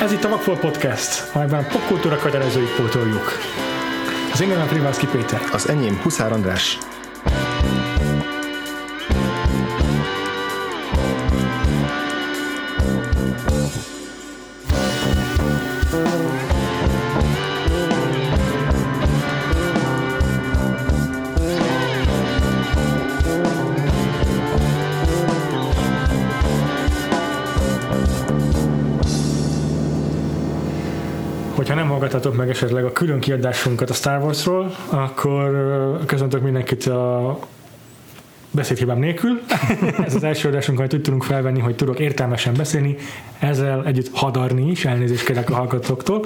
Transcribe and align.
Ez 0.00 0.12
itt 0.12 0.24
a 0.24 0.28
Vakfolt 0.28 0.60
Podcast, 0.60 1.34
amelyben 1.34 1.64
a 1.64 1.66
popkultúra 1.66 2.16
kötelezőit 2.16 2.74
pótoljuk. 2.74 3.38
Az 4.32 4.40
én 4.40 4.48
nevem 4.48 4.68
Péter. 5.06 5.40
Az 5.52 5.68
enyém 5.68 6.00
Huszár 6.02 6.32
András. 6.32 6.78
Hallgattatok 31.90 32.36
meg 32.36 32.48
esetleg 32.48 32.84
a 32.84 32.92
külön 32.92 33.20
kiadásunkat 33.20 33.90
a 33.90 33.92
Star 33.92 34.22
Warsról, 34.22 34.74
akkor 34.88 35.50
köszöntök 36.06 36.42
mindenkit 36.42 36.86
a 36.86 37.38
beszédhibám 38.50 38.98
nélkül. 38.98 39.40
Ez 40.06 40.14
az 40.14 40.24
első 40.24 40.48
adásunk, 40.48 40.78
amit 40.78 40.94
úgy 40.94 41.02
tudunk 41.02 41.22
felvenni, 41.22 41.60
hogy 41.60 41.74
tudok 41.74 41.98
értelmesen 41.98 42.54
beszélni, 42.54 42.96
ezzel 43.38 43.86
együtt 43.86 44.08
hadarni 44.12 44.70
is, 44.70 44.84
elnézést 44.84 45.24
kérek 45.24 45.50
a 45.50 45.54
hallgatóktól. 45.54 46.24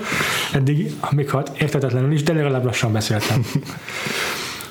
Eddig, 0.52 0.92
még 1.10 1.30
ha 1.30 1.42
értetetlenül 1.58 2.12
is, 2.12 2.22
de 2.22 2.32
legalább 2.32 2.64
lassan 2.64 2.92
beszéltem. 2.92 3.44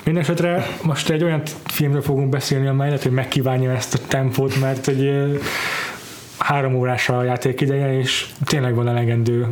Mindenesetre 0.04 0.66
most 0.82 1.10
egy 1.10 1.22
olyan 1.22 1.42
filmről 1.64 2.02
fogunk 2.02 2.28
beszélni, 2.28 2.66
amely 2.66 2.86
lehet, 2.86 3.02
hogy 3.02 3.12
megkívánja 3.12 3.70
ezt 3.70 3.94
a 3.94 3.98
tempót, 4.08 4.60
mert 4.60 4.88
egy 4.88 5.40
három 6.44 6.74
órás 6.74 7.08
a 7.08 7.22
játék 7.22 7.60
ideje, 7.60 7.98
és 7.98 8.26
tényleg 8.44 8.74
van 8.74 8.88
elegendő 8.88 9.46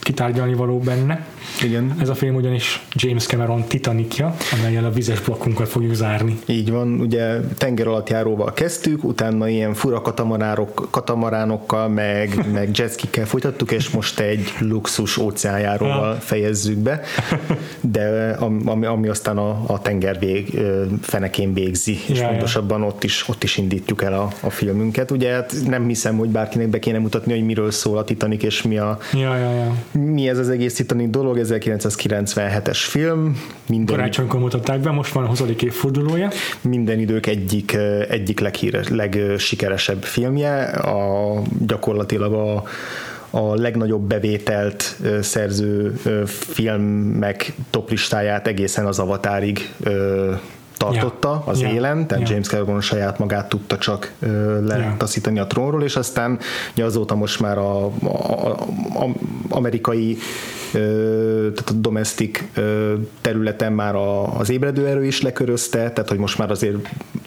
kitárgyalni 0.00 0.54
való 0.54 0.78
benne. 0.78 1.26
Igen. 1.62 1.96
Ez 2.00 2.08
a 2.08 2.14
film 2.14 2.34
ugyanis 2.34 2.86
James 2.92 3.26
Cameron 3.26 3.64
Titanicja, 3.64 4.34
amelyen 4.58 4.84
a 4.84 4.90
vizes 4.90 5.20
blokkunkat 5.20 5.68
fogjuk 5.68 5.94
zárni. 5.94 6.38
Így 6.46 6.70
van, 6.70 7.00
ugye 7.00 7.40
tenger 7.40 7.86
alatt 7.86 8.08
járóval 8.08 8.52
kezdtük, 8.52 9.04
utána 9.04 9.48
ilyen 9.48 9.74
fura 9.74 10.00
katamaránok, 10.00 10.88
katamaránokkal, 10.90 11.88
meg, 11.88 12.34
meg 12.54 12.68
jetskikkel 12.72 13.26
folytattuk, 13.26 13.72
és 13.72 13.90
most 13.90 14.20
egy 14.20 14.52
luxus 14.58 15.16
óceánjáróval 15.16 16.14
fejezzük 16.14 16.78
be, 16.78 17.00
de 17.80 18.36
ami, 18.64 18.86
ami 18.86 19.08
aztán 19.08 19.38
a, 19.38 19.64
a 19.66 19.80
tenger 19.82 20.18
vég, 20.18 20.58
fenekén 21.00 21.52
végzi, 21.52 21.98
és 22.06 22.18
Ja, 22.18 22.22
ja. 22.22 22.28
pontosabban 22.28 22.82
ott 22.82 23.04
is, 23.04 23.28
ott 23.28 23.42
is 23.42 23.56
indítjuk 23.56 24.02
el 24.02 24.14
a, 24.14 24.28
a 24.40 24.50
filmünket. 24.50 25.10
Ugye 25.10 25.32
hát 25.32 25.54
nem 25.66 25.86
hiszem, 25.86 26.22
hogy 26.24 26.32
bárkinek 26.32 26.68
be 26.68 26.78
kéne 26.78 26.98
mutatni, 26.98 27.32
hogy 27.32 27.44
miről 27.44 27.70
szól 27.70 27.98
a 27.98 28.04
Titanic, 28.04 28.42
és 28.42 28.62
mi 28.62 28.78
a, 28.78 28.98
Ja, 29.12 29.36
ja, 29.36 29.50
ja. 29.50 29.74
mi 30.00 30.28
ez 30.28 30.38
az 30.38 30.48
egész 30.48 30.74
Titanic 30.74 31.10
dolog, 31.10 31.38
1997-es 31.42 32.78
film, 32.78 33.42
minden, 33.68 33.96
Karácsonykor 33.96 34.40
mutatták 34.40 34.80
be, 34.80 34.90
most 34.90 35.12
van 35.12 35.24
a 35.24 35.26
20. 35.26 35.42
évfordulója. 35.60 36.30
minden 36.60 36.98
idők 36.98 37.26
egyik, 37.26 37.72
ö, 37.74 38.02
egyik 38.08 38.40
leghíres, 38.40 38.88
legsikeresebb 38.88 40.02
filmje, 40.02 40.62
a, 40.64 41.42
gyakorlatilag 41.66 42.32
a, 42.32 42.62
a 43.30 43.54
legnagyobb 43.54 44.02
bevételt 44.02 44.96
ö, 45.02 45.22
szerző 45.22 45.94
ö, 46.04 46.22
filmek 46.26 47.52
toplistáját 47.70 48.46
egészen 48.46 48.86
az 48.86 48.98
Avatárig 48.98 49.72
tartotta 50.76 51.42
Ja. 51.46 51.52
az 51.52 51.60
Ja. 51.60 51.68
élen, 51.68 52.06
tehát 52.06 52.22
Ja. 52.28 52.30
James 52.34 52.48
Cameron 52.48 52.80
saját 52.80 53.18
magát 53.18 53.48
tudta 53.48 53.78
csak 53.78 54.12
ö, 54.20 54.64
letaszítani 54.66 55.38
a 55.38 55.46
trónról, 55.46 55.82
és 55.82 55.96
aztán 55.96 56.38
ugye 56.72 56.84
azóta 56.84 57.14
most 57.14 57.40
már 57.40 57.58
a, 57.58 57.84
a, 57.86 58.48
a, 58.94 59.08
amerikai 59.48 60.16
ö, 60.72 60.78
tehát 61.54 61.70
a 61.70 61.72
domestic 61.72 62.42
ö, 62.54 62.94
területen 63.20 63.72
már 63.72 63.94
a, 63.94 64.38
az 64.38 64.50
ébredő 64.50 64.86
erő 64.86 65.04
is 65.04 65.22
lekörözte, 65.22 65.78
tehát 65.90 66.08
hogy 66.08 66.18
most 66.18 66.38
már 66.38 66.50
azért 66.50 66.76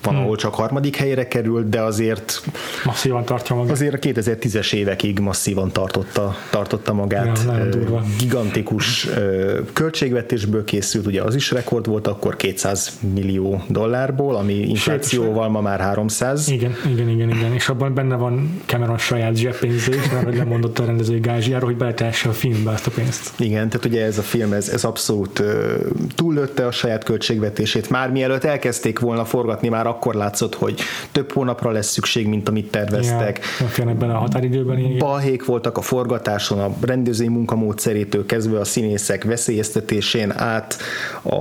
van, 0.02 0.16
Hmm. 0.16 0.24
ahol 0.24 0.36
csak 0.36 0.54
harmadik 0.56 0.96
helyre 0.96 1.28
került, 1.28 1.70
de 1.70 1.82
azért 1.82 2.42
Masszívan 2.86 3.26
tartja 3.26 3.56
magát. 3.56 3.72
azért 3.72 3.94
a 3.94 3.98
2010-es 3.98 4.74
évekig 4.74 5.20
masszívan 5.20 5.72
tartotta, 5.72 6.36
tartotta 6.50 6.94
magát. 6.94 7.40
Ja, 7.46 7.54
Ö. 7.66 7.96
Gigantikus 8.20 9.08
ö, 9.08 9.60
költségvetésből 9.74 10.64
készült, 10.64 11.06
ugye 11.06 11.22
az 11.22 11.36
is 11.36 11.52
rekord 11.52 11.88
volt 11.88 12.08
akkor 12.08 12.36
200 12.36 13.00
millió 13.14 13.47
dollárból, 13.68 14.36
ami 14.36 14.54
inflációval 14.54 15.50
ma 15.50 15.62
már 15.62 15.80
300. 15.80 16.50
Igen, 16.50 16.76
igen, 16.92 17.10
igen, 17.10 17.30
igen. 17.30 17.54
És 17.54 17.70
abban 17.70 17.94
benne 17.94 18.16
van 18.16 18.62
Cameron 18.66 18.98
saját 18.98 19.36
zseppénzé 19.36 19.96
is, 19.96 20.12
mert 20.12 20.24
hogy 20.24 20.36
lemondott 20.36 20.80
a 20.80 20.86
rendezői 20.86 21.20
gázsiára, 21.20 21.66
hogy 21.66 21.78
beletehesse 21.78 22.30
a 22.30 22.32
filmbe 22.32 22.72
ezt 22.72 22.88
a 22.88 22.92
pénzt. 22.92 23.40
Igen, 23.40 23.70
tehát 23.70 23.86
ugye 23.86 24.06
ez 24.06 24.18
a 24.18 24.22
film, 24.22 24.54
ez, 24.54 24.70
ez 24.70 24.84
abszolút 24.84 25.40
ö, 25.40 25.76
túllőtte 26.16 26.66
a 26.66 26.72
saját 26.72 27.04
költségvetését. 27.04 27.90
Már 27.90 28.12
mielőtt 28.12 28.44
elkezdték 28.44 29.00
volna 29.00 29.26
forgatni, 29.26 29.70
már 29.70 29.88
akkor 29.88 30.16
látszott, 30.16 30.56
hogy 30.56 30.80
több 31.12 31.32
hónapra 31.32 31.72
lesz 31.72 31.92
szükség, 31.92 32.28
mint 32.28 32.50
amit 32.50 32.72
terveztek. 32.72 33.40
Ja, 33.78 33.94
bele 33.94 34.14
a 34.14 34.18
határidőben. 34.18 34.78
Igen. 34.78 34.98
balhék 34.98 35.46
voltak 35.46 35.78
a 35.78 35.82
forgatáson, 35.82 36.60
a 36.60 36.76
rendezői 36.82 37.28
munkamódszerétől 37.28 38.26
kezdve 38.26 38.60
a 38.60 38.64
színészek 38.64 39.24
veszélyeztetésén 39.24 40.32
át 40.32 40.78
a, 41.22 41.36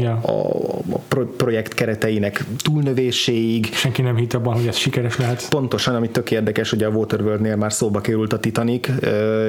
Ja. 0.00 0.20
a, 0.22 0.46
a 0.92 0.98
projekt 1.36 1.74
kereteinek 1.74 2.44
túlnövéséig. 2.62 3.68
Senki 3.74 4.02
nem 4.02 4.16
hitt 4.16 4.34
abban, 4.34 4.54
hogy 4.54 4.66
ez 4.66 4.76
sikeres 4.76 5.16
lehet. 5.18 5.48
Pontosan, 5.48 5.94
ami 5.94 6.08
tök 6.10 6.30
érdekes, 6.30 6.70
hogy 6.70 6.82
a 6.82 6.88
Waterworld-nél 6.88 7.56
már 7.56 7.72
szóba 7.72 8.00
került 8.00 8.32
a 8.32 8.38
Titanic, 8.38 8.88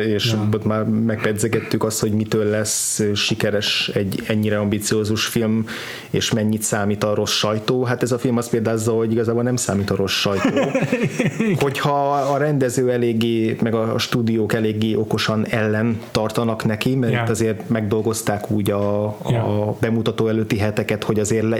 és 0.05 0.31
Ja. 0.31 0.47
ott 0.53 0.65
már 0.65 0.83
megpedzegettük 0.83 1.83
azt, 1.83 1.99
hogy 1.99 2.11
mitől 2.11 2.45
lesz 2.45 3.01
sikeres 3.15 3.91
egy 3.93 4.23
ennyire 4.27 4.59
ambiciózus 4.59 5.25
film, 5.25 5.65
és 6.09 6.31
mennyit 6.31 6.61
számít 6.61 7.03
a 7.03 7.15
rossz 7.15 7.31
sajtó. 7.33 7.83
Hát 7.83 8.03
ez 8.03 8.11
a 8.11 8.17
film 8.19 8.37
azt 8.37 8.49
példázza, 8.49 8.91
hogy 8.91 9.11
igazából 9.11 9.43
nem 9.43 9.55
számít 9.55 9.89
a 9.89 9.95
rossz 9.95 10.13
sajtó. 10.13 10.49
Hogyha 11.59 12.11
a 12.13 12.37
rendező 12.37 12.91
eléggé, 12.91 13.57
meg 13.61 13.73
a 13.75 13.97
stúdiók 13.97 14.53
eléggé 14.53 14.95
okosan 14.95 15.45
ellen 15.49 15.99
tartanak 16.11 16.65
neki, 16.65 16.95
mert 16.95 17.13
itt 17.13 17.29
azért 17.29 17.69
megdolgozták 17.69 18.51
úgy 18.51 18.71
a, 18.71 19.05
a 19.05 19.15
Ja. 19.29 19.75
bemutató 19.79 20.27
előtti 20.27 20.57
heteket, 20.57 21.03
hogy 21.03 21.19
azért 21.19 21.49
le, 21.49 21.59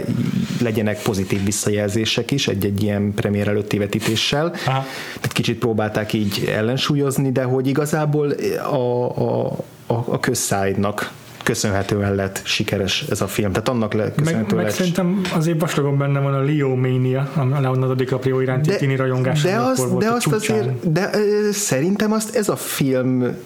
legyenek 0.60 1.02
pozitív 1.02 1.44
visszajelzések 1.44 2.30
is 2.30 2.48
egy-egy 2.48 2.82
ilyen 2.82 3.14
premier 3.14 3.48
előtti 3.48 3.78
vetítéssel. 3.78 4.46
Aha. 4.66 4.84
Tehát 5.14 5.32
kicsit 5.32 5.58
próbálták 5.58 6.12
így 6.12 6.52
ellensúlyozni, 6.54 7.32
de 7.32 7.42
hogy 7.42 7.66
igazából 7.66 8.30
a, 8.70 8.74
a, 9.18 9.46
a, 9.86 9.94
a 10.06 10.20
közszájnak 10.20 11.12
köszönhetően 11.44 12.14
lett 12.14 12.40
sikeres 12.44 13.04
ez 13.10 13.20
a 13.20 13.26
film. 13.26 13.52
Tehát 13.52 13.68
annak 13.68 13.92
le, 13.92 14.02
Meg, 14.02 14.14
köszönhetően 14.14 14.56
meg 14.56 14.64
lett 14.64 14.74
szerintem 14.74 15.20
azért 15.34 15.60
vastagon 15.60 15.98
benne 15.98 16.20
van 16.20 16.34
a 16.34 16.40
Leo 16.42 16.74
Mania, 16.74 17.30
a 17.36 17.60
Leonardo 17.60 17.94
DiCaprio 17.94 18.40
iránti 18.40 18.70
de, 18.70 18.76
tini 18.76 18.96
rajongás, 18.96 19.42
de, 19.42 19.56
akkor 19.56 19.88
volt 19.88 20.02
de 20.02 20.08
a 20.08 20.14
azt 20.14 20.32
azért, 20.32 20.92
de 20.92 21.10
ö, 21.12 21.50
szerintem 21.52 22.12
azt 22.12 22.36
ez 22.36 22.48
a 22.48 22.56
film 22.56 23.36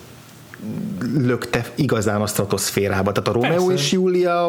lökte 1.14 1.64
igazán 1.74 2.20
a 2.20 2.26
stratoszférába. 2.26 3.12
Tehát 3.12 3.28
a 3.28 3.32
Romeo 3.32 3.66
Persze. 3.66 3.72
és 3.72 3.92
Júlia 3.92 4.48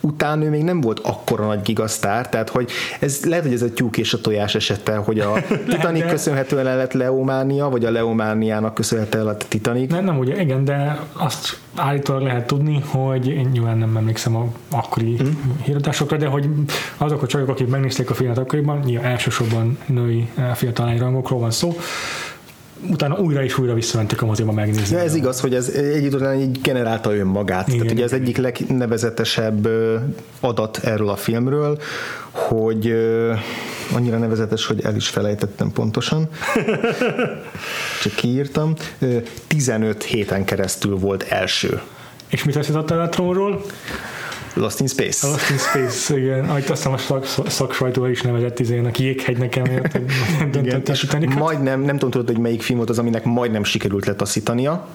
után 0.00 0.42
ő 0.42 0.48
még 0.48 0.62
nem 0.62 0.80
volt 0.80 0.98
akkora 0.98 1.46
nagy 1.46 1.62
gigasztár, 1.62 2.28
tehát 2.28 2.48
hogy 2.48 2.70
ez 3.00 3.24
lehet, 3.24 3.44
hogy 3.44 3.52
ez 3.52 3.62
a 3.62 3.72
tyúk 3.72 3.96
és 3.96 4.12
a 4.12 4.20
tojás 4.20 4.54
esete, 4.54 4.96
hogy 4.96 5.18
a 5.18 5.32
Titanic 5.70 6.02
de- 6.02 6.10
köszönhetően 6.10 6.66
el 6.66 6.76
lett 6.76 6.92
Leománia, 6.92 7.68
vagy 7.68 7.84
a 7.84 7.90
Leomániának 7.90 8.74
köszönhetően 8.74 9.24
lett 9.24 9.42
a 9.42 9.46
Titanic. 9.48 9.90
Nem, 9.90 10.04
nem 10.04 10.18
ugye, 10.18 10.40
igen, 10.40 10.64
de 10.64 11.00
azt 11.12 11.58
állítólag 11.74 12.22
lehet 12.22 12.46
tudni, 12.46 12.82
hogy 12.86 13.26
én 13.26 13.48
nyilván 13.52 13.78
nem 13.78 13.96
emlékszem 13.96 14.36
a 14.36 14.46
akkori 14.70 15.18
mm. 15.22 15.26
híradásokra, 15.62 16.16
de 16.16 16.26
hogy 16.26 16.48
azok 16.96 17.22
a 17.22 17.26
csajok, 17.26 17.48
akik 17.48 17.68
megnézték 17.68 18.10
a 18.10 18.14
filmet 18.14 18.38
akkoriban, 18.38 18.78
nyilván 18.84 19.10
elsősorban 19.10 19.78
női 19.86 20.28
eh, 20.34 20.54
fiatal 20.54 20.86
lányrangokról 20.86 21.40
van 21.40 21.50
szó, 21.50 21.76
utána 22.90 23.16
újra 23.16 23.42
és 23.42 23.58
újra 23.58 23.74
visszamentek 23.74 24.22
a 24.22 24.26
moziba 24.26 24.52
megnézni. 24.52 24.96
De 24.96 25.02
ez 25.02 25.14
igaz, 25.14 25.40
hogy 25.40 25.54
ez 25.54 25.68
egy 25.68 26.04
idő 26.04 26.16
után 26.16 26.40
így 26.40 26.60
generálta 26.60 27.14
önmagát. 27.14 27.68
Igen, 27.68 27.78
Tehát 27.78 27.92
ugye 27.92 28.04
az 28.04 28.12
egyik 28.12 28.36
legnevezetesebb 28.36 29.68
adat 30.40 30.78
erről 30.78 31.08
a 31.08 31.16
filmről, 31.16 31.78
hogy 32.30 32.94
annyira 33.92 34.18
nevezetes, 34.18 34.66
hogy 34.66 34.80
el 34.84 34.96
is 34.96 35.08
felejtettem 35.08 35.72
pontosan. 35.72 36.28
Csak 38.02 38.14
kiírtam. 38.14 38.74
Ö, 38.98 39.16
15 39.46 40.02
héten 40.02 40.44
keresztül 40.44 40.96
volt 40.96 41.22
első. 41.22 41.80
És 42.28 42.44
mit 42.44 42.56
el 42.56 43.00
a 43.00 43.08
trónról? 43.08 43.64
Lost 44.54 44.80
in 44.80 44.86
Space. 44.86 45.26
A 45.26 45.30
Lost 45.30 45.50
in 45.50 45.58
Space, 45.58 46.16
igen. 46.18 46.44
Ahogy 46.48 46.64
aztán 46.70 46.92
a 46.92 46.98
szak, 46.98 47.26
szaksajtó 47.46 48.06
is 48.06 48.22
nevezett 48.22 48.58
izének 48.60 48.98
jéghegy 48.98 49.38
nekem, 49.38 49.64
ért, 49.64 49.92
hogy 49.92 50.04
Igen, 50.34 50.50
döntött 50.50 50.88
a 50.88 50.92
és 50.92 51.00
Titanicot. 51.00 51.38
majdnem, 51.38 51.80
nem 51.80 51.94
tudom 51.94 52.10
tudod, 52.10 52.26
hogy 52.26 52.38
melyik 52.38 52.62
film 52.62 52.78
volt 52.78 52.90
az, 52.90 52.98
aminek 52.98 53.24
majdnem 53.24 53.64
sikerült 53.64 54.06
letaszítania. 54.06 54.86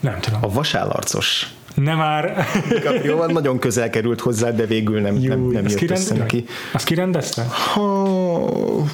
Nem 0.00 0.18
tudom. 0.20 0.38
A 0.42 0.48
vasállarcos. 0.48 1.54
Nem 1.74 1.96
már. 1.96 2.46
DiCaprio 2.68 3.26
nagyon 3.26 3.58
közel 3.58 3.90
került 3.90 4.20
hozzá, 4.20 4.50
de 4.50 4.66
végül 4.66 5.00
nem, 5.00 5.14
nem, 5.14 5.40
Jó, 5.42 5.50
nem 5.50 5.64
azt 5.64 5.70
jött 5.70 5.78
kirend- 5.80 6.00
össze 6.00 6.14
neki. 6.14 6.44
Azt 6.72 6.84
kirendezte? 6.84 7.46
Ha 7.74 8.08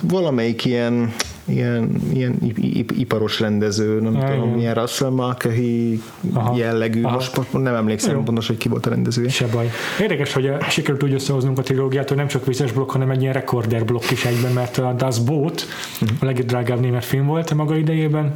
valamelyik 0.02 0.64
ilyen 0.64 1.14
ilyen, 1.48 2.00
ilyen 2.12 2.38
iparos 2.98 3.40
rendező, 3.40 4.00
nem 4.00 4.14
ja, 4.14 4.30
tudom, 4.32 4.50
milyen 4.50 4.74
Russell 4.74 5.10
Mulcahy 5.10 6.02
jellegű, 6.56 7.02
Aha. 7.02 7.14
most 7.14 7.52
nem 7.52 7.74
emlékszem 7.74 8.14
Jó. 8.14 8.22
pontosan, 8.22 8.54
hogy 8.54 8.64
ki 8.64 8.68
volt 8.68 8.86
a 8.86 8.90
rendezője. 8.90 9.28
Se 9.28 9.46
baj. 9.46 9.70
Érdekes, 10.00 10.32
hogy 10.32 10.50
sikerült 10.70 11.02
úgy 11.02 11.12
összehoznunk 11.12 11.58
a 11.58 11.62
trilógiát, 11.62 12.08
hogy 12.08 12.16
nem 12.16 12.26
csak 12.26 12.46
vizes 12.46 12.72
blokk, 12.72 12.90
hanem 12.90 13.10
egy 13.10 13.20
ilyen 13.22 13.32
rekorder 13.32 13.84
blokk 13.84 14.10
is 14.10 14.24
egyben, 14.24 14.52
mert 14.52 14.78
a 14.78 14.92
Das 14.96 15.20
Boot 15.20 15.66
uh-huh. 16.00 16.16
a 16.20 16.24
legdrágább 16.24 16.80
német 16.80 17.04
film 17.04 17.26
volt 17.26 17.50
a 17.50 17.54
maga 17.54 17.76
idejében, 17.76 18.34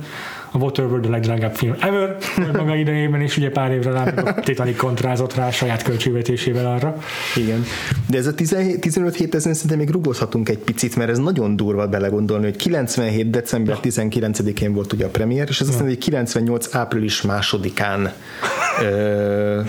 a 0.52 0.58
Waterworld 0.58 1.06
a 1.06 1.10
legdrágább 1.10 1.54
film 1.54 1.74
ever 1.80 2.16
maga 2.56 2.76
idejében, 2.76 3.20
és 3.20 3.36
ugye 3.36 3.50
pár 3.50 3.70
évre 3.70 3.90
rá 3.90 4.02
a 4.02 4.40
Titanic 4.40 4.76
kontrázott 4.76 5.34
rá 5.34 5.50
saját 5.50 5.82
költségvetésével 5.82 6.66
arra. 6.66 6.96
Igen. 7.36 7.64
De 8.08 8.18
ez 8.18 8.26
a 8.26 8.34
15 8.34 9.16
hét 9.16 9.34
ezen 9.34 9.54
szerintem 9.54 9.78
még 9.78 9.90
rugozhatunk 9.90 10.48
egy 10.48 10.58
picit, 10.58 10.96
mert 10.96 11.10
ez 11.10 11.18
nagyon 11.18 11.56
durva 11.56 11.86
belegondolni, 11.86 12.44
hogy 12.44 12.56
97. 12.56 13.30
december 13.30 13.78
19-én 13.82 14.72
volt 14.72 14.92
ugye 14.92 15.04
a 15.04 15.08
premier, 15.08 15.48
és 15.48 15.60
ez 15.60 15.68
azt 15.68 15.78
mondja, 15.78 15.94
hogy 15.94 16.04
98. 16.04 16.74
április 16.74 17.22
másodikán 17.22 18.12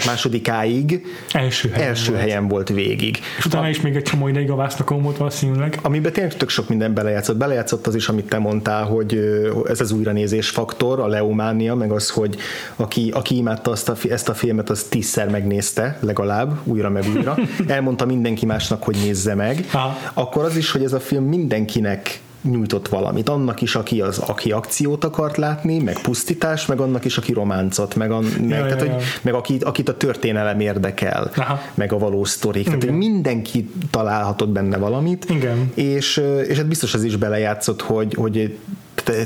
másodikáig 0.05 1.05
első 1.31 1.69
helyen, 1.69 1.87
első 1.87 2.11
volt. 2.11 2.21
helyen 2.21 2.47
volt 2.47 2.69
végig. 2.69 3.19
És 3.37 3.45
utána 3.45 3.65
a, 3.65 3.69
is 3.69 3.81
még 3.81 3.95
egy 3.95 4.03
csomó 4.03 4.27
ideig 4.27 4.51
a 4.51 4.55
Vásztakon 4.55 5.01
volt 5.01 5.17
valószínűleg. 5.17 5.79
Amiben 5.81 6.11
tényleg 6.11 6.35
tök 6.35 6.49
sok 6.49 6.69
minden 6.69 6.93
belejátszott. 6.93 7.37
Belejátszott 7.37 7.87
az 7.87 7.95
is, 7.95 8.07
amit 8.07 8.25
te 8.25 8.37
mondtál, 8.37 8.83
hogy 8.83 9.19
ez 9.67 9.81
az 9.81 9.91
újranézés 9.91 10.49
faktor, 10.73 10.99
a 10.99 11.07
leománia, 11.07 11.75
meg 11.75 11.91
az, 11.91 12.09
hogy 12.09 12.35
aki, 12.75 13.11
aki 13.13 13.37
imádta 13.37 13.71
azt 13.71 13.89
a, 13.89 13.95
ezt 14.09 14.29
a 14.29 14.33
filmet, 14.33 14.69
az 14.69 14.83
tízszer 14.83 15.29
megnézte 15.29 15.97
legalább, 15.99 16.57
újra 16.63 16.89
meg 16.89 17.03
újra. 17.15 17.37
Elmondta 17.67 18.05
mindenki 18.05 18.45
másnak, 18.45 18.83
hogy 18.83 18.97
nézze 19.03 19.35
meg. 19.35 19.65
Aha. 19.71 19.97
Akkor 20.13 20.43
az 20.43 20.55
is, 20.55 20.71
hogy 20.71 20.83
ez 20.83 20.93
a 20.93 20.99
film 20.99 21.23
mindenkinek 21.23 22.21
nyújtott 22.41 22.87
valamit. 22.87 23.29
Annak 23.29 23.61
is, 23.61 23.75
aki, 23.75 24.01
az, 24.01 24.17
aki 24.17 24.51
akciót 24.51 25.03
akart 25.03 25.37
látni, 25.37 25.79
meg 25.79 26.01
pusztítás, 26.01 26.65
meg 26.65 26.79
annak 26.79 27.05
is, 27.05 27.17
aki 27.17 27.33
románcot, 27.33 27.95
meg, 27.95 28.11
a, 28.11 28.19
meg, 28.19 28.49
ja, 28.49 28.65
tehát, 28.65 28.79
ja, 28.79 28.85
ja. 28.85 28.93
Hogy, 28.93 29.03
meg 29.21 29.33
akit, 29.33 29.63
akit 29.63 29.89
a 29.89 29.97
történelem 29.97 30.59
érdekel, 30.59 31.31
Aha. 31.35 31.59
meg 31.73 31.93
a 31.93 31.97
való 31.97 32.23
sztorik. 32.23 32.65
Tehát, 32.65 32.83
hogy 32.83 32.97
mindenki 32.97 33.69
találhatott 33.91 34.49
benne 34.49 34.77
valamit. 34.77 35.25
Igen. 35.29 35.71
És, 35.73 36.21
és 36.47 36.57
hát 36.57 36.67
biztos 36.67 36.93
ez 36.93 37.03
is 37.03 37.15
belejátszott, 37.15 37.81
hogy, 37.81 38.13
hogy 38.13 38.57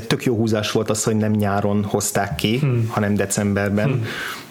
tök 0.06 0.24
jó 0.24 0.36
húzás 0.36 0.72
volt 0.72 0.90
az, 0.90 1.04
hogy 1.04 1.16
nem 1.16 1.32
nyáron 1.32 1.84
hozták 1.84 2.34
ki, 2.34 2.58
hmm. 2.58 2.88
hanem 2.88 3.14
decemberben. 3.14 3.88
Hmm 3.88 4.04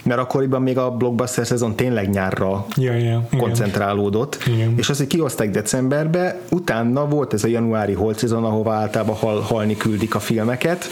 mert 0.07 0.19
akkoriban 0.19 0.62
még 0.62 0.77
a 0.77 0.91
blockbuster 0.91 1.45
szezon 1.45 1.75
tényleg 1.75 2.09
nyárra 2.09 2.65
ja, 2.75 2.94
ja, 2.94 3.27
koncentrálódott, 3.38 4.38
igen. 4.47 4.74
és 4.77 4.89
az, 4.89 4.97
hogy 4.97 5.07
kihozták 5.07 5.50
decemberbe, 5.50 6.39
utána 6.50 7.07
volt 7.07 7.33
ez 7.33 7.44
a 7.44 7.47
januári 7.47 7.94
holt 7.94 8.18
szezon, 8.18 8.44
ahova 8.44 8.74
általában 8.74 9.15
hal, 9.15 9.39
halni 9.39 9.77
küldik 9.77 10.15
a 10.15 10.19
filmeket, 10.19 10.85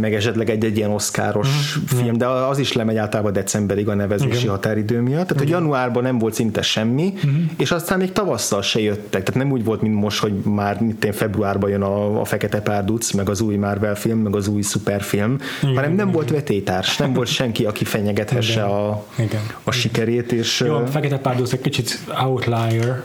meg 0.00 0.14
esetleg 0.14 0.50
egy-egy 0.50 0.76
ilyen 0.76 0.90
oszkáros 0.90 1.78
mm, 1.78 1.84
film, 1.84 2.16
de 2.16 2.26
az 2.26 2.58
is 2.58 2.72
lemegy 2.72 2.96
általában 2.96 3.32
decemberig 3.32 3.88
a 3.88 3.94
nevezési 3.94 4.38
Igen. 4.38 4.50
határidő 4.50 5.00
miatt. 5.00 5.26
Tehát, 5.26 5.42
hogy 5.42 5.48
januárban 5.48 6.02
nem 6.02 6.18
volt 6.18 6.34
szinte 6.34 6.62
semmi, 6.62 7.12
mm. 7.26 7.44
és 7.56 7.70
aztán 7.70 7.98
még 7.98 8.12
tavasszal 8.12 8.62
se 8.62 8.80
jöttek. 8.80 9.22
Tehát 9.22 9.34
nem 9.34 9.52
úgy 9.52 9.64
volt, 9.64 9.80
mint 9.80 9.94
most, 9.94 10.20
hogy 10.20 10.32
már 10.32 10.80
mint 10.80 11.04
én 11.04 11.12
februárban 11.12 11.70
jön 11.70 11.82
a, 11.82 12.20
a 12.20 12.24
Fekete 12.24 12.60
Párduc, 12.60 13.12
meg 13.12 13.28
az 13.28 13.40
új 13.40 13.56
Marvel 13.56 13.94
film, 13.94 14.18
meg 14.18 14.36
az 14.36 14.48
új 14.48 14.62
szuperfilm, 14.62 15.38
Igen, 15.62 15.74
hanem 15.74 15.90
nem 15.90 16.06
Igen. 16.06 16.10
volt 16.10 16.30
vetétárs, 16.30 16.96
nem 16.96 17.12
volt 17.12 17.28
senki, 17.28 17.64
aki 17.64 17.84
fenyegethesse 17.84 18.64
a, 18.64 19.04
Igen. 19.18 19.40
a 19.64 19.70
sikerét. 19.70 20.32
És, 20.32 20.60
Jó, 20.60 20.74
a 20.74 20.86
Fekete 20.86 21.18
Párduc 21.18 21.52
egy 21.52 21.60
kicsit 21.60 21.98
outlier, 22.24 23.02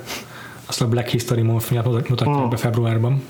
azt 0.65 0.81
a 0.81 0.87
Black 0.87 1.07
History 1.07 1.41
Month 1.41 1.71
mutatják 1.71 2.45
mm. 2.45 2.49
be 2.49 2.57
februárban. 2.57 3.23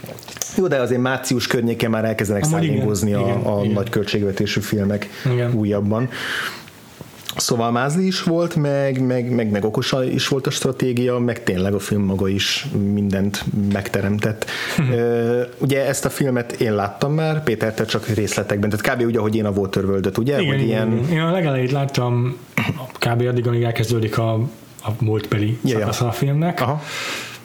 Jó, 0.57 0.67
de 0.67 0.77
azért 0.77 1.01
március 1.01 1.47
környékén 1.47 1.89
már 1.89 2.05
elkezdenek 2.05 2.43
szállíngozni 2.43 3.13
a, 3.13 3.19
igen, 3.19 3.41
a 3.41 3.59
igen. 3.61 3.73
nagy 3.73 3.89
költségvetésű 3.89 4.59
filmek 4.59 5.09
igen. 5.25 5.53
újabban. 5.53 6.09
Szóval 7.35 7.71
mázli 7.71 8.05
is 8.05 8.23
volt, 8.23 8.55
meg, 8.55 9.05
meg, 9.05 9.31
meg, 9.31 9.51
meg 9.51 9.65
okos 9.65 9.95
is 10.11 10.27
volt 10.27 10.47
a 10.47 10.49
stratégia, 10.49 11.17
meg 11.19 11.43
tényleg 11.43 11.73
a 11.73 11.79
film 11.79 12.03
maga 12.03 12.27
is 12.27 12.65
mindent 12.93 13.43
megteremtett. 13.73 14.45
uh, 14.77 15.41
ugye 15.57 15.87
ezt 15.87 16.05
a 16.05 16.09
filmet 16.09 16.51
én 16.51 16.75
láttam 16.75 17.13
már, 17.13 17.43
Péter, 17.43 17.73
te 17.73 17.85
csak 17.85 18.07
részletekben, 18.07 18.69
tehát 18.69 18.95
kb. 18.95 19.05
úgy, 19.05 19.17
ahogy 19.17 19.35
én 19.35 19.45
a 19.45 19.49
waterworld 19.49 20.17
ugye? 20.17 20.41
Igen, 20.41 20.55
hogy 20.55 20.65
ilyen... 20.65 21.09
Én 21.11 21.19
a 21.19 21.31
legelejét 21.31 21.71
láttam, 21.71 22.37
kb. 22.99 23.21
addig, 23.21 23.47
amíg 23.47 23.63
elkezdődik 23.63 24.17
a, 24.17 24.33
a 24.83 24.89
múltbeli 24.99 25.57
ja, 25.63 25.79
szakasza 25.79 26.07
a 26.07 26.11
filmnek, 26.11 26.61
Aha. 26.61 26.81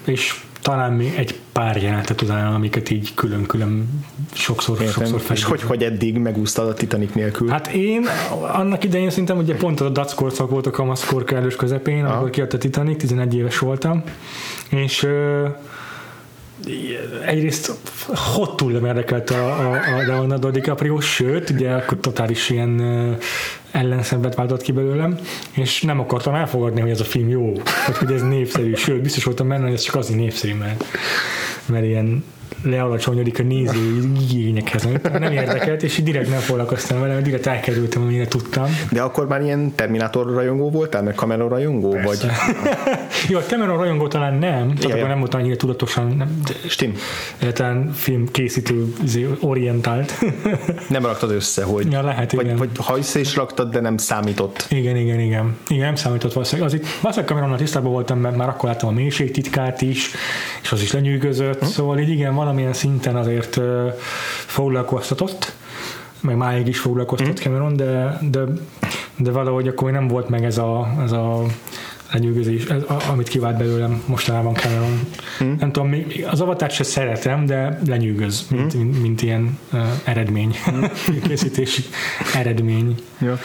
és 0.04 0.40
talán 0.68 0.92
még 0.92 1.14
egy 1.16 1.38
pár 1.52 1.82
jelenetet 1.82 2.22
utána, 2.22 2.54
amiket 2.54 2.90
így 2.90 3.14
külön-külön 3.14 4.04
sokszor, 4.32 4.80
Értem. 4.80 5.06
sokszor 5.06 5.36
És 5.36 5.44
hogy, 5.44 5.62
hogy 5.62 5.82
eddig 5.82 6.16
megúsztad 6.18 6.68
a 6.68 6.74
Titanic 6.74 7.14
nélkül? 7.14 7.48
Hát 7.48 7.66
én 7.66 8.06
annak 8.52 8.84
idején 8.84 9.10
szerintem 9.10 9.38
ugye 9.38 9.54
pont 9.54 9.80
a 9.80 9.88
Dutch 9.88 10.14
korszak 10.14 10.50
volt 10.50 10.66
a 10.66 10.70
kamaszkorka 10.70 11.36
elős 11.36 11.56
közepén, 11.56 12.04
Aha. 12.04 12.12
amikor 12.12 12.30
kijött 12.30 12.52
a 12.52 12.58
Titanic, 12.58 12.98
11 12.98 13.34
éves 13.34 13.58
voltam, 13.58 14.02
és 14.70 15.08
egyrészt 17.26 17.72
hottul 18.34 18.72
nem 18.72 18.84
érdekelt 18.84 19.30
a, 19.30 19.70
a, 19.70 19.72
a 19.72 20.06
Leonardo 20.06 20.50
DiCaprio, 20.50 21.00
sőt, 21.00 21.50
ugye 21.50 21.70
akkor 21.70 21.98
totális 22.00 22.50
ilyen 22.50 22.80
ellenszenvet 23.70 24.34
váltott 24.34 24.62
ki 24.62 24.72
belőlem, 24.72 25.18
és 25.52 25.82
nem 25.82 26.00
akartam 26.00 26.34
elfogadni, 26.34 26.80
hogy 26.80 26.90
ez 26.90 27.00
a 27.00 27.04
film 27.04 27.28
jó, 27.28 27.52
vagy 27.86 27.96
hogy 27.96 28.12
ez 28.12 28.22
népszerű, 28.22 28.74
sőt, 28.74 29.02
biztos 29.02 29.24
voltam 29.24 29.48
benne, 29.48 29.64
hogy 29.64 29.72
ez 29.72 29.82
csak 29.82 29.94
azért 29.94 30.18
népszerű, 30.18 30.54
mert, 30.54 30.84
mert 31.66 31.84
ilyen 31.84 32.24
lealacsonyodik 32.62 33.38
a 33.38 33.42
néző 33.42 34.10
igényekhez, 34.20 34.88
nem 35.02 35.32
érdekelt, 35.32 35.82
és 35.82 35.98
így 35.98 36.04
direkt 36.04 36.28
nem 36.28 36.38
foglalkoztam 36.38 37.00
vele, 37.00 37.20
direkt 37.20 37.46
elkerültem, 37.46 38.02
amire 38.02 38.26
tudtam. 38.26 38.66
De 38.90 39.02
akkor 39.02 39.26
már 39.26 39.42
ilyen 39.42 39.72
Terminátor 39.74 40.34
rajongó 40.34 40.70
voltál, 40.70 41.02
meg 41.02 41.14
Cameron 41.14 41.48
rajongó? 41.48 41.98
Vagy? 42.04 42.18
Jó, 43.28 43.38
a 43.38 43.42
Cameron 43.42 43.76
rajongó 43.76 44.08
talán 44.08 44.34
nem, 44.34 44.74
tehát 44.74 44.96
akkor 44.96 45.08
nem 45.08 45.18
volt 45.18 45.34
annyira 45.34 45.56
tudatosan, 45.56 46.06
nem, 46.06 46.40
Stim. 46.68 46.94
Talán 47.52 47.92
film 47.92 48.26
készítő 48.30 48.94
izé, 49.04 49.28
orientált. 49.40 50.24
nem 50.88 51.06
raktad 51.06 51.30
össze, 51.30 51.64
hogy 51.64 51.92
ja, 51.92 52.02
lehet, 52.02 52.32
vagy, 52.32 52.56
vagy 52.56 52.68
ha 52.76 52.96
össze 52.96 53.20
is 53.20 53.36
raktad, 53.36 53.70
de 53.70 53.80
nem 53.80 53.96
számított. 53.96 54.66
Igen, 54.70 54.96
igen, 54.96 55.20
igen. 55.20 55.56
Igen, 55.68 55.84
nem 55.84 55.94
számított 55.94 56.32
valószínűleg. 56.32 56.68
Az 56.68 56.74
itt, 56.74 56.86
valószínűleg 56.86 57.30
Cameronnal 57.30 57.58
tisztában 57.58 57.92
voltam, 57.92 58.18
mert 58.18 58.36
már 58.36 58.48
akkor 58.48 58.68
láttam 58.68 58.88
a 58.88 58.92
mélységtitkát 58.92 59.82
is, 59.82 60.10
és 60.62 60.72
az 60.72 60.82
is 60.82 60.92
lenyűgözött, 60.92 61.58
hm? 61.58 61.66
szóval 61.66 61.98
így 61.98 62.08
igen, 62.08 62.34
valamilyen 62.48 62.72
szinten 62.72 63.16
azért 63.16 63.60
foglalkoztatott, 64.46 65.52
meg 66.20 66.36
máig 66.36 66.66
is 66.66 66.78
foglalkoztat 66.78 67.28
mm. 67.28 67.42
Cameron, 67.42 67.76
de, 67.76 68.18
de, 68.30 68.44
de 69.16 69.30
valahogy 69.30 69.68
akkor 69.68 69.90
nem 69.90 70.08
volt 70.08 70.28
meg 70.28 70.44
ez 70.44 70.58
a, 70.58 70.88
ez 71.02 71.12
a 71.12 71.42
lenyűgözés, 72.12 72.64
ez, 72.64 72.82
amit 73.10 73.28
kivált 73.28 73.56
belőlem 73.56 74.02
mostanában 74.06 74.54
Cameron. 74.54 75.00
Hmm. 75.38 75.56
Nem 75.58 75.72
tudom, 75.72 75.94
az 76.30 76.40
avatárt 76.40 76.72
se 76.72 76.84
szeretem, 76.84 77.46
de 77.46 77.80
lenyűgöz, 77.86 78.46
mint, 78.50 78.72
hmm. 78.72 78.82
mint, 78.82 79.02
mint 79.02 79.22
ilyen 79.22 79.58
uh, 79.72 79.80
eredmény, 80.04 80.56
hmm. 80.64 80.90
készítési 81.28 81.82
eredmény. 82.34 82.94
Ja. 83.20 83.38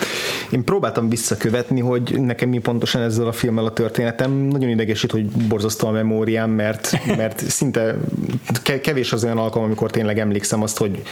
Én 0.50 0.64
próbáltam 0.64 1.08
visszakövetni, 1.08 1.80
hogy 1.80 2.20
nekem 2.20 2.48
mi 2.48 2.58
pontosan 2.58 3.02
ezzel 3.02 3.26
a 3.26 3.32
filmmel 3.32 3.64
a 3.64 3.72
történetem. 3.72 4.32
Nagyon 4.32 4.68
idegesít, 4.68 5.10
hogy 5.10 5.26
borzasztó 5.26 5.88
a 5.88 5.90
memóriám, 5.90 6.50
mert, 6.50 6.98
mert 7.16 7.38
szinte 7.50 7.96
kevés 8.82 9.12
az 9.12 9.24
olyan 9.24 9.38
alkalom, 9.38 9.66
amikor 9.66 9.90
tényleg 9.90 10.18
emlékszem 10.18 10.62
azt, 10.62 10.78
hogy 10.78 11.02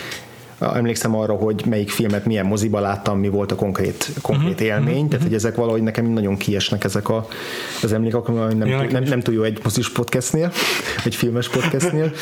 emlékszem 0.75 1.17
arra, 1.17 1.35
hogy 1.35 1.63
melyik 1.69 1.91
filmet 1.91 2.25
milyen 2.25 2.47
moziba 2.47 2.81
láttam, 2.81 3.19
mi 3.19 3.29
volt 3.29 3.53
a 3.53 3.55
konkrét, 3.55 4.11
konkrét 4.23 4.53
uh-huh. 4.53 4.67
élmény, 4.67 4.95
uh-huh. 4.95 5.09
tehát 5.09 5.25
hogy 5.25 5.35
ezek 5.35 5.55
valahogy 5.55 5.83
nekem 5.83 6.07
nagyon 6.07 6.37
kiesnek 6.37 6.85
ezek 6.85 7.09
a, 7.09 7.27
az 7.83 7.93
emlékek, 7.93 8.27
nem, 8.27 8.67
ja, 8.67 8.83
nem, 8.91 9.03
nem 9.03 9.21
túl 9.21 9.35
jó 9.35 9.43
egy 9.43 9.61
mozis 9.63 9.93
podcastnél, 9.93 10.53
egy 11.05 11.15
filmes 11.15 11.49
podcastnél. 11.49 12.13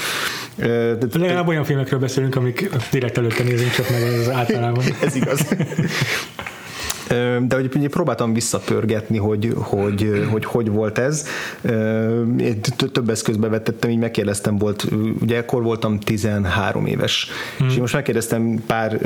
Legalább 1.12 1.48
olyan 1.48 1.64
filmekről 1.64 2.00
beszélünk, 2.00 2.36
amik 2.36 2.70
direkt 2.90 3.18
előtte 3.18 3.42
nézünk, 3.42 3.70
csak 3.70 3.90
meg 3.90 4.02
az 4.02 4.30
általában. 4.30 4.84
Ez 5.06 5.14
igaz. 5.14 5.46
De 7.46 7.54
hogy 7.54 7.88
próbáltam 7.88 8.32
visszapörgetni, 8.32 9.18
hogy 9.18 9.52
hogy, 9.56 10.26
hogy, 10.30 10.44
hogy 10.44 10.70
volt 10.70 10.98
ez. 10.98 11.26
Én 12.38 12.60
több 12.92 13.10
eszközbe 13.10 13.48
vetettem, 13.48 13.90
így 13.90 13.98
megkérdeztem, 13.98 14.58
volt, 14.58 14.86
ugye 15.20 15.38
akkor 15.38 15.62
voltam 15.62 15.98
13 15.98 16.86
éves, 16.86 17.28
hmm. 17.58 17.68
és 17.68 17.74
én 17.74 17.80
most 17.80 17.94
megkérdeztem 17.94 18.62
pár 18.66 18.98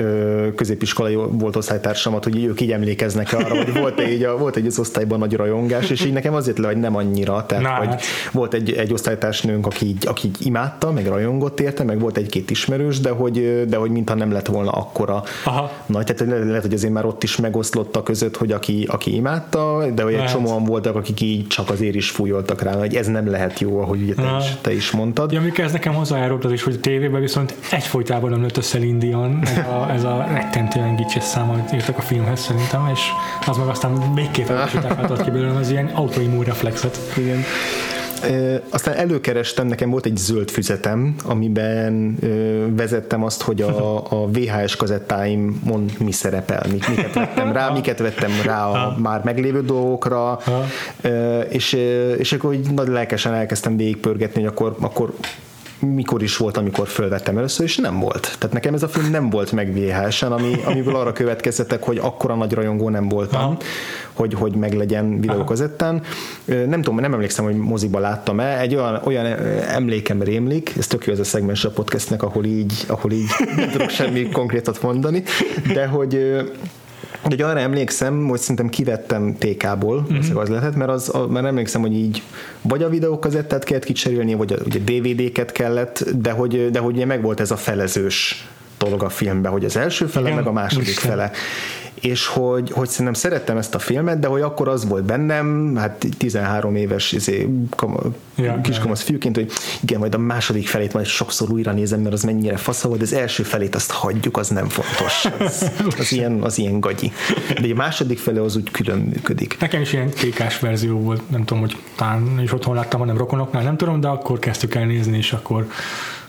középiskolai 0.55 1.15
volt 1.15 1.57
osztálytársamat, 1.57 2.25
hogy 2.25 2.45
ők 2.45 2.61
így 2.61 2.73
emlékeznek 2.73 3.33
arra, 3.33 3.57
hogy 3.57 3.73
volt 3.73 4.01
egy, 4.01 4.29
volt 4.39 4.57
egy 4.57 4.67
az 4.67 4.79
osztályban 4.79 5.19
nagy 5.19 5.35
rajongás, 5.37 5.91
és 5.91 6.05
így 6.05 6.13
nekem 6.13 6.35
azért 6.35 6.59
le, 6.59 6.67
hogy 6.67 6.77
nem 6.77 6.97
annyira, 6.97 7.47
tehát 7.47 7.65
Na, 7.65 7.71
hogy 7.71 7.87
hát. 7.87 8.03
volt 8.33 8.55
egy, 8.55 8.73
egy 8.73 8.93
osztálytársnőnk, 8.93 9.67
aki 9.67 9.87
így, 9.87 10.07
aki 10.07 10.27
így 10.27 10.47
imádta, 10.47 10.93
meg 10.93 11.07
rajongott 11.07 11.61
érte, 11.61 11.85
meg 11.85 12.01
volt 12.01 12.17
egy-két 12.17 12.51
ismerős, 12.51 13.01
de 13.01 13.11
hogy, 13.11 13.65
de 13.69 13.77
hogy 13.77 13.91
mintha 13.91 14.15
nem 14.15 14.33
lett 14.33 14.47
volna 14.47 14.71
akkora 14.71 15.23
Aha. 15.45 15.73
nagy, 15.87 16.05
tehát 16.05 16.45
lehet, 16.45 16.63
hogy 16.63 16.75
azért 16.75 16.93
már 16.93 17.05
ott 17.05 17.23
is 17.23 17.37
megoszlott 17.37 17.94
hallotta 17.95 18.03
között, 18.03 18.37
hogy 18.37 18.53
aki, 18.53 18.87
aki 18.91 19.15
imádta, 19.15 19.91
de 19.95 20.03
hogy 20.03 20.15
egy 20.15 20.25
csomóan 20.25 20.65
voltak, 20.65 20.97
akik 20.97 21.21
így 21.21 21.47
csak 21.47 21.71
azért 21.71 21.95
is 21.95 22.11
fújoltak 22.11 22.63
rá, 22.63 22.73
hogy 22.79 22.95
ez 22.95 23.07
nem 23.07 23.31
lehet 23.31 23.61
jó, 23.61 23.81
ahogy 23.81 24.03
ugye 24.03 24.15
te, 24.15 24.37
is, 24.41 24.57
te 24.61 24.73
is 24.73 24.91
mondtad. 24.91 25.33
Ja, 25.33 25.41
amikor 25.41 25.65
ez 25.65 25.73
nekem 25.73 25.95
hozzájárult 25.95 26.45
az 26.45 26.53
is, 26.53 26.63
hogy 26.63 26.75
a 26.75 26.81
tévében 26.81 27.21
viszont 27.21 27.55
egyfolytában 27.71 28.41
nőtt 28.41 28.57
össze 28.57 28.79
Indian, 28.79 29.43
ez 29.43 29.67
a, 29.67 29.91
ez 29.93 30.05
a 30.05 30.27
rettentően 30.33 30.97
gicses 30.97 31.25
szám, 31.25 31.51
amit 31.51 31.73
írtak 31.73 31.99
a 31.99 32.03
filmhez 32.03 32.41
szerintem, 32.41 32.89
és 32.93 33.01
az 33.47 33.57
meg 33.57 33.69
aztán 33.69 33.91
még 34.15 34.31
két 34.31 34.49
váltott 34.49 35.23
ki 35.23 35.31
belőlem 35.31 35.57
az 35.57 35.71
ilyen 35.71 35.91
autoimmun 35.95 36.45
reflexet. 36.45 36.99
Igen. 37.17 37.45
Ö, 38.31 38.57
aztán 38.71 38.95
előkerestem, 38.95 39.67
nekem 39.67 39.91
volt 39.91 40.07
egy 40.07 40.17
zöld 40.17 40.51
füzetem, 40.51 41.15
amiben 41.25 42.17
ö, 42.21 42.65
vezettem 42.75 43.25
azt, 43.25 43.43
hogy 43.43 43.63
a, 43.63 43.97
a 44.11 44.29
VHS 44.29 44.77
kazettáimon 44.77 45.91
mi 45.99 46.13
szerepel, 46.13 46.63
mik, 46.71 46.89
miket 46.89 47.15
vettem 47.15 47.53
rá, 47.53 47.71
miket 47.71 47.99
vettem 47.99 48.31
rá 48.45 48.67
a 48.67 48.97
már 48.99 49.21
meglévő 49.25 49.63
dolgokra, 49.63 50.39
ö, 51.01 51.41
és, 51.41 51.73
és 52.19 52.33
akkor 52.33 52.55
így 52.55 52.71
nagy 52.71 52.89
lelkesen 52.89 53.35
elkezdtem 53.35 53.77
végigpörgetni, 53.77 54.41
hogy 54.41 54.51
akkor, 54.51 54.77
akkor 54.81 55.15
mikor 55.87 56.23
is 56.23 56.37
volt, 56.37 56.57
amikor 56.57 56.89
fölvettem 56.89 57.39
először, 57.39 57.67
és 57.67 57.77
nem 57.77 58.01
volt. 58.01 58.23
Tehát 58.39 58.53
nekem 58.53 58.75
ez 58.75 58.83
a 58.83 58.89
film 58.89 59.11
nem 59.11 59.31
volt 59.31 59.53
meg 59.53 59.73
VHS-en, 59.73 60.33
ami, 60.33 60.53
amiből 60.65 60.97
arra 60.97 61.13
következtetek, 61.13 61.83
hogy 61.83 61.99
akkora 61.99 62.35
nagy 62.35 62.53
rajongó 62.53 62.89
nem 62.89 63.09
voltam, 63.09 63.41
Aha. 63.41 63.57
hogy, 64.13 64.35
hogy 64.35 64.55
meglegyen 64.55 65.21
videókazettán. 65.21 66.03
Nem 66.45 66.83
tudom, 66.83 67.01
nem 67.01 67.13
emlékszem, 67.13 67.45
hogy 67.45 67.57
moziba 67.57 67.99
láttam-e. 67.99 68.61
Egy 68.61 68.75
olyan, 68.75 69.01
olyan 69.05 69.27
emlékem 69.69 70.23
rémlik, 70.23 70.73
ez 70.79 70.87
tök 70.87 71.07
jó 71.07 71.13
ez 71.13 71.19
a 71.19 71.25
szegmens 71.25 71.65
a 71.65 71.71
podcastnek, 71.71 72.23
ahol 72.23 72.45
így, 72.45 72.85
ahol 72.87 73.13
így 73.13 73.29
nem 73.57 73.71
tudok 73.71 73.91
semmi 73.91 74.29
konkrétat 74.29 74.83
mondani, 74.83 75.23
de 75.75 75.87
hogy 75.87 76.37
ö, 77.25 77.29
de 77.37 77.45
hogy 77.45 77.51
arra 77.53 77.59
emlékszem, 77.61 78.27
hogy 78.29 78.39
szerintem 78.41 78.69
kivettem 78.69 79.37
TK-ból, 79.39 80.01
Mhm. 80.01 80.17
uh-huh. 80.17 80.41
az 80.41 80.49
lehet, 80.49 80.75
mert, 80.77 80.91
az, 80.91 81.15
a- 81.15 81.27
mert 81.27 81.47
emlékszem, 81.47 81.81
hogy 81.81 81.93
így 81.93 82.23
vagy 82.63 82.83
a 82.83 82.89
videókazettát 82.89 83.65
kellett 83.65 83.85
kicserélni, 83.85 84.35
vagy 84.35 84.53
a, 84.53 84.57
ugye 84.65 84.79
DVD-ket 84.79 85.53
kellett, 85.53 86.05
de 86.17 86.31
hogy, 86.31 86.71
de 86.71 86.79
hogy 86.79 86.95
ugye 86.97 87.05
megvolt 87.07 87.41
ez 87.41 87.51
a 87.51 87.57
felezős 87.57 88.49
dolog 88.85 89.03
a 89.03 89.09
filmben, 89.09 89.53
hogy 89.53 89.65
az 89.65 89.77
első 89.77 90.07
fele, 90.07 90.27
Igen, 90.27 90.39
meg 90.39 90.47
a 90.47 90.53
második 90.53 90.89
Isten. 90.89 91.11
fele. 91.11 91.31
És 91.95 92.27
hogy, 92.27 92.71
hogy 92.71 92.89
szerintem 92.89 93.15
szerettem 93.15 93.57
ezt 93.57 93.75
a 93.75 93.79
filmet, 93.79 94.19
de 94.19 94.27
hogy 94.27 94.41
akkor 94.41 94.69
az 94.69 94.89
volt 94.89 95.05
bennem, 95.05 95.77
hát 95.77 96.07
13 96.19 96.77
éves 96.77 97.13
izé, 97.13 97.49
kama, 97.77 98.01
Ja, 98.37 98.61
kiskamasz 98.63 99.03
fiúként, 99.03 99.37
hogy 99.37 99.51
igen, 99.81 99.99
majd 99.99 100.15
a 100.15 100.19
második 100.19 100.69
felét 100.69 100.93
majd 100.93 101.07
sokszor 101.07 101.51
újra 101.51 101.73
nézem, 101.73 102.01
mert 102.01 102.15
az 102.15 102.23
mennyire 102.23 102.57
fasza 102.57 102.89
volt, 102.89 103.03
az 103.03 103.13
első 103.13 103.43
felét 103.43 103.75
azt 103.75 103.91
hagyjuk, 103.91 104.37
az 104.37 104.49
nem 104.49 104.69
fontos. 104.69 105.25
Az, 105.47 105.71
az, 105.99 106.13
ilyen, 106.13 106.43
az 106.43 106.59
ilyen 106.59 106.81
gagyi. 106.81 107.13
De 107.61 107.69
a 107.71 107.75
második 107.75 108.19
fele 108.19 108.43
az 108.43 108.57
úgy 108.57 108.71
külön 108.71 108.99
működik. 108.99 109.57
Nekem 109.61 109.81
is 109.81 109.93
ilyen 109.93 110.11
kékás 110.11 110.59
verzió 110.59 110.99
volt, 110.99 111.31
nem 111.31 111.45
tudom, 111.45 111.63
hogy 111.63 111.77
talán 111.95 112.41
is 112.43 112.53
otthon 112.53 112.75
láttam, 112.75 113.01
hanem 113.01 113.17
rokonoknál, 113.17 113.63
nem 113.63 113.77
tudom, 113.77 114.01
de 114.01 114.09
akkor 114.09 114.39
kezdtük 114.39 114.75
el 114.75 114.87
nézni, 114.87 115.17
és 115.17 115.33
akkor 115.33 115.67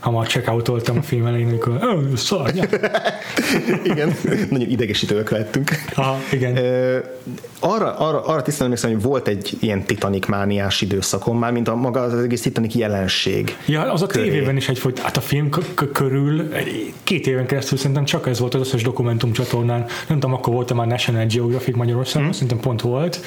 hamar 0.06 0.28
check-outoltam 0.28 0.98
a 0.98 1.02
film 1.02 1.26
elején, 1.26 1.48
amikor 1.48 1.74
oh, 1.82 2.16
szarnya. 2.16 2.64
Igen, 3.84 4.16
nagyon 4.50 4.70
idegesítőek 4.70 5.30
lettünk. 5.30 5.72
Aha, 5.96 6.18
igen. 6.32 6.58
Arra, 7.60 7.96
arra, 7.98 8.26
arra 8.26 8.42
tisztán 8.42 8.64
emlékszem, 8.64 8.92
hogy 8.92 9.02
volt 9.02 9.28
egy 9.28 9.58
ilyen 9.60 9.84
Titanic 9.84 10.26
mániás 10.26 10.82
időszakom, 10.82 11.38
már 11.38 11.52
mint 11.52 11.68
a 11.68 11.76
maga 11.76 12.02
az 12.02 12.24
egész 12.24 12.42
Titanic 12.42 12.76
jelenség. 12.76 13.58
Ja, 13.66 13.92
az 13.92 14.02
a 14.02 14.06
köré. 14.06 14.30
tévében 14.30 14.56
is 14.56 14.70
egyfolyt, 14.70 15.00
hát 15.00 15.18
a 15.18 15.22
film 15.22 15.50
körül 15.94 16.50
két 17.04 17.28
éven 17.28 17.46
keresztül 17.46 17.78
szerintem 17.78 18.06
csak 18.06 18.28
ez 18.28 18.40
volt 18.40 18.54
az 18.54 18.62
összes 18.62 18.84
dokumentum 18.84 19.32
csatornán. 19.32 19.86
Nem 20.08 20.20
tudom, 20.20 20.34
akkor 20.34 20.54
volt 20.54 20.74
már 20.74 20.88
National 20.88 21.26
Geographic 21.26 21.76
Magyarországon, 21.76 22.24
hmm. 22.24 22.34
szerintem 22.34 22.60
pont 22.60 22.82
volt, 22.82 23.20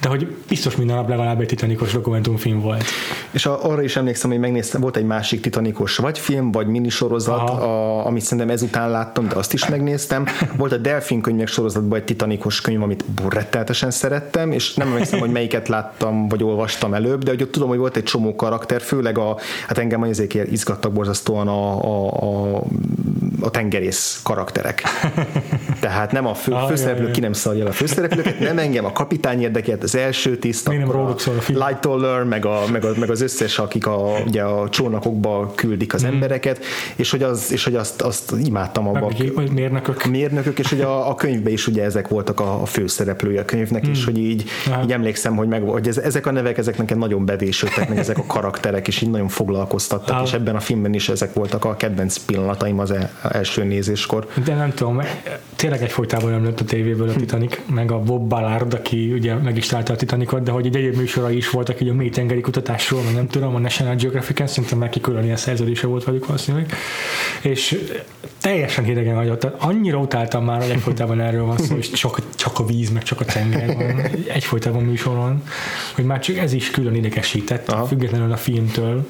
de 0.00 0.08
hogy 0.08 0.26
biztos 0.48 0.76
minden 0.76 0.96
nap 0.96 1.08
legalább 1.08 1.40
egy 1.40 1.46
titanikos 1.46 1.92
dokumentumfilm 1.92 2.60
volt. 2.60 2.84
És 3.30 3.46
a, 3.46 3.64
arra 3.64 3.82
is 3.82 3.96
emlékszem, 3.96 4.30
hogy 4.30 4.38
megnéztem, 4.38 4.80
volt 4.80 4.96
egy 4.96 5.06
másik 5.06 5.40
titanikos 5.40 5.96
vagy 5.96 6.18
film, 6.26 6.52
vagy 6.52 6.66
minisorozat, 6.66 7.50
a, 7.50 8.06
amit 8.06 8.22
szerintem 8.22 8.50
ezután 8.50 8.90
láttam, 8.90 9.28
de 9.28 9.34
azt 9.34 9.52
is 9.52 9.68
megnéztem. 9.68 10.24
Volt 10.56 10.72
a 10.72 10.76
Delfin 10.76 11.20
könyvek 11.20 11.46
sorozatban 11.46 11.98
egy 11.98 12.04
titanikos 12.04 12.60
könyv, 12.60 12.82
amit 12.82 13.04
rettenetesen 13.28 13.90
szerettem, 13.90 14.52
és 14.52 14.74
nem 14.74 14.88
emlékszem, 14.88 15.18
hogy 15.18 15.30
melyiket 15.30 15.68
láttam, 15.68 16.28
vagy 16.28 16.42
olvastam 16.42 16.94
előbb, 16.94 17.22
de 17.22 17.30
hogy 17.30 17.42
ott 17.42 17.52
tudom, 17.52 17.68
hogy 17.68 17.78
volt 17.78 17.96
egy 17.96 18.02
csomó 18.02 18.34
karakter, 18.34 18.80
főleg 18.80 19.18
a, 19.18 19.36
hát 19.66 19.78
engem 19.78 20.02
ezért 20.02 20.34
izgattak 20.34 20.92
borzasztóan 20.92 21.48
a, 21.48 21.84
a, 21.84 22.06
a, 22.06 22.62
a 23.40 23.50
tengerész 23.50 24.20
karakterek. 24.22 24.82
Tehát 25.80 26.12
nem 26.12 26.26
a 26.26 26.34
fő, 26.34 26.52
Ah, 26.52 26.68
főszereplők, 26.68 27.04
jaj, 27.04 27.12
ki 27.12 27.20
nem 27.20 27.32
szarja 27.32 27.60
el 27.62 27.66
a 27.70 27.72
főszereplőket, 27.72 28.38
nem 28.38 28.58
engem 28.58 28.84
a 28.84 28.92
kapitány 28.92 29.42
érdekelt, 29.42 29.82
az 29.82 29.94
első 29.94 30.36
tiszt, 30.38 30.68
nem 30.68 30.90
róluk 30.90 31.20
szól 31.20 31.36
a 31.36 31.40
film? 31.40 31.66
Lightoller, 31.66 32.24
meg, 32.24 32.44
a, 32.46 32.62
meg, 32.72 32.84
a, 32.84 32.90
meg 32.98 33.10
az 33.10 33.20
összes, 33.20 33.58
akik 33.58 33.86
a, 33.86 33.96
ugye 34.26 34.42
a 34.42 34.68
csónakokba 34.68 35.52
küldik 35.54 35.92
Mhm. 35.92 36.04
az 36.04 36.04
embereket, 36.12 36.64
és 36.96 37.10
hogy, 37.10 37.22
az, 37.22 37.52
és 37.52 37.64
hogy 37.64 37.74
azt, 37.74 38.02
azt 38.02 38.32
imádtam 38.44 38.88
abban. 38.88 39.12
Vagy 39.34 39.50
mérnökök. 39.50 40.00
A 40.04 40.08
mérnökök, 40.08 40.58
és 40.58 40.68
hogy 40.70 40.80
a, 40.80 41.08
a 41.10 41.14
könyvben 41.14 41.52
is 41.52 41.66
ugye 41.66 41.84
ezek 41.84 42.08
voltak 42.08 42.40
a, 42.40 42.62
a 42.62 42.66
főszereplői 42.66 43.36
a 43.36 43.44
könyvnek, 43.44 43.86
és 43.86 44.04
hogy 44.04 44.18
így, 44.18 44.44
Aha. 44.70 44.82
így 44.82 44.92
emlékszem, 44.92 45.36
hogy, 45.36 45.48
meg, 45.48 45.62
hogy 45.62 45.88
ez, 45.88 45.98
ezek 45.98 46.26
a 46.26 46.30
nevek, 46.30 46.58
ezek 46.58 46.78
nekem 46.78 46.98
nagyon 46.98 47.24
bevésődtek, 47.24 47.88
meg 47.88 47.98
ezek 47.98 48.18
a 48.18 48.24
karakterek, 48.26 48.88
és 48.88 49.00
így 49.00 49.10
nagyon 49.10 49.28
foglalkoztattak, 49.28 50.14
Aha. 50.14 50.24
és 50.24 50.32
ebben 50.32 50.56
a 50.56 50.60
filmben 50.60 50.94
is 50.94 51.08
ezek 51.08 51.32
voltak 51.32 51.64
a 51.64 51.76
kedvenc 51.76 52.16
pillanataim 52.16 52.78
az 52.78 52.90
e- 52.90 53.10
első 53.28 53.64
nézéskor. 53.64 54.26
De 54.44 54.54
nem 54.54 54.74
tudom, 54.74 55.00
tényleg 55.56 55.82
egyfolytában 55.82 56.30
nem 56.30 56.44
lett 56.44 56.60
a 56.60 56.64
tévéből 56.64 57.08
a 57.08 57.12
Titanic, 57.12 57.60
meg 57.66 57.90
a 57.90 57.98
Bob 57.98 58.28
Ballard, 58.28 58.74
aki 58.74 59.12
ugye 59.12 59.34
meg 59.34 59.56
is 59.56 59.66
találta 59.66 59.92
a 59.92 59.96
Titanicot, 59.96 60.42
de 60.42 60.50
hogy 60.50 60.66
egy 60.66 60.76
egyéb 60.76 60.96
műsorai 60.96 61.36
is 61.36 61.50
voltak 61.50 61.80
így 61.80 61.88
a 61.88 61.94
mély 61.94 62.08
tengeri 62.08 62.40
kutatásról, 62.40 63.02
meg 63.02 63.14
nem 63.14 63.26
tudom, 63.26 63.54
a 63.54 63.58
National 63.58 63.94
Geographic-en, 63.94 64.46
szerintem 64.46 64.78
neki 64.78 65.00
külön 65.00 65.24
ilyen 65.24 65.36
szerződése 65.36 65.86
volt 65.86 66.04
velük 66.04 66.26
valószínűleg. 66.26 66.72
És 67.40 67.78
teljesen 68.40 68.84
hidegen 68.84 69.14
hagyott. 69.14 69.40
Tehát 69.40 69.62
Annyira 69.62 69.98
utáltam 69.98 70.44
már, 70.44 70.60
hogy 70.60 70.70
egyfolytában 70.70 71.20
erről 71.20 71.44
van 71.44 71.58
szó, 71.58 71.76
és 71.76 71.90
csak, 71.90 72.20
csak 72.34 72.58
a 72.58 72.64
víz, 72.66 72.90
meg 72.90 73.02
csak 73.02 73.20
a 73.20 73.24
tenger 73.24 73.74
van. 73.74 74.00
Egyfolytában 74.26 74.82
műsoron, 74.82 75.42
hogy 75.94 76.04
már 76.04 76.20
csak 76.20 76.36
ez 76.36 76.52
is 76.52 76.70
külön 76.70 76.94
idegesített, 76.94 77.68
Aha. 77.68 77.84
függetlenül 77.84 78.32
a 78.32 78.36
filmtől. 78.36 79.06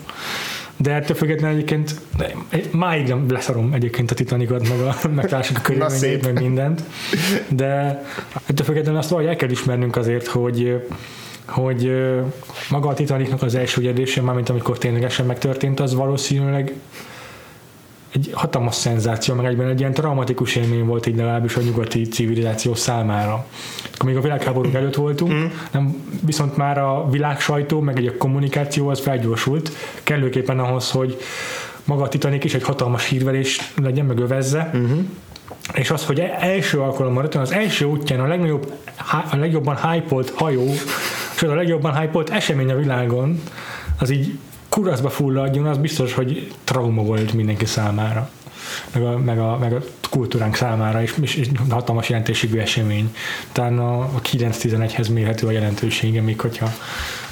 De 0.76 0.92
ettől 0.92 1.16
függetlenül 1.16 1.56
egyébként 1.56 1.94
de 2.16 2.34
máig 2.70 3.08
nem 3.08 3.30
leszarom 3.30 3.72
egyébként 3.72 4.10
a 4.10 4.14
Titanicot, 4.14 4.68
meg 4.68 4.80
a 4.80 5.08
megtalálások 5.08 5.56
a 5.56 5.60
körülményeit, 5.68 6.24
meg 6.24 6.40
mindent. 6.40 6.82
De 7.48 8.02
ettől 8.46 8.66
függetlenül 8.66 8.98
azt 8.98 9.08
valahogy 9.08 9.30
el 9.30 9.36
kell 9.36 9.50
ismernünk 9.50 9.96
azért, 9.96 10.26
hogy 10.26 10.86
hogy 11.46 11.92
maga 12.70 12.88
a 12.88 12.94
Titanicnak 12.94 13.42
az 13.42 13.54
első 13.54 13.80
ügyedése, 13.80 14.22
mármint 14.22 14.48
amikor 14.48 14.78
ténylegesen 14.78 15.26
megtörtént, 15.26 15.80
az 15.80 15.94
valószínűleg 15.94 16.72
egy 18.16 18.30
hatalmas 18.32 18.74
szenzáció, 18.74 19.34
meg 19.34 19.44
egyben 19.44 19.68
egy 19.68 19.80
ilyen 19.80 19.92
traumatikus 19.92 20.56
élmény 20.56 20.84
volt 20.84 21.06
így 21.06 21.16
legalábbis 21.16 21.56
a 21.56 21.60
nyugati 21.60 22.02
civilizáció 22.02 22.74
számára. 22.74 23.46
Akkor 23.94 24.08
még 24.08 24.16
a 24.16 24.20
világháborúk 24.20 24.74
előtt 24.74 24.94
voltunk, 24.94 25.32
mm. 25.32 25.44
nem, 25.70 25.96
viszont 26.20 26.56
már 26.56 26.78
a 26.78 27.08
világ 27.10 27.40
sajtó, 27.40 27.80
meg 27.80 27.98
egy 27.98 28.06
a 28.06 28.16
kommunikáció 28.16 28.88
az 28.88 29.00
felgyorsult, 29.00 29.70
kellőképpen 30.02 30.58
ahhoz, 30.58 30.90
hogy 30.90 31.16
maga 31.84 32.02
a 32.02 32.08
Titanic 32.08 32.44
is 32.44 32.54
egy 32.54 32.62
hatalmas 32.62 33.08
hírverés 33.08 33.72
legyen, 33.82 34.06
meg 34.06 34.18
övezze, 34.18 34.70
uh-huh. 34.74 34.98
és 35.74 35.90
az, 35.90 36.04
hogy 36.04 36.20
első 36.40 36.80
alkalommal 36.80 37.22
rögtön 37.22 37.40
az 37.40 37.52
első 37.52 37.84
útján 37.84 38.20
a 38.20 38.26
legnagyobb, 38.26 38.72
a 39.30 39.36
legjobban 39.36 39.76
hype 39.76 40.22
hajó, 40.34 40.70
és 41.34 41.42
az 41.42 41.50
a 41.50 41.54
legjobban 41.54 41.98
hype 42.00 42.34
esemény 42.34 42.70
a 42.70 42.76
világon, 42.76 43.42
az 43.98 44.10
így 44.10 44.38
kuraszba 44.76 45.10
fulladjon, 45.10 45.66
az 45.66 45.78
biztos, 45.78 46.12
hogy 46.12 46.52
trauma 46.64 47.02
volt 47.02 47.32
mindenki 47.32 47.64
számára. 47.64 48.30
Meg 48.92 49.02
a, 49.02 49.18
meg 49.18 49.38
a, 49.38 49.58
meg 49.58 49.72
a 49.72 49.82
kultúránk 50.10 50.54
számára, 50.54 51.02
és, 51.02 51.14
és, 51.20 51.34
és 51.34 51.48
hatalmas 51.70 52.08
jelentőségű 52.08 52.58
esemény. 52.58 53.14
Talán 53.52 53.78
a, 53.78 54.00
a 54.00 54.20
9-11-hez 54.22 55.12
mérhető 55.12 55.46
a 55.46 55.50
jelentősége, 55.50 56.20
még 56.20 56.40
hogyha 56.40 56.72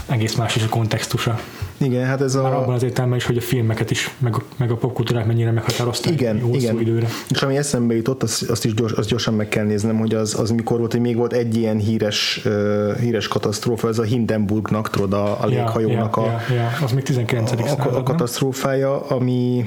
egész 0.06 0.34
más 0.34 0.56
is 0.56 0.62
a 0.62 0.68
kontextusa. 0.68 1.40
Igen, 1.76 2.06
hát 2.06 2.20
ez 2.20 2.34
Már 2.34 2.52
a... 2.52 2.62
abban 2.62 2.74
az 2.74 2.82
értelemben 2.82 3.18
is, 3.18 3.24
hogy 3.24 3.36
a 3.36 3.40
filmeket 3.40 3.90
is, 3.90 4.14
meg, 4.18 4.34
meg 4.56 4.70
a 4.70 4.76
popkultúrát 4.76 5.26
mennyire 5.26 5.50
meghatározták 5.50 6.12
Igen, 6.12 6.40
hosszú 6.40 6.54
igen. 6.54 6.80
időre. 6.80 7.08
És 7.30 7.42
ami 7.42 7.56
eszembe 7.56 7.94
jutott, 7.94 8.22
azt, 8.22 8.50
azt 8.50 8.64
is 8.64 8.74
gyors, 8.74 8.92
azt 8.92 9.08
gyorsan 9.08 9.34
meg 9.34 9.48
kell 9.48 9.64
néznem, 9.64 9.98
hogy 9.98 10.14
az, 10.14 10.38
az 10.38 10.50
mikor 10.50 10.78
volt, 10.78 10.92
hogy 10.92 11.00
még 11.00 11.16
volt 11.16 11.32
egy 11.32 11.56
ilyen 11.56 11.78
híres, 11.78 12.42
uh, 12.44 12.96
híres 12.96 13.28
katasztrófa, 13.28 13.88
ez 13.88 13.98
a 13.98 14.02
Hindenburgnak, 14.02 14.90
tudod, 14.90 15.12
a, 15.12 15.42
a 15.42 15.46
léghajónak 15.46 16.16
ja, 16.16 16.22
a, 16.22 16.26
ja, 16.26 16.54
ja, 16.54 16.70
az 16.82 16.92
még 16.92 17.02
19. 17.02 17.52
a, 17.52 17.56
a, 17.78 17.96
a 17.96 18.02
katasztrófája, 18.02 19.00
ami 19.00 19.64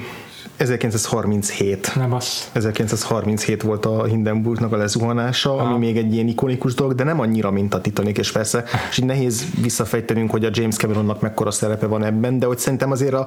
1937. 0.58 1.94
Nem 1.94 2.12
az. 2.12 2.50
1937 2.52 3.62
volt 3.62 3.86
a 3.86 4.04
Hindenburgnak 4.04 4.72
a 4.72 4.76
lezuhanása, 4.76 5.52
ah. 5.52 5.66
ami 5.66 5.86
még 5.86 5.96
egy 5.96 6.14
ilyen 6.14 6.28
ikonikus 6.28 6.74
dolog, 6.74 6.94
de 6.94 7.04
nem 7.04 7.20
annyira, 7.20 7.50
mint 7.50 7.74
a 7.74 7.80
Titanic, 7.80 8.18
és 8.18 8.32
persze, 8.32 8.64
és 8.90 8.98
így 8.98 9.04
nehéz 9.04 9.44
visszafejtenünk, 9.62 10.30
hogy 10.30 10.44
a 10.44 10.50
James 10.52 10.76
Cameronnak 10.76 11.20
mekkora 11.20 11.50
szerepe 11.50 11.86
van 11.86 12.04
ebben, 12.04 12.38
de 12.38 12.46
hogy 12.46 12.58
szerintem 12.58 12.90
azért 12.90 13.14
a 13.14 13.26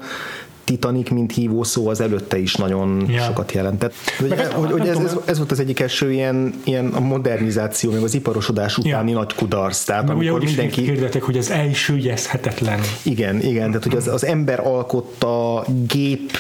Titanic, 0.64 1.10
mint 1.10 1.34
hívó 1.34 1.64
szó 1.64 1.88
az 1.88 2.02
előtte 2.02 2.38
is 2.38 2.56
nagyon 2.56 3.06
ja. 3.10 3.22
sokat 3.22 3.52
jelentett. 3.52 3.94
Hogy, 4.20 4.34
hát, 4.34 4.52
hogy, 4.52 4.72
hogy 4.72 4.88
ez, 4.88 4.98
ez, 4.98 5.16
ez, 5.26 5.38
volt 5.38 5.52
az 5.52 5.60
egyik 5.60 5.80
első 5.80 6.12
ilyen, 6.12 6.54
ilyen 6.64 6.88
a 6.88 7.00
modernizáció, 7.00 7.92
meg 7.92 8.04
az 8.04 8.14
iparosodás 8.14 8.78
utáni 8.78 9.12
ja. 9.12 9.18
nagy 9.18 9.34
kudarc. 9.34 9.84
Tehát 9.84 10.08
meg 10.08 10.16
amikor 10.16 10.34
ugye, 10.34 10.46
mindenki... 10.46 10.84
Kérdetek, 10.84 11.24
hogy 11.24 11.38
az 11.38 11.50
elsüllyezhetetlen. 11.50 12.80
Igen, 13.04 13.42
igen, 13.42 13.68
tehát 13.68 13.84
hogy 13.84 13.96
az, 13.96 14.08
az 14.08 14.26
ember 14.26 14.60
alkotta 14.60 15.66
gép 15.88 16.32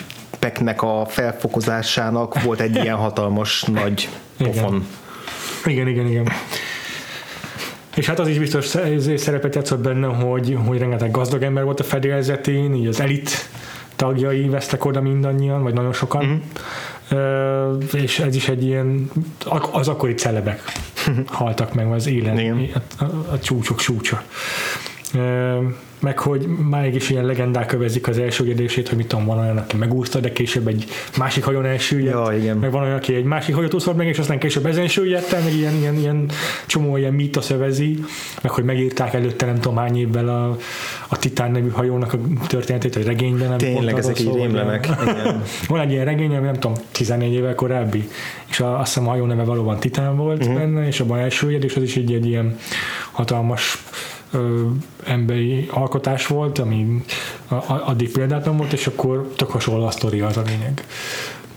peknek 0.41 0.81
a 0.81 1.05
felfokozásának 1.07 2.41
volt 2.43 2.60
egy 2.60 2.75
ilyen 2.75 2.95
hatalmas 2.95 3.63
nagy 3.81 4.10
pofon. 4.38 4.88
Igen, 5.65 5.88
igen, 5.88 6.07
igen. 6.07 6.27
És 7.95 8.05
hát 8.05 8.19
az 8.19 8.27
is 8.27 8.38
biztos 8.38 8.65
szerepet 9.15 9.55
játszott 9.55 9.79
benne, 9.79 10.07
hogy, 10.07 10.57
hogy 10.65 10.77
rengeteg 10.77 11.12
gazdag 11.12 11.43
ember 11.43 11.63
volt 11.63 11.79
a 11.79 11.83
fedélzetén, 11.83 12.74
így 12.74 12.88
az 12.88 13.00
elit 13.00 13.50
tagjai 13.95 14.48
vesztek 14.48 14.86
oda 14.86 15.01
mindannyian, 15.01 15.63
vagy 15.63 15.74
nagyon 15.74 15.93
sokan. 15.93 16.25
Mm-hmm. 16.25 16.39
Uh, 17.12 17.83
és 17.93 18.19
ez 18.19 18.36
is 18.36 18.48
egy 18.50 18.63
ilyen, 18.63 19.12
az 19.71 19.88
akkori 19.88 20.13
celebek 20.13 20.62
haltak 21.25 21.74
meg, 21.74 21.91
az 21.91 22.07
élet, 22.07 22.39
a, 22.98 23.03
a, 23.03 23.07
a 23.31 23.39
csúcsok 23.39 23.79
csúcsa. 23.79 24.24
Meg 25.99 26.19
hogy 26.19 26.47
máig 26.69 26.95
is 26.95 27.09
ilyen 27.09 27.25
legendák 27.25 27.65
kövezik 27.65 28.07
az 28.07 28.17
elsőgedését, 28.17 28.87
hogy 28.87 28.97
mit 28.97 29.07
tudom, 29.07 29.25
van 29.25 29.37
olyan, 29.37 29.57
aki 29.57 29.77
megúszta, 29.77 30.19
de 30.19 30.31
később 30.31 30.67
egy 30.67 30.85
másik 31.17 31.43
hajón 31.43 31.65
elsüllyedt, 31.65 32.27
ja, 32.27 32.37
igen. 32.37 32.57
meg 32.57 32.71
van 32.71 32.83
olyan, 32.83 32.95
aki 32.95 33.15
egy 33.15 33.23
másik 33.23 33.55
hajót 33.55 33.73
úszott 33.73 33.95
meg, 33.95 34.07
és 34.07 34.19
aztán 34.19 34.39
később 34.39 34.65
ezen 34.65 34.87
süllyedte, 34.87 35.39
meg 35.39 35.53
ilyen, 35.53 35.73
ilyen, 35.73 35.95
ilyen 35.95 36.29
csomó 36.65 36.97
ilyen 36.97 37.13
mítosz 37.13 37.49
övezi, 37.49 37.99
meg 38.41 38.51
hogy 38.51 38.63
megírták 38.63 39.13
előtte 39.13 39.45
nem 39.45 39.55
tudom 39.55 39.77
hány 39.77 39.97
évvel 39.97 40.27
a, 40.27 40.57
a 41.07 41.17
Titán 41.17 41.51
nevű 41.51 41.69
hajónak 41.69 42.13
a 42.13 42.47
történetét, 42.47 42.95
vagy 42.95 43.05
regényben. 43.05 43.49
Nem 43.49 43.57
Tényleg, 43.57 43.97
ezek 43.97 44.19
így 44.19 44.33
rémlenek. 44.33 44.87
van 45.67 45.79
egy 45.79 45.91
ilyen 45.91 46.05
regény, 46.05 46.35
ami 46.35 46.45
nem 46.45 46.53
tudom, 46.53 46.73
14 46.91 47.33
évvel 47.33 47.55
korábbi, 47.55 48.07
és 48.49 48.59
a, 48.59 48.79
azt 48.79 48.93
hiszem 48.93 49.07
a 49.07 49.11
hajó 49.11 49.25
neve 49.25 49.43
valóban 49.43 49.79
Titán 49.79 50.17
volt 50.17 50.41
uh-huh. 50.41 50.59
benne, 50.59 50.87
és 50.87 50.99
abban 50.99 51.19
elsüllyed, 51.19 51.63
és 51.63 51.75
az 51.75 51.83
is 51.83 51.95
egy, 51.95 52.13
egy 52.13 52.25
ilyen 52.25 52.57
hatalmas 53.11 53.83
ö, 54.31 54.65
emberi 55.03 55.67
alkotás 55.71 56.27
volt, 56.27 56.59
ami 56.59 57.03
addig 57.67 58.11
példátlan 58.11 58.57
volt, 58.57 58.73
és 58.73 58.88
akkor 58.88 59.31
tök 59.35 59.50
hasonló 59.51 59.85
a 59.85 59.91
sztori 59.91 60.19
az 60.19 60.38
a 60.38 60.41
lényeg. 60.45 60.85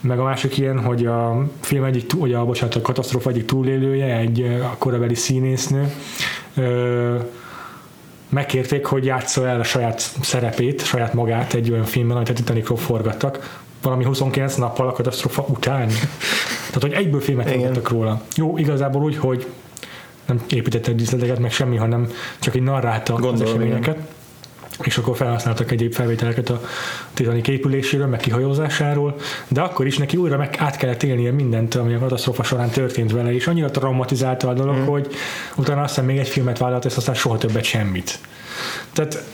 Meg 0.01 0.19
a 0.19 0.23
másik 0.25 0.59
ilyen, 0.59 0.81
hogy 0.81 1.07
a 1.07 1.47
film 1.61 1.85
egyik, 1.85 2.11
ugye 2.17 2.37
a, 2.37 2.45
bocsánat, 2.45 2.75
a 2.75 2.81
katasztrófa 2.81 3.31
egyik 3.31 3.45
túlélője, 3.45 4.17
egy 4.17 4.43
a 4.63 4.77
korabeli 4.79 5.15
színésznő, 5.15 5.93
ö, 6.55 7.17
megkérték, 8.29 8.87
hogy 8.87 9.05
játsza 9.05 9.47
el 9.47 9.61
a 9.61 9.65
saját 9.65 10.01
szerepét, 10.21 10.85
saját 10.85 11.15
magát 11.15 11.55
egy 11.55 11.71
olyan 11.71 11.85
filmben, 11.85 12.17
amit 12.17 12.29
a 12.29 12.33
Titanicról 12.33 12.79
forgattak, 12.79 13.63
valami 13.83 14.05
29 14.05 14.55
nappal 14.55 14.89
a 14.89 14.93
katasztrófa 14.93 15.45
után. 15.49 15.89
Tehát, 16.67 16.81
hogy 16.81 16.93
egyből 16.93 17.21
filmet 17.21 17.51
forgattak 17.51 17.89
róla. 17.89 18.23
Jó, 18.37 18.59
igazából 18.59 19.03
úgy, 19.03 19.17
hogy 19.17 19.47
nem 20.27 20.43
építette 20.49 20.93
díszleteket, 20.93 21.39
meg 21.39 21.53
semmi, 21.53 21.77
hanem 21.77 22.09
csak 22.39 22.55
egy 22.55 22.63
narrálta 22.63 23.13
Gondolom, 23.13 23.35
az 23.35 23.43
eseményeket. 23.43 23.95
Igen. 23.95 24.07
És 24.83 24.99
akkor 24.99 25.17
felhasználtak 25.17 25.71
egyéb 25.71 25.93
felvételeket 25.93 26.51
a 26.51 26.61
Titanic 27.13 27.49
épüléséről, 27.49 28.07
meg 28.07 28.21
kihajózásáról, 28.21 29.15
de 29.49 29.61
akkor 29.61 29.87
is 29.87 29.99
neki 29.99 30.17
újra 30.17 30.37
meg 30.37 30.55
át 30.59 30.77
kellett 30.77 31.03
élnie 31.03 31.33
mindent, 31.33 31.75
ami 31.75 31.95
a 31.95 31.99
katasztrófa 31.99 32.43
során 32.43 32.71
történt 32.71 33.13
vele, 33.13 33.33
és 33.35 33.47
annyira 33.47 33.71
traumatizálta 33.71 34.49
a 34.49 34.53
dolog, 34.53 34.77
mm. 34.77 34.87
hogy 34.87 35.09
utána 35.57 35.83
aztán 35.83 36.05
még 36.05 36.19
egy 36.19 36.29
filmet 36.29 36.59
vállalt, 36.59 36.85
és 36.85 36.97
aztán 36.97 37.15
soha 37.15 37.39
többet 37.39 37.65
semmit. 37.65 38.19
Tehát 38.93 39.25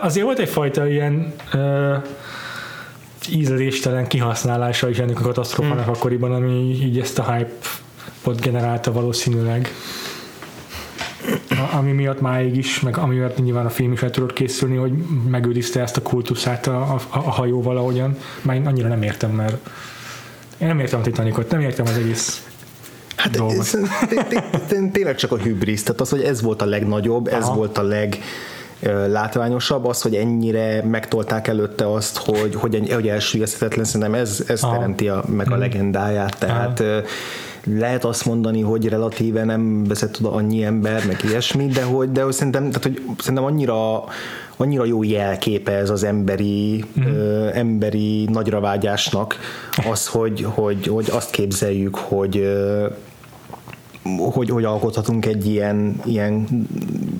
azért 0.00 0.26
volt 0.26 0.38
egyfajta 0.38 0.88
ilyen 0.88 1.34
uh, 1.54 1.94
ízléstelen 3.30 4.06
kihasználása 4.06 4.88
is 4.88 4.98
ennek 4.98 5.20
a 5.20 5.22
katasztrófának 5.22 5.86
mm. 5.86 5.90
akkoriban, 5.90 6.32
ami 6.32 6.78
így 6.82 6.98
ezt 6.98 7.18
a 7.18 7.32
hype 7.32 7.52
ott 8.26 8.40
generálta 8.40 8.92
valószínűleg. 8.92 9.68
Ami 11.72 11.92
miatt 11.92 12.20
máig 12.20 12.56
is, 12.56 12.80
meg 12.80 12.98
ami 12.98 13.14
miatt 13.14 13.38
nyilván 13.38 13.66
a 13.66 13.70
film 13.70 13.92
is 13.92 14.02
el 14.02 14.10
tudott 14.10 14.32
készülni, 14.32 14.76
hogy 14.76 14.92
megőrizte 15.28 15.80
ezt 15.80 15.96
a 15.96 16.02
kultuszát 16.02 16.66
a, 16.66 16.80
a, 16.80 17.00
a 17.10 17.30
hajó 17.30 17.62
valahogyan. 17.62 18.16
Már 18.42 18.56
én 18.56 18.66
annyira 18.66 18.88
nem 18.88 19.02
értem, 19.02 19.30
mert 19.30 19.68
én 20.58 20.66
nem 20.66 20.78
értem 20.78 21.00
a 21.00 21.02
Titanicot, 21.02 21.50
nem 21.50 21.60
értem 21.60 21.86
az 21.88 21.96
egész 21.96 22.46
Hát 23.16 24.74
tényleg 24.92 25.14
csak 25.14 25.32
a 25.32 25.36
hübrisz, 25.36 25.82
tehát 25.82 26.00
az, 26.00 26.08
hogy 26.08 26.22
ez 26.22 26.42
volt 26.42 26.62
a 26.62 26.64
legnagyobb, 26.64 27.26
ez 27.26 27.48
volt 27.48 27.78
a 27.78 27.82
leg 27.82 28.18
látványosabb, 29.06 29.86
az, 29.86 30.02
hogy 30.02 30.14
ennyire 30.14 30.82
megtolták 30.82 31.48
előtte 31.48 31.92
azt, 31.92 32.16
hogy, 32.18 32.54
hogy, 32.54 32.92
hogy 32.92 33.08
elsüllyeszthetetlen, 33.08 33.84
szerintem 33.84 34.14
ez, 34.14 34.44
ez 34.46 34.60
teremti 34.60 35.08
a, 35.08 35.24
meg 35.26 35.46
a 35.46 35.50
mhm. 35.50 35.58
legendáját, 35.58 36.38
tehát 36.38 36.80
Aha 36.80 37.02
lehet 37.64 38.04
azt 38.04 38.24
mondani, 38.24 38.60
hogy 38.60 38.88
relatíve 38.88 39.44
nem 39.44 39.84
vezet 39.84 40.18
oda 40.20 40.32
annyi 40.32 40.64
ember, 40.64 41.06
meg 41.06 41.20
ilyesmi, 41.24 41.66
de 41.66 41.82
hogy, 41.82 42.12
de 42.12 42.22
hogy 42.22 42.32
szerintem, 42.32 42.70
tehát, 42.70 42.82
hogy 42.82 43.02
szerintem 43.18 43.44
annyira 43.44 44.04
annyira 44.56 44.84
jó 44.84 45.02
jelképe 45.02 45.72
ez 45.72 45.90
az 45.90 46.04
emberi, 46.04 46.84
mm. 47.00 47.04
ö, 47.04 47.48
emberi 47.52 48.24
nagyravágyásnak 48.24 49.36
az, 49.90 50.06
hogy, 50.06 50.46
hogy, 50.48 50.86
hogy 50.86 51.08
azt 51.10 51.30
képzeljük, 51.30 51.96
hogy 51.96 52.36
ö, 52.36 52.86
hogy, 54.32 54.50
hogy 54.50 54.64
alkothatunk 54.64 55.26
egy 55.26 55.46
ilyen, 55.46 56.00
ilyen 56.04 56.46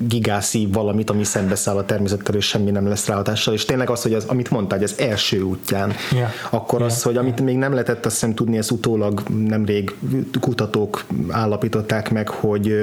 gigászi 0.08 0.68
valamit, 0.72 1.10
ami 1.10 1.24
szembeszáll 1.24 1.76
a 1.76 1.84
természettel, 1.84 2.34
és 2.34 2.46
semmi 2.46 2.70
nem 2.70 2.88
lesz 2.88 3.06
ráhatással, 3.06 3.54
és 3.54 3.64
tényleg 3.64 3.90
az, 3.90 4.02
hogy 4.02 4.14
az, 4.14 4.24
amit 4.24 4.50
mondtál, 4.50 4.78
hogy 4.78 4.88
az 4.92 4.98
első 4.98 5.42
útján, 5.42 5.92
yeah. 6.12 6.28
akkor 6.50 6.78
yeah. 6.78 6.92
az, 6.92 7.02
hogy 7.02 7.16
amit 7.16 7.40
még 7.40 7.56
nem 7.56 7.72
lehetett 7.72 8.06
azt 8.06 8.14
hiszem 8.14 8.34
tudni, 8.34 8.56
ezt 8.56 8.70
utólag 8.70 9.22
nemrég 9.46 9.96
kutatók 10.40 11.04
állapították 11.28 12.10
meg, 12.10 12.28
hogy 12.28 12.74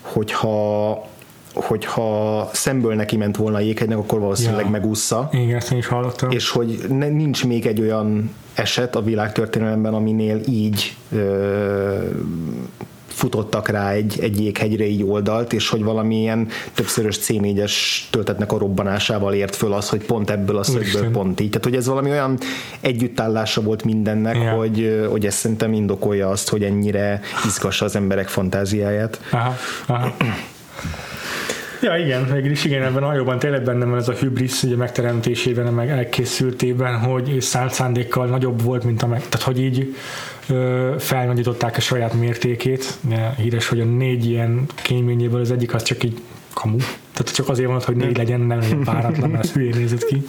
hogyha 0.00 1.12
hogyha 1.54 2.48
szemből 2.52 2.94
neki 2.94 3.16
ment 3.16 3.36
volna 3.36 3.56
a 3.56 3.60
jéghegynek, 3.60 3.98
akkor 3.98 4.20
valószínűleg 4.20 4.64
ja. 4.64 4.70
megúszza. 4.70 5.28
Igen, 5.32 5.56
ezt 5.56 5.72
is 5.72 5.86
hallottam. 5.86 6.30
És 6.30 6.50
hogy 6.50 6.78
ne, 6.88 7.08
nincs 7.08 7.44
még 7.46 7.66
egy 7.66 7.80
olyan 7.80 8.30
eset 8.54 8.96
a 8.96 9.02
világtörténelemben, 9.02 9.94
aminél 9.94 10.40
így 10.48 10.96
ö, 11.12 11.98
futottak 13.14 13.68
rá 13.68 13.90
egy, 13.90 14.18
egy 14.20 14.40
jéghegyre 14.40 14.86
így 14.86 15.02
oldalt, 15.02 15.52
és 15.52 15.68
hogy 15.68 15.82
valamilyen 15.82 16.48
többszörös 16.74 17.18
C4-es 17.22 17.72
töltetnek 18.10 18.52
a 18.52 18.58
robbanásával 18.58 19.34
ért 19.34 19.56
föl 19.56 19.72
az, 19.72 19.88
hogy 19.88 20.04
pont 20.04 20.30
ebből 20.30 20.56
a 20.56 20.62
szögből 20.62 21.10
pont 21.10 21.40
így. 21.40 21.48
Tehát, 21.48 21.64
hogy 21.64 21.76
ez 21.76 21.86
valami 21.86 22.10
olyan 22.10 22.38
együttállása 22.80 23.62
volt 23.62 23.84
mindennek, 23.84 24.36
ja. 24.36 24.50
hogy, 24.50 25.06
hogy 25.10 25.26
ez 25.26 25.34
szerintem 25.34 25.72
indokolja 25.72 26.28
azt, 26.28 26.48
hogy 26.48 26.62
ennyire 26.62 27.20
izgassa 27.46 27.84
az 27.84 27.96
emberek 27.96 28.28
fantáziáját. 28.28 29.20
Aha, 29.30 29.54
aha. 29.86 30.14
Ja, 31.84 31.96
igen, 31.96 32.32
végül 32.32 32.50
is 32.50 32.64
igen, 32.64 32.82
ebben 32.82 33.02
a 33.02 33.06
hajóban 33.06 33.38
tényleg 33.38 33.62
benne 33.62 33.84
van 33.84 33.98
ez 33.98 34.08
a 34.08 34.12
hübrisz 34.12 34.62
ugye 34.62 34.76
megteremtésében, 34.76 35.72
meg 35.72 35.88
elkészültében, 35.88 36.98
hogy 36.98 37.40
szánt 37.40 37.72
szándékkal 37.72 38.26
nagyobb 38.26 38.62
volt, 38.62 38.84
mint 38.84 39.02
a 39.02 39.06
meg, 39.06 39.18
tehát 39.28 39.42
hogy 39.42 39.60
így 39.60 39.94
felnagyították 40.98 41.76
a 41.76 41.80
saját 41.80 42.14
mértékét. 42.14 42.98
Híres, 43.36 43.68
hogy 43.68 43.80
a 43.80 43.84
négy 43.84 44.24
ilyen 44.26 44.66
kényményéből 44.82 45.40
az 45.40 45.50
egyik 45.50 45.74
az 45.74 45.82
csak 45.82 46.04
így 46.04 46.20
kamu. 46.52 46.76
Tehát 47.12 47.34
csak 47.34 47.48
azért 47.48 47.68
van, 47.68 47.80
hogy 47.84 47.96
négy 47.96 48.16
legyen, 48.16 48.40
nem 48.40 48.58
legyen 48.58 48.84
páratlan, 48.84 49.30
mert 49.30 49.44
az 49.44 49.52
hülyén 49.52 49.76
nézett 49.76 50.06
ki 50.06 50.24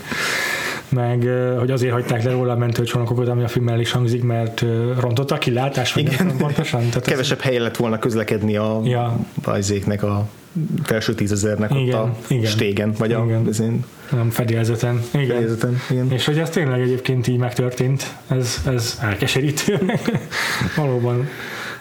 meg 0.89 1.29
hogy 1.59 1.71
azért 1.71 1.93
hagyták 1.93 2.23
le 2.23 2.31
róla 2.31 2.51
a 2.51 2.57
mentőcsónakokat, 2.57 3.27
ami 3.27 3.43
a 3.43 3.47
filmmel 3.47 3.79
is 3.79 3.91
hangzik, 3.91 4.23
mert 4.23 4.65
rontott 4.99 5.31
a 5.31 5.37
kilátás, 5.37 5.93
vagy 5.93 6.03
Igen. 6.03 6.25
nem 6.25 6.37
pontosan. 6.37 6.79
Tehát 6.79 7.05
Kevesebb 7.05 7.37
ez... 7.37 7.43
helyen 7.43 7.61
lett 7.61 7.75
volna 7.75 7.99
közlekedni 7.99 8.55
a 8.55 8.81
ja. 8.83 9.17
bajzéknek 9.43 10.03
a 10.03 10.27
felső 10.83 11.13
tízezernek 11.13 11.71
igen, 11.73 11.99
ott 11.99 12.05
a 12.05 12.15
igen, 12.27 12.51
stégen, 12.51 12.93
vagy 12.97 13.09
igen. 13.09 13.35
a 13.35 13.41
bizony. 13.41 13.83
Nem, 14.11 14.29
fedélzeten. 14.29 15.01
Igen. 15.13 15.27
fedélzeten. 15.27 15.81
Igen. 15.89 16.11
És 16.11 16.25
hogy 16.25 16.37
ez 16.37 16.49
tényleg 16.49 16.81
egyébként 16.81 17.27
így 17.27 17.37
megtörtént, 17.37 18.15
ez, 18.27 18.61
ez 18.67 18.99
elkeserítő. 19.01 19.79
Valóban 20.75 21.27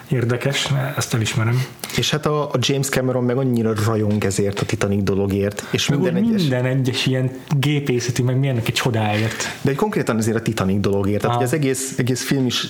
érdekes, 0.09 0.69
ezt 0.97 1.13
elismerem. 1.13 1.65
És 1.97 2.09
hát 2.09 2.25
a, 2.25 2.43
a 2.43 2.57
James 2.59 2.89
Cameron 2.89 3.23
meg 3.23 3.37
annyira 3.37 3.73
rajong 3.85 4.23
ezért 4.23 4.59
a 4.59 4.65
Titanic 4.65 5.03
dologért. 5.03 5.63
És 5.71 5.89
meg 5.89 5.99
minden, 5.99 6.23
egyes, 6.23 6.41
minden 6.41 6.65
egyes 6.65 7.05
ilyen 7.05 7.31
gépészeti, 7.57 8.21
meg 8.21 8.37
milyennek 8.37 8.67
egy 8.67 8.73
csodáért. 8.73 9.57
De 9.61 9.69
egy 9.69 9.75
konkrétan 9.75 10.17
ezért 10.17 10.37
a 10.37 10.41
Titanic 10.41 10.81
dologért. 10.81 11.21
Tehát 11.21 11.37
ah. 11.37 11.43
az 11.43 11.53
egész, 11.53 11.93
egész 11.97 12.23
film 12.23 12.45
is 12.45 12.67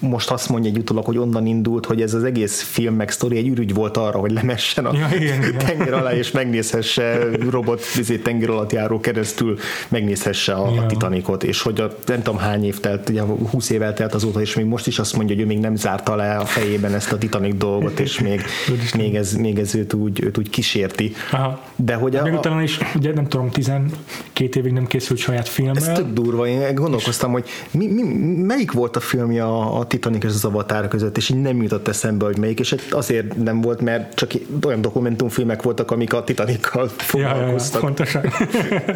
most 0.00 0.30
azt 0.30 0.48
mondja 0.48 0.70
egy 0.70 0.78
utólag, 0.78 1.04
hogy 1.04 1.18
onnan 1.18 1.46
indult, 1.46 1.86
hogy 1.86 2.02
ez 2.02 2.14
az 2.14 2.24
egész 2.24 2.62
film 2.62 2.94
meg 2.94 3.10
sztori 3.10 3.36
egy 3.36 3.48
ürügy 3.48 3.74
volt 3.74 3.96
arra, 3.96 4.18
hogy 4.18 4.30
lemessen 4.30 4.86
a 4.86 4.96
Ja, 4.96 5.08
igen, 5.16 5.38
igen. 5.42 5.58
tenger 5.58 5.92
alá, 5.92 6.12
és 6.14 6.30
megnézhesse 6.30 7.18
robot 7.50 7.82
izé, 7.98 8.16
tenger 8.18 8.50
alatt 8.50 8.72
járó 8.72 9.00
keresztül, 9.00 9.58
megnézhesse 9.88 10.52
a, 10.52 10.70
Ja. 10.74 10.82
a 10.82 10.86
Titanicot, 10.86 11.42
és 11.44 11.62
hogy 11.62 11.80
a, 11.80 11.88
nem 12.06 12.22
tudom 12.22 12.38
hány 12.38 12.64
év 12.64 12.80
telt, 12.80 13.08
ugye 13.08 13.22
20 13.22 13.70
év 13.70 13.82
eltelt 13.82 14.14
azóta, 14.14 14.40
és 14.40 14.54
még 14.54 14.64
most 14.64 14.86
is 14.86 14.98
azt 14.98 15.16
mondja, 15.16 15.34
hogy 15.34 15.44
ő 15.44 15.46
még 15.46 15.58
nem 15.58 15.76
zárta 15.76 16.14
le 16.16 16.36
a 16.36 16.44
fejében 16.44 16.94
ezt 16.94 17.12
a 17.12 17.18
Titanic 17.18 17.56
dolgot, 17.56 18.00
és 18.00 18.20
még, 18.20 18.40
még, 18.96 19.14
ez, 19.14 19.32
még 19.32 19.58
ez 19.58 19.74
őt 19.74 19.92
úgy, 19.94 20.22
őt 20.24 20.38
úgy 20.38 20.50
kísérti. 20.50 21.12
Aha. 21.32 21.60
De 21.76 21.94
hogy 21.94 22.16
a, 22.16 22.22
Még 22.22 22.32
utána 22.32 22.62
is, 22.62 22.78
ugye 22.96 23.12
nem 23.14 23.28
tudom, 23.28 23.50
12 23.50 24.58
évig 24.58 24.72
nem 24.72 24.86
készült 24.86 25.18
saját 25.18 25.46
ez 25.46 25.52
filmmel. 25.52 25.92
tök 25.94 26.12
durva, 26.12 26.46
én 26.46 26.74
gondolkoztam, 26.74 27.32
hogy 27.32 27.44
mi, 27.70 27.86
mi, 27.86 28.02
melyik 28.42 28.72
volt 28.72 28.96
a 28.96 29.00
filmje 29.00 29.44
a, 29.44 29.78
a 29.78 29.86
Titanic 29.90 30.24
és 30.24 30.30
az 30.30 30.44
Avatar 30.44 30.88
között, 30.88 31.16
és 31.16 31.28
így 31.28 31.40
nem 31.40 31.62
jutott 31.62 31.88
eszembe, 31.88 32.24
hogy 32.24 32.38
melyik, 32.38 32.60
és 32.60 32.74
azért 32.90 33.36
nem 33.36 33.60
volt, 33.60 33.80
mert 33.80 34.14
csak 34.14 34.30
olyan 34.66 34.80
dokumentumfilmek 34.80 35.62
voltak, 35.62 35.90
amik 35.90 36.12
a 36.12 36.24
Titanikkal 36.24 36.90
Ja, 37.12 37.18
ja, 37.20 37.26
ja, 37.26 37.34
foglalkoztak. 37.34 37.80
pontosan. 37.80 38.22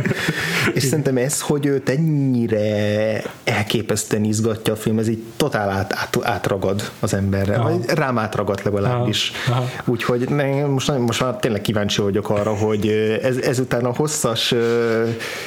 És 0.75 0.83
szerintem 0.83 1.17
ez, 1.17 1.41
hogy 1.41 1.67
őt 1.67 1.89
ennyire 1.89 3.23
elképesztően 3.45 4.25
izgatja 4.25 4.73
a 4.73 4.77
film, 4.77 4.99
ez 4.99 5.09
így 5.09 5.23
totál 5.37 5.71
át, 5.71 5.93
át, 5.93 6.19
átragad 6.23 6.91
az 7.01 7.15
emberre. 7.15 7.55
Aha. 7.55 7.71
Vagy 7.71 7.85
rám 7.95 8.19
átragad 8.19 8.61
legalábbis. 8.65 9.33
Aha. 9.49 9.59
Aha. 9.59 9.69
Úgyhogy 9.85 10.29
ne, 10.29 10.67
most, 10.67 10.99
most 10.99 11.21
már 11.21 11.37
tényleg 11.37 11.61
kíváncsi 11.61 12.03
vagyok 12.03 12.31
arra, 12.31 12.55
hogy 12.55 12.89
ez, 13.23 13.37
ezután 13.37 13.85
a 13.85 13.95
hosszas 13.95 14.55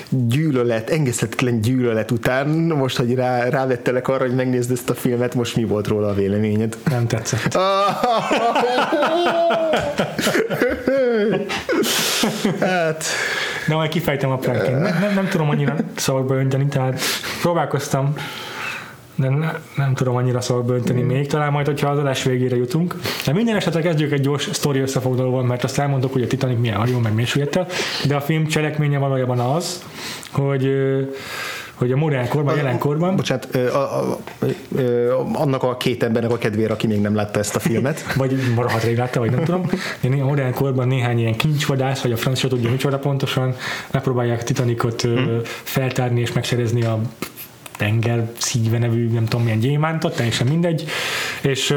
gyűlölet, 0.10 0.90
engedhetetlen 0.90 1.62
gyűlölet 1.62 2.12
után, 2.12 2.48
most, 2.50 2.98
hogy 2.98 3.14
rá, 3.14 3.50
rávettelek 3.50 4.08
arra, 4.08 4.26
hogy 4.26 4.36
megnézd 4.36 4.72
ezt 4.72 4.90
a 4.90 4.94
filmet, 4.94 5.34
most 5.38 5.56
mi 5.56 5.64
volt 5.64 5.88
róla 5.88 6.08
a 6.08 6.14
véleményed? 6.14 6.78
Nem 6.90 7.08
tetszett. 7.08 7.54
hát, 12.60 13.04
De 13.68 13.76
majd 13.76 13.90
kifejtem 13.90 14.30
apránként. 14.32 14.82
Nem, 14.82 15.00
nem, 15.00 15.14
nem 15.14 15.28
tudom 15.28 15.50
annyira 15.50 15.76
szavakba 15.96 16.36
önteni, 16.36 16.66
tehát 16.66 17.00
próbálkoztam, 17.42 18.14
de 19.16 19.30
ne, 19.30 19.52
nem 19.76 19.94
tudom 19.94 20.16
annyira 20.16 20.42
szavakba 20.42 20.74
önteni 20.74 21.02
még, 21.02 21.28
talán 21.28 21.52
majd, 21.52 21.66
hogyha 21.66 21.90
az 21.90 21.98
adás 21.98 22.24
végére 22.24 22.56
jutunk. 22.56 22.96
De 23.26 23.34
minden 23.34 23.56
esetre 23.56 23.82
kezdjük 23.82 24.12
egy 24.12 24.22
gyors 24.22 24.50
sztori 24.52 24.80
összefoglalóval, 24.80 25.44
mert 25.44 25.64
azt 25.64 25.80
elmondok, 25.80 26.14
hogy 26.14 26.22
a 26.22 26.28
Titanic 26.28 26.60
milyen 26.60 26.78
hajó, 26.78 27.00
meg 27.00 27.14
mélységekkel, 27.14 27.68
de 28.08 28.16
a 28.16 28.22
film 28.22 28.48
cselekménye 28.48 28.98
valójában 28.98 29.40
az, 29.40 29.84
hogy 30.32 30.70
hogy 31.78 31.92
a 31.92 31.96
modern 31.96 32.28
korban, 32.28 32.54
a 32.54 32.58
jelenkorban, 32.58 33.16
bocsánat, 33.16 33.48
ö, 33.52 33.74
a, 33.74 34.12
a, 34.12 34.18
ö, 34.76 35.14
annak 35.34 35.64
a 35.64 35.78
két 35.78 36.04
embernek 36.04 36.32
a 36.32 36.38
kedvére, 36.38 36.74
aki 36.74 36.88
még 36.88 37.02
nem 37.02 37.16
látta 37.16 37.40
ezt 37.40 37.56
a 37.56 37.60
filmet. 37.60 38.06
vagy 38.16 38.40
rohadt 38.56 38.84
rég 38.84 38.98
látta, 38.98 39.20
vagy 39.20 39.32
nem 39.32 39.44
tudom, 39.44 39.70
de 40.02 40.22
a 40.22 40.26
modern 40.26 40.54
korban 40.54 40.88
néhány 40.88 41.20
ilyen 41.20 41.36
kincsvadász, 41.36 42.02
vagy 42.02 42.12
a 42.12 42.18
francia 42.18 42.50
tudja 42.50 42.70
micsoda 42.70 43.00
pontosan, 43.00 43.56
megpróbálják 43.92 44.44
Titanicot 44.44 45.02
hmm. 45.02 45.40
feltárni 45.44 46.20
és 46.20 46.34
megszerezni 46.34 46.84
a 46.84 47.00
tenger 47.78 48.32
szíve 48.38 48.78
nevű, 48.78 49.10
nem 49.10 49.26
tudom 49.26 49.44
milyen 49.44 49.60
gyémántot, 49.60 50.16
teljesen 50.16 50.48
mindegy, 50.48 50.86
és, 51.42 51.76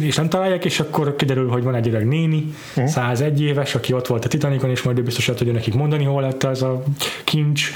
és 0.00 0.16
nem 0.16 0.28
találják, 0.28 0.64
és 0.64 0.80
akkor 0.80 1.16
kiderül, 1.16 1.48
hogy 1.48 1.62
van 1.62 1.74
egy 1.74 1.88
öreg 1.88 2.06
néni, 2.06 2.54
101 2.86 3.42
éves, 3.42 3.74
aki 3.74 3.92
ott 3.92 4.06
volt 4.06 4.24
a 4.24 4.28
Titanicon, 4.28 4.70
és 4.70 4.82
majd 4.82 4.98
ő 4.98 5.02
biztos 5.02 5.28
el 5.28 5.34
tudja 5.34 5.52
nekik 5.52 5.74
mondani, 5.74 6.04
hol 6.04 6.22
lett 6.22 6.44
az 6.44 6.62
a 6.62 6.82
kincs, 7.24 7.72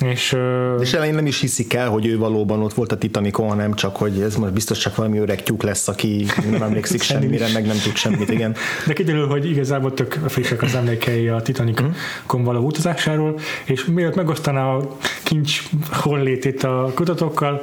és, 0.00 0.36
És 0.80 0.92
elején 0.92 1.14
nem 1.14 1.26
is 1.26 1.40
hiszik 1.40 1.74
el, 1.74 1.88
hogy 1.88 2.06
ő 2.06 2.18
valóban 2.18 2.62
ott 2.62 2.74
volt 2.74 2.92
a 2.92 2.98
Titanicon, 2.98 3.48
hanem 3.48 3.74
csak, 3.74 3.96
hogy 3.96 4.20
ez 4.20 4.36
most 4.36 4.52
biztos 4.52 4.78
csak 4.78 4.96
valami 4.96 5.18
öreg 5.18 5.42
tyúk 5.42 5.62
lesz, 5.62 5.88
aki 5.88 6.26
nem 6.50 6.62
emlékszik 6.62 7.02
semmire, 7.02 7.46
meg 7.52 7.66
nem 7.66 7.76
tud 7.84 7.96
semmit, 7.96 8.30
igen. 8.30 8.54
De 8.86 8.92
kiderül, 8.92 9.26
hogy 9.26 9.50
igazából 9.50 9.94
tök 9.94 10.20
frissek 10.26 10.62
az 10.62 10.74
emlékei 10.74 11.28
a 11.28 11.40
Titanicon 11.42 11.94
való 12.26 12.60
utazásáról, 12.60 13.38
és 13.64 13.84
mielőtt 13.84 14.14
megosztaná 14.14 14.74
a 14.74 14.96
kincs 15.22 15.62
hollétét 15.90 16.62
a 16.62 16.92
kutatókkal, 17.16 17.62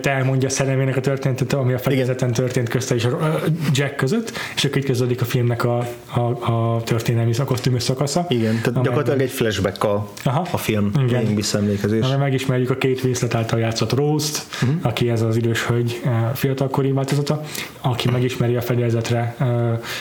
te 0.00 0.10
elmondja 0.10 0.48
a 0.48 0.50
szerelmének 0.50 0.96
a 0.96 1.00
történetet, 1.00 1.52
ami 1.52 1.72
a 1.72 1.78
fedezeten 1.78 2.32
történt 2.32 2.68
közte 2.68 2.94
és 2.94 3.04
a 3.04 3.40
Jack 3.72 3.96
között, 3.96 4.32
és 4.56 4.64
akkor 4.64 4.76
itt 4.76 4.84
kezdődik 4.84 5.20
a 5.20 5.24
filmnek 5.24 5.64
a, 5.64 5.86
a, 6.14 6.20
a 6.52 6.82
történelmi 6.82 7.32
a 7.38 7.44
kosztümös 7.44 7.82
szakasza. 7.82 8.26
Igen, 8.28 8.60
tehát 8.62 8.82
gyakorlatilag 8.82 9.20
egy 9.20 9.30
flashback 9.30 9.84
a, 9.84 10.08
Aha. 10.24 10.46
a 10.50 10.56
film, 10.56 10.92
Igen. 11.06 11.34
Visszaemlékezés. 11.34 12.00
Amiben 12.00 12.18
megismerjük 12.18 12.70
a 12.70 12.76
két 12.76 13.02
Winslet 13.04 13.34
által 13.34 13.58
játszott 13.58 13.92
Rose-t, 13.92 14.46
uh-huh. 14.62 14.78
aki 14.82 15.10
ez 15.10 15.22
az 15.22 15.36
idős 15.36 15.66
hölgy 15.66 16.00
eh, 16.04 16.10
fiatalkori 16.34 16.92
változata, 16.92 17.42
aki 17.80 18.10
megismeri 18.10 18.56
a 18.56 18.60
fedezetre 18.60 19.34
eh, 19.38 19.46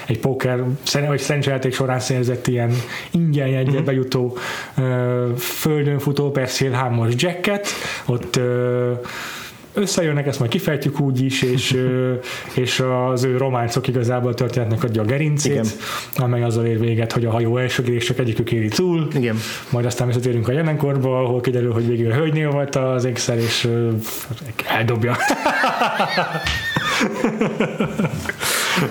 egy 0.08 0.20
póker, 0.20 0.64
vagy 1.08 1.20
szerencsejáték 1.20 1.74
során 1.74 2.00
szerzett 2.00 2.48
ilyen 2.48 2.72
ingyen 3.12 3.48
jegyet 3.48 3.68
uh-huh. 3.68 3.86
bejutó 3.86 4.38
eh, 4.76 4.84
földön 5.38 6.00
futó 6.00 6.32
perszél 6.32 6.72
hámos 6.72 7.14
jacket, 7.18 7.68
ott 8.06 8.36
eh, 8.36 8.44
összejönnek, 9.78 10.28
ezt 10.28 10.40
majd 10.40 10.52
kifejtjük 10.52 11.00
úgy 11.00 11.22
is, 11.22 11.42
és, 11.42 11.78
és 12.64 12.84
az 13.12 13.24
ő 13.24 13.38
románcok 13.38 13.88
igazából 13.88 14.32
a 14.32 14.34
történetnek 14.34 14.84
adja 14.84 15.02
a 15.02 15.06
gerincét, 15.06 15.52
Igen. 15.52 15.66
amely 16.16 16.44
azzal 16.44 16.66
ér 16.66 16.80
véget, 16.80 17.12
hogy 17.12 17.26
a 17.26 17.32
hajó 17.32 17.58
elsögések 17.58 18.20
egyikük 18.20 18.52
éri 18.52 18.68
túl, 18.68 19.08
Igen. 19.14 19.38
majd 19.70 19.86
aztán 19.86 20.08
visszatérünk 20.08 20.48
a 20.48 20.52
jelenkorba, 20.52 21.20
ahol 21.20 21.42
kiderül, 21.42 21.74
hogy 21.74 21.88
végül 21.88 22.12
a 22.12 22.16
hölgynél 22.16 22.50
volt 22.50 22.76
az 22.76 23.06
ékszer, 23.06 23.38
és 23.38 23.68
eldobja. 24.68 25.18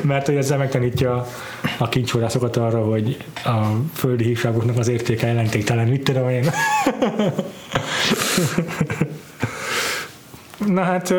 Mert 0.00 0.26
hogy 0.26 0.35
ezzel 0.35 0.59
megtanítja 0.59 1.26
a 1.78 1.88
kincsórászokat 1.88 2.56
arra, 2.56 2.85
hogy 2.85 3.16
a 3.44 3.56
földi 3.94 4.24
hívságoknak 4.24 4.78
az 4.78 4.88
értéke 4.88 5.26
jelentéktelen, 5.26 5.88
mit 5.88 6.02
tudom 6.04 6.28
én. 6.28 6.50
Na 10.66 10.83
hát, 10.83 11.14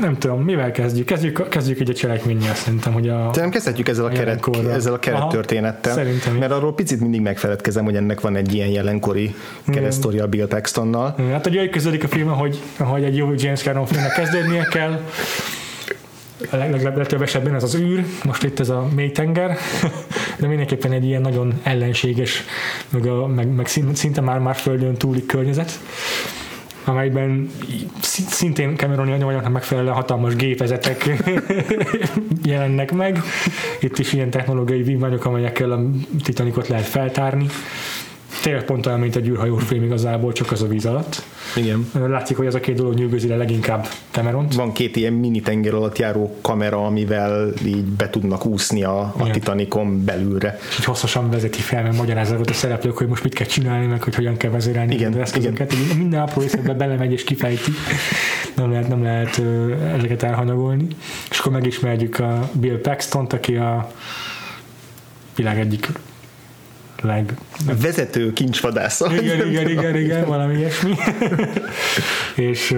nem 0.00 0.18
tudom, 0.18 0.42
mivel 0.42 0.70
kezdjük? 0.70 1.06
Kezdjük, 1.06 1.48
kezdjük 1.48 1.80
egy 1.80 1.90
a 1.90 1.92
cselekménnyel, 1.92 2.54
szerintem, 2.54 2.92
hogy 2.92 3.08
a... 3.08 3.16
Szerintem 3.18 3.50
kezdhetjük 3.50 3.88
ezzel 3.88 4.04
a, 4.04 4.08
A 4.08 4.10
keret, 4.10 4.48
ezzel 4.72 4.92
a 4.92 4.98
keret 4.98 5.20
Aha, 5.20 5.30
történettel. 5.30 5.92
szerintem. 5.92 6.36
Mert 6.36 6.52
arról 6.52 6.74
picit 6.74 7.00
mindig 7.00 7.20
megfeledkezem, 7.20 7.84
hogy 7.84 7.96
ennek 7.96 8.20
van 8.20 8.36
egy 8.36 8.54
ilyen 8.54 8.68
jelenkori 8.68 9.34
keresztoria 9.66 10.26
Bill 10.26 10.46
Paxtonnal. 10.46 11.14
Hát 11.30 11.46
ugye 11.46 11.60
úgy 11.62 11.70
kezdődik 11.70 12.04
a 12.04 12.08
film, 12.08 12.28
hogy, 12.28 12.62
hogy 12.78 13.04
egy 13.04 13.16
jó 13.16 13.32
James 13.36 13.62
Cameron 13.62 13.86
filmnek 13.86 14.12
kezdődnie 14.12 14.64
kell. 14.64 15.00
A 16.50 16.56
leg- 16.56 16.82
leg- 16.82 16.96
legtöbb 16.96 17.22
esetben 17.22 17.54
ez 17.54 17.62
az 17.62 17.74
űr, 17.74 18.04
most 18.24 18.42
itt 18.42 18.60
ez 18.60 18.68
a 18.68 18.88
mély 18.94 19.10
tenger, 19.10 19.56
de 20.40 20.46
mindenképpen 20.46 20.92
egy 20.92 21.04
ilyen 21.04 21.20
nagyon 21.20 21.60
ellenséges, 21.62 22.44
meg, 22.90 23.06
a, 23.06 23.26
meg, 23.26 23.48
meg 23.48 23.66
szinte 23.92 24.20
már 24.20 24.38
már 24.38 24.54
földön 24.54 24.94
túli 24.94 25.26
környezet 25.26 25.78
amelyben 26.84 27.50
szintén 28.28 28.76
Cameroni 28.76 29.12
anyagoknak 29.12 29.52
megfelelően 29.52 29.94
hatalmas 29.94 30.36
gépezetek 30.36 31.08
jelennek 32.44 32.92
meg. 32.92 33.22
Itt 33.80 33.98
is 33.98 34.12
ilyen 34.12 34.30
technológiai 34.30 34.82
vívmányok, 34.82 35.24
amelyekkel 35.24 35.70
a 35.70 35.80
Titanicot 36.22 36.68
lehet 36.68 36.86
feltárni. 36.86 37.46
Tényleg 38.42 38.64
pont 38.64 38.86
olyan, 38.86 39.00
mint 39.00 39.16
egy 39.16 39.28
űrhajós 39.28 39.62
film 39.64 39.82
igazából, 39.82 40.32
csak 40.32 40.52
az 40.52 40.62
a 40.62 40.66
víz 40.66 40.86
alatt. 40.86 41.22
Igen. 41.56 41.90
Látszik, 41.92 42.36
hogy 42.36 42.46
ez 42.46 42.54
a 42.54 42.60
két 42.60 42.76
dolog 42.76 42.94
nyűgözi 42.94 43.28
le 43.28 43.36
leginkább 43.36 43.86
Cameront. 44.10 44.54
Van 44.54 44.72
két 44.72 44.96
ilyen 44.96 45.12
mini 45.12 45.40
tenger 45.40 45.74
alatt 45.74 45.98
járó 45.98 46.36
kamera, 46.40 46.86
amivel 46.86 47.52
így 47.64 47.84
be 47.84 48.10
tudnak 48.10 48.46
úszni 48.46 48.82
a, 48.84 49.00
a 49.00 49.14
Igen. 49.20 49.32
Titanicon 49.32 50.04
belülre. 50.04 50.58
Így 50.78 50.84
hosszasan 50.84 51.30
vezeti 51.30 51.60
fel, 51.60 51.82
meg 51.82 51.96
magyarázzák 51.96 52.40
a 52.40 52.52
szereplők, 52.52 52.96
hogy 52.96 53.06
most 53.06 53.22
mit 53.22 53.34
kell 53.34 53.46
csinálni, 53.46 53.86
meg 53.86 54.02
hogy 54.02 54.14
hogyan 54.14 54.36
kell 54.36 54.50
vezérelni 54.50 54.94
Igen, 54.94 55.12
az 55.12 55.18
eszközöket. 55.18 55.72
Igen. 55.72 55.96
Minden 55.96 56.20
apró 56.20 56.40
részletben 56.40 56.76
belemegy 56.76 57.12
és 57.12 57.24
kifejti. 57.24 57.70
Nem 58.56 58.70
lehet, 58.70 58.88
nem 58.88 59.02
lehet 59.02 59.42
ezeket 59.96 60.22
elhanyagolni. 60.22 60.86
És 61.30 61.38
akkor 61.38 61.52
megismerjük 61.52 62.18
a 62.18 62.50
Bill 62.52 62.80
Paxton-t, 62.80 63.32
aki 63.32 63.56
a 63.56 63.92
világ 65.36 65.58
egyik 65.58 65.88
leg... 67.02 67.34
Vezető 67.82 68.32
kincsvadásza. 68.32 69.12
Igen, 69.12 69.48
igen, 69.48 69.68
igen, 69.68 69.96
igen, 69.96 70.24
valami 70.26 70.54
ilyesmi. 70.58 70.94
és, 72.50 72.76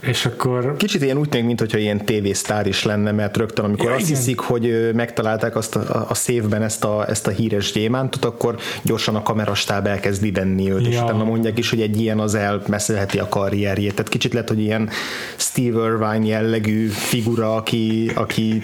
és 0.00 0.26
akkor 0.26 0.76
Kicsit 0.76 1.02
ilyen 1.02 1.16
úgy 1.16 1.28
tűnik, 1.28 1.46
mintha 1.46 1.78
ilyen 1.78 2.04
tévésztár 2.04 2.66
is 2.66 2.82
lenne, 2.84 3.12
mert 3.12 3.36
rögtön, 3.36 3.64
amikor 3.64 3.88
Ja, 3.88 3.94
azt 3.94 4.04
igen. 4.08 4.16
hiszik, 4.16 4.38
hogy 4.38 4.90
megtalálták 4.94 5.56
azt 5.56 5.76
a, 5.76 6.06
a, 6.08 6.14
szévben 6.14 6.62
ezt 6.62 6.84
a, 6.84 7.08
ezt 7.08 7.26
a 7.26 7.30
híres 7.30 7.72
gyémántot, 7.72 8.24
akkor 8.24 8.56
gyorsan 8.82 9.16
a 9.16 9.22
kamerastáb 9.22 9.86
elkezdi 9.86 10.30
venni 10.30 10.70
őt, 10.72 10.86
és 10.86 10.94
Ja. 10.94 11.04
utána 11.04 11.24
mondják 11.24 11.58
is, 11.58 11.70
hogy 11.70 11.80
egy 11.80 12.00
ilyen 12.00 12.18
az 12.18 12.34
elmeszelheti 12.34 13.18
a 13.18 13.28
karrierjét. 13.28 13.94
Tehát 13.94 14.08
kicsit 14.10 14.32
lehet, 14.32 14.48
hogy 14.48 14.60
ilyen 14.60 14.88
Steve 15.36 15.84
Irvine 15.84 16.26
jellegű 16.26 16.86
figura, 16.86 17.54
aki, 17.54 18.10
aki 18.14 18.62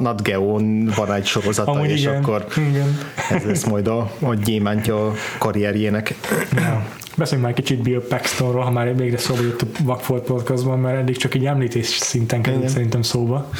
Nat 0.00 0.22
Geon 0.22 0.92
van 0.96 1.12
egy 1.12 1.26
sorozata, 1.26 1.70
amúgy 1.70 1.90
és 1.90 2.00
igen, 2.00 2.22
akkor 2.22 2.46
igen. 2.56 2.98
Ez 3.34 3.44
lesz 3.44 3.64
majd 3.64 3.86
a, 3.86 4.10
a 4.20 4.34
gyémántja 4.34 5.06
a 5.06 5.12
karrierjének. 5.38 6.14
Ja. 6.56 6.86
Beszéljünk 7.16 7.46
már 7.46 7.56
kicsit 7.56 7.82
Bill 7.82 8.02
Paxtonról, 8.08 8.62
ha 8.62 8.70
már 8.70 8.96
végre 8.96 9.18
szóba 9.18 9.42
jött 9.42 9.62
a 9.62 9.66
Vagfolt 9.82 10.22
podcastban, 10.24 10.78
mert 10.78 10.98
eddig 10.98 11.16
csak 11.16 11.34
egy 11.34 11.46
említés 11.46 11.86
szinten 11.86 12.42
került 12.42 12.68
szerintem 12.68 13.02
szóba, 13.02 13.50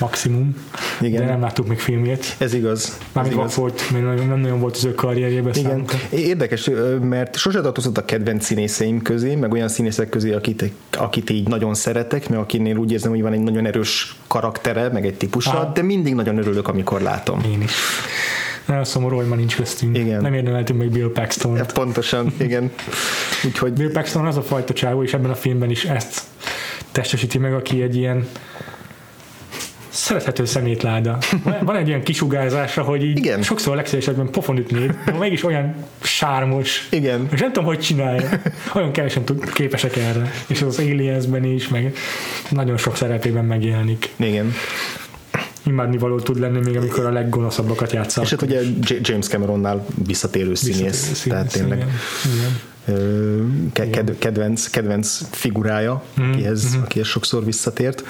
maximum. 0.00 0.56
Igen. 1.00 1.20
De 1.24 1.30
nem 1.30 1.40
láttuk 1.40 1.66
még 1.68 1.78
filmjét. 1.78 2.34
Ez 2.38 2.54
igaz. 2.54 2.98
Mármint. 3.12 3.36
Vagfolt 3.36 3.82
nagyon- 3.92 4.26
nem 4.26 4.38
nagyon 4.38 4.60
volt 4.60 4.76
az 4.76 4.84
ő 4.84 4.94
karrierjében 4.94 5.52
Igen, 5.54 5.70
számunkra. 5.70 5.98
érdekes, 6.10 6.70
mert 7.00 7.36
sose 7.36 7.60
tartozott 7.60 7.98
a 7.98 8.04
kedvenc 8.04 8.44
színészeim 8.44 9.02
közé, 9.02 9.34
meg 9.34 9.52
olyan 9.52 9.68
színészek 9.68 10.08
közé, 10.08 10.32
akit, 10.32 10.64
akit 10.98 11.30
így 11.30 11.48
nagyon 11.48 11.74
szeretek, 11.74 12.28
mert 12.28 12.42
akinél 12.42 12.76
úgy 12.76 12.92
érzem, 12.92 13.10
hogy 13.10 13.22
van 13.22 13.32
egy 13.32 13.40
nagyon 13.40 13.66
erős 13.66 14.16
karaktere, 14.26 14.88
meg 14.88 15.06
egy 15.06 15.14
típusa, 15.16 15.50
Aha. 15.50 15.72
de 15.74 15.82
mindig 15.82 16.14
nagyon 16.14 16.38
örülök, 16.38 16.68
amikor 16.68 17.00
látom. 17.00 17.40
Én 17.52 17.62
is. 17.62 17.72
Nagyon 18.66 18.84
szomorú, 18.84 19.16
hogy 19.16 19.26
ma 19.26 19.34
nincs 19.34 19.56
köztünk. 19.56 19.96
Igen. 19.98 20.20
Nem 20.22 20.34
érdemeltünk 20.34 20.78
meg 20.78 20.88
Bill 20.88 21.10
paxton 21.12 21.56
Ja, 21.56 21.64
Pontosan, 21.74 22.32
igen. 22.38 22.70
Úgyhogy 23.44 23.72
Bill 23.72 23.90
Paxton 23.92 24.26
az 24.26 24.36
a 24.36 24.42
fajta 24.42 24.72
csávó, 24.72 25.02
és 25.02 25.12
ebben 25.14 25.30
a 25.30 25.34
filmben 25.34 25.70
is 25.70 25.84
ezt 25.84 26.20
testesíti 26.92 27.38
meg, 27.38 27.54
aki 27.54 27.82
egy 27.82 27.96
ilyen 27.96 28.28
szerethető 29.88 30.44
szemétláda. 30.44 31.18
Van- 31.42 31.58
Van 31.64 31.76
egy 31.76 31.88
ilyen 31.88 32.02
kisugárzása, 32.02 32.82
hogy 32.82 33.04
így 33.04 33.18
Igen. 33.18 33.42
sokszor 33.42 33.72
a 33.72 33.76
legszívesebben 33.76 34.30
pofon 34.30 34.56
ütnéd, 34.56 34.94
de 35.06 35.12
mégis 35.12 35.44
olyan 35.44 35.74
sármos, 36.02 36.86
igen, 36.90 37.28
és 37.32 37.40
nem 37.40 37.52
tudom, 37.52 37.68
hogy 37.68 37.78
csinálja. 37.80 38.28
Olyan 38.74 38.92
kevesen 38.92 39.24
tud, 39.24 39.52
képesek 39.52 39.96
erre. 39.96 40.30
És 40.46 40.62
az 40.62 40.78
Aliensben 40.78 41.44
is, 41.44 41.68
meg 41.68 41.92
nagyon 42.50 42.76
sok 42.76 42.96
szerepében 42.96 43.44
megjelenik. 43.44 44.08
igen. 44.16 44.52
Imádnivaló 45.66 46.18
tud 46.20 46.38
lenni, 46.38 46.58
még 46.60 46.76
amikor 46.76 47.04
a 47.04 47.10
leggonoszabbakat 47.12 47.92
játsza. 47.92 48.22
És 48.22 48.30
hát 48.30 48.42
ugye 48.42 48.60
James 49.00 49.26
Cameronnál 49.28 49.86
visszatérő 50.06 50.54
színész, 50.54 51.22
tehát 51.28 51.52
tényleg 51.52 51.78
Igen. 51.78 51.90
igen. 53.74 53.90
ked- 53.90 54.18
kedvenc, 54.18 54.66
kedvenc 54.70 55.20
figurája, 55.30 56.02
Mhm, 56.14 56.30
akihez, 56.30 56.78
akihez 56.84 57.06
sokszor 57.06 57.44
visszatért. 57.44 58.04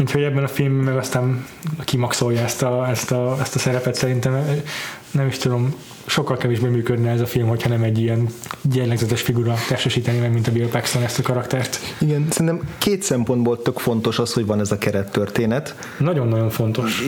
Úgyhogy 0.00 0.22
ebben 0.22 0.44
a 0.44 0.48
filmben 0.48 0.84
meg 0.84 0.96
aztán 0.96 1.44
kimaxolja 1.84 2.40
ezt 2.40 2.62
a, 2.62 2.88
ezt 2.90 3.10
a, 3.10 3.36
ezt 3.40 3.54
a 3.54 3.58
szerepet 3.58 3.94
szerintem. 3.94 4.62
Nem 5.10 5.26
is 5.26 5.36
tudom, 5.38 5.74
sokkal 6.06 6.36
kevésbé 6.36 6.68
működne 6.68 7.10
ez 7.10 7.20
a 7.20 7.26
film, 7.26 7.48
hogyha 7.48 7.68
nem 7.68 7.82
egy 7.82 7.98
ilyen 7.98 8.26
jellegzetes 8.74 9.20
figura 9.22 9.54
testesíteni 9.68 10.18
meg, 10.18 10.32
mint 10.32 10.46
a 10.48 10.52
Bill 10.52 10.68
Paxton 10.68 11.02
ezt 11.02 11.18
a 11.18 11.22
karaktert. 11.22 11.78
Igen, 11.98 12.26
szerintem 12.30 12.68
két 12.78 13.02
szempontból 13.02 13.62
tök 13.62 13.78
fontos 13.78 14.18
az, 14.18 14.32
hogy 14.32 14.46
van 14.46 14.60
ez 14.60 14.72
a 14.72 14.78
kerettörténet. 14.78 15.74
Nagyon-nagyon 15.98 16.50
fontos. 16.50 17.04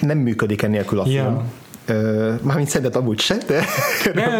Nem 0.00 0.18
működik 0.18 0.62
ennélkül 0.62 0.98
a 1.00 1.04
film. 1.04 1.42
Ö, 1.86 2.32
Mármint 2.42 2.68
szerinted 2.68 2.96
amúgy 2.96 3.20
se, 3.20 3.36
de 3.46 3.64
Nem, 4.14 4.30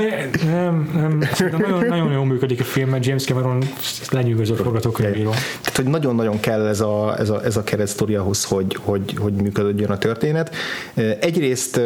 nem, 0.44 0.90
nem. 0.94 1.28
Nagyon, 1.58 1.86
nagyon 1.86 2.12
jól 2.12 2.24
működik 2.24 2.60
a 2.60 2.64
film, 2.64 2.88
mert 2.88 3.06
James 3.06 3.24
Cameron 3.24 3.62
lenyűgözött 4.10 4.56
forgatókönyvíró. 4.56 5.30
Tehát, 5.30 5.76
hogy 5.76 5.84
nagyon-nagyon 5.84 6.40
kell 6.40 6.66
ez 6.66 6.80
a, 6.80 7.18
ez 7.18 7.30
a, 7.30 7.44
ez 7.44 7.56
a 7.56 7.62
keretsztori 7.62 8.14
ahhoz, 8.14 8.44
hogy, 8.44 8.76
hogy, 8.80 9.14
hogy 9.18 9.32
működjön 9.32 9.90
a 9.90 9.98
történet. 9.98 10.54
Egyrészt 11.20 11.80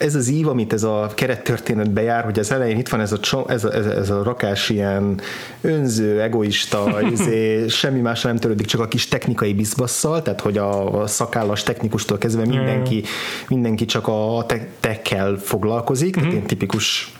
ez 0.00 0.14
az 0.14 0.28
ív, 0.28 0.48
amit 0.48 0.72
ez 0.72 0.82
a 0.82 1.10
kerettörténet 1.14 1.90
bejár, 1.90 2.24
hogy 2.24 2.38
az 2.38 2.52
elején 2.52 2.78
itt 2.78 2.88
van 2.88 3.00
ez 3.00 3.12
a, 3.12 3.18
cso- 3.18 3.50
ez 3.50 3.64
a, 3.64 3.74
ez 3.74 3.86
a, 3.86 3.90
ez 3.90 4.10
a 4.10 4.22
rakás 4.22 4.68
ilyen 4.68 5.20
önző, 5.60 6.20
egoista, 6.20 6.98
izé, 7.12 7.68
semmi 7.68 8.00
más 8.00 8.22
nem 8.22 8.36
törődik, 8.36 8.66
csak 8.66 8.80
a 8.80 8.88
kis 8.88 9.08
technikai 9.08 9.54
bizbasszal, 9.54 10.22
tehát 10.22 10.40
hogy 10.40 10.58
a, 10.58 11.00
a 11.00 11.06
szakállas 11.06 11.62
technikustól 11.62 12.18
kezdve 12.18 12.46
mindenki, 12.46 13.02
mindenki 13.48 13.84
csak 13.84 14.08
a 14.08 14.44
te- 14.46 14.68
tekkel 14.80 15.36
foglalkozik, 15.36 16.14
tehát 16.14 16.32
ilyen 16.32 16.46
tipikus 16.46 17.12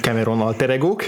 Cameron 0.00 0.40
alter 0.40 0.70
egók, 0.70 1.04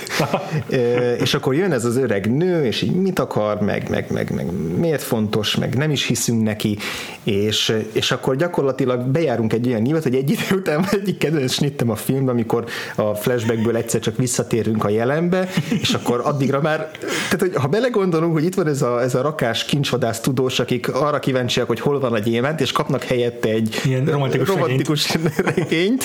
Ö, 0.68 1.12
és 1.12 1.34
akkor 1.34 1.54
jön 1.54 1.72
ez 1.72 1.84
az 1.84 1.96
öreg 1.96 2.36
nő, 2.36 2.64
és 2.64 2.82
így 2.82 2.94
mit 2.94 3.18
akar, 3.18 3.60
meg, 3.60 3.86
meg, 3.90 4.06
meg, 4.10 4.34
meg 4.34 4.46
miért 4.78 5.02
fontos, 5.02 5.56
meg 5.56 5.74
nem 5.74 5.90
is 5.90 6.06
hiszünk 6.06 6.42
neki, 6.42 6.78
és, 7.22 7.76
és 7.92 8.10
akkor 8.10 8.36
gyakorlatilag 8.36 9.06
bejárunk 9.06 9.52
egy 9.52 9.66
olyan 9.68 9.80
nyilvát, 9.80 10.02
hogy 10.02 10.14
egy 10.14 10.30
idő 10.30 10.56
után 10.56 10.86
egyik 10.90 11.18
kedvenc 11.18 11.52
snittem 11.52 11.90
a 11.90 11.96
filmben, 11.96 12.34
amikor 12.34 12.64
a 12.96 13.14
flashbackből 13.14 13.76
egyszer 13.76 14.00
csak 14.00 14.16
visszatérünk 14.16 14.84
a 14.84 14.88
jelenbe, 14.88 15.48
és 15.80 15.94
akkor 15.94 16.20
addigra 16.24 16.60
már, 16.60 16.90
tehát 17.00 17.40
hogy 17.40 17.54
ha 17.54 17.68
belegondolunk, 17.68 18.32
hogy 18.32 18.44
itt 18.44 18.54
van 18.54 18.66
ez 18.66 18.82
a, 18.82 19.02
ez 19.02 19.14
a 19.14 19.22
rakás 19.22 19.64
kincsvadász 19.64 20.20
tudós, 20.20 20.60
akik 20.60 20.94
arra 20.94 21.18
kíváncsiak, 21.18 21.66
hogy 21.66 21.80
hol 21.80 22.00
van 22.00 22.12
a 22.12 22.18
gyémánt, 22.18 22.60
és 22.60 22.72
kapnak 22.72 23.02
helyette 23.02 23.48
egy 23.48 23.80
Ilyen 23.84 24.04
romantikus 24.04 24.48
romantikus 24.48 25.18
regényt, 25.56 26.04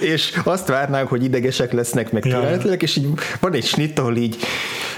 és 0.00 0.40
azt 0.44 0.68
várnánk, 0.84 1.08
hogy 1.08 1.24
idegesek 1.24 1.72
lesznek, 1.72 2.12
meg 2.12 2.22
türelmetlenek, 2.22 2.82
és 2.82 2.96
így 2.96 3.08
van 3.40 3.54
egy 3.54 3.64
snitt, 3.64 3.98
ahol 3.98 4.16
így 4.16 4.36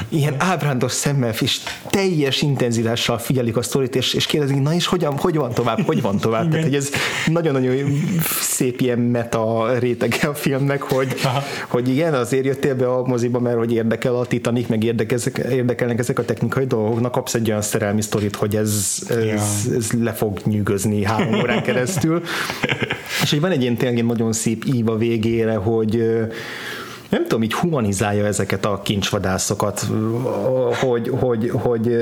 ilyen 0.08 0.34
ábrándos 0.38 0.92
szemmel 0.92 1.32
és 1.40 1.60
teljes 1.90 2.42
intenzitással 2.42 3.18
figyelik 3.18 3.56
a 3.56 3.62
sztorit, 3.62 3.96
és, 3.96 4.14
és 4.14 4.26
kérdezik, 4.26 4.62
na 4.62 4.74
és 4.74 4.86
hogyan, 4.86 5.16
hogy 5.16 5.34
van 5.36 5.52
tovább, 5.52 5.80
hogy 5.80 6.02
van 6.02 6.18
tovább. 6.18 6.50
Tehát, 6.50 6.64
hogy 6.64 6.74
ez 6.74 6.90
nagyon-nagyon 7.26 8.02
szép 8.40 8.80
ilyen 8.80 8.98
meta 8.98 9.78
rétege 9.78 10.28
a 10.28 10.34
filmnek, 10.34 10.82
hogy, 10.82 11.14
Aha. 11.24 11.42
hogy 11.68 11.88
igen, 11.88 12.14
azért 12.14 12.44
jöttél 12.44 12.74
be 12.74 12.88
a 12.88 13.02
moziba, 13.06 13.40
mert 13.40 13.56
hogy 13.56 13.72
érdekel 13.72 14.14
a 14.14 14.26
Titanic, 14.26 14.68
meg 14.68 14.84
érdekezek, 14.84 15.46
érdekelnek 15.50 15.98
ezek 15.98 16.18
a 16.18 16.24
technikai 16.24 16.66
dolgoknak, 16.66 17.12
kapsz 17.12 17.34
egy 17.34 17.48
olyan 17.48 17.62
szerelmi 17.62 18.02
sztorit, 18.02 18.36
hogy 18.36 18.56
ez, 18.56 18.98
ez, 19.08 19.24
Ja. 19.24 19.32
ez 19.76 19.90
le 20.00 20.12
fog 20.12 20.40
nyűgözni 20.44 21.04
három 21.04 21.34
órán 21.34 21.62
keresztül. 21.62 22.22
És 23.22 23.30
hogy 23.30 23.40
van 23.40 23.50
egy 23.50 23.62
ilyen 23.62 23.76
tényleg 23.76 24.04
nagyon 24.04 24.32
szép 24.32 24.64
ív 24.64 24.88
a 24.88 24.96
végére, 24.96 25.54
hogy 25.54 26.04
nem 27.08 27.22
tudom, 27.22 27.42
így 27.42 27.54
humanizálja 27.54 28.26
ezeket 28.26 28.64
a 28.64 28.80
kincsvadászokat, 28.84 29.86
hogy, 30.80 31.08
hogy, 31.08 31.50
hogy, 31.50 31.96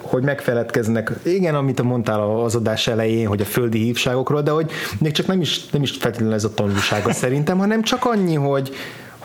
hogy 0.00 0.22
megfeledkeznek, 0.22 1.12
igen, 1.22 1.54
amit 1.54 1.82
mondtál 1.82 2.20
az 2.20 2.54
adás 2.54 2.86
elején, 2.86 3.26
hogy 3.26 3.40
a 3.40 3.44
földi 3.44 3.78
hívságokról, 3.78 4.42
de 4.42 4.50
hogy 4.50 4.70
még 4.98 5.12
csak 5.12 5.26
nem 5.26 5.40
is, 5.40 5.66
nem 5.66 5.82
is 5.82 5.90
feltétlenül 5.90 6.34
ez 6.34 6.44
a 6.44 6.54
tanulsága 6.54 7.12
szerintem, 7.12 7.58
hanem 7.58 7.82
csak 7.82 8.04
annyi, 8.04 8.34
hogy 8.34 8.70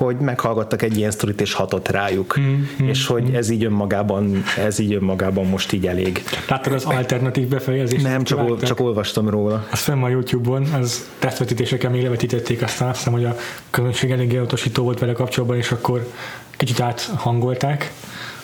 hogy 0.06 0.18
meghallgattak 0.18 0.82
egy 0.82 0.98
ilyen 0.98 1.12
sztorit, 1.12 1.42
és 1.42 1.54
hatott 1.54 1.88
rájuk. 1.88 2.40
Mm, 2.40 2.88
és 2.88 3.06
hogy 3.06 3.34
ez 3.34 3.50
így 3.50 3.64
önmagában, 3.64 4.44
ez 4.58 4.80
így 4.80 4.94
önmagában 4.94 5.46
most 5.46 5.72
így 5.72 5.88
elég. 5.88 6.24
Láttad 6.48 6.74
az 6.74 6.84
alternatív 6.84 7.48
befejezést? 7.48 8.04
Nem, 8.04 8.24
csak, 8.24 8.50
ol, 8.50 8.60
csak 8.60 8.80
olvastam 8.80 9.30
róla. 9.30 9.68
Az 9.72 9.80
fenn 9.80 10.04
a 10.04 10.10
YouTube-on, 10.10 10.64
az 10.64 11.10
tesztvetítéseken 11.20 11.92
még 11.92 12.04
levetítették, 12.04 12.62
aztán 12.62 12.90
azt 12.90 12.98
hiszem, 12.98 13.14
hogy 13.14 13.26
a 13.26 13.36
közönség 13.70 14.12
eléggé 14.12 14.38
utasító 14.38 14.84
volt 14.84 15.00
vele 15.00 15.14
kapcsolatban, 15.14 15.58
és 15.58 15.72
akkor 15.72 16.08
kicsit 16.58 16.80
áthangolták. 16.80 17.92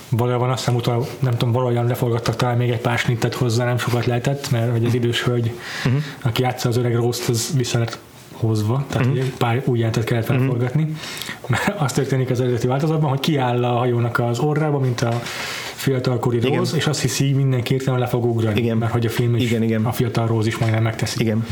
Valójában 0.10 0.50
azt 0.50 0.60
hiszem 0.60 0.76
utána, 0.76 1.04
nem 1.20 1.32
tudom, 1.32 1.52
valahogyan 1.52 1.88
leforgattak 1.88 2.36
talán 2.36 2.58
még 2.58 2.70
egy 2.70 2.82
pár 2.82 2.98
snittet 2.98 3.34
hozzá, 3.34 3.66
nem 3.66 3.78
sokat 3.78 4.06
lehetett, 4.06 4.52
mert 4.52 4.72
hogy 4.72 4.86
az 4.86 4.94
idős 4.94 5.24
hölgy, 5.24 5.52
uh-huh. 5.86 6.02
aki 6.22 6.42
játsza 6.42 6.70
az 6.70 6.78
öreg 6.78 6.96
Rost, 6.96 7.30
az 7.30 7.50
vissza 7.56 7.80
lett 7.80 7.98
hozva, 8.40 8.86
tehát 8.88 9.08
uh-huh. 9.08 9.26
pár 9.38 9.62
új 9.66 9.78
jelentet 9.78 10.04
kellett 10.04 10.26
felforgatni. 10.26 10.96
Mert 11.48 11.74
az 11.78 11.92
történik 11.92 12.30
az 12.30 12.42
eredeti 12.42 12.68
változatban, 12.68 13.10
hogy 13.10 13.20
kiáll 13.20 13.64
a 13.64 13.78
hajónak 13.78 14.20
az 14.20 14.40
orrába, 14.40 14.80
mint 14.80 15.02
a 15.02 15.22
fiatalkori 15.76 16.38
Igen. 16.38 16.58
Rose, 16.58 16.76
és 16.76 16.88
azt 16.88 17.02
hiszi 17.02 17.34
mindenki 17.34 17.74
hirtelen 17.74 18.00
le 18.00 18.08
fog 18.08 18.26
ugrani, 18.26 18.60
Igen. 18.60 18.78
mert 18.78 18.92
hogy 18.92 19.06
a 19.06 19.10
film 19.10 19.36
is, 19.36 19.44
Igen, 19.44 19.64
igen. 19.64 19.86
a 19.86 19.92
fiatal 19.92 20.28
Rose 20.28 20.48
is 20.48 20.58
majdnem 20.58 20.84
megteszi. 20.84 21.22
Igen. 21.22 21.46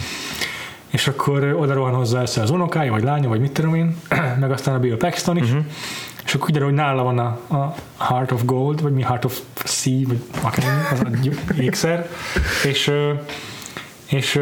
És 0.87 1.07
akkor 1.07 1.55
oda 1.59 1.73
rohan 1.73 1.93
hozzá 1.93 2.21
össze 2.21 2.41
az 2.41 2.49
unokája, 2.49 2.91
vagy 2.91 3.03
lánya, 3.03 3.27
vagy 3.27 3.39
mit 3.39 3.51
tudom 3.51 3.75
én, 3.75 3.97
meg 4.39 4.51
aztán 4.51 4.75
a 4.75 4.79
Bill 4.79 4.97
Paxton 4.97 5.37
is, 5.37 5.49
uh-huh. 5.49 5.65
és 6.25 6.33
akkor 6.33 6.45
kiderül, 6.45 6.67
hogy 6.67 6.77
nála 6.77 7.03
van 7.03 7.19
a, 7.19 7.55
a 7.55 7.75
Heart 7.97 8.31
of 8.31 8.45
Gold, 8.45 8.81
vagy 8.81 8.93
mi 8.93 9.01
Heart 9.01 9.25
of 9.25 9.39
Sea, 9.63 10.07
vagy 10.07 10.21
akármi, 10.41 10.81
az 10.91 10.99
a 10.99 11.61
ékszer, 11.61 12.09
és, 12.65 12.91
és 14.05 14.39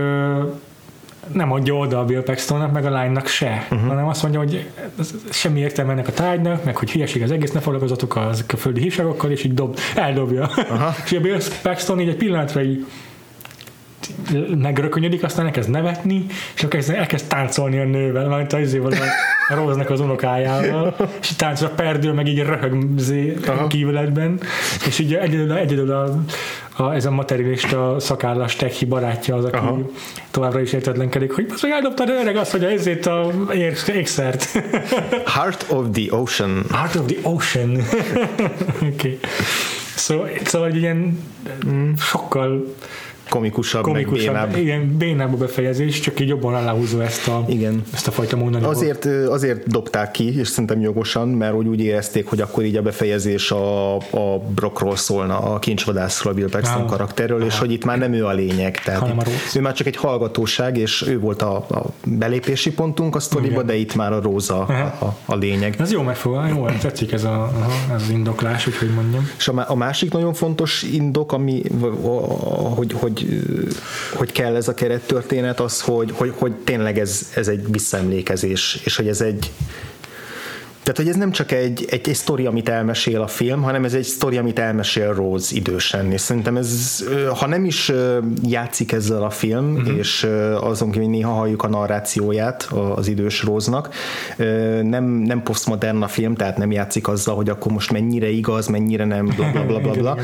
nem 1.33 1.51
adja 1.51 1.73
oda 1.73 1.99
a 1.99 2.05
Bill 2.05 2.23
Paxtonnak, 2.23 2.71
meg 2.71 2.85
a 2.85 2.89
lánynak 2.89 3.27
se, 3.27 3.65
uh-huh. 3.71 3.87
hanem 3.87 4.07
azt 4.07 4.21
mondja, 4.21 4.39
hogy 4.39 4.69
semmi 5.29 5.59
értelme 5.59 5.91
ennek 5.91 6.07
a 6.07 6.11
tárgynak, 6.11 6.63
meg 6.63 6.77
hogy 6.77 6.91
hülyeség 6.91 7.21
az 7.21 7.31
egész, 7.31 7.51
ne 7.51 7.59
foglalkozatok 7.59 8.15
a, 8.15 8.29
a 8.47 8.55
földi 8.57 8.81
hívságokkal, 8.81 9.31
és 9.31 9.43
így 9.43 9.53
dob, 9.53 9.77
eldobja. 9.95 10.49
Aha. 10.69 10.95
és 11.05 11.11
a 11.11 11.19
Bill 11.19 11.39
Paxton 11.61 11.99
így 11.99 12.07
egy 12.07 12.15
pillanatra 12.15 12.61
így 12.61 12.85
megrökönyödik, 14.57 15.23
aztán 15.23 15.45
elkezd 15.45 15.69
nevetni, 15.69 16.25
és 16.55 16.63
akkor 16.63 16.75
elkezd, 16.75 16.89
elkezd 16.89 17.27
táncolni 17.27 17.79
a 17.79 17.83
nővel, 17.83 18.27
majd 18.27 18.53
a 18.53 18.59
izével 18.59 18.91
a, 18.91 19.53
a 19.53 19.55
Róznak 19.55 19.89
az 19.89 19.99
unokájával, 19.99 20.95
és 21.21 21.35
táncol 21.35 21.67
a 21.67 21.71
perdő, 21.71 22.11
meg 22.11 22.27
így 22.27 22.39
röhög 22.39 22.87
zé, 22.97 23.37
Aha. 23.47 23.67
kívületben, 23.67 24.39
és 24.87 24.99
így 24.99 25.13
egyedül, 25.13 25.53
egyedül 25.53 25.91
a, 25.91 26.23
a, 26.75 26.93
ez 26.93 27.05
a 27.05 27.11
materialista 27.11 27.95
szakállas 27.99 28.55
techi 28.55 28.85
barátja 28.85 29.35
az, 29.35 29.45
aki 29.45 29.55
Aha. 29.55 29.79
Továbbra 30.31 30.61
is 30.61 30.73
értetlenkedik, 30.73 31.31
hogy 31.31 31.45
azt 31.49 31.61
meg 31.61 31.71
eldobtad 31.71 32.09
öreg 32.09 32.35
azt, 32.35 32.51
hogy 32.51 32.63
ezért 32.63 33.05
a 33.05 33.31
ékszert. 33.87 34.47
Heart 35.35 35.65
of 35.69 35.85
the 35.91 36.15
Ocean. 36.15 36.65
Heart 36.71 36.95
of 36.95 37.05
the 37.05 37.29
Ocean. 37.29 37.71
Oké. 38.75 38.87
okay. 38.93 39.19
Szóval, 39.95 40.29
szóval 40.43 40.67
egy 40.67 40.75
ilyen 40.75 41.19
mm, 41.67 41.93
sokkal 41.93 42.75
komikusabb, 43.33 43.83
komikusabb 43.83 44.33
meg 44.33 44.47
bénább. 44.47 44.57
Igen, 44.57 44.97
bénább 44.97 45.33
a 45.33 45.37
befejezés, 45.37 45.99
csak 45.99 46.19
így 46.19 46.27
jobban 46.27 46.53
aláhúzva 46.53 47.03
ezt 47.03 47.27
a, 47.27 47.43
igen. 47.47 47.83
ezt 47.93 48.07
a 48.07 48.11
fajta 48.11 48.37
mondani. 48.37 48.65
Azért, 48.65 49.05
azért 49.05 49.67
dobták 49.67 50.11
ki, 50.11 50.39
és 50.39 50.47
szerintem 50.47 50.81
jogosan, 50.81 51.27
mert 51.27 51.53
úgy, 51.53 51.67
úgy 51.67 51.79
érezték, 51.79 52.27
hogy 52.27 52.41
akkor 52.41 52.63
így 52.63 52.75
a 52.75 52.81
befejezés 52.81 53.51
a, 53.51 53.95
a 53.95 54.39
Brockról 54.55 54.95
szólna, 54.95 55.39
a 55.39 55.59
kincsvadászról, 55.59 56.33
Bill 56.33 56.49
Paxton 56.49 56.81
ah, 56.81 56.87
karakterről, 56.87 57.37
aha. 57.37 57.45
és 57.45 57.59
hogy 57.59 57.71
itt 57.71 57.85
már 57.85 57.97
nem 57.97 58.13
ő 58.13 58.25
a 58.25 58.31
lényeg. 58.31 58.81
Tehát 58.83 59.25
ő 59.55 59.61
már 59.61 59.73
csak 59.73 59.87
egy 59.87 59.95
hallgatóság, 59.95 60.77
és 60.77 61.05
ő 61.07 61.19
volt 61.19 61.41
a, 61.41 61.55
a 61.55 61.83
belépési 62.05 62.73
pontunk 62.73 63.15
a 63.15 63.19
sztoriba, 63.19 63.63
de 63.63 63.75
itt 63.75 63.95
már 63.95 64.13
a 64.13 64.21
Róza 64.21 64.65
a, 64.65 64.73
a, 65.05 65.17
a 65.25 65.35
lényeg. 65.35 65.75
Ez 65.79 65.91
jó 65.91 66.01
megfogal, 66.01 66.47
jó, 66.47 66.65
tetszik 66.65 67.11
ez, 67.11 67.23
a, 67.23 67.51
ez 67.95 68.01
az 68.01 68.09
indoklás, 68.09 68.63
hogy 68.63 68.89
mondjam. 68.95 69.29
És 69.37 69.47
a, 69.47 69.65
a 69.67 69.75
másik 69.75 70.11
nagyon 70.11 70.33
fontos 70.33 70.83
indok, 70.83 71.31
ami, 71.31 71.61
hogy, 72.75 72.93
hogy, 72.93 73.22
hogy 74.13 74.31
kell 74.31 74.55
ez 74.55 74.67
a 74.67 74.73
kerettörténet, 74.73 75.59
az, 75.59 75.81
hogy, 75.81 76.11
hogy, 76.13 76.33
hogy 76.35 76.53
tényleg 76.53 76.99
ez, 76.99 77.31
ez 77.35 77.47
egy 77.47 77.71
visszaemlékezés, 77.71 78.81
és 78.83 78.95
hogy 78.95 79.07
ez 79.07 79.21
egy 79.21 79.51
tehát, 80.83 80.97
hogy 80.97 81.07
ez 81.07 81.15
nem 81.15 81.31
csak 81.31 81.51
egy, 81.51 81.85
egy, 81.89 82.07
egy 82.07 82.15
sztori, 82.15 82.45
amit 82.45 82.69
elmesél 82.69 83.21
a 83.21 83.27
film, 83.27 83.61
hanem 83.61 83.83
ez 83.83 83.93
egy 83.93 84.03
sztori, 84.03 84.37
amit 84.37 84.59
elmesél 84.59 85.13
Rose 85.13 85.55
idősen, 85.55 86.11
és 86.11 86.21
szerintem 86.21 86.57
ez, 86.57 87.03
ha 87.39 87.47
nem 87.47 87.65
is 87.65 87.91
játszik 88.43 88.91
ezzel 88.91 89.23
a 89.23 89.29
film, 89.29 89.73
uh-huh. 89.75 89.97
és 89.97 90.27
azon 90.61 90.91
kívül 90.91 91.09
néha 91.09 91.31
halljuk 91.31 91.63
a 91.63 91.67
narrációját 91.67 92.69
az 92.95 93.07
idős 93.07 93.43
Róznak, 93.43 93.89
nem, 94.81 95.03
nem 95.05 95.43
posztmodern 95.43 96.01
a 96.01 96.07
film, 96.07 96.35
tehát 96.35 96.57
nem 96.57 96.71
játszik 96.71 97.07
azzal, 97.07 97.35
hogy 97.35 97.49
akkor 97.49 97.71
most 97.71 97.91
mennyire 97.91 98.29
igaz, 98.29 98.67
mennyire 98.67 99.05
nem, 99.05 99.25
bla 99.25 99.51
bla 99.51 99.65
bla 99.65 99.79
bla, 99.79 99.91
bla. 99.91 100.17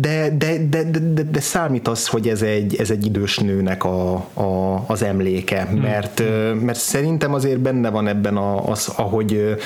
De, 0.00 0.36
de, 0.38 0.56
de, 0.70 0.82
de, 0.90 1.22
de, 1.22 1.40
számít 1.40 1.88
az, 1.88 2.06
hogy 2.06 2.28
ez 2.28 2.42
egy, 2.42 2.76
ez 2.78 2.90
egy 2.90 3.06
idős 3.06 3.38
nőnek 3.38 3.84
a, 3.84 4.12
a, 4.14 4.84
az 4.86 5.02
emléke, 5.02 5.68
mhm. 5.70 5.80
mert, 5.80 6.22
mert 6.60 6.78
szerintem 6.78 7.34
azért 7.34 7.60
benne 7.60 7.90
van 7.90 8.08
ebben 8.08 8.36
a, 8.36 8.68
az, 8.68 8.92
ahogy 8.96 9.56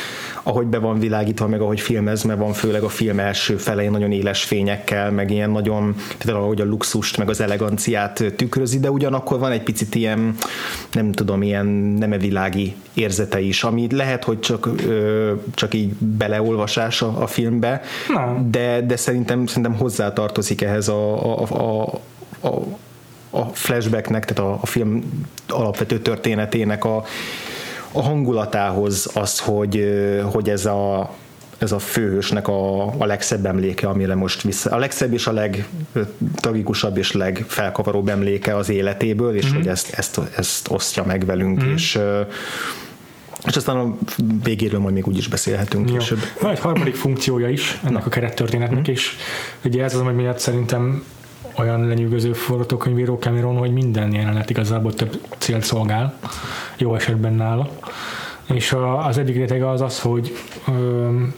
ahogy 0.43 0.67
be 0.67 0.79
van 0.79 0.99
világítva, 0.99 1.49
meg 1.49 1.61
ahogy 1.61 1.81
filmezve 1.81 2.35
van, 2.35 2.53
főleg 2.53 2.83
a 2.83 2.89
film 2.89 3.19
első 3.19 3.57
felei 3.57 3.89
nagyon 3.89 4.13
éles 4.13 4.45
fényekkel, 4.45 5.11
meg 5.11 5.31
ilyen 5.31 5.51
nagyon, 5.51 5.95
tehát 6.19 6.41
ahogy 6.41 6.61
a 6.61 6.65
luxust, 6.65 7.17
meg 7.17 7.29
az 7.29 7.41
eleganciát 7.41 8.25
tükrözi, 8.37 8.81
de 8.81 8.91
ugyanakkor 8.91 9.39
van 9.39 9.53
egy 9.53 9.63
picit 9.63 9.95
ilyen, 9.95 10.37
nem 10.93 11.13
tudom, 11.13 11.43
ilyen 11.43 11.67
nemevilági 11.67 12.75
érzete 12.95 13.41
is, 13.41 13.65
ami 13.65 13.87
lehet, 13.91 14.25
hogy 14.25 14.41
csak, 14.41 14.69
csak 15.55 15.75
így 15.75 15.93
beleolvasás 15.95 17.03
a, 17.03 17.23
a 17.23 17.27
filmbe, 17.27 17.83
de, 18.51 18.81
de 18.81 18.97
szerintem, 18.97 19.47
szerintem 19.47 19.75
hozzátartozik 19.75 20.63
ehhez 20.63 20.89
a, 20.89 21.33
a, 21.39 21.43
a, 21.43 21.83
a 22.49 22.63
a 23.35 23.45
flashbacknek, 23.53 24.25
tehát 24.25 24.53
a, 24.53 24.59
a 24.63 24.67
film 24.67 25.25
alapvető 25.49 25.99
történetének 25.99 26.85
a, 26.85 27.05
a 27.95 28.03
hangulatához 28.03 29.11
az, 29.15 29.39
hogy, 29.39 29.85
hogy 30.33 30.51
ez 30.51 30.67
a, 30.67 31.15
ez 31.59 31.73
a 31.73 31.79
főhősnek 31.79 32.49
a, 32.49 32.87
a 32.87 33.05
legszebb 33.05 33.47
emléke, 33.47 33.89
amire 33.89 34.15
most 34.15 34.43
vissza. 34.43 34.71
A 34.71 34.79
legszebb 34.79 35.13
és 35.13 35.27
a 35.27 35.33
legtragikusabb 35.33 36.97
és 36.97 37.13
legfelkavaróbb 37.13 38.09
emléke 38.09 38.57
az 38.57 38.69
életéből, 38.69 39.37
és 39.37 39.47
mm-hmm. 39.47 39.55
hogy 39.55 39.69
ezt, 39.69 39.93
ezt, 39.93 40.21
ezt 40.37 40.71
osztja 40.71 41.05
meg 41.05 41.25
velünk, 41.25 41.63
mm-hmm. 41.63 41.73
és 41.73 41.99
és 43.47 43.57
aztán 43.57 43.77
a 43.77 43.97
végéről 44.43 44.81
majd 44.81 44.95
még 44.95 45.07
úgy 45.07 45.17
is 45.17 45.29
beszélhetünk 45.29 45.91
Jó. 45.91 45.97
később. 45.97 46.19
Van 46.41 46.51
egy 46.51 46.59
harmadik 46.59 46.95
funkciója 46.95 47.49
is 47.49 47.79
ennek 47.83 48.01
Na. 48.01 48.07
a 48.07 48.09
kerettörténetnek, 48.09 48.81
mm-hmm. 48.81 48.93
és 48.93 49.17
ugye 49.65 49.85
ez 49.85 49.95
az, 49.95 50.01
ami 50.01 50.13
miatt 50.13 50.39
szerintem 50.39 51.05
olyan 51.59 51.87
lenyűgöző 51.87 52.33
forgatókönyvíró 52.33 53.17
Cameron, 53.17 53.57
hogy 53.57 53.73
minden 53.73 54.15
jelenet 54.15 54.51
igazából 54.51 54.95
több 54.95 55.21
célt 55.39 55.65
szolgál, 55.65 56.19
jó 56.77 56.95
esetben 56.95 57.35
nála. 57.35 57.71
És 58.53 58.73
a, 58.73 59.07
az 59.07 59.19
egyik 59.19 59.37
rétege 59.37 59.71
az 59.71 59.81
az, 59.81 60.01
hogy 60.01 60.37
öm, 60.69 61.35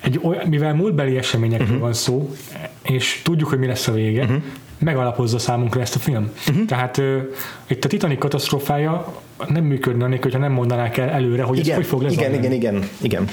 egy 0.00 0.20
olyan, 0.22 0.48
mivel 0.48 0.74
múltbeli 0.74 1.16
eseményekről 1.16 1.66
uh-huh. 1.66 1.82
van 1.82 1.92
szó, 1.92 2.34
és 2.82 3.20
tudjuk, 3.24 3.48
hogy 3.48 3.58
mi 3.58 3.66
lesz 3.66 3.88
a 3.88 3.92
vége, 3.92 4.22
uh-huh. 4.22 4.42
megalapozza 4.78 5.38
számunkra 5.38 5.80
ezt 5.80 5.94
a 5.94 5.98
film. 5.98 6.30
Uh-huh. 6.48 6.64
Tehát 6.64 6.98
ö, 6.98 7.18
itt 7.66 7.84
a 7.84 7.88
Titanic 7.88 8.18
katasztrófája 8.18 9.12
nem 9.48 9.64
működne, 9.64 10.18
hogyha 10.20 10.38
nem 10.38 10.52
mondanák 10.52 10.96
el 10.96 11.08
előre, 11.08 11.42
hogy 11.42 11.58
igen, 11.58 11.70
ez 11.70 11.76
hogy 11.76 11.86
fog 11.86 12.02
lezajlani. 12.02 12.36
Igen, 12.36 12.52
igen, 12.52 12.74
igen, 12.74 12.88
igen. 13.00 13.28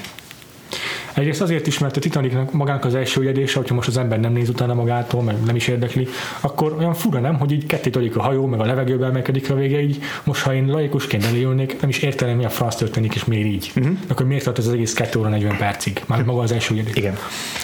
Egyrészt 1.17 1.41
azért 1.41 1.67
is, 1.67 1.79
mert 1.79 1.97
a 1.97 1.99
Titanicnak 1.99 2.51
magának 2.51 2.85
az 2.85 2.95
első 2.95 3.21
ügyedése, 3.21 3.59
hogyha 3.59 3.75
most 3.75 3.87
az 3.87 3.97
ember 3.97 4.19
nem 4.19 4.31
néz 4.31 4.49
utána 4.49 4.73
magától, 4.73 5.21
meg 5.21 5.35
nem 5.45 5.55
is 5.55 5.67
érdekli, 5.67 6.07
akkor 6.39 6.75
olyan 6.77 6.93
fura 6.93 7.19
nem, 7.19 7.39
hogy 7.39 7.51
így 7.51 7.65
ketté 7.65 8.09
a 8.13 8.21
hajó, 8.21 8.45
meg 8.45 8.59
a 8.59 8.65
levegőbe 8.65 9.05
emelkedik 9.05 9.49
a 9.49 9.55
vége, 9.55 9.81
így 9.81 9.99
most 10.23 10.41
ha 10.41 10.53
én 10.53 10.67
laikusként 10.67 11.25
elélnék, 11.25 11.79
nem 11.79 11.89
is 11.89 11.99
értelem, 11.99 12.37
mi 12.37 12.45
a 12.45 12.49
franc 12.49 12.75
történik, 12.75 13.15
és 13.15 13.25
miért 13.25 13.47
így. 13.47 13.71
Uh-huh. 13.75 13.97
Akkor 14.07 14.25
miért 14.25 14.43
tart 14.43 14.57
az 14.57 14.69
egész 14.69 14.93
2 14.93 15.19
óra 15.19 15.29
40 15.29 15.57
percig? 15.57 16.01
Már 16.05 16.23
maga 16.23 16.41
az 16.41 16.51
első 16.51 16.73
ügyedés. 16.73 16.95
Igen. 16.95 17.17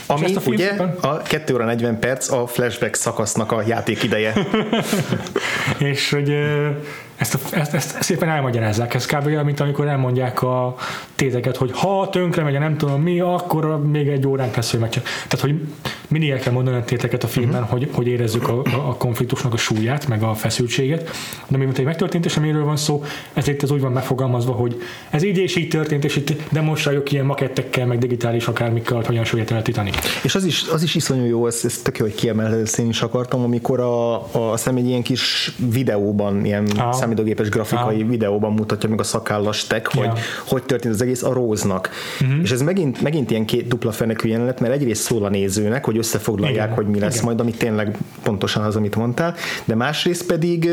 Ami 0.05 0.35
a 0.35 0.41
ugye 0.45 0.71
a 1.01 1.17
2 1.17 1.53
óra 1.53 1.65
40 1.65 1.99
perc 1.99 2.31
a 2.31 2.47
flashback 2.47 2.95
szakasznak 2.95 3.51
a 3.51 3.63
játék 3.67 4.03
ideje. 4.03 4.33
és 5.91 6.09
hogy 6.09 6.35
ezt, 7.23 7.33
a, 7.33 7.57
ezt, 7.57 7.73
ezt, 7.73 8.01
szépen 8.01 8.29
elmagyarázzák. 8.29 8.93
Ez 8.93 9.05
kb. 9.05 9.25
olyan, 9.25 9.45
mint 9.45 9.59
amikor 9.59 9.87
elmondják 9.87 10.41
a 10.41 10.75
téteket, 11.15 11.57
hogy 11.57 11.71
ha 11.73 12.09
tönkre 12.09 12.43
megy, 12.43 12.59
nem 12.59 12.77
tudom 12.77 13.01
mi, 13.01 13.19
akkor 13.19 13.85
még 13.85 14.07
egy 14.07 14.27
órán 14.27 14.49
lesz, 14.55 14.71
hogy 14.71 14.79
megcsinál. 14.79 15.07
Tehát, 15.27 15.45
hogy 15.45 15.61
mindig 16.07 16.29
el 16.29 16.39
kell 16.39 16.53
mondani 16.53 16.77
a 16.77 16.83
téteket 16.83 17.23
a 17.23 17.27
filmben, 17.27 17.61
uh-huh. 17.61 17.79
hogy, 17.79 17.89
hogy 17.93 18.07
érezzük 18.07 18.47
a, 18.47 18.61
a, 18.63 18.95
konfliktusnak 18.97 19.53
a 19.53 19.57
súlyát, 19.57 20.07
meg 20.07 20.23
a 20.23 20.33
feszültséget. 20.33 21.09
De 21.47 21.57
mint 21.57 21.77
egy 21.77 21.85
megtörtént 21.85 22.25
amiről 22.37 22.63
van 22.63 22.77
szó, 22.77 23.03
ezért 23.33 23.63
ez 23.63 23.71
úgy 23.71 23.81
van 23.81 23.91
megfogalmazva, 23.91 24.51
hogy 24.51 24.81
ez 25.09 25.23
így 25.23 25.37
és 25.37 25.55
így 25.55 25.67
történt, 25.67 26.03
és 26.03 26.15
itt 26.15 26.51
demonstráljuk 26.51 27.11
ilyen 27.11 27.25
makettekkel, 27.25 27.85
meg 27.85 27.97
digitális 27.97 28.47
akármikkel, 28.47 28.95
hogy 28.95 29.05
hogyan 29.05 29.23
súlyát 29.23 29.51
el 29.51 29.57
a 29.57 29.61
Titanic. 29.61 29.97
És 30.23 30.35
az 30.35 30.45
is, 30.45 30.67
az 30.67 30.83
is 30.83 30.95
iszonyú 30.95 31.25
jó, 31.25 31.47
ez, 31.47 31.61
ez 31.63 31.77
tök 31.83 31.97
jó, 31.97 32.05
hogy 32.05 32.15
kiemeled, 32.15 32.59
ezt 32.59 32.79
én 32.79 32.89
is 32.89 33.01
akartam, 33.01 33.43
amikor 33.43 33.79
a, 33.79 34.13
a, 34.13 34.51
azt 34.51 34.67
egy 34.67 34.87
ilyen 34.87 35.01
kis 35.01 35.55
videóban, 35.71 36.45
ilyen 36.45 36.67
ah 36.77 37.12
számítógépes 37.13 37.49
grafikai 37.49 38.01
ah. 38.01 38.07
videóban 38.07 38.53
mutatja 38.53 38.89
meg 38.89 38.99
a 38.99 39.03
szakállas 39.03 39.67
tek, 39.67 39.87
hogy 39.87 40.03
yeah. 40.03 40.17
hogy 40.47 40.63
történt 40.63 40.93
az 40.93 41.01
egész 41.01 41.23
a 41.23 41.33
Róznak. 41.33 41.89
Uh-huh. 42.21 42.41
És 42.43 42.51
ez 42.51 42.61
megint, 42.61 43.01
megint 43.01 43.31
ilyen 43.31 43.45
két 43.45 43.67
dupla 43.67 43.91
fenekű 43.91 44.29
jelenet, 44.29 44.59
mert 44.59 44.73
egyrészt 44.73 45.01
szól 45.01 45.25
a 45.25 45.29
nézőnek, 45.29 45.85
hogy 45.85 45.97
összefoglalják, 45.97 46.65
Igen. 46.65 46.75
hogy 46.75 46.87
mi 46.87 46.99
lesz 46.99 47.13
Igen. 47.13 47.25
majd, 47.25 47.39
ami 47.39 47.51
tényleg 47.51 47.97
pontosan 48.23 48.63
az, 48.63 48.75
amit 48.75 48.95
mondtál, 48.95 49.35
de 49.65 49.75
másrészt 49.75 50.25
pedig 50.25 50.69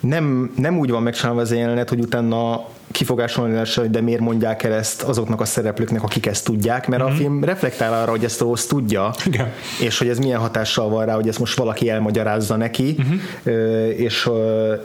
nem, 0.00 0.52
nem 0.56 0.78
úgy 0.78 0.90
van 0.90 1.02
megcsinálva 1.02 1.40
az 1.40 1.52
jelenet, 1.52 1.88
hogy 1.88 2.00
utána 2.00 2.64
kifogásolni 2.94 3.60
hogy 3.74 3.90
de 3.90 4.00
miért 4.00 4.20
mondják 4.20 4.62
el 4.62 4.72
ezt 4.72 5.02
azoknak 5.02 5.40
a 5.40 5.44
szereplőknek, 5.44 6.02
akik 6.02 6.26
ezt 6.26 6.44
tudják, 6.44 6.88
mert 6.88 7.02
mm-hmm. 7.02 7.10
a 7.12 7.14
mhm. 7.14 7.22
film 7.22 7.44
reflektál 7.44 8.02
arra, 8.02 8.10
hogy 8.10 8.24
ezt 8.24 8.40
Rose 8.40 8.66
tudja, 8.66 9.10
Igen. 9.26 9.52
és 9.80 9.98
hogy 9.98 10.08
ez 10.08 10.18
milyen 10.18 10.38
hatással 10.38 10.88
van 10.88 11.06
rá, 11.06 11.14
hogy 11.14 11.28
ezt 11.28 11.38
most 11.38 11.56
valaki 11.56 11.90
elmagyarázza 11.90 12.56
neki, 12.56 12.96
mm-hmm. 13.00 13.88
és, 13.90 14.28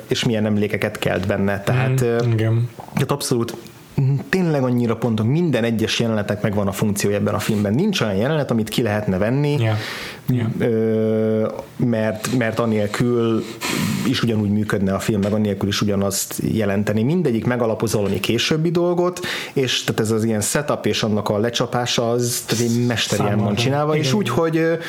és 0.08 0.24
milyen 0.24 0.46
emlékeket 0.46 1.00
kelt 1.00 1.28
benne. 1.28 1.64
Tehát, 1.64 2.06
mm, 2.06 2.32
Igen. 2.32 2.70
tehát 2.94 3.12
abszolút 3.12 3.56
tényleg 4.30 4.64
annyira 4.64 4.96
pontos, 4.96 5.26
minden 5.26 5.64
egyes 5.64 6.00
jelenetnek 6.00 6.42
megvan 6.42 6.68
a 6.68 6.72
funkciója 6.72 7.16
ebben 7.16 7.34
a 7.34 7.40
filmben. 7.40 7.74
Nincs 7.74 8.02
olyan 8.02 8.16
jelenet, 8.16 8.52
amit 8.52 8.70
ki 8.70 8.82
lehetne 8.82 9.18
venni, 9.18 9.58
yeah. 9.60 9.78
Yeah. 10.28 11.52
mert, 11.76 12.38
mert 12.38 12.60
anélkül 12.60 13.44
is 14.08 14.24
ugyanúgy 14.24 14.50
működne 14.50 14.94
a 14.94 15.00
film, 15.00 15.22
meg 15.22 15.34
anélkül 15.34 15.68
is 15.68 15.82
ugyanazt 15.82 16.42
jelenteni. 16.52 17.04
Mindegyik 17.04 17.46
megalapoz 17.46 17.94
valami 17.94 18.20
későbbi 18.20 18.72
dolgot, 18.72 19.20
és 19.54 19.84
tehát 19.84 20.02
ez 20.02 20.12
az 20.12 20.24
ilyen 20.24 20.42
setup 20.42 20.86
és 20.86 21.04
annak 21.04 21.30
a 21.30 21.38
lecsapása 21.38 22.10
az 22.10 22.44
tehát 22.48 22.64
egy 22.64 22.86
mesterien 22.86 23.38
van 23.38 23.56
csinálva, 23.56 23.94
Igen. 23.94 24.06
és 24.06 24.14
úgy, 24.14 24.30
hogy 24.30 24.80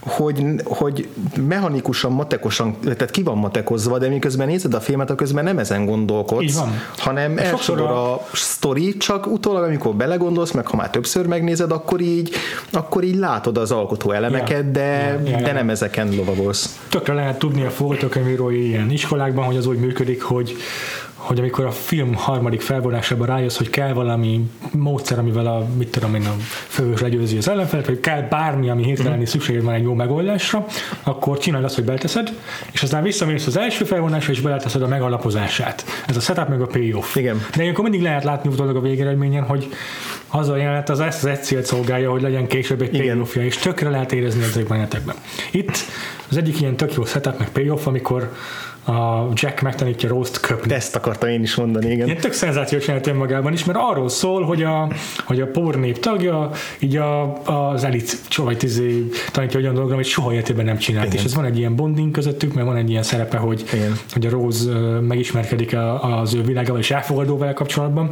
hogy, 0.00 0.44
hogy 0.64 1.08
mechanikusan, 1.46 2.12
matekosan, 2.12 2.76
tehát 2.80 3.10
ki 3.10 3.22
van 3.22 3.38
matekozva, 3.38 3.98
de 3.98 4.08
miközben 4.08 4.46
nézed 4.46 4.74
a 4.74 4.80
filmet, 4.80 5.14
közben 5.14 5.44
nem 5.44 5.58
ezen 5.58 5.86
gondolkodsz, 5.86 6.60
hanem 6.96 7.38
elsodor 7.38 7.90
a... 7.90 8.12
a 8.12 8.26
sztori, 8.32 8.96
csak 8.96 9.26
utólag, 9.26 9.62
amikor 9.62 9.94
belegondolsz, 9.94 10.50
meg 10.50 10.66
ha 10.66 10.76
már 10.76 10.90
többször 10.90 11.26
megnézed, 11.26 11.72
akkor 11.72 12.00
így, 12.00 12.30
akkor 12.72 13.04
így 13.04 13.16
látod 13.16 13.58
az 13.58 13.70
alkotó 13.70 14.10
elemeket, 14.10 14.64
ja. 14.64 14.70
de, 14.70 14.80
ja, 14.80 15.20
ja, 15.24 15.38
ja. 15.38 15.44
de 15.44 15.52
nem 15.52 15.70
ezeken 15.70 16.14
lovagolsz. 16.16 16.78
Tökre 16.88 17.14
lehet 17.14 17.38
tudni 17.38 17.64
a 17.64 17.70
forgatókönyvírói 17.70 18.68
ilyen 18.68 18.90
iskolákban, 18.90 19.44
hogy 19.44 19.56
az 19.56 19.66
úgy 19.66 19.78
működik, 19.78 20.22
hogy 20.22 20.56
hogy 21.20 21.38
amikor 21.38 21.64
a 21.64 21.70
film 21.70 22.14
harmadik 22.14 22.60
felvonásában 22.60 23.26
rájössz, 23.26 23.56
hogy 23.56 23.70
kell 23.70 23.92
valami 23.92 24.50
módszer, 24.70 25.18
amivel 25.18 25.46
a, 25.46 25.66
mit 25.78 25.90
tudom 25.90 26.14
én, 26.14 26.26
a 26.26 26.34
főhős 26.68 27.00
legyőzi 27.00 27.36
az 27.36 27.48
ellenfelet, 27.48 27.86
vagy 27.86 28.00
kell 28.00 28.22
bármi, 28.22 28.70
ami 28.70 28.84
hirtelen 28.84 29.18
mm. 29.18 29.22
szükséged 29.22 29.62
van 29.62 29.74
egy 29.74 29.82
jó 29.82 29.94
megoldásra, 29.94 30.66
akkor 31.02 31.38
csináld 31.38 31.64
azt, 31.64 31.74
hogy 31.74 31.84
beleteszed, 31.84 32.32
és 32.72 32.82
aztán 32.82 33.02
visszamész 33.02 33.46
az 33.46 33.56
első 33.56 33.84
felvonásra, 33.84 34.32
és 34.32 34.40
beleteszed 34.40 34.82
a 34.82 34.86
megalapozását. 34.86 35.84
Ez 36.06 36.16
a 36.16 36.20
setup 36.20 36.48
meg 36.48 36.60
a 36.60 36.66
payoff. 36.66 37.16
Igen. 37.16 37.46
De 37.56 37.62
ilyenkor 37.62 37.82
mindig 37.82 38.02
lehet 38.02 38.24
látni 38.24 38.50
utólag 38.50 38.76
a 38.76 38.80
végeredményen, 38.80 39.44
hogy 39.44 39.68
az 40.28 40.48
a 40.48 40.56
jelenet 40.56 40.88
az 40.88 41.00
ezt 41.00 41.24
az 41.24 41.30
egy 41.30 41.42
célt 41.42 41.66
szolgálja, 41.66 42.10
hogy 42.10 42.22
legyen 42.22 42.46
később 42.46 42.82
egy 42.82 42.90
payoffja, 42.90 43.42
és 43.42 43.56
tökre 43.56 43.90
lehet 43.90 44.12
érezni 44.12 44.42
ezekben 44.42 44.70
a 44.70 44.74
jelenetekben. 44.74 45.14
Itt 45.50 45.78
az 46.30 46.36
egyik 46.36 46.60
ilyen 46.60 46.76
tök 46.76 46.94
jó 46.94 47.04
setup, 47.04 47.38
meg 47.38 47.50
payoff, 47.50 47.86
amikor 47.86 48.32
a 48.84 49.28
Jack 49.34 49.60
megtanítja 49.60 50.08
Rose-t 50.08 50.40
köpni. 50.40 50.74
Ezt 50.74 50.96
akartam 50.96 51.28
én 51.28 51.42
is 51.42 51.54
mondani, 51.54 51.90
igen. 51.90 52.06
Ilyen 52.06 52.20
tök 52.20 52.32
szenzációs 52.32 52.86
jelent 52.86 53.14
magában 53.14 53.52
is, 53.52 53.64
mert 53.64 53.78
arról 53.82 54.08
szól, 54.08 54.42
hogy 54.42 54.62
a, 54.62 54.92
hogy 55.24 55.40
a 55.40 55.46
Power 55.46 55.74
nép 55.74 55.98
tagja, 55.98 56.50
így 56.78 56.96
a, 56.96 57.42
az 57.44 57.84
elit 57.84 58.18
vagy 58.36 58.56
tizé, 58.56 59.08
tanítja 59.32 59.60
olyan 59.60 59.74
dologra, 59.74 59.94
amit 59.94 60.06
soha 60.06 60.32
életében 60.32 60.64
nem 60.64 60.78
csinált. 60.78 61.06
Igen. 61.06 61.18
És 61.18 61.24
ez 61.24 61.34
van 61.34 61.44
egy 61.44 61.58
ilyen 61.58 61.76
bonding 61.76 62.10
közöttük, 62.10 62.54
mert 62.54 62.66
van 62.66 62.76
egy 62.76 62.90
ilyen 62.90 63.02
szerepe, 63.02 63.36
hogy, 63.36 63.64
igen. 63.72 63.98
hogy 64.12 64.26
a 64.26 64.30
Rose 64.30 64.70
megismerkedik 65.00 65.76
az 66.00 66.34
ő 66.34 66.42
világával 66.42 66.80
és 66.80 66.90
elfogadó 66.90 67.38
vele 67.38 67.52
kapcsolatban. 67.52 68.10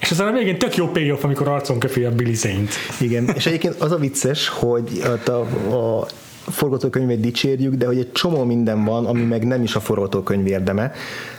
És 0.00 0.10
aztán 0.10 0.28
a 0.28 0.32
végén 0.32 0.58
tök 0.58 0.76
jó 0.76 0.86
payoff, 0.86 1.24
amikor 1.24 1.48
arcon 1.48 1.78
köpi 1.78 2.04
a 2.04 2.10
Billy 2.10 2.34
Zane-t. 2.34 2.74
Igen, 3.00 3.30
és 3.34 3.46
egyébként 3.46 3.74
az 3.74 3.92
a 3.92 3.96
vicces, 3.96 4.48
hogy 4.48 5.02
a, 5.26 5.30
a 5.74 6.06
forgatókönyvét 6.46 7.20
dicsérjük, 7.20 7.74
de 7.74 7.86
hogy 7.86 7.98
egy 7.98 8.12
csomó 8.12 8.44
minden 8.44 8.84
van, 8.84 9.06
ami 9.06 9.22
meg 9.22 9.46
nem 9.46 9.62
is 9.62 9.74
a 9.74 9.80
forgatókönyv 9.80 10.46
érdeme, 10.46 10.92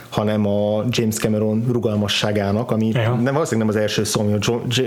hanem 0.08 0.46
a 0.46 0.84
James 0.88 1.16
Cameron 1.16 1.64
rugalmasságának, 1.70 2.70
ami 2.70 2.88
ja. 2.88 3.14
nem 3.14 3.32
valószínűleg 3.32 3.68
nem 3.68 3.68
az 3.68 3.76
első 3.76 4.04
szó, 4.04 4.20
ami 4.20 4.32
a 4.32 4.38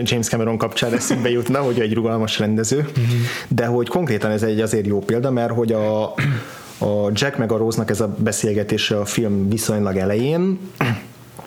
James 0.04 0.28
Cameron 0.28 0.58
kapcsán 0.58 0.94
eszünkbe 0.94 1.30
jutna, 1.30 1.60
hogy 1.60 1.80
egy 1.80 1.94
rugalmas 1.94 2.40
rendező, 2.40 2.78
uh-huh. 2.78 3.06
de 3.48 3.66
hogy 3.66 3.88
konkrétan 3.88 4.32
ez 4.32 4.44
egy 4.44 4.62
azért 4.62 4.86
jó 4.86 5.00
példa, 5.00 5.32
mert 5.32 5.54
hogy 5.54 5.72
a, 5.72 6.04
a 6.78 7.10
Jack 7.14 7.38
meg 7.38 7.52
a 7.52 7.58
Rose-nak 7.58 7.90
ez 7.90 8.02
a 8.02 8.16
beszélgetése 8.18 9.00
a 9.00 9.06
film 9.06 9.50
viszonylag 9.50 9.98
elején, 9.98 10.60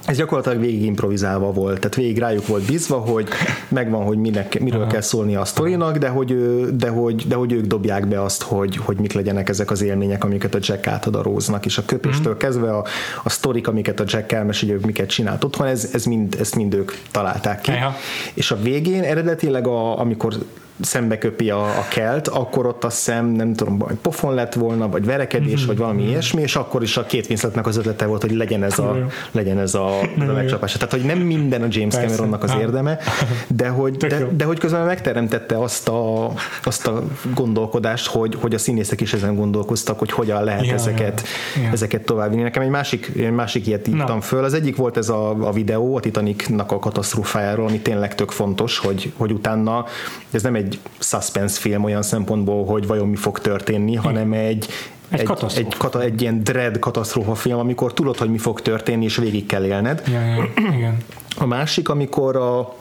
ez 0.08 0.16
gyakorlatilag 0.16 0.60
végig 0.60 0.82
improvizálva 0.82 1.52
volt, 1.52 1.78
tehát 1.78 1.94
végig 1.94 2.18
rájuk 2.18 2.46
volt 2.46 2.66
bízva, 2.66 2.96
hogy 2.96 3.28
megvan, 3.68 4.04
hogy 4.04 4.18
minek, 4.18 4.60
miről 4.60 4.80
Aha. 4.80 4.90
kell 4.90 5.00
szólni 5.00 5.36
a 5.36 5.44
sztorinak, 5.44 5.96
de 5.96 6.08
hogy, 6.08 6.36
de, 6.76 6.88
hogy, 6.88 7.24
de 7.26 7.34
hogy 7.34 7.52
ők 7.52 7.66
dobják 7.66 8.08
be 8.08 8.22
azt, 8.22 8.42
hogy, 8.42 8.76
hogy 8.76 8.96
mik 8.96 9.12
legyenek 9.12 9.48
ezek 9.48 9.70
az 9.70 9.82
élmények, 9.82 10.24
amiket 10.24 10.54
a 10.54 10.58
Jack 10.60 10.86
átad 10.86 11.14
a 11.14 11.22
Róznak, 11.22 11.66
és 11.66 11.78
a 11.78 11.84
köpéstől 11.84 12.34
mm. 12.34 12.36
kezdve 12.36 12.76
a, 12.76 12.84
a 13.24 13.28
sztorik, 13.28 13.68
amiket 13.68 14.00
a 14.00 14.04
Jack 14.06 14.32
elmesél, 14.32 14.70
ők 14.70 14.84
miket 14.84 15.08
csinált 15.08 15.44
otthon, 15.44 15.66
ez, 15.66 15.90
ez 15.92 16.04
mind, 16.04 16.36
ezt 16.40 16.54
mind 16.54 16.74
ők 16.74 16.92
találták 17.10 17.60
ki. 17.60 17.70
Aha. 17.70 17.94
És 18.34 18.50
a 18.50 18.56
végén 18.62 19.02
eredetileg, 19.02 19.66
a, 19.66 19.98
amikor 19.98 20.34
szembe 20.80 21.18
köpi 21.18 21.50
a, 21.50 21.64
a 21.64 21.86
kelt, 21.90 22.28
akkor 22.28 22.66
ott 22.66 22.84
a 22.84 22.90
szem, 22.90 23.26
nem 23.26 23.54
tudom, 23.54 23.78
vagy 23.78 23.96
pofon 24.02 24.34
lett 24.34 24.54
volna, 24.54 24.88
vagy 24.88 25.04
verekedés, 25.04 25.58
mm-hmm. 25.58 25.66
vagy 25.66 25.76
valami 25.76 26.00
mm-hmm. 26.00 26.10
ilyesmi, 26.10 26.42
és 26.42 26.56
akkor 26.56 26.82
is 26.82 26.96
a 26.96 27.06
két 27.06 27.28
Winsletnek 27.28 27.66
az 27.66 27.76
ötlete 27.76 28.06
volt, 28.06 28.22
hogy 28.22 28.32
legyen 28.32 28.62
ez 28.62 28.78
a, 28.78 29.06
legyen 29.30 29.58
ez 29.58 29.74
a, 29.74 30.00
a 30.00 30.32
megcsapás. 30.34 30.72
Tehát, 30.72 30.90
hogy 30.90 31.02
nem 31.02 31.18
minden 31.18 31.62
a 31.62 31.66
James 31.70 31.94
Persze. 31.94 32.08
Cameronnak 32.08 32.42
az 32.42 32.54
érdeme, 32.60 32.98
de 33.46 33.68
hogy, 33.68 33.96
de, 33.96 34.26
de 34.36 34.44
hogy 34.44 34.58
közben 34.58 34.84
megteremtette 34.84 35.58
azt 35.58 35.88
a, 35.88 36.32
azt 36.64 36.86
a 36.86 37.02
gondolkodást, 37.34 38.06
hogy, 38.06 38.36
hogy 38.40 38.54
a 38.54 38.58
színészek 38.58 39.00
is 39.00 39.12
ezen 39.12 39.34
gondolkoztak, 39.34 39.98
hogy 39.98 40.10
hogyan 40.10 40.44
lehet 40.44 40.66
ja, 40.66 40.74
ezeket, 40.74 41.22
ja, 41.56 41.62
ja. 41.62 41.70
ezeket 41.70 42.02
továbbvinni. 42.04 42.42
Nekem 42.42 42.62
egy 42.62 42.68
másik, 42.68 43.12
egy 43.16 43.30
másik 43.30 43.66
ilyet 43.66 43.88
írtam 43.88 44.16
no. 44.16 44.20
föl. 44.20 44.44
Az 44.44 44.54
egyik 44.54 44.76
volt 44.76 44.96
ez 44.96 45.08
a, 45.08 45.46
a 45.46 45.52
videó 45.52 45.96
a 45.96 46.00
Titanicnak 46.00 46.72
a 46.72 46.78
katasztrófájáról, 46.78 47.66
ami 47.66 47.78
tényleg 47.78 48.14
tök 48.14 48.30
fontos, 48.30 48.78
hogy, 48.78 49.12
hogy 49.16 49.32
utána 49.32 49.84
ez 50.30 50.42
nem 50.42 50.54
egy 50.54 50.67
egy 50.68 50.78
suspense 50.98 51.60
film 51.60 51.84
olyan 51.84 52.02
szempontból, 52.02 52.64
hogy 52.64 52.86
vajon 52.86 53.08
mi 53.08 53.16
fog 53.16 53.38
történni, 53.38 53.90
Igen. 53.90 54.02
hanem 54.02 54.32
egy, 54.32 54.68
egy, 55.08 55.20
egy, 55.20 55.52
egy, 55.56 55.76
kata, 55.76 56.02
egy 56.02 56.20
ilyen 56.20 56.44
dread 56.44 56.78
katasztrófa 56.78 57.34
film, 57.34 57.58
amikor 57.58 57.92
tudod, 57.92 58.16
hogy 58.16 58.30
mi 58.30 58.38
fog 58.38 58.60
történni, 58.60 59.04
és 59.04 59.16
végig 59.16 59.46
kell 59.46 59.64
élned. 59.64 60.02
Ja, 60.06 60.20
ja, 60.20 60.48
igen. 60.76 60.96
A 61.38 61.46
másik, 61.46 61.88
amikor 61.88 62.36
a 62.36 62.76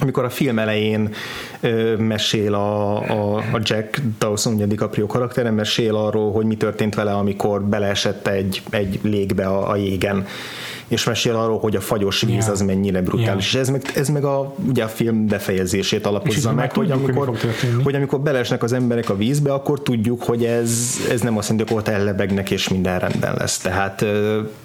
amikor 0.00 0.24
a 0.24 0.30
film 0.30 0.58
elején 0.58 1.12
ö, 1.60 1.96
mesél 1.96 2.54
a, 2.54 2.96
a, 2.96 3.36
a 3.36 3.60
Jack 3.62 4.00
Dawson, 4.18 4.54
ugye 4.54 4.66
DiCaprio 4.66 5.06
karaktere, 5.06 5.50
mesél 5.50 5.96
arról, 5.96 6.32
hogy 6.32 6.46
mi 6.46 6.56
történt 6.56 6.94
vele, 6.94 7.12
amikor 7.12 7.62
beleesett 7.62 8.26
egy, 8.26 8.62
egy 8.70 9.00
légbe 9.02 9.46
a, 9.46 9.70
a 9.70 9.76
jégen 9.76 10.26
és 10.90 11.04
mesél 11.04 11.36
arról, 11.36 11.58
hogy 11.58 11.76
a 11.76 11.80
fagyos 11.80 12.20
víz 12.20 12.34
yeah. 12.34 12.50
az 12.50 12.60
mennyire 12.60 13.02
brutális. 13.02 13.26
Yeah. 13.52 13.64
És 13.64 13.68
ez 13.68 13.68
meg, 13.68 13.82
ez 13.94 14.08
meg 14.08 14.24
a, 14.24 14.54
ugye 14.68 14.84
a 14.84 14.88
film 14.88 15.26
befejezését 15.26 16.06
alapozza 16.06 16.52
meg, 16.52 16.72
hogy 16.72 16.90
amikor, 16.90 17.38
hogy 17.82 17.94
amikor 17.94 18.20
belesnek 18.20 18.62
az 18.62 18.72
emberek 18.72 19.10
a 19.10 19.16
vízbe, 19.16 19.52
akkor 19.52 19.82
tudjuk, 19.82 20.22
hogy 20.22 20.44
ez, 20.44 20.96
ez 21.10 21.20
nem 21.20 21.36
azt 21.36 21.48
mondja, 21.48 21.66
hogy 21.68 21.76
ott 21.76 21.88
ellebegnek, 21.88 22.50
és 22.50 22.68
minden 22.68 22.98
rendben 22.98 23.34
lesz. 23.38 23.58
Tehát, 23.58 23.96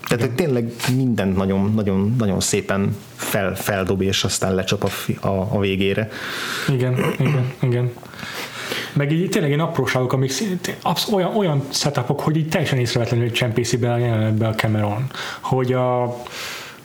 tehát 0.07 0.19
hogy 0.19 0.31
tényleg 0.35 0.71
mindent 0.95 1.35
nagyon, 1.35 1.73
nagyon, 1.75 2.15
nagyon 2.17 2.39
szépen 2.39 2.95
fel, 3.15 3.55
feldob, 3.55 4.01
és 4.01 4.23
aztán 4.23 4.55
lecsap 4.55 4.83
a, 4.83 5.27
a, 5.27 5.47
a 5.51 5.59
végére. 5.59 6.09
Igen, 6.69 6.97
igen, 7.19 7.53
igen. 7.61 7.91
Meg 8.93 9.11
így 9.11 9.29
tényleg 9.29 9.49
ilyen 9.49 9.65
apróságok, 9.65 10.13
amik 10.13 10.31
absz- 10.81 11.11
olyan, 11.11 11.35
olyan 11.35 11.63
setupok, 11.69 12.19
hogy 12.19 12.37
így 12.37 12.49
teljesen 12.49 12.77
észrevetlenül 12.77 13.31
csempészi 13.31 13.77
be 13.77 13.93
a 13.93 13.97
jelenetbe 13.97 14.47
a 14.47 14.53
Cameron. 14.53 15.05
Hogy 15.41 15.73
a, 15.73 16.03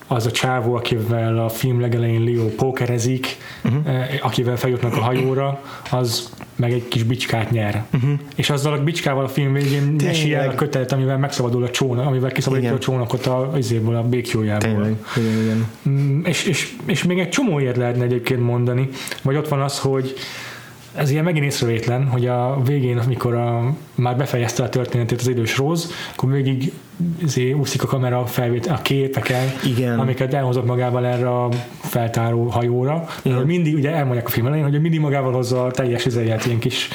az 0.07 0.26
a 0.26 0.31
csávó, 0.31 0.74
akivel 0.74 1.39
a 1.39 1.49
film 1.49 1.81
legelején 1.81 2.24
Leo 2.24 2.47
pókerezik, 2.47 3.37
uh-huh. 3.64 3.87
akivel 4.20 4.57
feljutnak 4.57 4.97
a 4.97 5.01
hajóra, 5.01 5.61
az 5.91 6.33
meg 6.57 6.72
egy 6.72 6.89
kis 6.89 7.03
bicskát 7.03 7.51
nyer. 7.51 7.85
Uh-huh. 7.95 8.11
És 8.37 8.51
azzal 8.51 8.72
a 8.72 8.83
bicskával 8.83 9.24
a 9.24 9.28
film 9.28 9.53
végén 9.53 9.97
esi 10.07 10.35
el 10.35 10.49
a 10.49 10.55
kötelet, 10.55 10.93
amivel 10.93 11.18
megszabadul 11.18 11.64
a 11.64 11.70
csónak, 11.70 12.07
amivel 12.07 12.33
kiszabadítja 12.33 12.74
a 12.74 12.78
csónakot 12.78 13.26
a, 13.26 13.53
izéből, 13.57 13.97
a 13.97 14.03
békjójából. 14.03 14.68
Tényleg. 14.68 14.97
Igen, 15.16 15.43
igen. 15.43 15.66
Mm, 15.89 16.24
és, 16.24 16.45
és, 16.45 16.74
és, 16.87 17.05
még 17.05 17.18
egy 17.18 17.28
csomó 17.28 17.59
ilyet 17.59 17.76
lehetne 17.76 18.05
egyébként 18.05 18.41
mondani, 18.41 18.89
vagy 19.22 19.37
ott 19.37 19.49
van 19.49 19.61
az, 19.61 19.78
hogy 19.78 20.14
ez 20.95 21.11
ilyen 21.11 21.24
megint 21.24 21.45
észrevétlen, 21.45 22.07
hogy 22.07 22.26
a 22.26 22.61
végén, 22.64 22.99
amikor 22.99 23.34
a, 23.34 23.74
már 23.95 24.16
befejezte 24.16 24.62
a 24.62 24.68
történetét 24.68 25.20
az 25.20 25.28
idős 25.28 25.57
Rose, 25.57 25.88
akkor 26.12 26.30
végig 26.30 26.72
azért 27.24 27.55
úszik 27.55 27.82
a 27.82 27.86
kamera 27.86 28.26
felvét, 28.26 28.66
a 28.66 28.78
képeken, 28.82 29.49
Igen. 29.64 29.99
amiket 29.99 30.34
elhozott 30.34 30.66
magával 30.66 31.07
erre 31.07 31.28
a 31.28 31.49
feltáró 31.80 32.45
hajóra. 32.45 33.07
Igen. 33.22 33.47
Mindig, 33.47 33.74
ugye 33.74 33.91
elmondják 33.91 34.26
a 34.26 34.30
film 34.30 34.47
elején, 34.47 34.64
hogy 34.64 34.80
mindig 34.80 35.01
magával 35.01 35.32
hozza 35.32 35.64
a 35.64 35.70
teljes 35.70 36.05
izéját, 36.05 36.47
ilyen 36.47 36.59
kis 36.59 36.88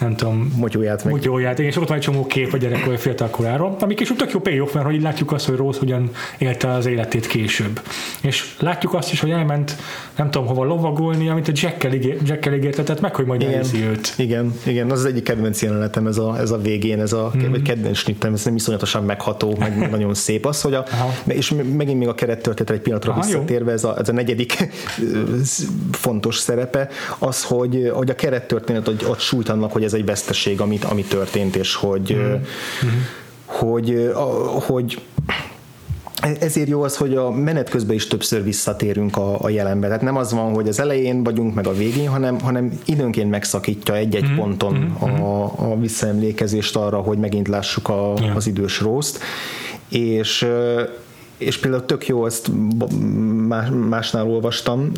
nem 0.00 0.16
tudom, 0.16 0.52
motyóját 0.56 1.04
meg. 1.04 1.12
Motyóját, 1.12 1.58
és 1.58 1.76
ott 1.76 1.88
van 1.88 1.96
egy 1.96 2.02
csomó 2.02 2.26
kép 2.26 2.52
a 2.52 2.56
gyerekkor 2.56 2.98
fiatal 2.98 3.28
koráról, 3.28 3.76
amik 3.80 4.00
is 4.00 4.12
tök 4.16 4.32
jó 4.32 4.40
payoff, 4.40 4.72
mert 4.72 4.86
hogy 4.86 5.02
látjuk 5.02 5.32
azt, 5.32 5.46
hogy 5.46 5.56
Rose 5.56 5.78
hogyan 5.78 6.10
élte 6.38 6.70
az 6.70 6.86
életét 6.86 7.26
később. 7.26 7.80
És 8.20 8.56
látjuk 8.58 8.94
azt 8.94 9.12
is, 9.12 9.20
hogy 9.20 9.30
elment 9.30 9.76
nem 10.16 10.30
tudom 10.30 10.46
hova 10.46 10.64
lovagolni, 10.64 11.28
amit 11.28 11.48
a 11.48 11.52
Jackkel, 11.54 11.92
ígér, 11.92 12.18
Jackkel 12.24 12.54
ígértetett 12.54 13.00
meg, 13.00 13.14
hogy 13.14 13.24
majd 13.24 13.40
igen, 13.40 13.64
őt. 13.74 14.14
Igen, 14.16 14.52
igen, 14.66 14.90
az 14.90 14.98
az 14.98 15.04
egyik 15.04 15.22
kedvenc 15.22 15.62
jelenetem 15.62 16.06
ez 16.06 16.18
a, 16.18 16.38
ez 16.38 16.50
a 16.50 16.58
végén, 16.58 17.00
ez 17.00 17.12
a 17.12 17.32
mm. 17.36 17.62
kedvenc 17.62 17.96
snittem, 17.96 18.32
ez 18.32 18.44
nem 18.44 18.54
iszonyatosan 18.54 19.04
megható, 19.04 19.56
meg 19.58 19.78
nagyon 19.90 20.14
szép 20.14 20.46
az, 20.46 20.60
hogy 20.60 20.74
a, 20.74 20.84
Aha. 20.92 21.12
és 21.26 21.54
megint 21.76 21.98
még 21.98 22.08
a 22.08 22.14
kerettörténetre 22.14 22.74
egy 22.74 22.80
pillanatra 22.80 23.12
Aha, 23.12 23.20
visszatérve, 23.20 23.72
ez 23.72 23.84
a, 23.84 23.98
ez 23.98 24.08
a 24.08 24.12
negyedik 24.12 24.68
fontos 25.92 26.36
szerepe, 26.36 26.88
az, 27.18 27.44
hogy, 27.44 27.90
hogy 27.94 28.10
a 28.10 28.14
kerettörténet 28.14 28.86
hogy 28.86 29.06
ott 29.08 29.48
annak, 29.48 29.72
hogy 29.72 29.84
ez 29.84 29.89
egy 29.94 30.04
veszteség, 30.04 30.60
amit, 30.60 30.84
ami 30.84 31.02
történt, 31.02 31.56
és 31.56 31.74
hogy, 31.74 32.16
mm. 32.16 32.34
hogy, 33.44 34.12
hogy 34.66 35.00
ezért 36.40 36.68
jó 36.68 36.82
az, 36.82 36.96
hogy 36.96 37.14
a 37.14 37.30
menet 37.30 37.68
közben 37.70 37.94
is 37.94 38.06
többször 38.06 38.42
visszatérünk 38.44 39.16
a, 39.16 39.40
a 39.40 39.48
jelenbe. 39.48 39.86
Tehát 39.86 40.02
nem 40.02 40.16
az 40.16 40.32
van, 40.32 40.54
hogy 40.54 40.68
az 40.68 40.80
elején 40.80 41.22
vagyunk, 41.22 41.54
meg 41.54 41.66
a 41.66 41.72
végén, 41.72 42.08
hanem, 42.08 42.40
hanem 42.40 42.78
időnként 42.84 43.30
megszakítja 43.30 43.96
egy-egy 43.96 44.24
mm-hmm. 44.24 44.36
ponton 44.36 44.74
mm-hmm. 44.74 45.22
a, 45.22 45.44
a 45.44 45.78
visszaemlékezést 45.78 46.76
arra, 46.76 46.98
hogy 46.98 47.18
megint 47.18 47.48
lássuk 47.48 47.88
a, 47.88 48.14
yeah. 48.16 48.36
az 48.36 48.46
idős 48.46 48.80
rószt. 48.80 49.18
És 49.88 50.46
és 51.40 51.58
például 51.58 51.84
tök 51.84 52.06
jó, 52.06 52.26
ezt 52.26 52.50
másnál 53.88 54.26
olvastam, 54.26 54.92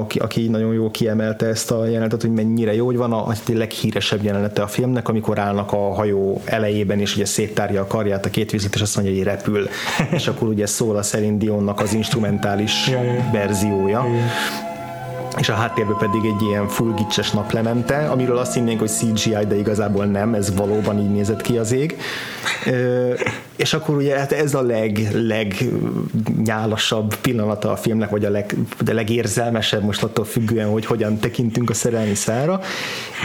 aki, 0.00 0.18
aki 0.18 0.48
nagyon 0.48 0.74
jól 0.74 0.90
kiemelte 0.90 1.46
ezt 1.46 1.70
a 1.70 1.86
jelenetet, 1.86 2.20
hogy 2.20 2.32
mennyire 2.32 2.74
jó, 2.74 2.86
hogy 2.86 2.96
van 2.96 3.12
a, 3.12 3.26
a 3.26 3.34
leghíresebb 3.46 4.22
jelenete 4.22 4.62
a 4.62 4.66
filmnek, 4.66 5.08
amikor 5.08 5.38
állnak 5.38 5.72
a 5.72 5.94
hajó 5.94 6.42
elejében, 6.44 7.00
és 7.00 7.14
ugye 7.14 7.24
széttárja 7.24 7.80
a 7.80 7.86
karját 7.86 8.26
a 8.26 8.30
két 8.30 8.50
vízlet, 8.50 8.74
és 8.74 8.80
azt 8.80 8.96
mondja, 8.96 9.14
hogy 9.14 9.22
repül, 9.22 9.68
és 10.16 10.28
akkor 10.28 10.48
ugye 10.48 10.66
szól 10.66 10.96
a 10.96 11.02
Celine 11.02 11.36
Dionnak 11.36 11.80
az 11.80 11.94
instrumentális 11.94 12.90
verziója 13.32 14.06
és 15.38 15.48
a 15.48 15.54
háttérben 15.54 15.96
pedig 15.96 16.24
egy 16.24 16.42
ilyen 16.42 16.68
full 16.68 16.92
gicses 16.92 17.30
naplemente, 17.30 18.08
amiről 18.08 18.38
azt 18.38 18.54
hinnénk, 18.54 18.78
hogy 18.78 18.88
CGI, 18.88 19.46
de 19.48 19.56
igazából 19.56 20.04
nem, 20.04 20.34
ez 20.34 20.56
valóban 20.56 20.98
így 20.98 21.10
nézett 21.10 21.40
ki 21.40 21.58
az 21.58 21.72
ég. 21.72 21.96
és 23.56 23.74
akkor 23.74 23.96
ugye 23.96 24.18
hát 24.18 24.32
ez 24.32 24.54
a 24.54 24.62
leg, 24.62 25.08
legnyálasabb 25.12 27.14
pillanata 27.14 27.70
a 27.70 27.76
filmnek, 27.76 28.10
vagy 28.10 28.24
a, 28.24 28.30
leg, 28.30 28.54
de 28.80 28.92
legérzelmesebb 28.92 29.82
most 29.82 30.02
attól 30.02 30.24
függően, 30.24 30.70
hogy 30.70 30.86
hogyan 30.86 31.18
tekintünk 31.18 31.70
a 31.70 31.74
szerelmi 31.74 32.14
szára, 32.14 32.60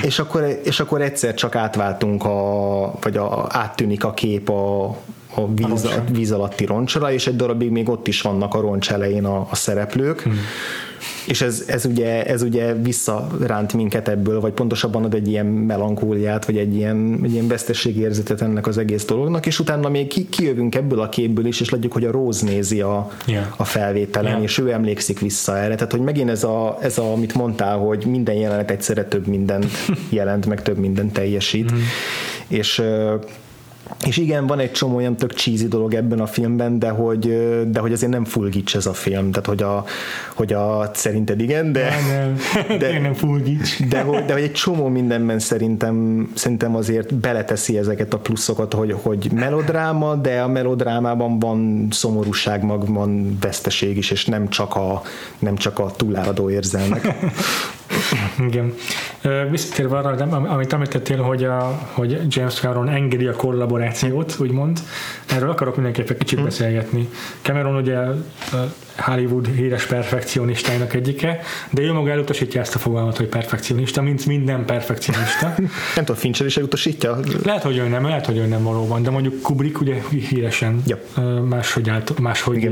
és 0.01 0.20
akkor, 0.20 0.60
és 0.64 0.80
akkor 0.80 1.01
egyszer 1.01 1.34
csak 1.34 1.55
átváltunk, 1.55 2.26
a, 2.26 2.93
vagy 3.01 3.18
a, 3.18 3.47
áttűnik 3.49 4.03
a 4.03 4.14
kép 4.14 4.49
a, 4.49 4.97
a 5.40 5.54
víz, 5.54 5.86
a 5.86 6.04
víz 6.12 6.32
alatti 6.32 6.66
roncsra, 6.66 7.12
és 7.12 7.28
egy 7.28 7.36
darabig 7.36 7.70
még 7.70 7.90
ott 7.90 8.08
is 8.08 8.22
vannak 8.22 8.54
a 8.54 8.60
roncs 8.60 8.92
elején 8.92 9.26
a, 9.26 9.48
a 9.50 9.56
szereplők. 9.56 10.22
Hmm 10.22 10.40
és 11.26 11.42
ez, 11.42 11.64
ez, 11.68 11.86
ugye, 11.86 12.26
ez 12.26 12.42
ugye 12.42 12.74
visszaránt 12.74 13.74
minket 13.74 14.08
ebből, 14.08 14.40
vagy 14.40 14.52
pontosabban 14.52 15.04
ad 15.04 15.14
egy 15.14 15.28
ilyen 15.28 15.46
melankóliát, 15.46 16.46
vagy 16.46 16.58
egy 16.58 16.76
ilyen, 16.76 17.20
egy 17.24 17.34
ilyen 17.34 17.48
vesztességérzetet 17.48 18.42
ennek 18.42 18.68
az 18.68 18.78
egész 18.78 19.06
dolognak, 19.06 19.46
és 19.46 19.60
utána 19.60 19.90
még 19.90 20.08
ki, 20.08 20.30
kijövünk 20.30 20.76
ebből 20.76 21.00
a 21.00 21.10
képből 21.10 21.46
is, 21.46 21.62
és 21.62 21.70
látjuk, 21.70 21.94
hogy 21.94 22.06
a 22.06 22.12
Rose 22.12 22.46
nézi 22.46 22.82
a, 22.82 23.12
yeah. 23.26 23.46
a 23.58 23.64
felvételen, 23.64 24.32
yeah. 24.32 24.44
és 24.44 24.58
ő 24.58 24.72
emlékszik 24.72 25.20
vissza 25.20 25.58
erre. 25.58 25.76
Tehát, 25.76 25.92
hogy 25.92 26.02
megint 26.02 26.30
ez, 26.30 26.44
a, 26.44 26.78
ez 26.82 26.98
a, 26.98 27.12
amit 27.12 27.34
mondtál, 27.34 27.78
hogy 27.78 28.06
minden 28.06 28.36
jelenet 28.36 28.72
egyszerre 28.72 29.04
több 29.04 29.28
mindent 29.28 29.66
jelent, 30.10 30.46
meg 30.46 30.62
több 30.62 30.78
mindent 30.78 31.14
teljesít. 31.14 31.72
Mm. 31.72 31.78
És 32.48 32.84
és 34.06 34.18
igen, 34.18 34.47
van 34.47 34.60
egy 34.60 34.72
csomó 34.72 34.95
olyan 34.95 35.16
tök 35.16 35.34
cheesy 35.34 35.68
dolog 35.68 35.93
ebben 35.93 36.20
a 36.20 36.26
filmben, 36.26 36.80
de 36.80 36.89
hogy, 36.89 37.28
de 37.72 37.80
hogy 37.80 37.91
azért 37.91 38.12
nem 38.12 38.26
full 38.26 38.50
gics 38.50 38.76
ez 38.76 38.86
a 38.86 38.93
film, 38.93 39.32
tehát 39.32 39.45
hogy 39.45 39.62
a, 39.62 39.86
hogy 40.36 40.54
a 40.54 40.91
szerinted 40.93 41.41
igen, 41.41 41.72
de, 41.72 41.89
nem, 41.89 42.36
nem. 42.68 42.78
de, 42.80 43.00
nem 43.00 43.14
full 43.14 43.39
gics. 43.39 43.84
De, 43.88 44.02
hogy, 44.02 44.26
de 44.26 44.34
hogy 44.34 44.41
egy 44.41 44.52
csomó 44.52 44.88
mindenben 44.88 45.39
szerintem, 45.39 46.28
szerintem 46.36 46.76
azért 46.76 47.16
beleteszi 47.16 47.78
ezeket 47.78 48.14
a 48.14 48.18
pluszokat, 48.18 48.74
hogy, 48.74 48.95
hogy 49.02 49.32
melodráma, 49.32 50.16
de 50.16 50.41
a 50.41 50.47
melodrámában 50.47 51.39
van 51.39 51.88
szomorúság, 51.91 52.64
mag, 52.64 52.93
van 52.93 53.38
veszteség 53.41 53.97
is, 53.97 54.12
és 54.12 54.26
nem 54.26 54.50
csak 54.50 54.76
a, 54.76 55.02
nem 55.39 55.56
csak 55.56 55.80
a 55.80 55.91
túláradó 55.97 56.50
érzelmek. 56.50 57.08
Igen. 58.47 58.74
Visszatérve 59.50 59.97
arra, 59.97 60.26
amit 60.32 60.74
említettél, 60.74 61.22
hogy, 61.22 61.43
a, 61.43 61.89
hogy 61.93 62.20
James 62.28 62.54
Cameron 62.54 62.89
engedi 62.89 63.26
a 63.26 63.34
kollaborációt, 63.34 64.36
úgymond, 64.39 64.80
erről 65.28 65.50
akarok 65.50 65.76
mindenképpen 65.76 66.18
kicsit 66.18 66.38
hmm. 66.38 66.47
beszélgetni. 66.47 67.10
Cameron 67.41 67.76
ugye 67.76 67.97
Hollywood 68.97 69.47
híres 69.47 69.86
perfekcionistáinak 69.86 70.93
egyike, 70.93 71.39
de 71.70 71.82
ő 71.82 71.93
maga 71.93 72.10
elutasítja 72.10 72.62
ezt 72.62 72.76
a 72.76 72.80
fogalmat, 72.80 73.18
hogy 73.18 73.28
perfekcionista, 73.28 74.02
mint 74.02 74.26
minden 74.26 74.66
perfekcionista. 74.66 75.54
nem 75.95 76.06
tudom, 76.06 76.16
Fincher 76.16 76.45
is 76.45 76.58
elutasítja? 76.58 77.20
Lehet, 77.43 77.64
hogy 77.64 77.78
ő 77.78 77.88
nem, 77.88 78.04
lehet, 78.04 78.26
hogy 78.26 78.38
ő 78.38 78.45
nem 78.45 78.64
valóban, 78.64 79.04
de 79.04 79.10
mondjuk 79.10 79.41
Kubrick 79.41 79.82
ugye 79.82 79.95
híresen 80.30 80.82
ja. 80.86 80.97
máshogy, 81.50 81.89
állt, 81.89 82.20
máshogy 82.20 82.70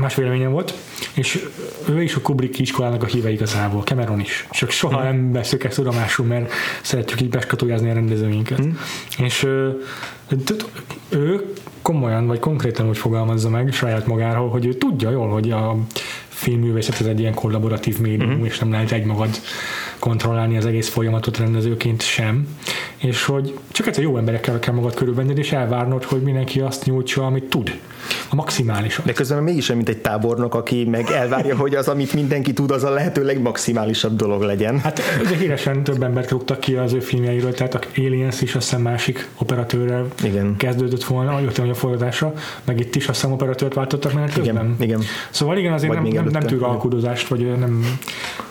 más 0.00 0.14
véleményem 0.14 0.50
volt, 0.50 0.74
és 1.14 1.46
ő 1.88 2.02
is 2.02 2.14
a 2.14 2.20
Kubrick 2.20 2.58
iskolának 2.58 3.02
a 3.02 3.06
híve 3.06 3.30
igazából, 3.30 3.79
Cameron 3.80 4.20
is. 4.20 4.46
Csak 4.50 4.70
soha 4.70 5.00
mm. 5.00 5.04
nem 5.04 5.32
veszük 5.32 5.64
ezt 5.64 5.76
tudomásul, 5.76 6.26
mert 6.26 6.52
szeretjük 6.82 7.20
így 7.20 7.28
beskatujázni 7.28 7.90
a 7.90 7.94
rendezőinket. 7.94 8.62
Mm. 8.62 8.70
És 9.18 9.46
ő 11.08 11.52
komolyan, 11.82 12.26
vagy 12.26 12.38
konkrétan 12.38 12.88
úgy 12.88 12.98
fogalmazza 12.98 13.48
meg 13.48 13.72
saját 13.72 14.06
magáról, 14.06 14.48
hogy 14.48 14.66
ő 14.66 14.74
tudja 14.74 15.10
jól, 15.10 15.28
hogy 15.28 15.50
a 15.50 15.76
filmművészet 16.28 17.00
ez 17.00 17.06
egy 17.06 17.20
ilyen 17.20 17.34
kollaboratív 17.34 17.98
médium, 17.98 18.30
uh-huh. 18.30 18.46
és 18.46 18.58
nem 18.58 18.70
lehet 18.70 18.92
egymagad 18.92 19.28
kontrollálni 20.00 20.56
az 20.56 20.66
egész 20.66 20.88
folyamatot 20.88 21.38
rendezőként 21.38 22.02
sem, 22.02 22.46
és 22.96 23.24
hogy 23.24 23.58
csak 23.72 23.86
egyszer 23.86 24.02
jó 24.02 24.16
emberekkel 24.16 24.58
kell 24.58 24.74
magad 24.74 24.94
körülvenned, 24.94 25.38
és 25.38 25.52
elvárnod, 25.52 26.04
hogy 26.04 26.22
mindenki 26.22 26.60
azt 26.60 26.84
nyújtsa, 26.84 27.26
amit 27.26 27.44
tud. 27.44 27.78
A 28.30 28.34
maximális. 28.34 29.00
De 29.04 29.12
közben 29.12 29.42
mégis 29.42 29.72
mint 29.72 29.88
egy 29.88 29.98
tábornok, 29.98 30.54
aki 30.54 30.84
meg 30.84 31.10
elvárja, 31.10 31.56
hogy 31.56 31.74
az, 31.74 31.88
amit 31.88 32.12
mindenki 32.12 32.52
tud, 32.52 32.70
az 32.70 32.84
a 32.84 32.90
lehető 32.90 33.24
legmaximálisabb 33.24 34.16
dolog 34.16 34.42
legyen. 34.42 34.78
Hát 34.78 35.00
ugye 35.24 35.36
híresen 35.36 35.84
több 35.84 36.02
embert 36.02 36.30
rúgtak 36.30 36.60
ki 36.60 36.74
az 36.74 36.92
ő 36.92 37.00
filmjeiről, 37.00 37.54
tehát 37.54 37.74
a 37.74 37.80
Aliens 37.96 38.40
is 38.40 38.54
azt 38.54 38.68
hiszem 38.68 38.82
másik 38.82 39.28
operatőrrel 39.38 40.06
igen. 40.22 40.56
kezdődött 40.56 41.04
volna, 41.04 41.40
jöttem, 41.40 41.64
hogy 41.64 41.74
a 41.74 41.78
forgatása, 41.78 42.32
meg 42.64 42.80
itt 42.80 42.94
is 42.94 43.08
azt 43.08 43.20
hiszem 43.20 43.32
operatőrt 43.32 43.74
váltottak 43.74 44.12
mert 44.12 44.36
igen, 44.36 44.54
többen. 44.54 44.76
Igen. 44.78 45.00
Szóval 45.30 45.58
igen, 45.58 45.72
azért 45.72 45.92
nem, 45.92 46.02
nem, 46.02 46.24
nem 46.24 46.42
tűr 46.42 46.62
alkudozást, 46.62 47.28
vagy 47.28 47.58
nem 47.58 47.98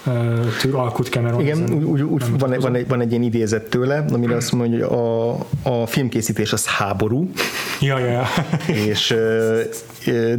uh, 0.06 0.14
tűr 0.62 0.76
alkut 0.76 1.08
Cameron. 1.08 1.39
Igen, 1.40 1.74
úgy, 1.74 2.02
úgy 2.02 2.24
van, 2.38 2.56
van, 2.60 2.76
egy, 2.76 2.88
van 2.88 3.02
egy 3.02 3.12
ilyen 3.12 3.24
idézet 3.24 3.70
tőle, 3.70 4.06
amire 4.14 4.36
azt 4.36 4.52
mondja, 4.52 4.88
hogy 4.88 4.98
a, 4.98 5.82
a 5.82 5.86
filmkészítés 5.86 6.54
az 6.54 6.66
háború. 6.66 7.32
Ja, 7.82 8.00
ja, 8.00 8.06
ja. 8.06 8.28
és 8.88 9.16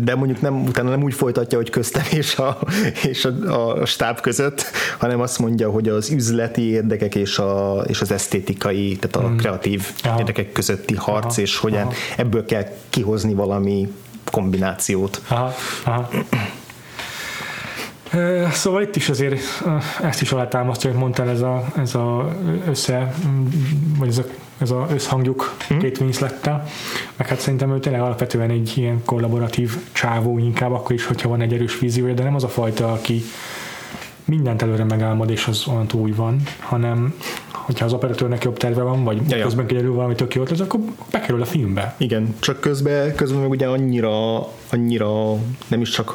de 0.01 0.15
mondjuk 0.15 0.41
nem, 0.41 0.63
utána 0.63 0.91
nem 0.91 1.03
úgy 1.03 1.15
folytatja, 1.15 1.59
hogy 1.59 1.71
köztem 1.71 2.03
és 2.11 2.37
a, 2.37 2.59
és 3.09 3.25
a, 3.25 3.81
a 3.81 3.87
stáb 3.87 4.21
között, 4.21 4.65
hanem 4.99 5.21
azt 5.21 5.39
mondja, 5.39 5.71
hogy 5.71 5.89
az 5.89 6.11
üzleti 6.11 6.63
érdekek 6.63 7.15
és, 7.15 7.39
a, 7.39 7.83
és 7.87 8.01
az 8.01 8.11
esztétikai, 8.13 8.97
tehát 8.97 9.17
a 9.17 9.29
hmm. 9.29 9.37
kreatív 9.37 9.87
Aha. 10.03 10.19
érdekek 10.19 10.53
közötti 10.53 10.95
harc, 10.95 11.33
Aha. 11.33 11.41
és 11.41 11.57
hogy 11.57 11.77
Aha. 11.77 11.93
ebből 12.17 12.45
kell 12.45 12.67
kihozni 12.91 13.35
valami 13.35 13.93
kombinációt. 14.31 15.21
Aha. 15.29 15.55
Aha. 15.85 16.09
Szóval 18.53 18.83
itt 18.83 18.97
is 18.97 19.09
azért 19.09 19.65
ezt 20.03 20.23
is 20.23 20.33
alátámasztja, 20.33 20.91
hogy 20.91 20.99
mondtál, 20.99 21.29
ez 21.29 21.41
a, 21.41 21.65
ez 21.77 21.95
a 21.95 22.37
össze, 22.69 23.15
vagy 23.99 24.09
ez 24.09 24.19
a, 24.19 24.25
ez 24.59 24.71
a 24.71 24.87
összhangjuk 24.93 25.57
mm. 25.75 25.79
két 25.79 26.01
Winslettel, 26.01 26.67
meg 27.17 27.29
hát 27.29 27.41
szerintem 27.41 27.73
ő 27.73 27.79
tényleg 27.79 28.01
alapvetően 28.01 28.51
egy 28.51 28.73
ilyen 28.77 29.03
kollaboratív 29.05 29.77
csávó 29.93 30.39
inkább, 30.39 30.73
akkor 30.73 30.93
is, 30.93 31.07
hogyha 31.07 31.29
van 31.29 31.41
egy 31.41 31.53
erős 31.53 31.79
víziója, 31.79 32.15
de 32.15 32.23
nem 32.23 32.35
az 32.35 32.45
a 32.45 32.49
fajta, 32.49 32.93
aki 32.93 33.23
mindent 34.25 34.63
előre 34.63 34.85
megálmod, 34.85 35.31
és 35.31 35.47
az 35.47 35.67
olyan 35.67 35.87
túl 35.87 36.15
van, 36.15 36.43
hanem 36.59 37.15
hogyha 37.71 37.85
az 37.85 37.93
operatőrnek 37.93 38.45
jobb 38.45 38.57
terve 38.57 38.83
van, 38.83 39.05
vagy 39.05 39.21
ja, 39.29 39.43
közben 39.43 39.67
kiderül 39.67 39.95
valami 39.95 40.15
tök 40.15 40.35
jó, 40.35 40.43
az 40.51 40.61
akkor 40.61 40.81
bekerül 41.11 41.43
a 41.43 41.45
filmbe. 41.45 41.95
Igen, 41.97 42.35
csak 42.39 42.61
közben, 42.61 43.15
közben 43.15 43.41
meg 43.41 43.51
ugye 43.51 43.67
annyira, 43.67 44.49
annyira 44.71 45.35
nem 45.69 45.81
is 45.81 45.91
csak 45.91 46.15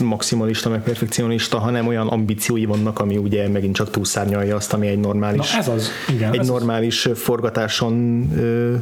maximalista, 0.00 0.68
meg 0.68 0.82
perfekcionista, 0.82 1.58
hanem 1.58 1.86
olyan 1.86 2.06
ambíciói 2.08 2.64
vannak, 2.64 2.98
ami 2.98 3.16
ugye 3.16 3.48
megint 3.48 3.74
csak 3.74 3.90
túlszárnyalja 3.90 4.56
azt, 4.56 4.72
ami 4.72 4.86
egy 4.86 4.98
normális, 4.98 5.52
Na 5.52 5.58
ez 5.58 5.68
az, 5.68 5.90
igen, 6.08 6.32
egy 6.32 6.38
ez 6.38 6.48
normális 6.48 7.06
az. 7.06 7.18
forgatáson 7.18 8.26
ö, 8.36 8.74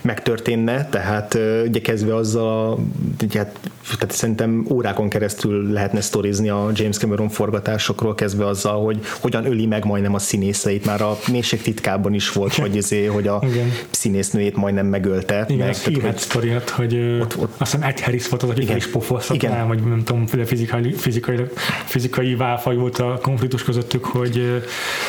megtörténne, 0.00 0.88
tehát 0.88 1.34
ö, 1.34 1.64
ugye 1.66 1.80
kezdve 1.80 2.14
azzal, 2.14 2.78
ugye, 3.22 3.38
hát, 3.38 3.58
tehát 3.98 4.14
szerintem 4.14 4.66
órákon 4.70 5.08
keresztül 5.08 5.72
lehetne 5.72 6.00
sztorizni 6.00 6.48
a 6.48 6.70
James 6.74 6.96
Cameron 6.98 7.28
forgatásokról, 7.28 8.14
kezdve 8.14 8.46
azzal, 8.46 8.84
hogy 8.84 9.00
hogyan 9.20 9.44
öli 9.44 9.66
meg 9.66 9.84
majdnem 9.84 10.14
a 10.14 10.18
színészeit, 10.18 10.86
már 10.86 11.02
a 11.02 11.18
mélység 11.30 11.62
titkában 11.72 12.14
is 12.14 12.32
volt, 12.32 12.54
hogy, 12.54 12.76
azért, 12.76 13.12
hogy 13.12 13.26
a 13.26 13.42
Igen. 13.50 13.72
színésznőjét 13.90 14.56
majdnem 14.56 14.86
megölte. 14.86 15.44
Igen, 15.48 15.66
meg, 15.66 15.76
tehát, 15.76 16.00
hogy, 16.00 16.16
sztoriát, 16.16 16.70
hogy 16.70 17.18
ott, 17.20 17.38
ott, 17.38 17.52
azt 17.58 17.72
hiszem 17.72 17.88
Ed 17.88 18.00
Harris 18.00 18.28
volt 18.28 18.42
az, 18.42 18.48
aki 18.48 18.64
fel 18.64 18.76
is 18.76 18.86
pofoztatnál, 18.86 19.66
vagy 19.66 19.82
nem 19.82 20.02
tudom, 20.04 20.26
fizikai, 20.26 20.92
fizikai, 20.92 21.36
fizikai 21.84 22.34
válfaj 22.34 22.76
volt 22.76 22.98
a 22.98 23.18
konfliktus 23.22 23.62
közöttük, 23.62 24.04
hogy 24.04 24.62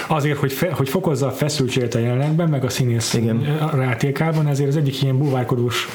azért, 0.07 0.37
hogy, 0.37 0.51
fe, 0.53 0.71
hogy 0.71 0.89
fokozza 0.89 1.27
a 1.27 1.31
feszültséget 1.31 1.95
a 1.95 1.99
jelenetben, 1.99 2.49
meg 2.49 2.63
a 2.63 2.69
színész 2.69 3.13
Igen. 3.13 3.57
rátékában, 3.73 4.47
ezért 4.47 4.69
az 4.69 4.77
egyik 4.77 5.01
ilyen 5.01 5.17
búvárkodós 5.17 5.87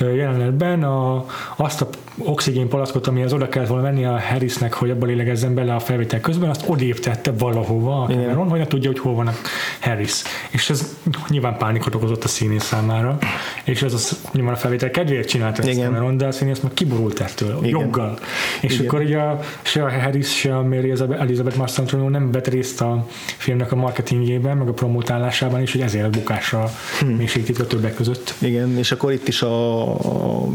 jelenetben 0.00 0.82
a, 0.82 1.24
azt 1.56 1.80
a 1.80 1.88
oxigénpalackot, 2.18 3.06
amihez 3.06 3.32
oda 3.32 3.48
kellett 3.48 3.68
volna 3.68 3.82
venni 3.82 4.04
a 4.04 4.20
Harrisnek, 4.20 4.72
hogy 4.72 4.90
abban 4.90 5.08
lélegezzen 5.08 5.54
bele 5.54 5.74
a 5.74 5.80
felvétel 5.80 6.20
közben, 6.20 6.50
azt 6.50 6.64
odébb 6.66 6.98
tette 6.98 7.32
valahova 7.32 8.02
a 8.02 8.06
Cameron, 8.06 8.48
hogy 8.48 8.58
ne 8.58 8.66
tudja, 8.66 8.90
hogy 8.90 8.98
hol 8.98 9.14
van 9.14 9.26
a 9.26 9.32
Harris. 9.80 10.22
És 10.50 10.70
ez 10.70 10.96
nyilván 11.28 11.56
pánikot 11.56 11.94
okozott 11.94 12.24
a 12.24 12.28
színész 12.28 12.64
számára, 12.64 13.18
és 13.64 13.82
ez 13.82 13.92
az 13.92 14.20
nyilván 14.32 14.54
a 14.54 14.56
felvétel 14.56 14.90
kedvéért 14.90 15.28
csinálta 15.28 15.62
ezt 15.62 15.78
Cameron, 15.78 16.16
de 16.16 16.26
a 16.26 16.32
színész 16.32 16.60
meg 16.60 16.72
kiborult 16.72 17.20
ettől, 17.20 17.58
Igen. 17.62 17.80
joggal. 17.80 18.18
És 18.60 18.74
Igen. 18.74 18.86
akkor 18.86 19.00
ugye 19.00 19.18
a, 19.18 19.40
se 19.62 19.84
a 19.84 19.90
Harris, 19.90 20.38
se 20.38 20.56
a 20.56 20.62
Mary 20.62 20.92
Elizabeth 21.18 21.56
Mastrantonio 21.56 22.08
nem 22.08 22.30
vett 22.30 22.48
részt 22.48 22.80
a 22.80 23.06
filmnek 23.36 23.72
a 23.72 23.76
marketingjében, 23.76 24.56
meg 24.56 24.68
a 24.68 24.72
promotálásában 24.72 25.62
is, 25.62 25.72
hogy 25.72 25.80
ezért 25.80 26.10
bukásra 26.10 26.70
hmm. 27.00 27.14
mélységtitka 27.14 27.66
többek 27.66 27.94
között. 27.94 28.34
Igen, 28.38 28.78
és 28.78 28.92
akkor 28.92 29.12
itt 29.12 29.28
is 29.28 29.42
a, 29.42 29.87
a 29.88 30.48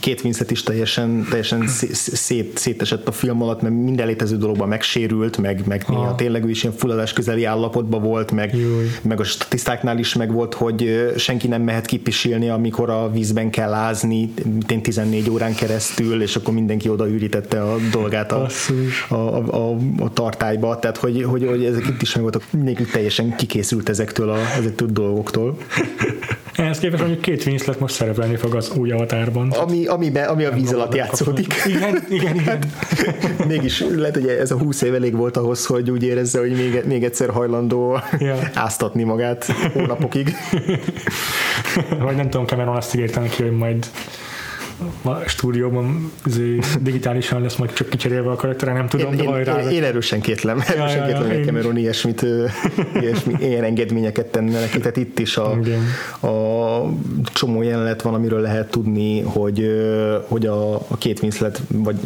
két 0.00 0.20
Winslet 0.24 0.50
is 0.50 0.62
teljesen, 0.62 1.26
teljesen 1.28 1.66
szét, 2.26 2.58
szétesett 2.58 3.08
a 3.08 3.12
film 3.12 3.42
alatt, 3.42 3.62
mert 3.62 3.74
minden 3.74 4.06
létező 4.06 4.36
dologban 4.36 4.68
megsérült, 4.68 5.38
meg, 5.38 5.66
meg 5.66 5.84
néha 5.88 6.02
ah. 6.02 6.14
tényleg 6.14 6.44
ő 6.44 6.50
is 6.50 6.62
ilyen 6.62 6.76
fulladás 6.76 7.12
közeli 7.12 7.44
állapotban 7.44 8.02
volt, 8.02 8.32
meg, 8.32 8.56
meg 9.02 9.20
a 9.20 9.24
statisztáknál 9.24 9.98
is 9.98 10.14
meg 10.14 10.32
volt, 10.32 10.54
hogy 10.54 11.12
senki 11.16 11.48
nem 11.48 11.62
mehet 11.62 11.86
kipisilni, 11.86 12.48
amikor 12.48 12.90
a 12.90 13.10
vízben 13.10 13.50
kell 13.50 13.72
ázni, 13.72 14.34
14 14.82 15.30
órán 15.30 15.54
keresztül, 15.54 16.22
és 16.22 16.36
akkor 16.36 16.54
mindenki 16.54 16.88
oda 16.88 17.08
ürítette 17.08 17.62
a 17.62 17.76
dolgát 17.90 18.32
a, 18.32 18.48
a, 19.08 19.14
a, 19.14 19.36
a, 19.36 19.76
a 19.98 20.12
tartályba, 20.12 20.78
tehát 20.78 20.96
hogy, 20.96 21.22
hogy, 21.22 21.46
hogy 21.46 21.64
ezek 21.64 21.86
itt 21.86 22.02
is 22.02 22.14
meg 22.14 22.22
voltak, 22.22 22.42
mindenki 22.50 22.84
teljesen 22.84 23.36
kikészült 23.36 23.88
ezektől 23.88 24.30
a, 24.30 24.38
ezektől 24.58 24.88
a 24.88 24.92
dolgoktól. 24.92 25.56
Ehhez 26.54 26.78
képest 26.78 27.02
mondjuk 27.02 27.22
két 27.22 27.46
Winslet 27.46 27.80
most 27.80 27.94
szerepelni 27.94 28.36
fog 28.36 28.54
az 28.54 28.70
új 28.70 28.90
avatárban. 28.90 29.50
Ami, 29.50 29.86
ami, 29.86 30.10
be, 30.10 30.22
ami 30.24 30.44
a 30.44 30.50
víz 30.50 30.72
alatt 30.72 30.94
játszódik. 30.94 31.54
Igen, 31.66 32.04
igen, 32.08 32.34
igen. 32.34 32.58
Mégis 33.48 33.84
lehet, 33.96 34.14
hogy 34.14 34.26
ez 34.26 34.50
a 34.50 34.58
húsz 34.58 34.82
év 34.82 34.94
elég 34.94 35.16
volt 35.16 35.36
ahhoz, 35.36 35.66
hogy 35.66 35.90
úgy 35.90 36.02
érezze, 36.02 36.38
hogy 36.38 36.52
még, 36.52 36.82
még 36.86 37.04
egyszer 37.04 37.30
hajlandó 37.30 38.00
ja. 38.18 38.38
áztatni 38.54 39.02
magát 39.02 39.44
hónapokig. 39.72 40.36
Vagy 41.98 42.16
nem 42.16 42.30
tudom, 42.30 42.46
Cameron 42.46 42.76
azt 42.76 42.94
ígérte 42.94 43.20
neki, 43.20 43.42
hogy 43.42 43.56
majd 43.56 43.86
a 45.02 45.14
stúdióban 45.26 46.12
izé, 46.24 46.58
digitálisan 46.80 47.42
lesz 47.42 47.56
majd 47.56 47.72
csak 47.72 47.88
kicserélve 47.88 48.30
a 48.30 48.34
karaktere, 48.34 48.72
nem 48.72 48.88
tudom, 48.88 49.12
én, 49.12 49.44
de 49.44 49.62
én, 49.62 49.68
én, 49.68 49.82
erősen 49.82 50.20
kétlem, 50.20 50.62
erősen 50.66 50.96
ja, 50.96 51.04
kétlem, 51.04 51.30
ja, 51.30 51.36
hogy 51.36 51.44
Cameron 51.44 51.76
ilyesmit, 51.76 52.26
ilyesmi, 53.00 53.34
ilyen 53.40 53.64
engedményeket 53.64 54.26
tenne 54.26 54.60
neki, 54.60 54.78
tehát 54.78 54.96
itt 54.96 55.18
is 55.18 55.36
a, 55.36 55.50
a 56.26 56.82
csomó 57.32 57.62
jelenet 57.62 58.02
van, 58.02 58.14
amiről 58.14 58.40
lehet 58.40 58.70
tudni, 58.70 59.20
hogy, 59.20 59.66
hogy 60.28 60.46
a, 60.46 60.74
a 60.74 60.96
két 60.98 61.22
Winslet, 61.22 61.62
vagy, 61.68 61.96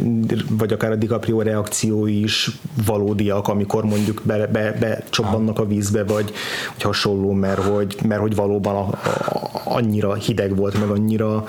vagy 0.49 0.73
akár 0.73 0.91
a 0.91 0.95
DiCaprio 0.95 1.41
reakciói 1.41 2.23
is 2.23 2.49
valódiak, 2.85 3.47
amikor 3.47 3.83
mondjuk 3.83 4.21
be, 4.23 4.47
be, 4.47 4.77
becsobbannak 4.79 5.59
a 5.59 5.65
vízbe, 5.65 6.03
vagy, 6.03 6.31
vagy 6.73 6.81
hasonló, 6.83 7.31
mert 7.31 7.63
hogy, 7.63 7.95
mert 8.07 8.21
hogy 8.21 8.35
valóban 8.35 8.75
a, 8.75 8.79
a, 8.79 9.49
annyira 9.63 10.13
hideg 10.13 10.55
volt, 10.55 10.79
meg 10.79 10.89
annyira 10.89 11.45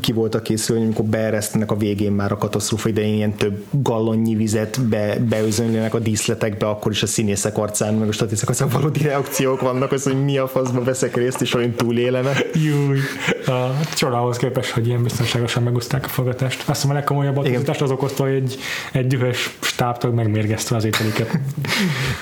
ki 0.00 0.12
voltak 0.12 0.42
készülni, 0.42 0.84
amikor 0.84 1.04
beeresztenek 1.04 1.70
a 1.70 1.76
végén 1.76 2.12
már 2.12 2.32
a 2.32 2.36
katasztrófa 2.36 2.88
idején 2.88 3.14
ilyen 3.14 3.34
több 3.34 3.64
gallonnyi 3.70 4.34
vizet 4.34 4.80
be, 4.88 5.18
beözönlenek 5.28 5.94
a 5.94 5.98
díszletekbe, 5.98 6.68
akkor 6.68 6.92
is 6.92 7.02
a 7.02 7.06
színészek 7.06 7.58
arcán, 7.58 7.94
meg 7.94 8.08
a 8.08 8.12
statisztek 8.12 8.48
arcán 8.48 8.68
valódi 8.68 9.02
reakciók 9.02 9.60
vannak, 9.60 9.92
az, 9.92 10.02
hogy 10.02 10.24
mi 10.24 10.38
a 10.38 10.46
faszba 10.46 10.82
veszek 10.82 11.16
részt, 11.16 11.40
és 11.40 11.54
olyan 11.54 11.72
túlélene. 11.72 12.32
Júj, 12.54 12.98
a 13.46 13.80
csodához 13.94 14.36
képest, 14.36 14.70
hogy 14.70 14.86
ilyen 14.86 15.02
biztonságosan 15.02 15.62
megúzták 15.62 16.04
a 16.04 16.08
fogatást. 16.08 16.58
Azt 16.58 16.68
hiszem 16.68 16.90
a 16.90 16.94
legkomolyabb 16.94 17.36
atrocitást 17.36 17.82
az 17.82 17.90
okozta, 17.90 18.22
hogy 18.22 18.32
egy, 18.32 18.56
egy 18.92 19.06
dühös 19.06 19.56
stábtag 19.60 20.14
megmérgezte 20.14 20.76
az 20.76 20.84
ételiket. 20.84 21.38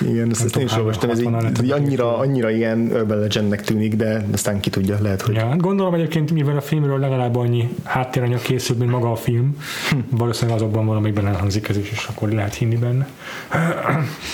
Igen, 0.01 0.29
ezt, 0.29 0.43
ezt 0.43 0.55
én 0.55 0.65
is 0.65 0.75
olvastam, 0.75 1.09
ez 1.09 1.19
így, 1.19 1.71
annyira, 1.71 2.17
annyira 2.17 2.49
ilyen 2.49 2.89
urban 2.93 3.19
legendnek 3.19 3.61
tűnik, 3.61 3.95
de 3.95 4.25
aztán 4.33 4.59
ki 4.59 4.69
tudja, 4.69 4.97
lehet, 5.01 5.21
hogy... 5.21 5.35
Ja, 5.35 5.55
gondolom 5.57 5.93
egyébként, 5.93 6.31
mivel 6.31 6.57
a 6.57 6.61
film 6.61 6.85
filmről 6.87 7.09
legalább 7.09 7.35
annyi 7.35 7.69
háttéranyag 7.83 8.41
készült, 8.41 8.79
mint 8.79 8.91
maga 8.91 9.11
a 9.11 9.15
film. 9.15 9.57
Hm. 9.89 9.97
Valószínűleg 10.09 10.55
azokban 10.55 10.85
van, 10.85 10.95
amikben 10.95 11.27
elhangzik 11.27 11.69
ez 11.69 11.77
is, 11.77 11.91
és 11.91 12.07
akkor 12.09 12.29
lehet 12.29 12.53
hinni 12.53 12.75
benne. 12.75 13.07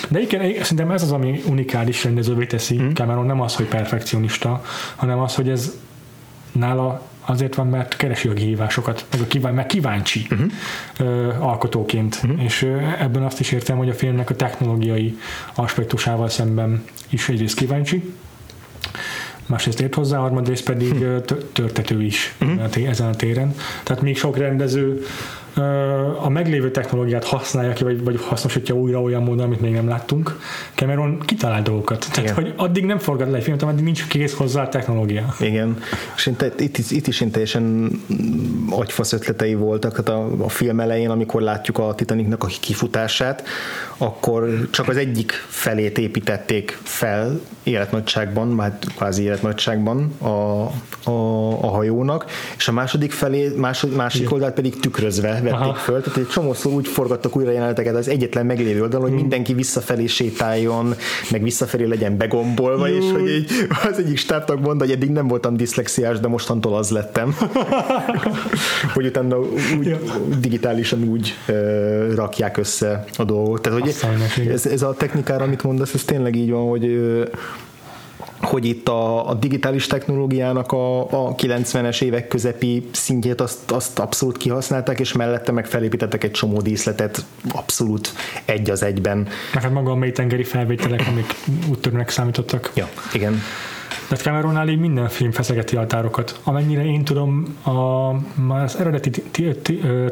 De 0.08 0.20
igen, 0.20 0.62
szerintem 0.62 0.90
ez 0.90 1.02
az, 1.02 1.12
ami 1.12 1.42
unikális 1.46 2.04
rendezővé 2.04 2.46
teszi 2.46 2.76
hm. 2.76 2.92
Cameron, 2.92 3.26
nem 3.26 3.40
az, 3.40 3.54
hogy 3.54 3.66
perfekcionista, 3.66 4.62
hanem 4.96 5.18
az, 5.18 5.34
hogy 5.34 5.48
ez 5.48 5.72
nála 6.52 7.02
azért 7.26 7.54
van, 7.54 7.66
mert 7.66 7.96
keresi 7.96 8.28
a 8.28 8.32
kihívásokat, 8.32 9.04
meg, 9.10 9.20
a 9.20 9.26
kíván, 9.26 9.54
meg 9.54 9.66
kíváncsi 9.66 10.26
uh-huh. 10.30 10.50
ö, 10.98 11.32
alkotóként. 11.38 12.20
Uh-huh. 12.24 12.44
És 12.44 12.62
ö, 12.62 12.78
ebben 12.98 13.22
azt 13.22 13.40
is 13.40 13.52
értem, 13.52 13.76
hogy 13.76 13.88
a 13.88 13.94
filmnek 13.94 14.30
a 14.30 14.36
technológiai 14.36 15.18
aspektusával 15.54 16.28
szemben 16.28 16.84
is 17.08 17.28
egyrészt 17.28 17.56
kíváncsi, 17.56 18.14
másrészt 19.46 19.80
ért 19.80 19.94
hozzá, 19.94 20.18
harmadrészt 20.18 20.64
pedig 20.64 21.04
törtető 21.52 22.02
is 22.02 22.34
uh-huh. 22.40 22.88
ezen 22.88 23.08
a 23.08 23.14
téren. 23.14 23.54
Tehát 23.82 24.02
még 24.02 24.16
sok 24.16 24.36
rendező 24.36 25.02
a 26.22 26.28
meglévő 26.28 26.70
technológiát 26.70 27.24
használja 27.24 27.72
ki, 27.72 27.84
vagy, 27.84 28.04
vagy 28.04 28.20
hasznosítja 28.20 28.74
újra 28.74 29.02
olyan 29.02 29.22
módon, 29.22 29.44
amit 29.44 29.60
még 29.60 29.72
nem 29.72 29.88
láttunk. 29.88 30.38
Cameron 30.74 31.18
kitalál 31.18 31.62
dolgokat. 31.62 31.98
Tehát, 31.98 32.18
Igen. 32.18 32.34
hogy 32.34 32.52
addig 32.56 32.84
nem 32.84 32.98
forgat 32.98 33.30
le 33.30 33.36
egy 33.36 33.42
filmet, 33.42 33.62
addig 33.62 33.84
nincs 33.84 34.06
kész 34.06 34.34
hozzá 34.34 34.62
a 34.62 34.68
technológia. 34.68 35.34
Igen. 35.40 35.78
És 36.16 36.26
itt, 36.26 36.60
itt, 36.60 36.78
itt 36.90 37.06
is 37.06 37.24
teljesen 37.30 37.90
agyfasz 38.70 39.12
ötletei 39.12 39.54
voltak. 39.54 40.02
Tehát 40.02 40.22
a, 40.22 40.44
a 40.44 40.48
film 40.48 40.80
elején, 40.80 41.10
amikor 41.10 41.42
látjuk 41.42 41.78
a 41.78 41.94
Titanicnak 41.94 42.44
a 42.44 42.46
kifutását, 42.60 43.42
akkor 43.96 44.68
csak 44.70 44.88
az 44.88 44.96
egyik 44.96 45.32
felét 45.48 45.98
építették 45.98 46.78
fel 46.82 47.40
életnagyságban, 47.62 48.48
már 48.48 48.78
kvázi 48.96 49.22
életnagyságban 49.22 50.12
a, 50.18 50.26
a, 50.26 50.70
a 51.60 51.66
hajónak, 51.66 52.24
és 52.56 52.68
a 52.68 52.72
második 52.72 53.12
felé, 53.12 53.52
másod, 53.56 53.94
másik 53.94 54.32
oldalt 54.32 54.54
pedig 54.54 54.80
tükrözve 54.80 55.40
vették 55.44 55.60
Aha. 55.60 55.74
föl, 55.74 56.00
tehát 56.02 56.18
egy 56.18 56.28
csomószor 56.28 56.72
úgy 56.72 56.88
forgattak 56.88 57.36
újra 57.36 57.50
jeleneteket 57.50 57.94
az 57.94 58.08
egyetlen 58.08 58.46
meglévő 58.46 58.82
oldalon, 58.82 59.02
hogy 59.02 59.10
hmm. 59.10 59.20
mindenki 59.20 59.54
visszafelé 59.54 60.06
sétáljon, 60.06 60.94
meg 61.30 61.42
visszafelé 61.42 61.84
legyen 61.84 62.16
begombolva, 62.16 62.86
Júj. 62.86 62.96
és 62.96 63.12
hogy 63.12 63.28
így, 63.28 63.50
az 63.90 63.98
egyik 63.98 64.16
stábtag 64.16 64.60
mondta, 64.60 64.84
hogy 64.84 64.94
eddig 64.94 65.10
nem 65.10 65.28
voltam 65.28 65.56
diszlexiás, 65.56 66.20
de 66.20 66.28
mostantól 66.28 66.74
az 66.74 66.90
lettem. 66.90 67.36
hogy 68.94 69.06
utána 69.06 69.38
úgy, 69.78 69.86
ja. 69.86 69.98
digitálisan 70.40 71.02
úgy 71.02 71.34
uh, 71.48 72.14
rakják 72.14 72.56
össze 72.56 73.04
a 73.16 73.24
dolgot. 73.24 73.62
Tehát, 73.62 73.80
hogy 73.80 74.46
ez, 74.46 74.66
ez 74.66 74.82
a 74.82 74.94
technikára, 74.94 75.44
amit 75.44 75.62
mondasz, 75.62 75.94
ez 75.94 76.04
tényleg 76.04 76.36
így 76.36 76.50
van, 76.50 76.68
hogy 76.68 76.84
uh, 76.84 77.24
hogy 78.44 78.64
itt 78.64 78.88
a, 78.88 79.28
a 79.28 79.34
digitális 79.34 79.86
technológiának 79.86 80.72
a, 80.72 81.00
a 81.00 81.34
90-es 81.34 82.02
évek 82.02 82.28
közepi 82.28 82.88
szintjét 82.92 83.40
azt, 83.40 83.70
azt 83.70 83.98
abszolút 83.98 84.36
kihasználták, 84.36 85.00
és 85.00 85.12
mellette 85.12 85.52
meg 85.52 85.66
felépítettek 85.66 86.24
egy 86.24 86.30
csomó 86.30 86.60
díszletet 86.60 87.24
abszolút 87.52 88.12
egy 88.44 88.70
az 88.70 88.82
egyben. 88.82 89.28
Meg 89.54 89.62
hát 89.62 89.72
maga 89.72 89.90
a 89.90 89.94
mélytengeri 89.94 90.44
felvételek, 90.44 91.04
amik 91.08 91.34
úttörőnek 91.70 92.08
számítottak. 92.08 92.70
Ja, 92.74 92.88
igen. 93.12 93.40
De 94.08 94.16
Cameronnál 94.16 94.68
így 94.68 94.78
minden 94.78 95.08
film 95.08 95.30
feszegeti 95.30 95.76
a 95.76 95.86
tárokat. 95.86 96.40
Amennyire 96.42 96.84
én 96.84 97.04
tudom, 97.04 97.56
a, 97.62 98.08
az 98.54 98.76
eredeti 98.78 99.10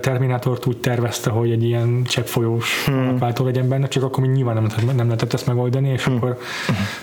Terminátort 0.01 0.67
úgy 0.67 0.77
tervezte, 0.77 1.31
hogy 1.31 1.51
egy 1.51 1.63
ilyen 1.65 2.03
cseppfolyós 2.05 2.85
hmm. 2.85 2.99
alapváltó 2.99 3.45
legyen 3.45 3.69
benne, 3.69 3.89
csak 3.89 4.03
akkor 4.03 4.25
még 4.25 4.33
nyilván 4.33 4.55
nem, 4.55 4.97
nem 4.97 5.07
lehetett 5.07 5.33
ezt 5.33 5.47
megoldani, 5.47 5.89
és 5.89 6.05
hmm. 6.05 6.17
akkor 6.17 6.39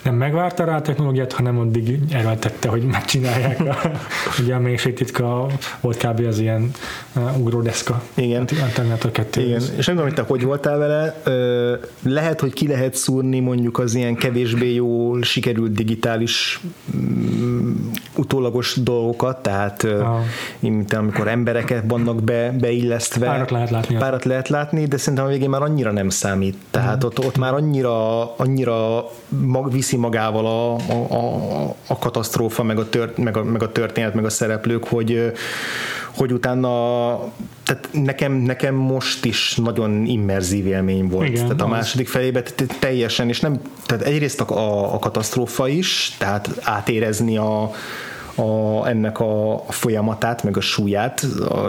nem 0.04 0.16
megvárta 0.16 0.64
rá 0.64 0.76
a 0.76 0.82
technológiát, 0.82 1.34
hanem 1.34 1.60
addig 1.60 2.00
erőltette, 2.12 2.70
hogy 2.70 2.82
megcsinálják. 2.82 3.60
A, 3.60 3.78
ugye 4.42 4.56
a 4.56 4.60
mélységtitka 4.60 5.48
volt 5.82 5.98
kb. 5.98 6.26
az 6.28 6.40
ilyen 6.40 6.72
uh, 7.16 7.40
ugródeszka. 7.40 8.02
Igen. 8.14 8.42
A 8.42 8.72
Terminátor 8.74 9.12
2. 9.12 9.42
Igen. 9.42 9.62
És 9.78 9.86
nem 9.86 9.96
tudom, 9.96 10.04
hogy 10.04 10.14
te 10.14 10.22
hogy 10.22 10.44
voltál 10.44 10.78
vele. 10.78 11.22
Lehet, 12.04 12.40
hogy 12.40 12.54
ki 12.54 12.68
lehet 12.68 12.96
szúrni 12.96 13.40
mondjuk 13.40 13.80
az 13.80 13.96
ilyen 13.96 14.16
kevésbé 14.16 14.74
jól 14.74 15.24
sikerült 15.24 15.72
digitális 15.72 16.60
utólagos 18.16 18.76
dolgokat, 18.76 19.42
tehát 19.42 19.84
ah. 19.84 20.20
mint 20.60 20.94
amikor 20.94 21.28
embereket 21.28 21.84
vannak 21.88 22.24
be, 22.24 22.52
beillesztve. 22.60 23.26
Párat 23.26 23.52
lehet 23.52 23.70
látni. 23.70 23.96
Párat 23.96 24.26
lehet 24.26 24.50
látni, 24.50 24.86
de 24.86 24.98
szerintem 24.98 25.26
a 25.26 25.28
végén 25.28 25.50
már 25.50 25.62
annyira 25.62 25.92
nem 25.92 26.10
számít. 26.10 26.56
Tehát 26.72 27.04
mm. 27.04 27.08
ott, 27.08 27.26
ott 27.26 27.38
már 27.38 27.54
annyira, 27.54 28.36
annyira 28.36 29.10
mag, 29.28 29.72
viszi 29.72 29.98
magával 29.98 30.46
a, 30.46 30.74
a, 30.74 31.14
a, 31.14 31.76
a 31.88 31.98
katasztrófa, 31.98 32.64
meg 32.64 32.80
a, 32.80 32.90
tört, 32.90 33.18
meg, 33.18 33.38
a, 33.38 33.44
meg 33.44 33.64
a 33.64 33.72
történet, 33.72 34.14
meg 34.14 34.26
a 34.26 34.30
szereplők, 34.30 34.88
hogy 34.88 35.32
hogy 36.20 36.34
utána 36.34 36.70
tehát 37.64 37.90
nekem, 37.92 38.34
nekem 38.34 38.76
most 38.76 39.26
is 39.26 39.56
nagyon 39.56 40.06
immerzív 40.06 40.68
élmény 40.68 41.08
volt. 41.08 41.28
Igen, 41.28 41.44
tehát 41.44 41.62
a 41.62 41.68
második 41.68 42.08
felében 42.08 42.44
teljesen, 42.80 43.30
és 43.30 43.40
nem, 43.40 43.60
tehát 43.86 44.04
egyrészt 44.04 44.42
a, 44.42 44.94
a 44.94 45.00
katasztrófa 45.00 45.68
is, 45.68 46.16
tehát 46.18 46.50
átérezni 46.62 47.38
a, 47.38 47.72
a, 48.36 48.88
ennek 48.88 49.20
a 49.20 49.64
folyamatát, 49.70 50.44
meg 50.44 50.58
a 50.58 50.62
súlyát, 50.62 51.26
a, 51.50 51.68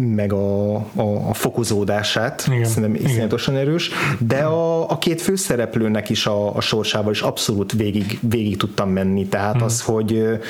meg 0.00 0.32
a, 0.32 0.74
a, 0.74 1.28
a 1.28 1.34
fokozódását, 1.34 2.44
igen, 2.46 2.64
szerintem 2.64 3.04
iszonyatosan 3.04 3.56
erős, 3.56 3.90
de 4.18 4.38
a, 4.38 4.90
a 4.90 4.98
két 4.98 5.20
főszereplőnek 5.20 6.08
is 6.08 6.26
a, 6.26 6.56
a 6.56 6.60
sorsával 6.60 7.12
is 7.12 7.20
abszolút 7.20 7.72
végig, 7.72 8.18
végig 8.20 8.56
tudtam 8.56 8.90
menni, 8.90 9.26
tehát 9.26 9.54
hmm. 9.54 9.62
az, 9.62 9.80
hogy 9.80 10.40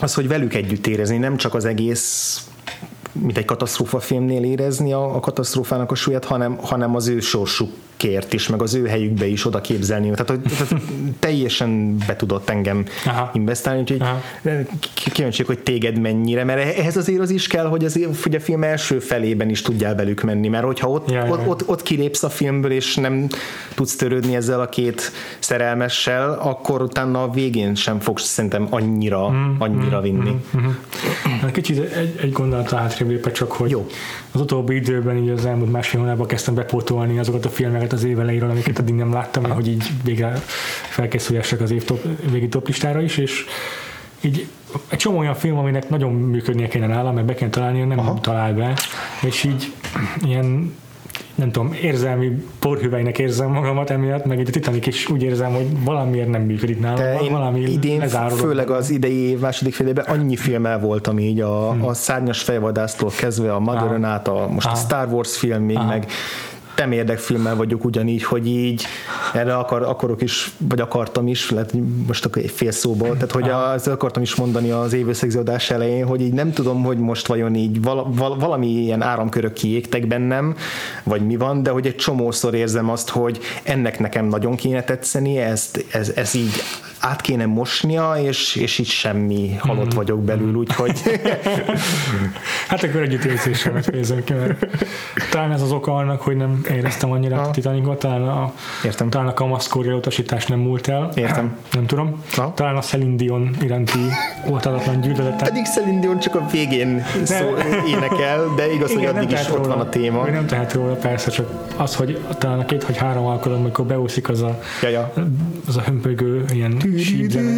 az, 0.00 0.14
hogy 0.14 0.28
velük 0.28 0.54
együtt 0.54 0.86
érezni, 0.86 1.16
nem 1.16 1.36
csak 1.36 1.54
az 1.54 1.64
egész 1.64 2.42
mint 3.12 3.38
egy 3.38 3.44
katasztrófa 3.44 4.00
filmnél 4.00 4.44
érezni 4.44 4.92
a, 4.92 5.14
a 5.14 5.20
katasztrófának 5.20 5.90
a 5.90 5.94
súlyát, 5.94 6.24
hanem, 6.24 6.56
hanem 6.56 6.94
az 6.94 7.08
ő 7.08 7.20
sorsuk 7.20 7.70
kért 7.98 8.32
is, 8.32 8.48
meg 8.48 8.62
az 8.62 8.74
ő 8.74 8.86
helyükbe 8.86 9.26
is 9.26 9.46
oda 9.46 9.60
képzelni. 9.60 10.10
Tehát, 10.10 10.28
hogy, 10.28 10.40
tehát 10.40 10.74
teljesen 11.18 11.98
be 12.06 12.16
tudott 12.16 12.48
engem 12.48 12.84
Aha. 13.06 13.30
investálni, 13.34 13.80
úgyhogy 13.80 14.02
kíváncsiak, 15.12 15.46
hogy 15.46 15.58
téged 15.58 15.98
mennyire, 15.98 16.44
mert 16.44 16.78
ehhez 16.78 16.96
azért 16.96 17.20
az 17.20 17.30
is 17.30 17.46
kell, 17.46 17.66
hogy, 17.66 17.84
az, 17.84 18.00
hogy 18.22 18.34
a 18.34 18.40
film 18.40 18.62
első 18.62 18.98
felében 18.98 19.48
is 19.48 19.62
tudjál 19.62 19.94
velük 19.94 20.22
menni, 20.22 20.48
mert 20.48 20.64
hogyha 20.64 20.88
ott, 20.88 21.10
ja, 21.10 21.26
ott, 21.28 21.46
ott, 21.46 21.68
ott 21.68 21.82
kilépsz 21.82 22.22
a 22.22 22.28
filmből, 22.28 22.70
és 22.70 22.94
nem 22.94 23.26
tudsz 23.74 23.96
törődni 23.96 24.36
ezzel 24.36 24.60
a 24.60 24.68
két 24.68 25.12
szerelmessel, 25.38 26.38
akkor 26.42 26.82
utána 26.82 27.22
a 27.22 27.30
végén 27.30 27.74
sem 27.74 28.00
fogsz 28.00 28.24
szerintem 28.24 28.66
annyira, 28.70 29.30
mm, 29.30 29.54
annyira 29.58 29.98
mm, 29.98 30.02
vinni. 30.02 30.30
Mm, 30.56 30.66
mm. 30.66 31.48
Kicsit 31.52 31.92
egy, 31.92 32.18
egy 32.22 32.32
gondolat 32.32 32.70
hátrébb 32.70 33.32
csak, 33.32 33.52
hogy 33.52 33.70
Jó. 33.70 33.86
Az 34.32 34.40
utóbbi 34.40 34.74
időben, 34.74 35.16
így 35.16 35.28
az 35.28 35.46
elmúlt 35.46 35.72
másfél 35.72 36.00
hónapban 36.00 36.26
kezdtem 36.26 36.54
bepótolni 36.54 37.18
azokat 37.18 37.44
a 37.44 37.48
filmeket, 37.48 37.92
az 37.92 38.04
év 38.04 38.20
elejéről, 38.20 38.50
amiket 38.50 38.78
addig 38.78 38.94
nem 38.94 39.12
láttam, 39.12 39.44
hogy 39.44 39.68
így 39.68 39.84
végre 40.04 40.32
felkészüljessek 40.88 41.60
az 41.60 41.70
év 41.70 41.84
top, 41.84 42.04
végi 42.30 42.48
top 42.48 42.66
listára 42.66 43.00
is, 43.00 43.16
és 43.16 43.44
így 44.20 44.46
egy 44.88 44.98
csomó 44.98 45.18
olyan 45.18 45.34
film, 45.34 45.58
aminek 45.58 45.88
nagyon 45.88 46.12
működnie 46.12 46.68
kéne 46.68 46.86
nálam, 46.86 47.14
mert 47.14 47.26
be 47.26 47.34
kéne 47.34 47.50
találni, 47.50 47.82
nem 47.82 47.98
Aha. 47.98 48.20
talál 48.20 48.54
be, 48.54 48.74
és 49.26 49.44
így 49.44 49.72
ilyen 50.22 50.74
nem 51.38 51.50
tudom, 51.50 51.72
érzelmi 51.82 52.44
porhüvelynek 52.58 53.18
érzem 53.18 53.50
magamat 53.50 53.90
emiatt, 53.90 54.24
meg 54.24 54.38
itt 54.38 54.48
a 54.48 54.50
Titanic 54.50 54.86
is 54.86 55.08
úgy 55.08 55.22
érzem, 55.22 55.52
hogy 55.52 55.66
valamiért 55.84 56.28
nem 56.28 56.42
működik 56.42 56.80
nálam. 56.80 56.96
De 56.96 57.18
én 57.20 57.32
valami 57.32 57.60
idén, 57.60 58.08
főleg 58.30 58.70
az 58.70 58.90
idei 58.90 59.16
év 59.16 59.38
második 59.38 59.74
félében 59.74 60.04
annyi 60.04 60.36
filmmel 60.36 60.78
voltam 60.78 61.18
így 61.18 61.40
a, 61.40 61.86
a 61.86 61.94
szárnyas 61.94 62.42
fejvadásztól 62.42 63.10
kezdve 63.16 63.54
a 63.54 63.58
Mother 63.58 64.02
át, 64.02 64.28
a, 64.28 64.48
most 64.50 64.66
a 64.66 64.70
Ah. 64.70 64.76
Star 64.76 65.08
Wars 65.12 65.36
filmig, 65.36 65.78
meg 65.88 66.06
temérdek 66.78 67.18
filmmel 67.18 67.56
vagyok 67.56 67.84
ugyanígy, 67.84 68.22
hogy 68.22 68.46
így 68.46 68.84
erre 69.34 69.56
akar, 69.56 69.82
akarok 69.82 70.22
is, 70.22 70.50
vagy 70.58 70.80
akartam 70.80 71.28
is, 71.28 71.50
lehet 71.50 71.72
most 72.06 72.24
akkor 72.24 72.42
egy 72.42 72.50
fél 72.50 72.70
szóból, 72.70 73.12
tehát 73.12 73.32
hogy 73.32 73.48
az 73.48 73.88
akartam 73.88 74.22
is 74.22 74.34
mondani 74.34 74.70
az 74.70 74.92
évösszegző 74.92 75.38
adás 75.38 75.70
elején, 75.70 76.06
hogy 76.06 76.20
így 76.20 76.32
nem 76.32 76.52
tudom, 76.52 76.82
hogy 76.82 76.98
most 76.98 77.26
vajon 77.26 77.54
így 77.54 77.82
vala, 77.82 78.06
val, 78.10 78.36
valami 78.36 78.66
ilyen 78.66 79.02
áramkörök 79.02 79.52
kiégtek 79.52 80.06
bennem, 80.06 80.56
vagy 81.02 81.26
mi 81.26 81.36
van, 81.36 81.62
de 81.62 81.70
hogy 81.70 81.86
egy 81.86 81.96
csomószor 81.96 82.54
érzem 82.54 82.90
azt, 82.90 83.08
hogy 83.08 83.38
ennek 83.62 83.98
nekem 83.98 84.26
nagyon 84.26 84.56
kéne 84.56 84.82
tetszeni, 84.82 85.38
ezt, 85.38 85.84
ez, 85.90 86.12
ez 86.14 86.34
így 86.34 86.62
át 87.00 87.20
kéne 87.20 87.46
mosnia, 87.46 88.14
és, 88.22 88.56
és 88.56 88.78
így 88.78 88.88
semmi 88.88 89.56
halott 89.58 89.92
vagyok 89.92 90.22
belül, 90.22 90.54
úgyhogy 90.54 91.00
Hát 92.68 92.82
akkor 92.82 93.00
együttérzésemet 93.00 93.84
fejezem 93.84 94.24
ki, 94.24 94.32
mert 94.32 94.66
talán 95.30 95.52
ez 95.52 95.62
az 95.62 95.72
oka 95.72 95.94
annak, 95.94 96.20
hogy 96.20 96.36
nem 96.36 96.60
éreztem 96.70 97.10
annyira 97.10 97.40
a. 97.42 97.50
Titanicot, 97.50 97.98
talán 97.98 98.22
a, 98.28 98.52
Értem. 98.84 99.08
talán 99.10 99.26
a 99.26 99.34
kamaszkóri 99.34 99.92
utasítás 99.92 100.46
nem 100.46 100.58
múlt 100.58 100.88
el. 100.88 101.10
Értem. 101.14 101.56
Nem 101.72 101.86
tudom. 101.86 102.22
Aha. 102.36 102.52
Talán 102.54 102.76
a 102.76 102.80
Celine 102.80 103.16
Dion 103.16 103.50
iránti 103.62 103.98
oltadatlan 104.50 105.00
gyűlöletem. 105.00 105.48
pedig 105.48 105.64
Celine 105.64 106.00
Dion 106.00 106.18
csak 106.18 106.34
a 106.34 106.46
végén 106.52 107.04
szó, 107.24 107.46
énekel, 107.86 108.44
de 108.56 108.72
igaz, 108.72 108.92
hogy 108.92 109.02
nem 109.02 109.16
addig 109.16 109.30
is 109.30 109.34
tehet 109.38 109.50
ott 109.50 109.56
róla. 109.56 109.68
van 109.76 109.86
a 109.86 109.88
téma. 109.88 110.28
Ő 110.28 110.30
nem 110.30 110.46
tehet 110.46 110.72
róla, 110.72 110.94
persze, 110.94 111.30
csak 111.30 111.50
az, 111.76 111.94
hogy 111.94 112.18
talán 112.38 112.58
a 112.58 112.64
két 112.64 112.84
vagy 112.84 112.96
három 112.96 113.24
alkalom, 113.26 113.60
amikor 113.60 113.84
beúszik 113.84 114.28
az 114.28 114.42
a, 114.42 114.60
Ja, 114.82 114.88
ja. 114.88 115.12
az 115.66 115.76
a 115.76 115.80
hömpögő 115.80 116.44
ilyen 116.52 116.82
sípzene. 116.98 117.50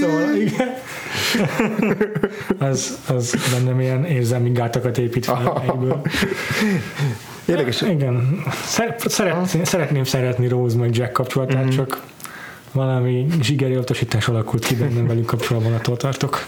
Szóval 0.00 0.34
igen. 0.34 0.68
az, 2.58 2.98
az 3.08 3.34
bennem 3.52 3.80
ilyen 3.80 4.04
érzelmi 4.04 4.50
gátakat 4.50 4.98
épít 4.98 5.24
fel 5.24 5.62
egyből. 5.66 6.00
Érdekes. 7.44 7.80
Igen. 7.82 8.42
Szer- 8.64 9.08
szeret, 9.10 9.64
szeretném 9.66 10.04
szeretni 10.04 10.48
Rose 10.48 10.76
meg 10.76 10.96
Jack 10.96 11.12
kapcsolatát, 11.12 11.64
Mhm. 11.64 11.74
csak 11.74 12.02
valami 12.72 13.26
zsigeri 13.42 13.76
utasítás 13.76 14.28
alakult 14.28 14.64
ki 14.66 14.74
bennem 14.74 15.06
velük 15.06 15.26
kapcsolatban, 15.26 15.72
attól 15.72 15.96
tartok. 15.96 16.46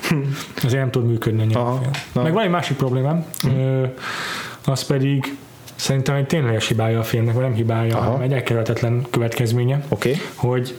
Ezért 0.64 0.80
nem 0.82 0.90
tud 0.90 1.06
működni 1.06 1.54
a 1.54 1.80
Mhm. 2.14 2.22
Meg 2.22 2.32
van 2.32 2.44
egy 2.44 2.50
másik 2.50 2.76
problémám, 2.76 3.24
ö, 3.56 3.84
az 4.64 4.84
pedig 4.84 5.36
szerintem 5.76 6.14
egy 6.14 6.26
tényleges 6.26 6.68
hibája 6.68 6.98
a 6.98 7.02
filmnek, 7.02 7.34
vagy 7.34 7.42
nem 7.42 7.54
hibája, 7.54 7.96
Aha. 7.96 8.04
hanem 8.04 8.20
egy 8.22 8.32
elkerülhetetlen 8.32 9.06
következménye. 9.10 9.84
Okay. 9.88 10.14
hogy 10.34 10.74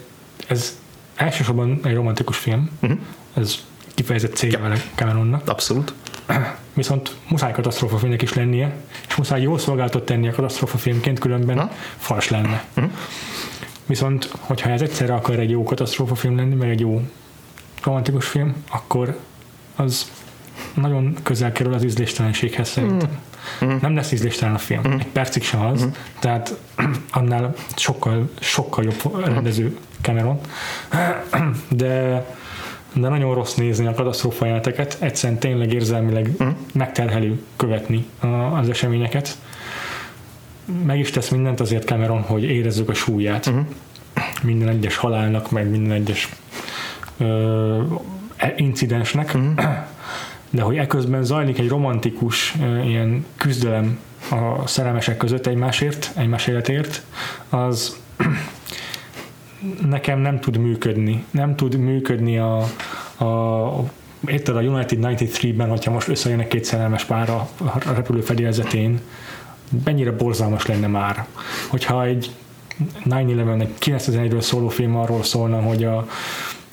ez 0.48 0.78
elsősorban 1.16 1.80
egy 1.84 1.94
romantikus 1.96 2.38
film, 2.38 2.70
Mhm. 2.80 2.92
ez 3.34 3.56
kifejezett 3.94 4.36
célja 4.36 4.60
vele 4.60 4.76
Cameronnak, 4.96 5.50
Abszolút. 5.50 5.94
viszont 6.74 7.16
muszáj 7.28 7.52
katasztrófafilmnek 7.52 8.22
is 8.22 8.34
lennie, 8.34 8.76
és 9.08 9.16
muszáj 9.16 9.42
jól 9.42 9.60
szolgáltat 9.60 10.06
tenni 10.06 10.28
a 10.28 10.32
katasztrófafilmként, 10.32 11.20
különben 11.20 11.56
Na. 11.56 11.72
fals 11.98 12.30
lenne. 12.30 12.64
Viszont, 13.86 14.30
hogyha 14.40 14.70
ez 14.70 14.82
egyszerre 14.82 15.14
akar 15.14 15.40
egy 15.40 15.50
jó 15.50 15.64
katasztrófafilm 15.64 16.36
lenni, 16.36 16.56
meg 16.56 16.70
egy 16.70 16.80
jó 16.80 17.02
romantikus 17.84 18.28
film, 18.28 18.56
akkor 18.70 19.18
az 19.76 20.12
nagyon 20.74 21.18
közel 21.24 21.52
kerül 21.52 21.74
az 21.74 21.84
ízléstelenséghez 21.84 22.70
szerintem. 22.70 23.10
Nem 23.82 23.96
lesz 23.96 24.12
ízléstelen 24.12 24.56
a 24.56 24.58
film. 24.58 24.82
Egy 25.00 25.08
percig 25.08 25.44
sem 25.44 25.62
az. 25.62 25.88
Tehát 26.20 26.58
annál 27.12 27.54
sokkal, 27.76 28.30
sokkal 28.40 28.84
jobb 28.84 29.26
rendező 29.26 29.78
Cameron. 30.02 30.40
De 31.70 32.26
de 32.94 33.08
nagyon 33.08 33.34
rossz 33.34 33.54
nézni 33.54 33.88
a 33.88 33.94
katasztrófa 33.94 34.46
jeleneteket, 34.46 34.98
egyszerűen 35.00 35.40
tényleg 35.40 35.74
érzelmileg 35.74 36.30
megterhelő 36.74 37.42
követni 37.56 38.06
az 38.60 38.70
eseményeket. 38.70 39.38
Meg 40.86 41.00
is 41.00 41.10
tesz 41.10 41.30
mindent 41.30 41.60
azért 41.60 41.86
Cameron, 41.86 42.22
hogy 42.22 42.44
érezzük 42.44 42.90
a 42.90 42.94
súlyát. 42.94 43.46
Uh-huh. 43.46 43.66
Minden 44.44 44.68
egyes 44.68 44.96
halálnak, 44.96 45.52
meg 45.52 45.70
minden 45.70 45.92
egyes 45.92 46.30
ö, 47.18 47.82
e- 48.36 48.54
incidensnek. 48.58 49.32
Uh-huh. 49.36 49.68
De 50.50 50.62
hogy 50.62 50.78
eközben 50.78 51.24
zajlik 51.24 51.60
egy 51.60 51.68
romantikus 51.68 52.56
ilyen 52.86 53.26
küzdelem 53.38 54.00
a 54.30 54.68
szerelmesek 54.68 55.18
között 55.18 55.46
egymásért, 55.46 56.12
egymás 56.16 56.48
életért, 56.48 57.04
az 57.50 58.00
nekem 59.90 60.20
nem 60.20 60.40
tud 60.40 60.58
működni. 60.58 61.26
Nem 61.32 61.56
tud 61.56 61.76
működni 61.78 62.38
a, 62.38 62.58
a 63.26 63.84
érted 64.28 64.56
a 64.56 64.62
United 64.62 65.00
93-ben, 65.02 65.70
hogyha 65.70 65.92
most 65.92 66.08
összejönnek 66.08 66.48
két 66.48 66.64
szerelmes 66.64 67.04
pár 67.04 67.30
a, 67.30 67.50
repülő 67.94 68.22
fedélzetén, 68.22 69.00
mennyire 69.84 70.12
borzalmas 70.12 70.66
lenne 70.66 70.88
már. 70.88 71.26
Hogyha 71.70 72.06
egy 72.06 72.32
9-11, 73.06 73.62
egy 73.62 73.74
9001-ről 73.80 74.42
szóló 74.42 74.68
film 74.68 74.96
arról 74.96 75.24
szólna, 75.24 75.62
hogy 75.62 75.84
a 75.84 76.08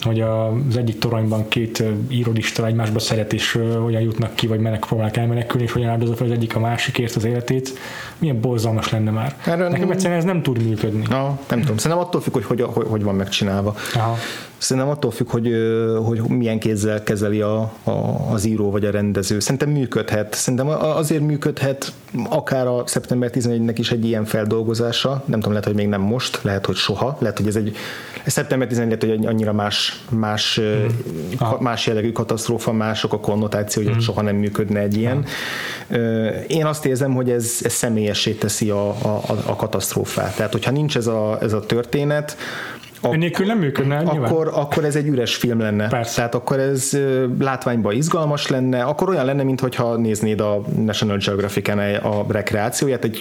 hogy 0.07 0.21
az 0.21 0.77
egyik 0.77 0.99
toronyban 0.99 1.49
két 1.49 1.83
írodista 2.09 2.67
egymásba 2.67 2.99
szeret, 2.99 3.33
és 3.33 3.59
hogyan 3.83 4.01
jutnak 4.01 4.35
ki, 4.35 4.47
vagy 4.47 4.61
menek 4.61 4.81
próbálnak 4.81 5.17
elmenekülni, 5.17 5.65
és 5.65 5.73
hogyan 5.73 5.89
áldozza 5.89 6.17
fel 6.17 6.27
az 6.27 6.33
egyik 6.33 6.57
a 6.57 6.61
másikért 6.61 7.15
az 7.15 7.25
életét, 7.25 7.79
milyen 8.19 8.41
borzalmas 8.41 8.91
lenne 8.91 9.11
már. 9.11 9.37
Erről 9.45 9.69
Nekem 9.69 9.91
egyszerűen 9.91 10.19
ez 10.19 10.25
nem 10.25 10.43
tud 10.43 10.63
működni. 10.69 11.05
Na, 11.09 11.39
nem 11.49 11.61
tudom. 11.61 11.77
Szerintem 11.77 12.07
attól 12.07 12.21
függ, 12.21 12.33
hogy 12.33 12.45
hogy, 12.45 12.63
hogy, 12.63 12.87
hogy 12.89 13.03
van 13.03 13.15
megcsinálva. 13.15 13.75
Aha. 13.95 14.17
Szerintem 14.59 14.93
attól 14.93 15.11
függ, 15.11 15.31
hogy, 15.31 15.55
hogy 16.05 16.21
milyen 16.21 16.59
kézzel 16.59 17.03
kezeli 17.03 17.41
a, 17.41 17.73
a, 17.85 17.91
az 18.31 18.45
író 18.45 18.71
vagy 18.71 18.85
a 18.85 18.91
rendező. 18.91 19.41
Szerintem 19.41 19.71
működhet. 19.71 20.35
Szerintem 20.35 20.69
azért 20.81 21.23
működhet 21.23 21.93
akár 22.29 22.67
a 22.67 22.83
szeptember 22.87 23.31
11-nek 23.35 23.75
is 23.77 23.91
egy 23.91 24.05
ilyen 24.05 24.25
feldolgozása. 24.25 25.11
Nem 25.11 25.39
tudom, 25.39 25.51
lehet, 25.51 25.65
hogy 25.65 25.75
még 25.75 25.89
nem 25.89 26.01
most, 26.01 26.43
lehet, 26.43 26.67
hogy 26.67 26.77
soha. 26.77 27.17
Lehet, 27.21 27.37
hogy 27.37 27.47
ez 27.47 27.57
egy 27.57 27.77
szeptember 28.27 28.69
11 28.69 29.03
lehet, 29.03 29.19
hogy 29.19 29.27
annyira 29.27 29.53
más, 29.53 30.03
más, 30.09 30.61
hmm. 31.39 31.57
más 31.61 31.87
jellegű 31.87 32.13
katasztrófa, 32.13 32.73
mások 32.73 33.13
a 33.13 33.21
konnotáció, 33.21 33.83
hogy 33.83 33.93
hmm. 33.93 34.01
soha 34.01 34.23
nem 34.23 34.37
működne 34.37 34.81
egy 34.81 34.97
ilyen. 34.97 35.25
Hmm. 35.89 35.99
Én 36.47 36.67
azt 36.67 36.87
érzem, 36.87 37.15
hogy 37.15 37.31
ez, 37.31 37.59
ez 37.63 37.73
személyessé 37.73 38.33
teszi 38.33 38.71
a, 38.71 38.89
a, 38.89 39.23
a 39.47 39.57
katasztrófát. 39.57 40.37
Tehát, 40.37 40.53
hogyha 40.53 40.71
nincs 40.71 40.97
ez 40.97 41.07
a, 41.07 41.39
ez 41.41 41.53
a 41.53 41.61
történet, 41.61 42.37
Ennélkül 43.13 43.47
nem 43.47 43.59
működne, 43.59 44.03
nyilván. 44.03 44.31
akkor, 44.31 44.51
akkor 44.55 44.85
ez 44.85 44.97
egy 44.97 45.07
üres 45.07 45.35
film 45.35 45.61
lenne. 45.61 45.89
Persze. 45.89 46.15
Tehát 46.17 46.35
akkor 46.35 46.59
ez 46.59 46.99
látványban 47.39 47.95
izgalmas 47.95 48.47
lenne, 48.49 48.83
akkor 48.83 49.09
olyan 49.09 49.25
lenne, 49.25 49.43
mintha 49.43 49.97
néznéd 49.97 50.41
a 50.41 50.61
National 50.85 51.17
Geographic-en 51.17 51.79
a 51.95 52.25
rekreációját, 52.29 53.05
egy 53.05 53.19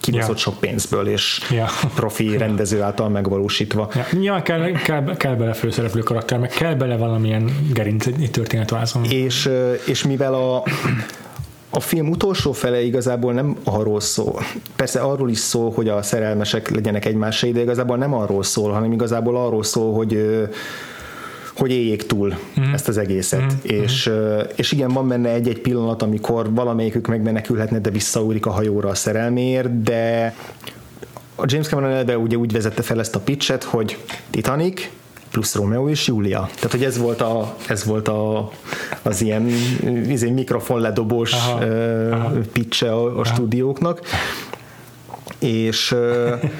kibaszott 0.00 0.34
Ja. 0.36 0.40
sok 0.42 0.58
pénzből, 0.60 1.08
és 1.08 1.40
Ja. 1.50 1.66
profi 1.94 2.36
rendező 2.46 2.82
által 2.82 3.08
megvalósítva. 3.08 3.88
Ja, 3.94 4.04
nyilván 4.18 4.42
kell, 4.42 4.72
kell, 4.72 5.16
kell 5.16 5.34
bele 5.34 5.52
főszereplő 5.52 6.00
karakter, 6.00 6.38
meg 6.38 6.48
kell 6.50 6.74
bele 6.74 6.96
valamilyen 6.96 7.50
gerinc 7.72 8.06
egy 8.06 8.28
történetvázon. 8.32 9.04
És, 9.04 9.50
és 9.86 10.04
mivel 10.04 10.34
a, 10.34 10.62
a 11.70 11.80
film 11.80 12.08
utolsó 12.08 12.52
fele 12.52 12.82
igazából 12.82 13.32
nem 13.32 13.56
arról 13.64 14.00
szól, 14.00 14.42
persze 14.76 15.00
arról 15.00 15.30
is 15.30 15.38
szól, 15.38 15.70
hogy 15.70 15.88
a 15.88 16.02
szerelmesek 16.02 16.70
legyenek 16.70 17.04
egymásra, 17.04 17.50
de 17.50 17.60
igazából 17.60 17.96
nem 17.96 18.14
arról 18.14 18.42
szól, 18.42 18.72
hanem 18.72 18.92
igazából 18.92 19.36
arról 19.36 19.62
szól, 19.62 19.94
hogy 19.94 20.38
hogy 21.58 21.70
éljék 21.70 22.06
túl 22.06 22.34
mm. 22.60 22.72
ezt 22.72 22.88
az 22.88 22.98
egészet. 22.98 23.42
Mm. 23.42 23.56
És, 23.62 24.06
ö, 24.06 24.40
és 24.56 24.72
igen, 24.72 24.88
van 24.88 25.08
benne 25.08 25.28
egy-egy 25.28 25.60
pillanat, 25.60 26.02
amikor 26.02 26.54
valamelyikük 26.54 27.06
megmenekülhetne, 27.06 27.78
de 27.78 27.90
visszaúrik 27.90 28.46
a 28.46 28.50
hajóra 28.50 28.88
a 28.88 28.94
szerelméért, 28.94 29.82
de 29.82 30.34
a 31.34 31.44
James 31.46 31.66
Cameron 31.66 31.90
eleve 31.90 32.18
ugye 32.18 32.36
úgy 32.36 32.52
vezette 32.52 32.82
fel 32.82 32.98
ezt 32.98 33.14
a 33.14 33.20
pitchet, 33.20 33.62
hogy 33.62 33.98
Titanic 34.30 34.90
plusz 35.30 35.54
Romeo 35.54 35.88
és 35.88 36.06
Julia. 36.06 36.48
Tehát, 36.54 36.70
hogy 36.70 36.84
ez 36.84 36.98
volt, 36.98 37.20
a, 37.20 37.56
ez 37.68 37.84
volt 37.84 38.08
a, 38.08 38.50
az 39.02 39.20
ilyen 39.20 39.46
izé, 40.08 40.30
mikrofon 40.30 40.80
ledobós 40.80 41.32
Aha, 41.32 41.64
uh, 41.64 42.08
aha. 42.12 42.32
pitche 42.52 42.92
a, 42.92 43.18
a 43.18 43.24
stúdióknak. 43.24 44.00
És 45.38 45.92
uh, 45.92 46.50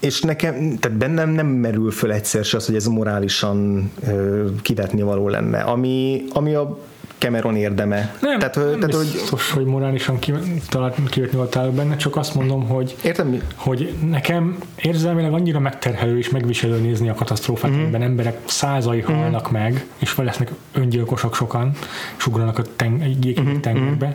és 0.00 0.20
nekem, 0.20 0.76
tehát 0.78 0.98
bennem 0.98 1.30
nem 1.30 1.46
merül 1.46 1.90
föl 1.90 2.12
egyszer 2.12 2.44
se 2.44 2.56
az, 2.56 2.66
hogy 2.66 2.74
ez 2.74 2.86
morálisan 2.86 3.90
ö, 4.06 4.44
kivetni 4.62 5.02
való 5.02 5.28
lenne. 5.28 5.58
Ami, 5.58 6.24
ami 6.32 6.54
a 6.54 6.78
Cameron 7.18 7.56
érdeme. 7.56 8.14
Nem, 8.20 8.38
tehát, 8.38 8.54
nem 8.56 8.78
tehát, 8.78 8.94
hogy, 8.94 9.10
biztos, 9.12 9.50
hogy 9.50 9.64
morálisan 9.64 10.18
ki, 10.18 10.32
talált, 10.68 10.96
kijött 11.10 11.32
nyoltál 11.32 11.70
benne, 11.70 11.96
csak 11.96 12.16
azt 12.16 12.34
mondom, 12.34 12.68
hogy, 12.68 12.96
értem, 13.04 13.40
hogy 13.54 13.94
nekem 14.10 14.58
érzelmileg 14.76 15.32
annyira 15.32 15.58
megterhelő 15.60 16.18
és 16.18 16.30
megviselő 16.30 16.78
nézni 16.80 17.08
a 17.08 17.14
katasztrófát, 17.14 17.70
Mhm. 17.70 17.78
mm. 17.78 17.82
amiben 17.82 18.02
emberek 18.02 18.38
százai 18.44 19.00
halnak 19.00 19.50
meg, 19.50 19.86
és 19.98 20.10
fel 20.10 20.24
lesznek 20.24 20.50
öngyilkosok 20.72 21.34
sokan, 21.34 21.72
és 22.18 22.26
ugranak 22.26 22.58
a 22.58 22.62
ten, 22.76 23.00
egy 23.00 23.34
Mhm, 23.38 23.48
mm. 23.48 23.60
tengerbe, 23.60 24.12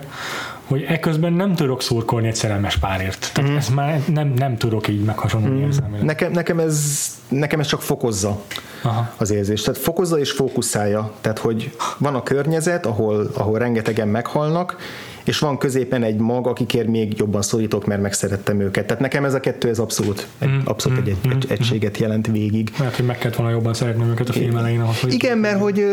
hogy 0.66 0.82
eközben 0.88 1.32
nem 1.32 1.54
tudok 1.54 1.82
szurkolni 1.82 2.26
egy 2.26 2.34
szerelmes 2.34 2.76
párért. 2.76 3.30
Tehát 3.32 3.42
Mhm. 3.42 3.52
mm. 3.52 3.56
ezt 3.56 3.74
már 3.74 4.00
nem, 4.12 4.32
nem 4.36 4.56
tudok 4.56 4.88
így 4.88 5.04
meghasonlni 5.04 5.60
mm. 5.60 5.64
érzelmileg. 5.64 6.04
nekem, 6.04 6.32
nekem, 6.32 6.58
ez, 6.58 7.06
nekem 7.28 7.60
ez 7.60 7.66
csak 7.66 7.82
fokozza 7.82 8.42
Aha. 8.82 9.12
az 9.16 9.30
érzést. 9.30 9.64
Tehát 9.64 9.80
fokozza 9.80 10.18
és 10.18 10.30
fókuszálja. 10.30 11.12
Tehát, 11.20 11.38
hogy 11.38 11.76
van 11.98 12.14
a 12.14 12.22
környezet, 12.22 12.86
ahol, 12.86 13.30
ahol 13.34 13.58
rengetegen 13.58 14.08
meghalnak, 14.08 14.76
és 15.24 15.38
van 15.38 15.58
középen 15.58 16.02
egy 16.02 16.16
mag, 16.16 16.46
akikért 16.46 16.86
még 16.86 17.18
jobban 17.18 17.42
szólítok, 17.42 17.86
mert 17.86 18.02
megszerettem 18.02 18.60
őket. 18.60 18.86
Tehát 18.86 19.02
nekem 19.02 19.24
ez 19.24 19.34
a 19.34 19.40
kettő, 19.40 19.68
ez 19.68 19.78
abszolút, 19.78 20.26
egy, 20.38 20.50
abszolút 20.64 20.98
egy, 20.98 21.08
egy, 21.08 21.32
egy 21.32 21.46
egységet 21.48 21.98
jelent 21.98 22.26
végig. 22.26 22.72
Lehet, 22.78 22.96
hogy 22.96 23.06
meg 23.06 23.18
kellett 23.18 23.36
volna 23.36 23.52
jobban 23.52 23.74
szeretném 23.74 24.08
őket 24.08 24.28
a 24.28 24.32
film 24.32 24.56
elején. 24.56 24.80
ahhoz, 24.80 25.00
hogy 25.00 25.12
Igen, 25.12 25.38
mert 25.38 25.60
hogy, 25.60 25.84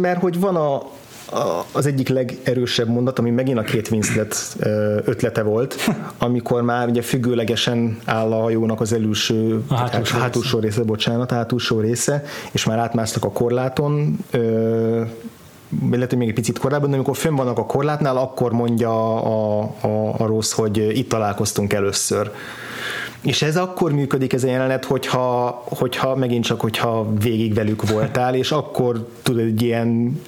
mert 0.00 0.20
hogy 0.20 0.40
van 0.40 0.56
a, 0.56 0.82
az 1.72 1.86
egyik 1.86 2.08
legerősebb 2.08 2.88
mondat, 2.88 3.18
ami 3.18 3.30
megint 3.30 3.58
a 3.58 3.62
két 3.62 3.90
Winslet 3.90 4.56
ötlete 5.04 5.42
volt, 5.42 5.76
amikor 6.18 6.62
már 6.62 6.88
ugye 6.88 7.02
függőlegesen 7.02 7.98
áll 8.04 8.32
a 8.32 8.40
hajónak 8.40 8.80
az 8.80 8.92
előső, 8.92 9.62
A 9.68 9.74
hátulsó 9.74 10.18
hátulsó 10.18 10.58
része, 10.58 10.82
bocsánat, 10.82 11.32
a 11.32 11.34
hátulsó 11.34 11.80
része, 11.80 12.24
és 12.52 12.64
már 12.64 12.78
átmásztak 12.78 13.24
a 13.24 13.30
korláton, 13.30 14.18
lehet, 15.90 16.10
hogy 16.10 16.18
még 16.18 16.28
egy 16.28 16.34
picit 16.34 16.58
korábban, 16.58 16.90
de 16.90 16.94
amikor 16.94 17.16
fönn 17.16 17.34
vannak 17.34 17.58
a 17.58 17.66
korlátnál, 17.66 18.16
akkor 18.16 18.52
mondja 18.52 19.22
a, 19.22 19.60
a, 19.80 20.14
a 20.18 20.26
rossz, 20.26 20.52
hogy 20.52 20.98
itt 20.98 21.08
találkoztunk 21.08 21.72
először. 21.72 22.30
És 23.22 23.42
ez 23.42 23.56
akkor 23.56 23.92
működik 23.92 24.32
ez 24.32 24.44
a 24.44 24.46
jelenet, 24.46 24.84
hogyha, 24.84 25.62
hogyha 25.64 26.16
megint 26.16 26.44
csak, 26.44 26.60
hogyha 26.60 27.12
végig 27.20 27.54
velük 27.54 27.90
voltál, 27.90 28.34
és 28.34 28.50
akkor 28.52 29.08
tud 29.22 29.38
egy 29.38 29.62
ilyen 29.62 30.20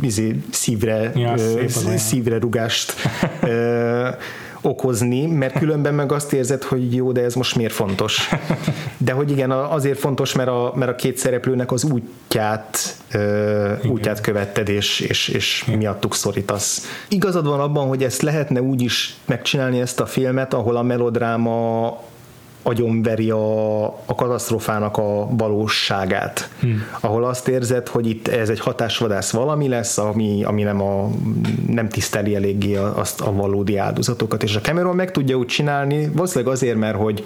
izé, 0.00 0.40
szívre, 0.50 1.12
Ja, 1.14 1.34
ö, 1.36 1.66
szívre 1.96 2.38
rugást 2.38 2.94
ö, 3.42 4.08
okozni, 4.60 5.26
mert 5.26 5.58
különben 5.58 5.94
meg 5.94 6.12
azt 6.12 6.32
érzed, 6.32 6.62
hogy 6.62 6.94
jó, 6.94 7.12
de 7.12 7.22
ez 7.22 7.34
most 7.34 7.56
miért 7.56 7.72
fontos. 7.72 8.28
De 8.96 9.12
hogy 9.12 9.30
igen, 9.30 9.50
azért 9.50 9.98
fontos, 9.98 10.34
mert 10.34 10.48
a, 10.48 10.72
mert 10.74 10.90
a 10.90 10.94
két 10.94 11.18
szereplőnek 11.18 11.72
az 11.72 11.84
útját, 11.84 12.96
ö, 13.12 13.72
útját 13.88 14.20
követted, 14.20 14.68
és, 14.68 15.00
és, 15.00 15.28
és 15.28 15.64
miattuk 15.76 16.14
szorítasz. 16.14 16.86
Igazad 17.08 17.46
van 17.46 17.60
abban, 17.60 17.88
hogy 17.88 18.04
ezt 18.04 18.22
lehetne 18.22 18.62
úgy 18.62 18.82
is 18.82 19.16
megcsinálni 19.24 19.80
ezt 19.80 20.00
a 20.00 20.06
filmet, 20.06 20.54
ahol 20.54 20.76
a 20.76 20.82
melodráma 20.82 21.86
agyonveri 22.68 23.30
a, 23.30 23.84
a 23.86 24.14
katasztrófának 24.16 24.96
a 24.96 25.28
valóságát. 25.30 26.48
Hmm. 26.60 26.82
Ahol 27.00 27.24
azt 27.24 27.48
érzed, 27.48 27.88
hogy 27.88 28.08
itt 28.08 28.28
ez 28.28 28.48
egy 28.48 28.60
hatásvadász 28.60 29.30
valami 29.30 29.68
lesz, 29.68 29.98
ami, 29.98 30.44
ami 30.44 30.62
nem, 30.62 30.82
a, 30.82 31.10
nem 31.66 31.88
tiszteli 31.88 32.34
eléggé 32.34 32.76
a- 32.76 32.98
azt 32.98 33.20
a 33.20 33.32
valódi 33.32 33.76
áldozatokat. 33.76 34.42
És 34.42 34.56
a 34.56 34.60
Cameron 34.60 34.96
meg 34.96 35.10
tudja 35.10 35.36
úgy 35.36 35.46
csinálni, 35.46 36.10
valószínűleg 36.12 36.52
azért, 36.54 36.76
mert 36.76 36.96
hogy 36.96 37.24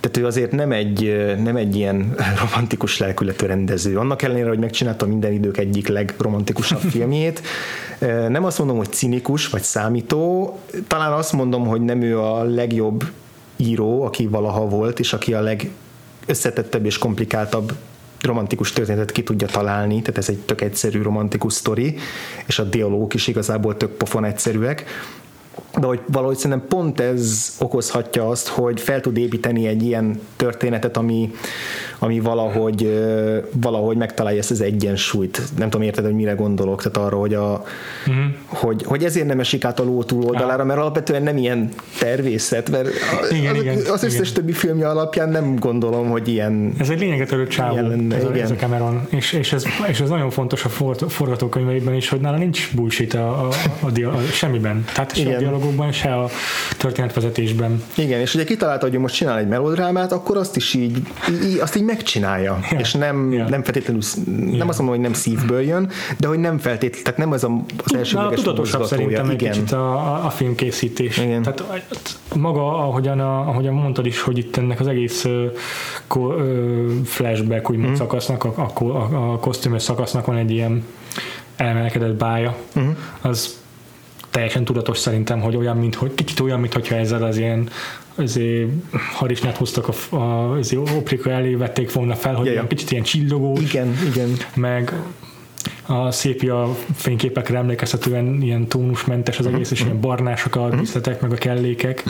tehát 0.00 0.16
ő 0.16 0.26
azért 0.26 0.52
nem 0.52 0.72
egy, 0.72 1.24
nem 1.42 1.56
egy 1.56 1.76
ilyen 1.76 2.14
romantikus 2.42 2.98
lelkületű 2.98 3.46
rendező. 3.46 3.98
Annak 3.98 4.22
ellenére, 4.22 4.48
hogy 4.48 4.58
megcsinálta 4.58 5.06
minden 5.06 5.32
idők 5.32 5.56
egyik 5.56 5.88
legromantikusabb 5.88 6.80
filmjét. 6.92 7.42
Nem 8.28 8.44
azt 8.44 8.58
mondom, 8.58 8.76
hogy 8.76 8.92
cinikus 8.92 9.48
vagy 9.48 9.62
számító, 9.62 10.58
talán 10.86 11.12
azt 11.12 11.32
mondom, 11.32 11.66
hogy 11.66 11.80
nem 11.80 12.02
ő 12.02 12.20
a 12.20 12.42
legjobb 12.42 13.04
író, 13.62 14.02
aki 14.02 14.26
valaha 14.26 14.68
volt, 14.68 15.00
és 15.00 15.12
aki 15.12 15.34
a 15.34 15.40
legösszetettebb 15.40 16.84
és 16.84 16.98
komplikáltabb 16.98 17.72
romantikus 18.20 18.72
történetet 18.72 19.12
ki 19.12 19.22
tudja 19.22 19.46
találni, 19.46 20.00
tehát 20.00 20.18
ez 20.18 20.28
egy 20.28 20.38
tök 20.38 20.60
egyszerű 20.60 21.02
romantikus 21.02 21.52
sztori, 21.52 21.96
és 22.46 22.58
a 22.58 22.64
dialógok 22.64 23.14
is 23.14 23.26
igazából 23.26 23.76
tök 23.76 23.90
pofon 23.90 24.24
egyszerűek, 24.24 24.84
de 25.82 25.88
hogy 25.88 26.00
valahogy 26.06 26.36
szerintem 26.36 26.68
pont 26.68 27.00
ez 27.00 27.54
okozhatja 27.58 28.28
azt, 28.28 28.48
hogy 28.48 28.80
fel 28.80 29.00
tud 29.00 29.16
építeni 29.16 29.66
egy 29.66 29.82
ilyen 29.82 30.20
történetet, 30.36 30.96
ami, 30.96 31.30
ami 31.98 32.20
valahogy, 32.20 33.04
valahogy 33.52 33.96
megtalálja 33.96 34.38
ezt 34.38 34.50
az 34.50 34.60
egyensúlyt. 34.60 35.42
Nem 35.58 35.70
tudom, 35.70 35.86
érted, 35.86 36.04
hogy 36.04 36.14
mire 36.14 36.32
gondolok, 36.32 36.82
tehát 36.82 37.08
arra, 37.08 37.18
hogy, 37.18 37.34
a, 37.34 37.64
uh-huh. 38.06 38.24
hogy, 38.46 38.82
hogy 38.84 39.04
ezért 39.04 39.26
nem 39.26 39.40
esik 39.40 39.64
át 39.64 39.80
a 39.80 39.84
ló 39.84 40.02
túloldalára, 40.02 40.64
mert 40.64 40.80
alapvetően 40.80 41.22
nem 41.22 41.36
ilyen 41.36 41.68
tervészet, 41.98 42.70
mert 42.70 42.88
Igen, 43.30 43.54
az, 43.54 43.60
igen, 43.60 43.76
az 43.76 44.02
összes 44.02 44.30
igen. 44.30 44.32
többi 44.32 44.52
filmje 44.52 44.88
alapján 44.88 45.28
nem 45.28 45.56
gondolom, 45.56 46.10
hogy 46.10 46.28
ilyen 46.28 46.74
Ez 46.78 46.90
egy 46.90 46.98
lényeget 46.98 47.28
törő 47.28 47.46
csávó, 47.46 47.74
lenne, 47.74 48.16
ez, 48.16 48.24
a, 48.24 48.30
igen. 48.30 48.42
ez 48.42 48.50
a 48.50 48.54
Cameron, 48.54 49.06
és, 49.08 49.32
és, 49.32 49.52
ez, 49.52 49.64
és 49.88 50.00
ez 50.00 50.08
nagyon 50.08 50.30
fontos 50.30 50.64
a 50.64 50.68
for, 50.68 50.96
forgatókönyveiben 51.08 51.94
is, 51.94 52.08
hogy 52.08 52.20
nála 52.20 52.36
nincs 52.36 52.74
bullshit 52.74 53.14
a, 53.14 53.46
a, 53.46 53.48
a, 53.80 53.90
dia- 53.90 54.14
a 54.14 54.20
semmiben. 54.20 54.84
Tehát 54.94 55.14
se 55.14 55.22
Igen. 55.22 55.54
a 55.54 55.58
dialogokban, 55.72 55.92
se 55.92 56.14
a 56.14 56.28
történetvezetésben. 56.76 57.82
Igen, 57.96 58.20
és 58.20 58.34
ugye 58.34 58.44
kitalálta, 58.44 58.88
hogy 58.88 58.98
most 58.98 59.14
csinál 59.14 59.38
egy 59.38 59.48
melodrámát, 59.48 60.12
akkor 60.12 60.36
azt 60.36 60.56
is 60.56 60.74
így, 60.74 60.98
így 61.44 61.58
azt 61.58 61.76
így 61.76 61.84
megcsinálja. 61.84 62.58
Ja. 62.70 62.78
És 62.78 62.92
nem, 62.92 63.32
Ja. 63.32 63.48
nem 63.48 63.62
feltétlenül, 63.62 64.02
nem 64.26 64.54
Ja. 64.54 64.64
azt 64.66 64.78
mondom, 64.78 64.88
hogy 64.88 65.04
nem 65.04 65.12
szívből 65.12 65.60
jön, 65.60 65.90
de 66.18 66.26
hogy 66.26 66.38
nem 66.38 66.58
feltétlenül, 66.58 67.04
tehát 67.04 67.18
nem 67.18 67.32
az 67.32 67.44
a, 67.44 67.46
az 67.84 67.90
Nála 67.90 67.98
elsődleges 67.98 68.40
tudatosabb 68.40 68.84
szerintem 68.84 69.28
egy 69.28 69.40
Igen. 69.42 69.52
kicsit 69.52 69.72
a, 69.72 70.24
a, 70.26 70.30
filmkészítés. 70.30 71.18
Igen. 71.18 71.42
Tehát 71.42 71.64
maga, 72.34 72.86
ahogyan, 72.88 73.20
a, 73.20 73.48
ahogyan 73.48 73.74
mondtad 73.74 74.06
is, 74.06 74.20
hogy 74.20 74.38
itt 74.38 74.56
ennek 74.56 74.80
az 74.80 74.86
egész 74.86 75.26
ko, 76.06 76.34
flashback 77.04 77.70
úgymond 77.70 77.90
mm. 77.90 77.94
szakasznak, 77.94 78.44
a, 78.44 78.70
a, 78.74 78.84
a, 78.84 79.32
a 79.32 79.38
kosztümös 79.38 79.82
szakasznak 79.82 80.26
van 80.26 80.36
egy 80.36 80.50
ilyen 80.50 80.84
elemelkedett 81.56 82.14
bája, 82.14 82.56
uh-huh. 82.74 82.96
az 83.20 83.61
teljesen 84.32 84.64
tudatos 84.64 84.98
szerintem, 84.98 85.40
hogy 85.40 85.56
olyan, 85.56 85.76
mint, 85.76 85.94
hogy 85.94 86.14
kicsit 86.14 86.40
olyan, 86.40 86.60
mint 86.60 86.72
hogyha 86.72 86.94
ezzel 86.94 87.22
az 87.22 87.36
ilyen 87.36 87.68
azért 88.14 88.68
harisnyát 89.12 89.56
hoztak 89.56 89.88
a, 89.88 90.16
a 90.16 90.52
azért 90.58 90.90
oprika 90.96 91.30
elé 91.30 91.54
vették 91.54 91.92
volna 91.92 92.14
fel, 92.14 92.34
hogy 92.34 92.46
Ja, 92.46 92.50
ja. 92.52 92.56
ilyen 92.56 92.68
kicsit 92.68 92.90
ilyen 92.90 93.02
csillogós, 93.02 93.60
Igen, 93.60 93.94
igen. 94.10 94.36
meg 94.54 94.92
a 95.86 96.10
szépia 96.10 96.76
fényképekre 96.94 97.58
emlékeztetően 97.58 98.42
ilyen 98.42 98.68
tónusmentes 98.68 99.38
az 99.38 99.46
egész, 99.46 99.70
és 99.70 99.80
ilyen 99.80 100.00
barnások 100.00 100.56
a 100.56 100.68
díszletek, 100.68 101.20
meg 101.20 101.32
a 101.32 101.34
kellékek, 101.34 102.02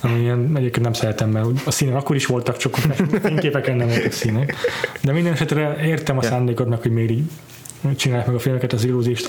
ami 0.00 0.20
ilyen, 0.20 0.50
egyébként 0.54 0.84
nem 0.84 0.92
szeretem, 0.92 1.30
mert 1.30 1.46
a 1.64 1.70
színek 1.70 1.94
akkor 1.94 2.16
is 2.16 2.26
voltak, 2.26 2.56
csak 2.56 2.76
a 2.76 3.18
fényképeken 3.22 3.76
nem 3.76 3.88
voltak 3.88 4.12
színek. 4.12 4.54
De 5.02 5.12
minden 5.12 5.32
esetre 5.32 5.76
értem 5.84 6.18
a 6.18 6.22
szándékodnak, 6.22 6.82
hogy 6.82 6.90
miért 6.90 7.10
így 7.10 7.22
csinálják 7.96 8.26
meg 8.26 8.36
a 8.36 8.38
filmeket, 8.38 8.72
az 8.72 8.84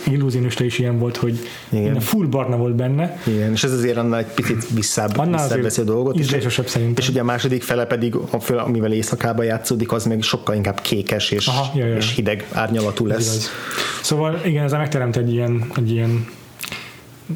illúzionista, 0.05 0.63
is 0.63 0.79
ilyen 0.79 0.99
volt, 0.99 1.17
hogy 1.17 1.39
Igen. 1.69 1.99
full 1.99 2.25
barna 2.25 2.57
volt 2.57 2.75
benne, 2.75 3.21
Igen, 3.25 3.51
és 3.51 3.63
ez 3.63 3.71
azért 3.71 3.97
annál 3.97 4.19
egy 4.19 4.25
picit 4.25 4.69
visszább, 4.69 5.17
Annál 5.17 5.41
visszább 5.41 5.61
veszi 5.61 5.81
a 5.81 5.83
dolgot. 5.83 6.17
És, 6.19 6.25
szerintem. 6.65 7.03
és 7.03 7.09
ugye 7.09 7.21
a 7.21 7.23
második 7.23 7.63
fele 7.63 7.85
pedig, 7.85 8.15
amivel 8.47 8.91
éjszakában 8.91 9.45
játszódik, 9.45 9.91
az 9.91 10.05
meg 10.05 10.21
sokkal 10.21 10.55
inkább 10.55 10.81
kékes 10.81 11.31
és, 11.31 11.47
Aha, 11.47 11.71
ja, 11.77 11.85
ja. 11.85 11.95
és 11.95 12.15
hideg 12.15 12.47
árnyalatú 12.51 13.05
lesz. 13.05 13.33
igaz. 13.33 13.49
Szóval 14.01 14.41
igen, 14.45 14.63
ez 14.63 14.71
megteremt 14.71 15.15
egy 15.15 15.31
ilyen, 15.31 15.71
egy 15.75 15.91
ilyen 15.91 16.27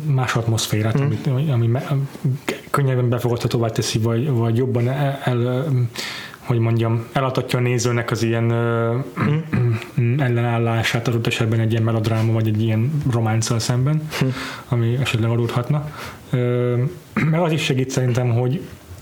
más 0.06 0.36
atmoszférát, 0.36 1.02
mm. 1.02 1.12
ami, 1.28 1.52
ami 1.52 1.68
me- 1.68 1.94
könnyebben 2.70 3.10
befogadhatóvá 3.10 3.70
teszi, 3.70 4.00
vagy, 4.00 4.30
vagy 4.30 4.58
jobban 4.58 4.90
el, 4.90 5.20
el 5.24 5.66
hogy 6.44 6.60
mondjam, 6.60 7.06
eladhatja 7.12 7.60
a 7.60 7.62
nézőnek 7.62 8.12
az 8.12 8.24
ilyen 8.24 8.44
mm. 10.00 10.20
ellenállását 10.20 11.08
adott 11.08 11.28
esetben 11.28 11.60
egy 11.60 11.72
ilyen 11.72 11.84
melodráma, 11.84 12.32
vagy 12.32 12.48
egy 12.48 12.62
ilyen 12.62 13.02
románccal 13.12 13.60
szemben, 13.60 14.08
ami 14.68 14.98
esetleg 15.02 15.30
adódhatna. 15.30 15.92
Ö, 16.30 16.76
Meg 17.14 17.40
az 17.40 17.52
is 17.52 17.64
segít 17.64 17.90
szerintem, 17.90 18.30
hogy 18.30 18.62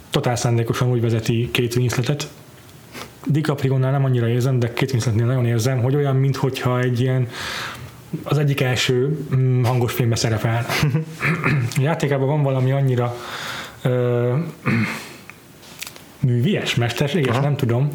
totál 0.10 0.36
szándékosan 0.36 0.90
úgy 0.90 1.02
vezeti 1.02 1.50
Kate 1.54 1.80
Winsletet, 1.80 2.30
DiCaprio-nál 3.26 3.92
nem 3.92 4.04
annyira 4.04 4.28
érzem, 4.28 4.60
de 4.60 4.68
Kate 4.68 4.92
Winsletnél 4.92 5.26
nagyon 5.26 5.46
érzem, 5.46 5.82
hogy 5.82 5.96
olyan, 5.96 6.16
mintha 6.16 6.80
egy 6.80 7.00
ilyen 7.00 7.28
az 8.24 8.38
egyik 8.38 8.62
első 8.62 9.26
mm, 9.36 9.64
hangos 9.64 9.94
filmbe 9.94 10.16
szerepel. 10.16 10.66
A 11.76 11.82
játékában 11.82 12.28
van 12.28 12.44
valami 12.44 12.72
annyira 12.72 13.16
ö, 13.82 14.34
művies, 16.22 16.76
mesterséges, 16.76 17.36
Aha. 17.36 17.42
nem 17.42 17.56
tudom, 17.56 17.90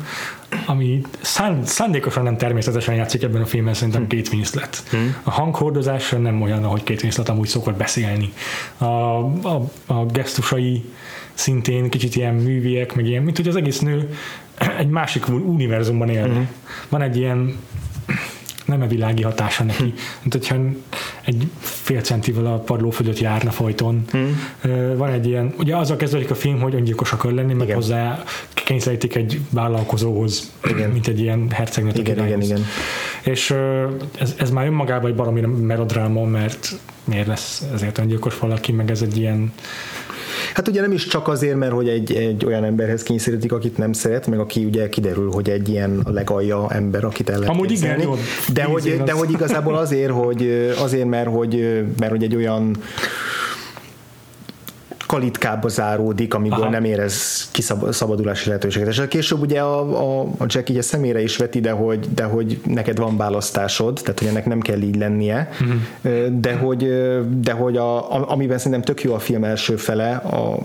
ami 0.66 1.00
szán, 1.20 1.64
szándékosan 1.64 2.22
nem 2.22 2.36
természetesen 2.36 2.94
játszik 2.94 3.22
ebben 3.22 3.42
a 3.42 3.46
filmben 3.46 3.74
szerintem 3.74 4.06
Kate 4.08 4.30
Winslet. 4.32 4.82
A 5.22 5.30
hanghordozása 5.30 6.18
nem 6.18 6.42
olyan, 6.42 6.64
ahogy 6.64 6.84
Kate 6.84 7.02
Winslet 7.02 7.28
amúgy 7.28 7.48
szokott 7.48 7.76
beszélni. 7.76 8.32
A, 8.76 8.84
a, 8.84 9.70
a 9.86 10.06
gesztusai 10.06 10.84
szintén 11.34 11.90
kicsit 11.90 12.16
ilyen 12.16 12.34
műviek, 12.34 12.94
meg 12.94 13.06
ilyen, 13.06 13.22
mint 13.22 13.36
hogy 13.36 13.48
az 13.48 13.56
egész 13.56 13.78
nő 13.78 14.16
egy 14.78 14.88
másik 14.88 15.28
univerzumban 15.28 16.08
élne. 16.08 16.50
Van 16.88 17.02
egy 17.02 17.16
ilyen 17.16 17.56
nem 18.66 18.82
a 18.82 18.86
világi 18.86 19.22
hatása 19.22 19.64
neki. 19.64 19.94
Mint 20.22 20.32
hogyha 20.32 20.56
egy 21.24 21.50
fél 21.58 22.00
centivel 22.00 22.46
a 22.46 22.58
padló 22.58 22.90
fölött 22.90 23.18
járna 23.18 23.50
folyton. 23.50 24.04
Hmm. 24.10 24.40
Van 24.96 25.10
egy 25.10 25.26
ilyen, 25.26 25.54
ugye 25.58 25.76
azzal 25.76 25.96
kezdődik 25.96 26.30
a 26.30 26.34
film, 26.34 26.60
hogy 26.60 26.74
öngyilkos 26.74 27.12
akar 27.12 27.32
lenni, 27.32 27.52
meg 27.52 27.64
igen. 27.64 27.76
hozzá 27.76 28.22
kényszerítik 28.54 29.14
egy 29.14 29.40
vállalkozóhoz, 29.50 30.52
igen. 30.68 30.90
mint 30.90 31.06
egy 31.06 31.20
ilyen 31.20 31.50
hercegnek. 31.50 31.98
Igen, 31.98 32.26
igen, 32.26 32.40
igen. 32.40 32.64
És 33.22 33.54
ez, 34.18 34.34
ez 34.38 34.50
már 34.50 34.66
önmagában 34.66 35.10
egy 35.10 35.16
baromi 35.16 35.40
melodráma, 35.40 36.24
mert 36.24 36.78
miért 37.04 37.26
lesz 37.26 37.64
ezért 37.74 37.98
öngyilkos 37.98 38.38
valaki, 38.38 38.72
meg 38.72 38.90
ez 38.90 39.02
egy 39.02 39.16
ilyen 39.16 39.52
Hát 40.56 40.68
ugye 40.68 40.80
nem 40.80 40.92
is 40.92 41.06
csak 41.06 41.28
azért, 41.28 41.56
mert 41.56 41.72
hogy 41.72 41.88
egy, 41.88 42.12
egy 42.12 42.44
olyan 42.44 42.64
emberhez 42.64 43.02
kényszerítik, 43.02 43.52
akit 43.52 43.78
nem 43.78 43.92
szeret, 43.92 44.26
meg 44.26 44.38
aki 44.38 44.64
ugye 44.64 44.88
kiderül, 44.88 45.30
hogy 45.30 45.50
egy 45.50 45.68
ilyen 45.68 46.02
legalja 46.10 46.70
ember, 46.70 47.04
akit 47.04 47.30
el 47.30 47.38
lehet 47.38 47.54
Amúgy 47.54 47.70
igen, 47.70 48.00
jó, 48.00 48.16
de, 48.52 48.64
hogy, 48.64 49.02
de 49.04 49.12
hogy 49.12 49.30
igazából 49.30 49.74
azért, 49.74 50.10
hogy 50.10 50.72
azért, 50.82 51.04
mert 51.04 51.28
hogy, 51.28 51.84
mert 51.98 52.10
hogy 52.10 52.22
egy 52.22 52.36
olyan 52.36 52.76
kalitkába 55.06 55.68
záródik, 55.68 56.34
amiből 56.34 56.60
Aha. 56.60 56.70
nem 56.70 56.84
érez 56.84 57.48
kiszabadulási 57.52 58.46
lehetőséget. 58.46 58.88
És 58.88 59.02
később 59.08 59.40
ugye 59.40 59.60
a, 59.60 59.80
a, 59.80 60.22
a 60.38 60.44
Jack 60.46 60.70
így 60.70 60.76
a 60.76 60.82
szemére 60.82 61.22
is 61.22 61.36
veti, 61.36 61.60
de 61.60 61.70
hogy, 61.70 62.08
de 62.14 62.24
hogy 62.24 62.60
neked 62.64 62.98
van 62.98 63.16
választásod, 63.16 64.00
tehát 64.02 64.18
hogy 64.18 64.28
ennek 64.28 64.46
nem 64.46 64.60
kell 64.60 64.80
így 64.80 64.96
lennie, 64.96 65.48
uh-huh. 65.60 66.26
de 66.40 66.54
hogy, 66.54 66.88
de 67.40 67.52
hogy 67.52 67.76
a, 67.76 68.30
amiben 68.32 68.58
szerintem 68.58 68.82
tök 68.82 69.02
jó 69.02 69.14
a 69.14 69.18
film 69.18 69.44
első 69.44 69.76
fele, 69.76 70.14
a, 70.14 70.58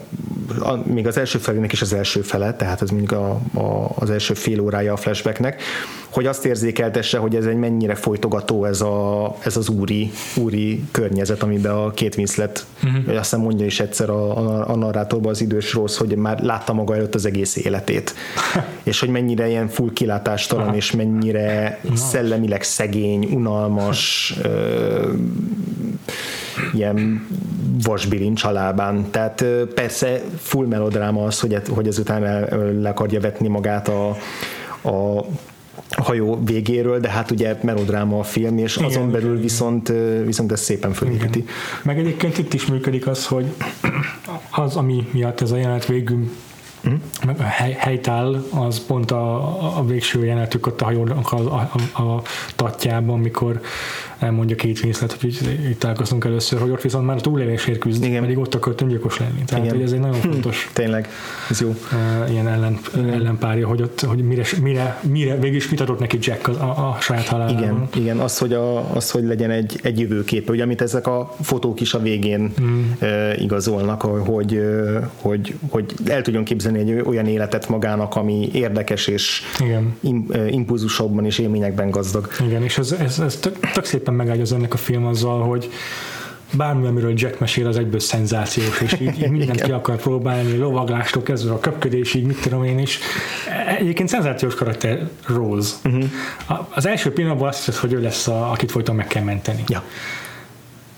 a, 0.60 0.82
még 0.86 1.08
az 1.08 1.18
első 1.18 1.38
felének 1.38 1.72
is 1.72 1.82
az 1.82 1.94
első 1.94 2.22
fele, 2.22 2.56
tehát 2.56 2.82
az 2.82 2.90
mondjuk 2.90 3.12
a, 3.12 3.30
a, 3.54 3.92
az 3.96 4.10
első 4.10 4.34
fél 4.34 4.60
órája 4.60 4.94
a 4.94 4.98
flashbacknek, 4.98 5.62
hogy 6.10 6.26
azt 6.26 6.46
érzékeltesse, 6.46 7.18
hogy 7.18 7.36
ez 7.36 7.46
egy 7.46 7.56
mennyire 7.56 7.96
folytogató 7.96 8.66
ez, 8.66 8.82
a, 8.82 9.36
ez 9.44 9.58
az 9.58 9.70
úri, 9.70 10.12
úri 10.36 10.84
környezet, 10.92 11.44
amiben 11.44 11.72
a 11.72 11.92
két 11.92 12.16
Winslet, 12.16 12.66
uh-huh. 12.84 13.08
azt 13.08 13.18
hiszem 13.18 13.40
mondja 13.40 13.66
is 13.66 13.80
egyszer 13.80 14.10
a, 14.10 14.38
a, 14.38 14.70
a 14.70 14.76
narrátorban 14.76 15.32
az 15.32 15.42
idős 15.42 15.74
rossz, 15.74 15.98
hogy 15.98 16.16
már 16.16 16.40
látta 16.40 16.74
maga 16.74 16.96
előtt 16.96 17.16
az 17.16 17.26
egész 17.26 17.56
életét. 17.56 18.14
és 18.84 19.00
hogy 19.00 19.10
mennyire 19.10 19.48
ilyen 19.48 19.68
full 19.68 19.94
kilátástalan, 19.94 20.68
Aha. 20.68 20.76
és 20.76 20.92
mennyire 20.92 21.80
szellemileg 21.96 22.64
szegény, 22.64 23.26
unalmas, 23.34 24.34
ö, 24.44 25.14
ilyen 26.74 27.28
vasbilincs 27.84 28.44
alában. 28.44 29.06
Tehát 29.12 29.46
persze 29.74 30.22
full 30.38 30.68
melodráma 30.68 31.24
az, 31.24 31.40
hogy, 31.40 31.62
hogy 31.70 31.88
ezután 31.88 32.22
le 32.82 32.90
akarja 32.90 33.20
vetni 33.20 33.48
magát 33.48 33.88
a, 33.88 34.10
a 34.90 35.26
hajó 35.98 36.44
végéről, 36.44 37.00
de 37.00 37.10
hát 37.10 37.32
ugye 37.32 37.58
melodráma 37.62 38.20
a 38.20 38.24
film, 38.24 38.58
és 38.58 38.76
igen, 38.76 38.90
azon 38.90 39.12
belül 39.12 39.30
igen, 39.30 39.42
viszont, 39.42 39.94
viszont 40.26 40.52
ez 40.52 40.60
szépen 40.60 40.94
fölépíti. 40.94 41.46
Meg 41.84 42.00
egyébként 42.00 42.38
itt 42.38 42.54
is 42.54 42.66
működik 42.66 43.08
az, 43.08 43.26
hogy 43.26 43.46
az, 44.52 44.76
ami 44.76 45.08
miatt 45.12 45.42
ez 45.42 45.52
a 45.52 45.56
jelenet 45.56 45.86
végül 45.86 46.30
Mm. 46.90 46.94
a 47.38 47.44
hely, 47.44 47.76
helytáll, 47.80 48.44
az 48.50 48.86
pont 48.86 49.12
a, 49.12 49.78
a 49.78 49.86
végső 49.86 50.26
jelenetük 50.26 50.68
ott 50.68 50.82
a 50.82 50.86
hajónak 50.86 51.32
a, 51.32 51.38
a, 51.38 51.72
a, 51.92 52.02
a 52.02 52.22
tatjában, 52.56 53.16
amikor 53.16 53.62
elmondja 54.22 54.56
két 54.56 54.84
Winslet, 54.84 55.12
hogy 55.12 55.40
itt 55.70 55.80
találkoztunk 55.80 56.26
először, 56.26 56.60
hogy 56.60 56.70
ott 56.70 56.82
viszont 56.82 57.06
már 57.06 57.18
a 57.18 57.22
túlélésért 57.22 57.80
küzd, 57.80 58.04
Igen. 58.04 58.22
pedig 58.22 58.38
ott 58.38 58.56
akart 58.56 58.82
öngyilkos 58.82 59.20
lenni. 59.20 59.44
Tehát, 59.46 59.64
Igen. 59.64 59.76
hogy 59.76 59.86
ez 59.86 59.92
egy 59.92 60.00
nagyon 60.00 60.20
hm, 60.22 60.30
fontos 60.30 60.66
hm, 60.66 60.74
tényleg, 60.74 61.08
ez 61.50 61.62
jó. 61.62 61.70
Uh, 61.70 62.32
ilyen 62.32 62.48
ellen, 62.48 62.80
ellenpárja, 62.96 63.68
hogy 63.68 63.82
ott, 63.82 64.02
hogy 64.02 64.24
mire, 64.24 64.44
mire, 64.62 65.00
mire 65.10 65.36
végig 65.36 65.64
mit 65.70 65.80
adott 65.80 66.00
neki 66.00 66.18
Jack 66.22 66.48
a, 66.48 66.52
a, 66.52 66.90
a 66.90 66.98
saját 67.00 67.28
halálában. 67.28 67.62
Igen, 67.62 67.88
igen 67.96 68.18
az, 68.20 68.38
hogy, 68.38 68.54
a, 68.54 68.96
az, 68.96 69.12
hogy 69.12 69.24
legyen 69.24 69.50
egy, 69.50 69.80
egy 69.84 70.00
jövőkép, 70.00 70.50
ugye 70.50 70.64
amit 70.64 70.82
ezek 70.82 71.08
a 71.08 71.36
fotók 71.42 71.82
is 71.82 71.94
a 71.94 72.00
végén 72.00 72.54
mm. 72.62 72.82
uh, 73.02 73.42
igazolnak, 73.42 74.02
hogy, 74.02 74.54
uh, 74.54 75.04
hogy, 75.16 75.56
hogy 75.70 75.94
el 76.06 76.22
tudjon 76.22 76.44
képzelni 76.44 76.80
egy 76.80 77.02
olyan 77.06 77.28
életet 77.28 77.70
magának, 77.70 78.16
ami 78.16 78.50
érdekes 78.54 79.08
és 79.08 79.42
Igen. 79.60 79.96
Im, 80.00 80.26
uh, 80.30 80.54
impulzusokban 80.54 81.26
és 81.26 81.40
élményekben 81.40 81.90
gazdag. 81.90 82.28
Igen, 82.46 82.64
és 82.64 82.78
ez, 82.78 82.92
ez, 82.92 83.20
ez 83.20 83.36
tök, 83.36 83.72
tök 83.74 83.86
szépen 83.86 84.11
szépen 84.12 84.26
megágyaz 84.26 84.54
ennek 84.54 84.74
a 84.74 84.78
film 84.78 85.06
azzal, 85.06 85.44
hogy 85.44 85.70
bármi, 86.54 86.88
amiről 86.88 87.14
Jack 87.16 87.40
mesél, 87.40 87.68
az 87.68 87.78
egyből 87.78 88.00
szenzációs, 88.00 88.82
és 88.82 88.94
így, 89.00 89.22
így 89.22 89.30
mindent 89.30 89.62
ki 89.62 89.72
akar 89.72 89.96
próbálni, 89.96 90.58
lovaglástól 90.58 91.24
kezdve 91.24 91.54
a 91.54 91.60
köpködésig, 91.60 92.26
mit 92.26 92.42
tudom 92.42 92.64
én 92.64 92.80
is. 92.80 93.00
Egyébként 93.78 94.10
szenzációs 94.10 94.56
karakter 94.56 95.10
Rose. 95.28 95.76
Uh-huh. 95.86 96.04
Az 96.70 96.86
első 96.86 97.14
pillanatban 97.14 97.48
azt 97.48 97.66
hiszed, 97.66 97.82
hogy 97.82 97.94
ő 97.94 98.02
lesz, 98.02 98.28
a, 98.28 98.52
akit 98.52 98.72
folyton 98.72 98.96
meg 98.96 99.08
kell 99.08 99.24
menteni. 99.24 99.64
Ja. 99.68 99.84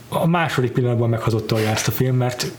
A 0.09 0.27
második 0.27 0.71
pillanatban 0.71 1.09
meghazott 1.09 1.51
ezt 1.51 1.87
a 1.87 1.91
film, 1.91 2.15
mert 2.15 2.51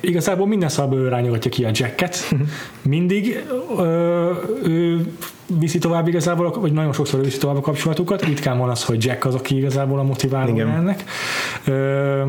igazából 0.00 0.46
minden 0.46 0.68
szabban 0.68 0.98
ő 0.98 1.08
rányogatja 1.08 1.50
ki 1.50 1.64
a 1.64 1.70
jacket, 1.72 2.34
mindig 2.82 3.44
ö, 3.78 4.30
ő 4.62 5.06
viszi 5.46 5.78
tovább 5.78 6.08
igazából, 6.08 6.50
vagy 6.50 6.72
nagyon 6.72 6.92
sokszor 6.92 7.22
viszi 7.22 7.38
tovább 7.38 7.56
a 7.56 7.60
kapcsolatukat, 7.60 8.24
ritkán 8.24 8.58
van 8.58 8.68
az, 8.68 8.84
hogy 8.84 9.04
Jack 9.04 9.24
az, 9.24 9.34
aki 9.34 9.56
igazából 9.56 9.98
a 9.98 10.02
motiváló 10.02 10.58
ennek. 10.58 11.04
Ö, 11.64 12.22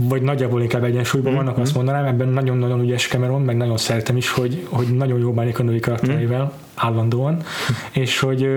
vagy 0.00 0.22
nagyjából 0.22 0.62
inkább 0.62 0.84
egyensúlyban 0.84 1.32
mm-hmm. 1.32 1.44
vannak, 1.44 1.58
azt 1.58 1.74
mondanám, 1.74 2.04
ebben 2.04 2.28
nagyon-nagyon 2.28 2.80
ügyes 2.80 3.08
Cameron, 3.08 3.42
meg 3.42 3.56
nagyon 3.56 3.76
szeretem 3.76 4.16
is, 4.16 4.30
hogy, 4.30 4.66
hogy 4.68 4.96
nagyon 4.96 5.18
jó 5.18 5.32
bánik 5.32 5.58
a 5.58 5.62
női 5.62 5.80
karaktereivel, 5.80 6.44
mm. 6.44 6.58
állandóan, 6.74 7.34
mm. 7.34 7.74
és 7.92 8.18
hogy 8.18 8.48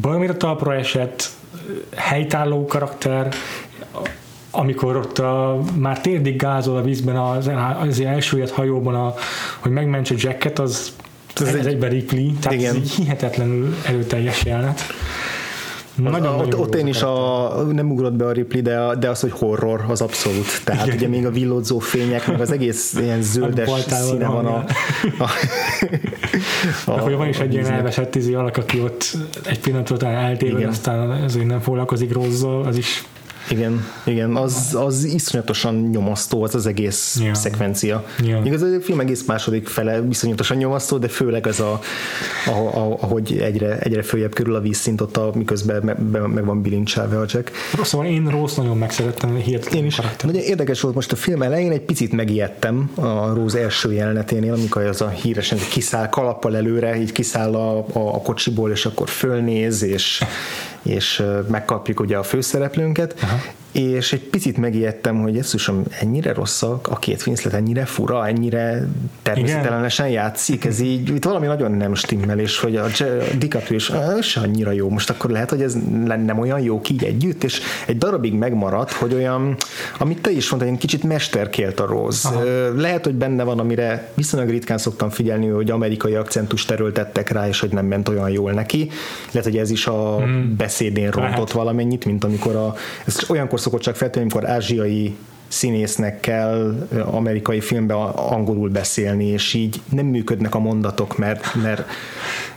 valamire 0.00 0.34
talpra 0.34 0.74
esett, 0.74 1.28
helytálló 1.94 2.66
karakter, 2.66 3.34
amikor 4.54 4.96
ott 4.96 5.18
a, 5.18 5.60
már 5.78 6.00
térdig 6.00 6.36
gázol 6.36 6.76
a 6.76 6.82
vízben 6.82 7.16
az, 7.16 7.50
az 7.80 8.00
elsőjött 8.00 8.50
hajóban, 8.50 8.94
a, 8.94 9.14
hogy 9.58 9.72
megmentse 9.72 10.14
Jacket, 10.18 10.58
az 10.58 10.92
ez, 11.40 11.46
ez 11.46 11.54
egy, 11.54 11.66
egyben 11.66 11.90
Ripley, 11.90 12.32
tehát 12.40 12.58
igen. 12.58 12.74
ez 12.74 12.80
egy 12.82 12.90
hihetetlenül 12.90 13.74
erőteljes 13.86 14.44
jelenet. 14.44 14.80
Nagyon, 15.94 16.26
a, 16.26 16.36
ott, 16.36 16.58
ott 16.58 16.74
én 16.74 16.86
is 16.86 17.02
a, 17.02 17.48
nem 17.72 17.90
ugrott 17.90 18.12
be 18.12 18.26
a 18.26 18.32
Ripley, 18.32 18.62
de, 18.62 18.78
a, 18.78 18.94
de 18.94 19.08
az, 19.08 19.20
hogy 19.20 19.30
horror, 19.30 19.84
az 19.88 20.00
abszolút. 20.00 20.64
Tehát 20.64 20.86
Igen. 20.86 20.96
ugye 20.96 21.08
még 21.08 21.26
a 21.26 21.30
villódzó 21.30 21.78
fények, 21.78 22.26
meg 22.26 22.40
az 22.40 22.50
egész 22.52 22.94
ilyen 23.00 23.22
zöldes 23.22 23.70
színe 23.88 24.26
van 24.26 24.46
a... 24.46 24.64
a, 25.18 25.30
a, 26.84 26.90
a 26.90 26.98
hogy 26.98 27.14
van 27.16 27.28
is 27.28 27.38
egy 27.38 27.52
ilyen 27.52 27.72
elvesett 27.72 28.10
tízi 28.10 28.34
alak, 28.34 28.56
aki 28.56 28.80
ott 28.80 29.16
egy 29.44 29.60
pillanatra 29.60 29.94
után 29.94 30.14
eltéved, 30.14 30.64
aztán 30.64 31.12
ezért 31.12 31.46
nem 31.46 31.60
foglalkozik 31.60 32.12
rozzal, 32.12 32.64
az 32.64 32.76
is 32.76 33.04
igen, 33.50 33.84
igen, 34.04 34.36
az, 34.36 34.76
az 34.78 35.04
iszonyatosan 35.04 35.74
nyomasztó 35.74 36.42
az 36.42 36.54
az 36.54 36.66
egész 36.66 37.16
yeah. 37.20 37.34
szekvencia. 37.34 38.04
Yeah. 38.22 38.46
Igaz, 38.46 38.62
a 38.62 38.80
film 38.80 39.00
egész 39.00 39.24
második 39.24 39.68
fele 39.68 40.00
viszonyatosan 40.00 40.56
nyomasztó, 40.56 40.98
de 40.98 41.08
főleg 41.08 41.46
az 41.46 41.60
a, 41.60 41.80
a, 42.46 42.50
a 42.50 42.96
ahogy 43.00 43.38
egyre, 43.38 43.78
egyre 43.78 44.02
följebb 44.02 44.34
körül 44.34 44.54
a 44.54 44.60
vízszint 44.60 45.00
ott, 45.00 45.16
a, 45.16 45.30
miközben 45.34 45.82
me, 45.84 46.18
me, 46.18 46.26
meg 46.26 46.44
van 46.44 46.62
bilincselve 46.62 47.18
a 47.18 47.24
Jack. 47.28 47.50
Szóval 47.82 48.06
én 48.06 48.28
Rose 48.30 48.62
nagyon 48.62 48.76
megszerettem, 48.76 49.36
hihetetlen 49.36 49.80
Én 49.80 49.86
is. 49.86 50.00
Nagyon 50.22 50.42
érdekes 50.42 50.80
volt 50.80 50.94
most 50.94 51.12
a 51.12 51.16
film 51.16 51.42
elején, 51.42 51.72
egy 51.72 51.80
picit 51.80 52.12
megijedtem 52.12 52.90
a 52.94 53.34
Rose 53.34 53.58
első 53.58 53.92
jeleneténél, 53.92 54.52
amikor 54.52 54.82
az 54.82 55.00
a 55.00 55.08
híresen 55.08 55.58
kiszáll 55.70 56.08
kalappal 56.08 56.56
előre, 56.56 57.00
így 57.00 57.12
kiszáll 57.12 57.54
a, 57.54 57.78
a, 57.78 58.14
a 58.14 58.20
kocsiból, 58.22 58.70
és 58.70 58.86
akkor 58.86 59.08
fölnéz, 59.08 59.82
és 59.82 60.22
és 60.84 61.22
megkapjuk 61.48 62.00
ugye 62.00 62.16
a 62.16 62.22
főszereplőnket, 62.22 63.14
Aha 63.22 63.36
és 63.74 64.12
egy 64.12 64.20
picit 64.20 64.56
megijedtem, 64.56 65.20
hogy 65.20 65.34
Jesszusom, 65.34 65.82
ennyire 66.00 66.32
rosszak, 66.32 66.88
a 66.88 66.96
két 66.96 67.26
Winslet 67.26 67.54
ennyire 67.54 67.84
fura, 67.84 68.26
ennyire 68.26 68.88
természetelenesen 69.22 70.08
játszik, 70.08 70.64
ez 70.64 70.80
így, 70.80 71.08
itt 71.08 71.24
valami 71.24 71.46
nagyon 71.46 71.72
nem 71.72 71.94
stimmel, 71.94 72.38
és 72.38 72.58
hogy 72.58 72.76
a 72.76 72.86
DiCaprio 73.38 73.76
is 73.76 73.92
se 74.20 74.40
annyira 74.40 74.70
jó, 74.70 74.88
most 74.88 75.10
akkor 75.10 75.30
lehet, 75.30 75.50
hogy 75.50 75.62
ez 75.62 75.76
nem 76.04 76.38
olyan 76.38 76.60
jó 76.60 76.80
ki 76.80 76.96
együtt, 77.00 77.44
és 77.44 77.60
egy 77.86 77.98
darabig 77.98 78.34
megmaradt, 78.34 78.92
hogy 78.92 79.14
olyan, 79.14 79.56
amit 79.98 80.20
te 80.20 80.30
is 80.30 80.50
mondtad, 80.50 80.72
egy 80.72 80.78
kicsit 80.78 81.02
mesterkélt 81.02 81.80
a 81.80 81.86
Rose. 81.86 82.28
Aha. 82.28 82.42
Lehet, 82.76 83.04
hogy 83.04 83.14
benne 83.14 83.42
van, 83.42 83.58
amire 83.58 84.10
viszonylag 84.14 84.50
ritkán 84.50 84.78
szoktam 84.78 85.10
figyelni, 85.10 85.48
hogy 85.48 85.70
amerikai 85.70 86.14
akcentus 86.14 86.64
terültettek 86.64 87.30
rá, 87.30 87.48
és 87.48 87.60
hogy 87.60 87.70
nem 87.70 87.86
ment 87.86 88.08
olyan 88.08 88.30
jól 88.30 88.52
neki. 88.52 88.90
Lehet, 89.30 89.50
hogy 89.50 89.58
ez 89.58 89.70
is 89.70 89.86
a 89.86 90.16
hmm. 90.16 90.54
beszédén 90.56 91.10
rontott 91.10 91.34
lehet. 91.34 91.52
valamennyit, 91.52 92.04
mint 92.04 92.24
amikor 92.24 92.56
a, 92.56 92.74
ez 93.04 93.16
olyankor 93.28 93.60
szokott 93.64 93.80
csak 93.80 93.96
feltűnni, 93.96 94.30
amikor 94.30 94.50
ázsiai 94.50 95.16
színésznek 95.48 96.20
kell 96.20 96.88
amerikai 97.04 97.60
filmben 97.60 97.96
angolul 98.06 98.68
beszélni, 98.68 99.24
és 99.24 99.54
így 99.54 99.80
nem 99.90 100.06
működnek 100.06 100.54
a 100.54 100.58
mondatok, 100.58 101.18
mert, 101.18 101.54
mert, 101.62 101.86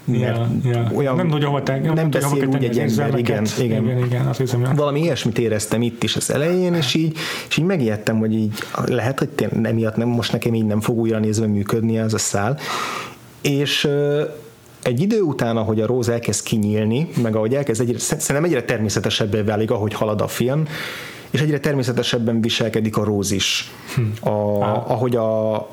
mert 0.06 0.38
ja, 0.64 0.72
ja. 0.72 0.92
olyan 0.96 1.16
nem, 1.16 1.30
tudja, 1.30 1.48
hova 1.48 1.64
te, 1.64 1.80
nem, 1.80 1.94
nem 1.94 2.10
beszél 2.10 2.48
úgy 2.48 2.64
egy 2.64 2.80
ember, 2.80 3.18
igen, 3.18 3.46
igen. 3.60 3.84
igen, 3.84 4.06
igen 4.06 4.26
azt 4.26 4.40
hiszem, 4.40 4.62
ja. 4.62 4.72
Valami 4.76 5.02
ilyesmit 5.02 5.40
éreztem 5.40 5.82
itt 5.82 6.04
is 6.04 6.16
az 6.16 6.32
elején, 6.32 6.74
és 6.74 6.94
így, 6.94 7.18
és 7.50 7.58
így 7.58 7.66
megijedtem, 7.66 8.18
hogy 8.18 8.34
így 8.34 8.54
lehet, 8.86 9.20
hogy 9.20 9.30
emiatt 9.64 9.96
nem, 9.96 10.08
most 10.08 10.32
nekem 10.32 10.54
így 10.54 10.66
nem 10.66 10.82
fog 10.82 10.98
újra 10.98 11.20
nézve 11.20 11.48
működni 11.48 11.98
ez 11.98 12.14
a 12.14 12.18
szál. 12.18 12.58
És 13.42 13.90
egy 14.88 15.02
idő 15.02 15.22
után, 15.22 15.58
ahogy 15.58 15.82
a 15.82 15.86
Rose 15.86 16.12
elkezd 16.12 16.44
kinyílni, 16.44 17.08
meg 17.22 17.36
ahogy 17.36 17.56
elkezd, 17.56 17.82
egyre, 17.82 18.00
szerintem 18.00 18.44
egyre 18.44 18.64
természetesebbé 18.64 19.42
válik, 19.42 19.72
ahogy 19.72 19.94
halad 19.94 20.22
a 20.22 20.28
film, 20.28 20.68
és 21.30 21.42
egyre 21.42 21.60
természetesebben 21.60 22.42
viselkedik 22.42 22.98
a 22.98 23.04
Róz 23.04 23.32
is. 23.32 23.72
A, 24.22 24.30
ahogy 24.88 25.16
a, 25.16 25.56
a, 25.56 25.68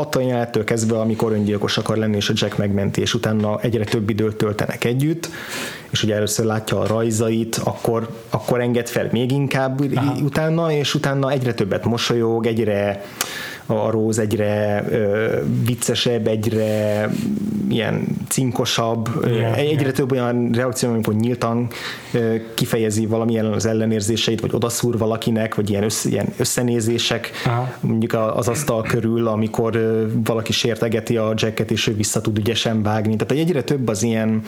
attól 0.00 0.22
jelenettől 0.22 0.64
kezdve, 0.64 1.00
amikor 1.00 1.32
öngyilkos 1.32 1.78
akar 1.78 1.96
lenni, 1.96 2.16
és 2.16 2.28
a 2.28 2.32
Jack 2.36 2.56
megmenti, 2.56 3.00
és 3.00 3.14
utána 3.14 3.60
egyre 3.60 3.84
több 3.84 4.10
időt 4.10 4.36
töltenek 4.36 4.84
együtt, 4.84 5.28
és 5.90 6.02
ugye 6.02 6.14
először 6.14 6.46
látja 6.46 6.80
a 6.80 6.86
rajzait, 6.86 7.60
akkor, 7.64 8.08
akkor 8.30 8.60
enged 8.60 8.88
fel 8.88 9.08
még 9.12 9.30
inkább 9.30 9.80
Aha. 9.94 10.14
utána, 10.22 10.72
és 10.72 10.94
utána 10.94 11.30
egyre 11.30 11.54
többet 11.54 11.84
mosolyog, 11.84 12.46
egyre 12.46 13.04
a 13.66 13.90
Róz 13.90 14.18
egyre 14.18 14.84
ö, 14.90 15.36
viccesebb, 15.64 16.26
egyre 16.26 17.08
ilyen 17.68 18.06
cinkosabb, 18.28 19.08
yeah, 19.24 19.58
egyre 19.58 19.80
yeah. 19.80 19.92
több 19.92 20.12
olyan 20.12 20.50
reakció, 20.52 20.88
amikor 20.88 21.14
nyíltan 21.14 21.68
ö, 22.12 22.34
kifejezi 22.54 23.06
valamilyen 23.06 23.44
az 23.44 23.66
ellenérzéseit, 23.66 24.40
vagy 24.40 24.54
odaszúr 24.54 24.98
valakinek, 24.98 25.54
vagy 25.54 25.70
ilyen, 25.70 25.82
össze, 25.82 26.08
ilyen 26.08 26.28
összenézések, 26.36 27.30
Aha. 27.44 27.74
mondjuk 27.80 28.12
az 28.34 28.48
asztal 28.48 28.82
körül, 28.82 29.26
amikor 29.26 29.76
ö, 29.76 30.06
valaki 30.24 30.52
sértegeti 30.52 31.16
a 31.16 31.32
jacket, 31.36 31.70
és 31.70 31.86
ő 31.86 31.94
vissza 31.94 32.20
tud 32.20 32.38
ügyesen 32.38 32.82
vágni. 32.82 33.16
Tehát 33.16 33.44
egyre 33.44 33.62
több 33.62 33.88
az 33.88 34.02
ilyen 34.02 34.42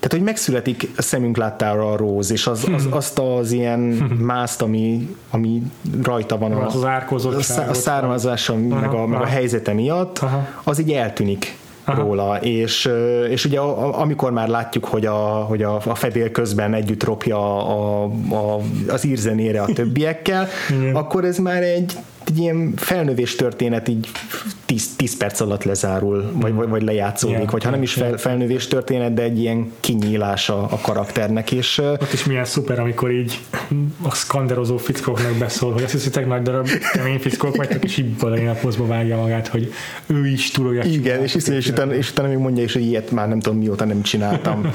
tehát, 0.00 0.16
hogy 0.16 0.22
megszületik 0.22 0.88
a 0.96 1.02
szemünk 1.02 1.36
láttára 1.36 1.92
a 1.92 1.96
róz, 1.96 2.30
és 2.30 2.46
az, 2.46 2.66
az, 2.74 2.86
azt 2.90 3.18
az 3.18 3.52
ilyen 3.52 3.80
mászt, 4.18 4.62
ami, 4.62 5.16
ami 5.30 5.62
rajta 6.02 6.38
van 6.38 6.52
a, 6.52 6.66
az 6.66 6.74
a, 7.50 7.68
a 7.68 7.74
származása, 7.74 8.56
meg 8.56 8.92
a, 8.92 9.06
meg 9.06 9.20
a 9.20 9.26
helyzete 9.26 9.72
miatt, 9.72 10.18
Aha. 10.18 10.46
az 10.64 10.78
így 10.78 10.92
eltűnik. 10.92 11.58
Aha. 11.84 12.00
róla, 12.00 12.36
és, 12.40 12.90
és 13.28 13.44
ugye 13.44 13.60
amikor 13.60 14.32
már 14.32 14.48
látjuk, 14.48 14.84
hogy 14.84 15.06
a, 15.06 15.16
hogy 15.48 15.62
a, 15.62 15.74
a 15.74 15.94
fedél 15.94 16.30
közben 16.30 16.74
együtt 16.74 17.04
ropja 17.04 17.66
a, 17.66 18.04
a, 18.30 18.60
az 18.88 19.04
írzenére 19.04 19.62
a 19.62 19.66
többiekkel, 19.74 20.48
akkor 20.92 21.24
ez 21.24 21.38
már 21.38 21.62
egy 21.62 21.96
egy 22.26 22.38
ilyen 22.38 22.72
felnövés 22.76 23.36
történet 23.36 23.88
így 23.88 24.08
10, 24.66 24.96
10 24.96 25.16
perc 25.16 25.40
alatt 25.40 25.64
lezárul, 25.64 26.30
vagy, 26.34 26.52
vagy, 26.52 26.68
vagy 26.68 26.82
lejátszódik, 26.82 27.36
yeah, 27.36 27.50
vagy 27.50 27.64
ha 27.64 27.70
nem 27.70 27.82
is 27.82 27.92
fel, 27.92 28.16
felnövés 28.16 28.66
történet, 28.66 29.14
de 29.14 29.22
egy 29.22 29.38
ilyen 29.38 29.72
kinyílása 29.80 30.62
a 30.62 30.78
karakternek. 30.82 31.52
És, 31.52 31.78
Ott 31.78 32.12
is 32.12 32.24
milyen 32.24 32.44
szuper, 32.44 32.78
amikor 32.78 33.10
így 33.10 33.40
a 34.02 34.14
skanderozó 34.14 34.76
fickóknak 34.76 35.34
beszól, 35.38 35.72
hogy 35.72 35.82
azt 35.82 35.92
hiszitek 35.92 36.26
nagy 36.26 36.42
darab 36.42 36.68
kemény 36.92 37.18
fickók 37.18 37.56
vagytok, 37.56 37.84
és 37.84 37.96
így 37.96 38.14
balerina 38.14 38.52
pozba 38.52 38.86
vágja 38.86 39.16
magát, 39.16 39.48
hogy 39.48 39.72
ő 40.06 40.26
is 40.26 40.50
tudja. 40.50 40.82
Igen, 40.82 41.22
és, 41.22 41.34
és, 41.34 41.48
és, 41.48 41.68
utána, 41.68 41.94
és 41.94 42.10
utána 42.10 42.28
még 42.28 42.38
mondja 42.38 42.62
is, 42.62 42.72
hogy 42.72 42.82
ilyet 42.82 43.10
már 43.10 43.28
nem 43.28 43.40
tudom 43.40 43.58
mióta 43.58 43.84
nem 43.84 44.02
csináltam. 44.02 44.70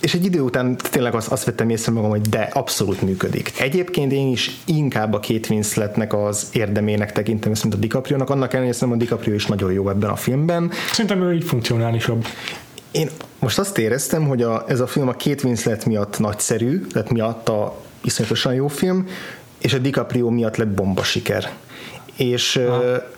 És 0.00 0.14
egy 0.14 0.24
idő 0.24 0.40
után 0.40 0.76
tényleg 0.76 1.14
azt, 1.14 1.28
azt 1.28 1.44
vettem 1.44 1.70
észre 1.70 1.92
magam, 1.92 2.10
hogy 2.10 2.20
de 2.20 2.50
abszolút 2.52 3.02
működik. 3.02 3.52
Egyébként 3.58 4.12
én 4.12 4.30
is 4.30 4.58
inkább 4.64 5.12
a 5.12 5.20
két 5.20 5.48
Winsletnek 5.50 6.14
az 6.14 6.48
érdemének 6.52 7.12
tekintem, 7.12 7.52
mint 7.62 7.74
a 7.74 7.78
DiCaprio-nak, 7.78 8.30
annak 8.30 8.52
ellenére 8.52 8.76
hogy 8.80 8.92
a 8.92 8.96
DiCaprio 8.96 9.34
is 9.34 9.46
nagyon 9.46 9.72
jó 9.72 9.88
ebben 9.88 10.10
a 10.10 10.16
filmben. 10.16 10.70
Szerintem 10.92 11.22
ő 11.22 11.34
így 11.34 11.44
funkcionálisabb. 11.44 12.26
Én 12.90 13.08
most 13.38 13.58
azt 13.58 13.78
éreztem, 13.78 14.26
hogy 14.26 14.42
a, 14.42 14.64
ez 14.68 14.80
a 14.80 14.86
film 14.86 15.08
a 15.08 15.12
két 15.12 15.42
Winslet 15.42 15.84
miatt 15.84 16.18
nagyszerű, 16.18 16.86
tehát 16.92 17.10
miatt 17.10 17.48
a 17.48 17.76
iszonyatosan 18.04 18.54
jó 18.54 18.68
film, 18.68 19.06
és 19.58 19.74
a 19.74 19.78
DiCaprio 19.78 20.30
miatt 20.30 20.56
lett 20.56 20.68
bomba 20.68 21.02
siker 21.02 21.50
és 22.18 22.60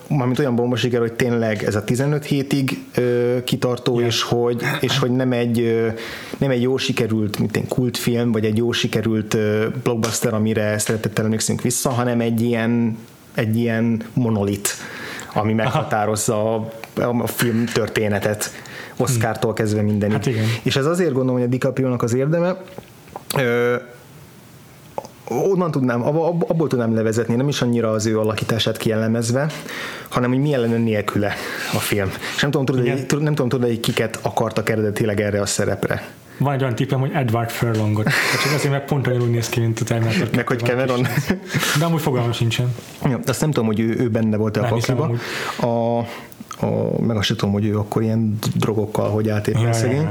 mármint 0.07 0.39
olyan 0.39 0.55
bomba 0.55 0.75
siker, 0.75 0.99
hogy 0.99 1.13
tényleg 1.13 1.63
ez 1.63 1.75
a 1.75 1.83
15 1.83 2.25
hétig 2.25 2.83
kitartó, 3.43 3.95
yeah. 3.95 4.07
és 4.07 4.21
hogy, 4.21 4.61
és 4.79 4.97
hogy 4.97 5.11
nem 5.11 5.31
egy, 5.31 5.85
nem 6.37 6.49
egy 6.49 6.61
jó 6.61 6.77
sikerült 6.77 7.39
mint 7.39 7.57
egy 7.57 7.67
kultfilm, 7.67 8.31
vagy 8.31 8.45
egy 8.45 8.57
jó 8.57 8.71
sikerült 8.71 9.37
blockbuster, 9.83 10.33
amire 10.33 10.77
szeretettel 10.77 11.23
emlékszünk 11.25 11.61
vissza, 11.61 11.89
hanem 11.89 12.19
egy 12.19 12.41
ilyen, 12.41 12.97
egy 13.35 13.57
ilyen 13.57 14.01
monolit, 14.13 14.69
ami 15.33 15.53
meghatározza 15.53 16.55
a, 16.55 16.71
a 16.93 17.27
film 17.27 17.65
történetet. 17.65 18.51
Oscar-tól 18.97 19.53
kezdve 19.53 19.81
mindenit. 19.81 20.15
Hát 20.15 20.25
igen. 20.25 20.45
És 20.63 20.75
ez 20.75 20.85
azért 20.85 21.11
gondolom, 21.11 21.35
hogy 21.35 21.47
a 21.47 21.49
DiCaprio-nak 21.49 22.01
az 22.01 22.13
érdeme, 22.13 22.57
onnan 25.31 25.71
tudnám, 25.71 26.07
abból 26.07 26.67
tudnám 26.67 26.95
levezetni, 26.95 27.35
nem 27.35 27.47
is 27.47 27.61
annyira 27.61 27.91
az 27.91 28.05
ő 28.05 28.19
alakítását 28.19 28.77
kielemezve, 28.77 29.51
hanem 30.09 30.29
hogy 30.29 30.39
milyen 30.39 30.59
lenne 30.59 30.77
nélküle 30.77 31.33
a 31.73 31.79
film. 31.79 32.09
És 32.35 32.41
nem 32.41 32.51
tudom, 32.51 32.65
tudod, 32.65 32.87
hogy, 32.87 33.21
nem 33.21 33.35
tudom 33.35 33.49
tudod, 33.49 33.67
hogy 33.67 33.79
kiket 33.79 34.19
akartak 34.21 34.69
eredetileg 34.69 35.21
erre 35.21 35.41
a 35.41 35.45
szerepre. 35.45 36.09
Van 36.37 36.53
egy 36.53 36.61
olyan 36.61 36.75
tippem, 36.75 36.99
hogy 36.99 37.11
Edward 37.13 37.49
Furlongot. 37.49 38.05
Csak 38.43 38.53
azért, 38.55 38.71
mert 38.71 38.85
pont 38.85 39.07
olyan 39.07 39.21
úgy 39.21 39.29
néz 39.29 39.49
ki, 39.49 39.59
mint 39.59 39.79
a 39.79 39.83
Terminator. 39.83 40.29
Meg, 40.35 40.47
hogy 40.47 40.59
Cameron. 40.59 41.07
De 41.79 41.85
amúgy 41.85 42.01
fogalmam 42.01 42.31
sincsen. 42.31 42.75
Ja, 43.03 43.19
azt 43.25 43.41
nem 43.41 43.51
tudom, 43.51 43.67
hogy 43.67 43.79
ő, 43.79 43.95
ő 43.99 44.09
benne 44.09 44.37
volt 44.37 44.57
a 44.57 44.61
pakliba. 44.61 45.11
A, 45.61 46.05
a, 46.61 47.01
meg 47.01 47.17
azt 47.17 47.25
sem 47.25 47.37
tudom, 47.37 47.53
hogy 47.53 47.65
ő 47.65 47.77
akkor 47.77 48.01
ilyen 48.01 48.37
drogokkal 48.55 49.09
hogy 49.09 49.29
ja, 49.61 49.73
szegény. 49.73 50.07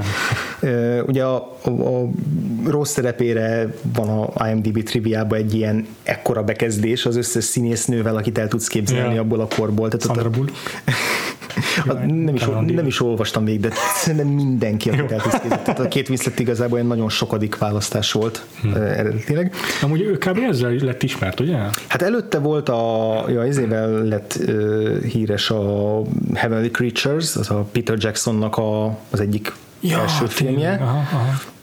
Ja. 0.60 1.04
Ugye 1.06 1.24
a, 1.24 1.56
a, 1.62 1.70
a 1.70 2.08
rossz 2.64 2.92
szerepére 2.92 3.74
van 3.94 4.08
a 4.08 4.48
IMDb 4.48 4.82
triviában 4.82 5.38
egy 5.38 5.54
ilyen 5.54 5.86
ekkora 6.02 6.42
bekezdés 6.42 7.06
az 7.06 7.16
összes 7.16 7.44
színésznővel, 7.44 8.16
akit 8.16 8.38
el 8.38 8.48
tudsz 8.48 8.68
képzelni 8.68 9.14
ja. 9.14 9.20
abból 9.20 9.40
a 9.40 9.48
korból. 9.56 9.88
Tehát 9.88 10.06
Sandra 10.06 10.30
Bullock. 10.30 10.52
nem, 12.24 12.34
is, 12.34 12.44
nem 12.66 12.86
is 12.86 13.00
olvastam 13.00 13.44
még, 13.44 13.60
de 13.60 13.70
szerintem 13.94 14.28
mindenki, 14.28 14.90
akit 14.90 15.12
el 15.12 15.20
tudsz 15.20 15.40
képzelni. 15.40 15.62
Tehát 15.64 15.80
a 15.80 15.88
két 15.88 16.08
Winslet 16.08 16.38
igazából 16.38 16.78
egy 16.78 16.86
nagyon 16.86 17.08
sokadik 17.08 17.58
választás 17.58 18.12
volt 18.12 18.44
hmm. 18.60 18.74
eredetileg. 18.74 19.54
Amúgy 19.82 20.00
ő 20.00 20.18
kb. 20.18 20.38
ezzel 20.38 20.72
lett 20.72 21.02
ismert, 21.02 21.40
ugye? 21.40 21.56
Hát 21.86 22.02
előtte 22.02 22.38
volt 22.38 22.68
a, 22.68 23.24
ja, 23.28 23.44
ezével 23.44 23.90
lett 23.90 24.38
uh, 24.46 25.02
híres 25.02 25.50
a 25.50 26.02
Heavenly 26.34 26.70
Creatures, 26.70 27.36
az 27.36 27.50
a 27.50 27.66
Peter 27.72 27.96
Jacksonnak 27.98 28.56
a, 28.56 28.98
az 29.10 29.20
egyik 29.20 29.52
ja, 29.80 30.00
első 30.00 30.26
filmje. 30.26 30.78
Aha, 30.82 31.16
aha 31.16 31.58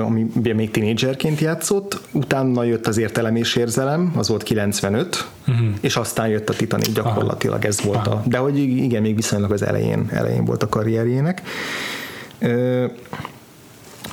ami 0.00 0.26
még 0.54 0.70
tínédzserként 0.70 1.40
játszott, 1.40 2.00
utána 2.12 2.62
jött 2.62 2.86
az 2.86 2.98
értelem 2.98 3.36
és 3.36 3.56
érzelem, 3.56 4.12
az 4.16 4.28
volt 4.28 4.42
95, 4.42 5.28
uh-huh. 5.40 5.64
Mhm. 5.64 5.74
és 5.80 5.96
aztán 5.96 6.28
jött 6.28 6.48
a 6.48 6.52
Titanic 6.52 6.92
gyakorlatilag, 6.92 7.64
ez 7.64 7.80
volt 7.80 8.06
Aha. 8.06 8.10
a, 8.10 8.22
de 8.26 8.38
hogy 8.38 8.58
igen, 8.58 9.02
még 9.02 9.16
viszonylag 9.16 9.52
az 9.52 9.62
elején, 9.62 10.08
elején 10.12 10.44
volt 10.44 10.62
a 10.62 10.68
karrierjének. 10.68 11.42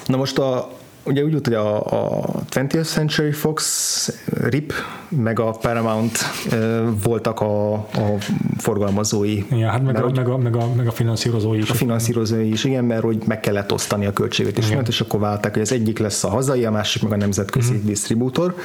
Na 0.06 0.18
most 0.18 0.38
a, 0.38 0.72
ugye 1.04 1.24
úgy 1.24 1.32
volt, 1.32 1.46
hogy 1.46 1.56
a, 1.56 1.78
a 1.78 2.26
20th 2.52 2.86
Century 2.86 3.32
Fox, 3.32 4.24
RIP, 4.42 4.74
meg 5.10 5.40
a 5.40 5.52
Paramount 5.52 6.18
voltak 7.04 7.40
a, 7.40 7.74
a 7.74 8.18
forgalmazói. 8.58 9.44
Ja, 9.50 9.70
hát 9.70 9.84
meg, 9.84 10.04
a, 10.04 10.10
meg, 10.10 10.28
a, 10.30 10.38
meg, 10.38 10.56
a, 10.56 10.74
meg 10.76 10.88
a 10.88 10.92
finanszírozói 10.92 11.58
is. 11.58 11.70
A 11.70 11.74
finanszírozói 11.74 12.52
is, 12.52 12.64
igen, 12.64 12.86
mert 12.86 13.04
hogy 13.04 13.24
meg 13.26 13.40
kellett 13.40 13.72
osztani 13.72 14.06
a 14.06 14.14
költséget 14.14 14.58
is, 14.58 14.70
és 14.88 15.02
akkor 15.02 15.20
válták, 15.20 15.54
hogy 15.54 15.62
az 15.62 15.72
egyik 15.72 16.00
lesz 16.00 16.24
a 16.24 16.30
hazai, 16.30 16.66
a 16.66 16.72
másik 16.72 17.02
meg 17.02 17.12
a 17.12 17.16
nemzetközi 17.16 17.74
uh-huh. 17.74 17.86
disztribútor 17.86 18.56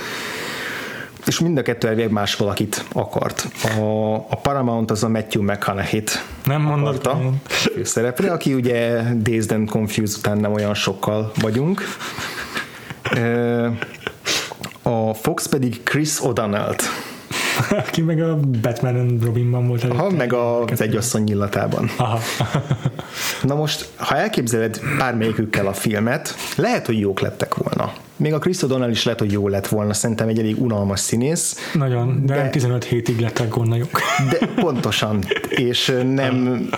és 1.29 1.41
mind 1.41 1.59
a 1.59 1.63
kettő 1.63 1.89
elvileg 1.89 2.11
más 2.11 2.35
valakit 2.35 2.85
akart. 2.93 3.49
A, 3.79 4.15
a 4.15 4.37
Paramount 4.43 4.91
az 4.91 5.03
a 5.03 5.09
Matthew 5.09 5.43
McConaughey-t 5.43 6.25
nem 6.45 6.61
mondta 6.63 7.21
szerepre, 7.83 8.33
aki 8.33 8.55
ugye 8.55 9.03
Dazed 9.15 9.53
and 9.53 9.71
Confused 9.71 10.19
után 10.19 10.39
nem 10.39 10.53
olyan 10.53 10.75
sokkal 10.75 11.33
vagyunk. 11.41 11.83
A 14.83 15.15
Fox 15.15 15.49
pedig 15.49 15.83
Chris 15.83 16.19
O'Donnell-t 16.23 16.83
aki 17.87 18.03
meg 18.03 18.23
a 18.23 18.37
Batman 18.37 18.97
and 18.97 19.25
Robinban 19.25 19.67
volt 19.67 19.85
előtte. 19.85 19.99
Ha, 19.99 20.11
meg 20.11 20.33
a, 20.33 20.65
az 20.65 20.81
egyasszony 20.81 21.23
nyilatában. 21.23 21.91
Aha. 21.97 22.21
Na 23.43 23.55
most, 23.55 23.89
ha 23.97 24.17
elképzeled 24.17 24.81
bármelyikükkel 24.99 25.67
a 25.67 25.73
filmet, 25.73 26.35
lehet, 26.57 26.87
hogy 26.87 26.99
jók 26.99 27.21
lettek 27.21 27.55
volna. 27.55 27.93
Még 28.19 28.33
a 28.33 28.39
Chris 28.39 28.57
O'Donnell 28.61 28.91
is 28.91 29.05
lehet, 29.05 29.21
hogy 29.21 29.33
jó 29.33 29.49
lett 29.49 29.67
volna, 29.67 29.93
szerintem 29.93 30.29
egy 30.29 30.39
elég 30.39 30.63
unalmas 30.63 31.01
színész. 31.01 31.71
Nagyon, 31.75 32.23
de, 32.27 32.35
de 32.35 32.49
15 32.49 32.85
hétig 32.85 33.19
lettek 33.19 33.55
jók. 33.57 34.01
De 34.31 34.47
pontosan, 34.47 35.25
és 35.49 35.97
nem 36.15 36.69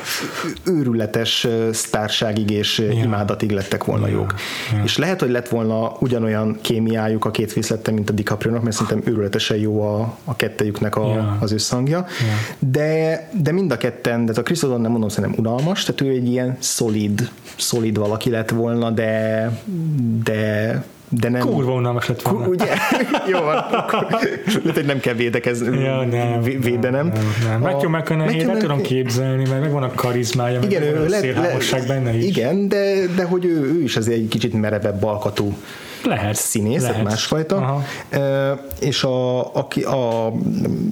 őrületes 0.65 1.47
sztárságig 1.73 2.51
és 2.51 2.79
ja. 2.79 2.93
imádatig 2.93 3.51
lettek 3.51 3.85
volna 3.85 4.07
ja. 4.07 4.13
jók. 4.13 4.35
Ja. 4.73 4.83
És 4.85 4.99
lehet, 4.99 5.21
hogy 5.21 5.31
lett 5.31 5.49
volna 5.49 5.97
ugyanolyan 6.01 6.59
kémiájuk 6.61 7.25
a 7.25 7.31
két 7.31 7.53
viszlette, 7.53 7.91
mint 7.91 8.11
a 8.11 8.13
DiCaprio-nak, 8.13 8.63
mert 8.63 8.77
szerintem 8.77 9.13
őrületesen 9.13 9.57
jó 9.57 9.83
a, 9.83 10.17
a 10.25 10.37
kettejüknek 10.37 10.97
a, 10.97 11.09
ja. 11.09 11.37
az 11.41 11.53
összhangja. 11.53 11.99
Ja. 11.99 12.57
De, 12.59 13.29
de 13.43 13.53
mind 13.53 13.73
a 13.73 13.77
ketten, 13.77 14.25
de 14.25 14.33
a 14.37 14.43
Chris 14.43 14.59
O'Donnell 14.59 14.81
nem 14.81 14.91
mondom, 14.91 15.09
szerintem 15.09 15.45
unalmas, 15.45 15.85
tehát 15.85 16.01
ő 16.01 16.09
egy 16.09 16.29
ilyen 16.29 16.57
szolid, 16.59 17.31
szolid 17.57 17.99
valaki 17.99 18.31
lett 18.31 18.51
volna, 18.51 18.91
de, 18.91 19.45
de 20.25 20.83
de 21.11 21.29
nem... 21.29 21.41
Kurva 21.41 21.73
unalmas 21.73 22.09
lett 22.09 22.23
volna. 22.23 22.47
Ugye? 22.47 22.67
Jó 23.31 23.39
van. 23.41 23.65
Lehet, 24.49 24.75
hogy 24.75 24.85
nem 24.85 25.01
kell 25.01 25.15
védekezni, 25.15 25.81
Ja, 25.81 26.05
nem, 26.05 26.41
vé- 26.43 26.65
védenem. 26.65 27.07
Nem, 27.07 27.35
nem. 27.49 27.61
Matthew 27.61 27.95
A- 27.95 27.99
McConaughey, 27.99 28.45
nem 28.45 28.59
tudom 28.59 28.81
képzelni, 28.81 29.49
mert 29.49 29.61
megvan 29.61 29.83
a 29.83 29.91
karizmája, 29.95 30.61
Igen, 30.63 30.83
meg 30.83 30.95
ő 30.95 31.05
a 31.05 31.09
le, 31.09 31.19
szélhámosság 31.19 31.87
benne 31.87 32.17
is. 32.17 32.25
Igen, 32.25 32.69
de, 32.69 33.07
de 33.17 33.25
hogy 33.25 33.45
ő, 33.45 33.61
ő 33.65 33.83
is 33.83 33.97
azért 33.97 34.17
egy 34.19 34.29
kicsit 34.29 34.61
merevebb 34.61 35.03
alkatú 35.05 35.55
Lehet. 36.05 36.35
színész, 36.35 36.83
lehet. 36.83 37.05
másfajta. 37.05 37.57
Aha. 37.57 37.85
És 38.81 39.05
a, 39.05 39.55
aki, 39.55 39.83
a 39.83 40.33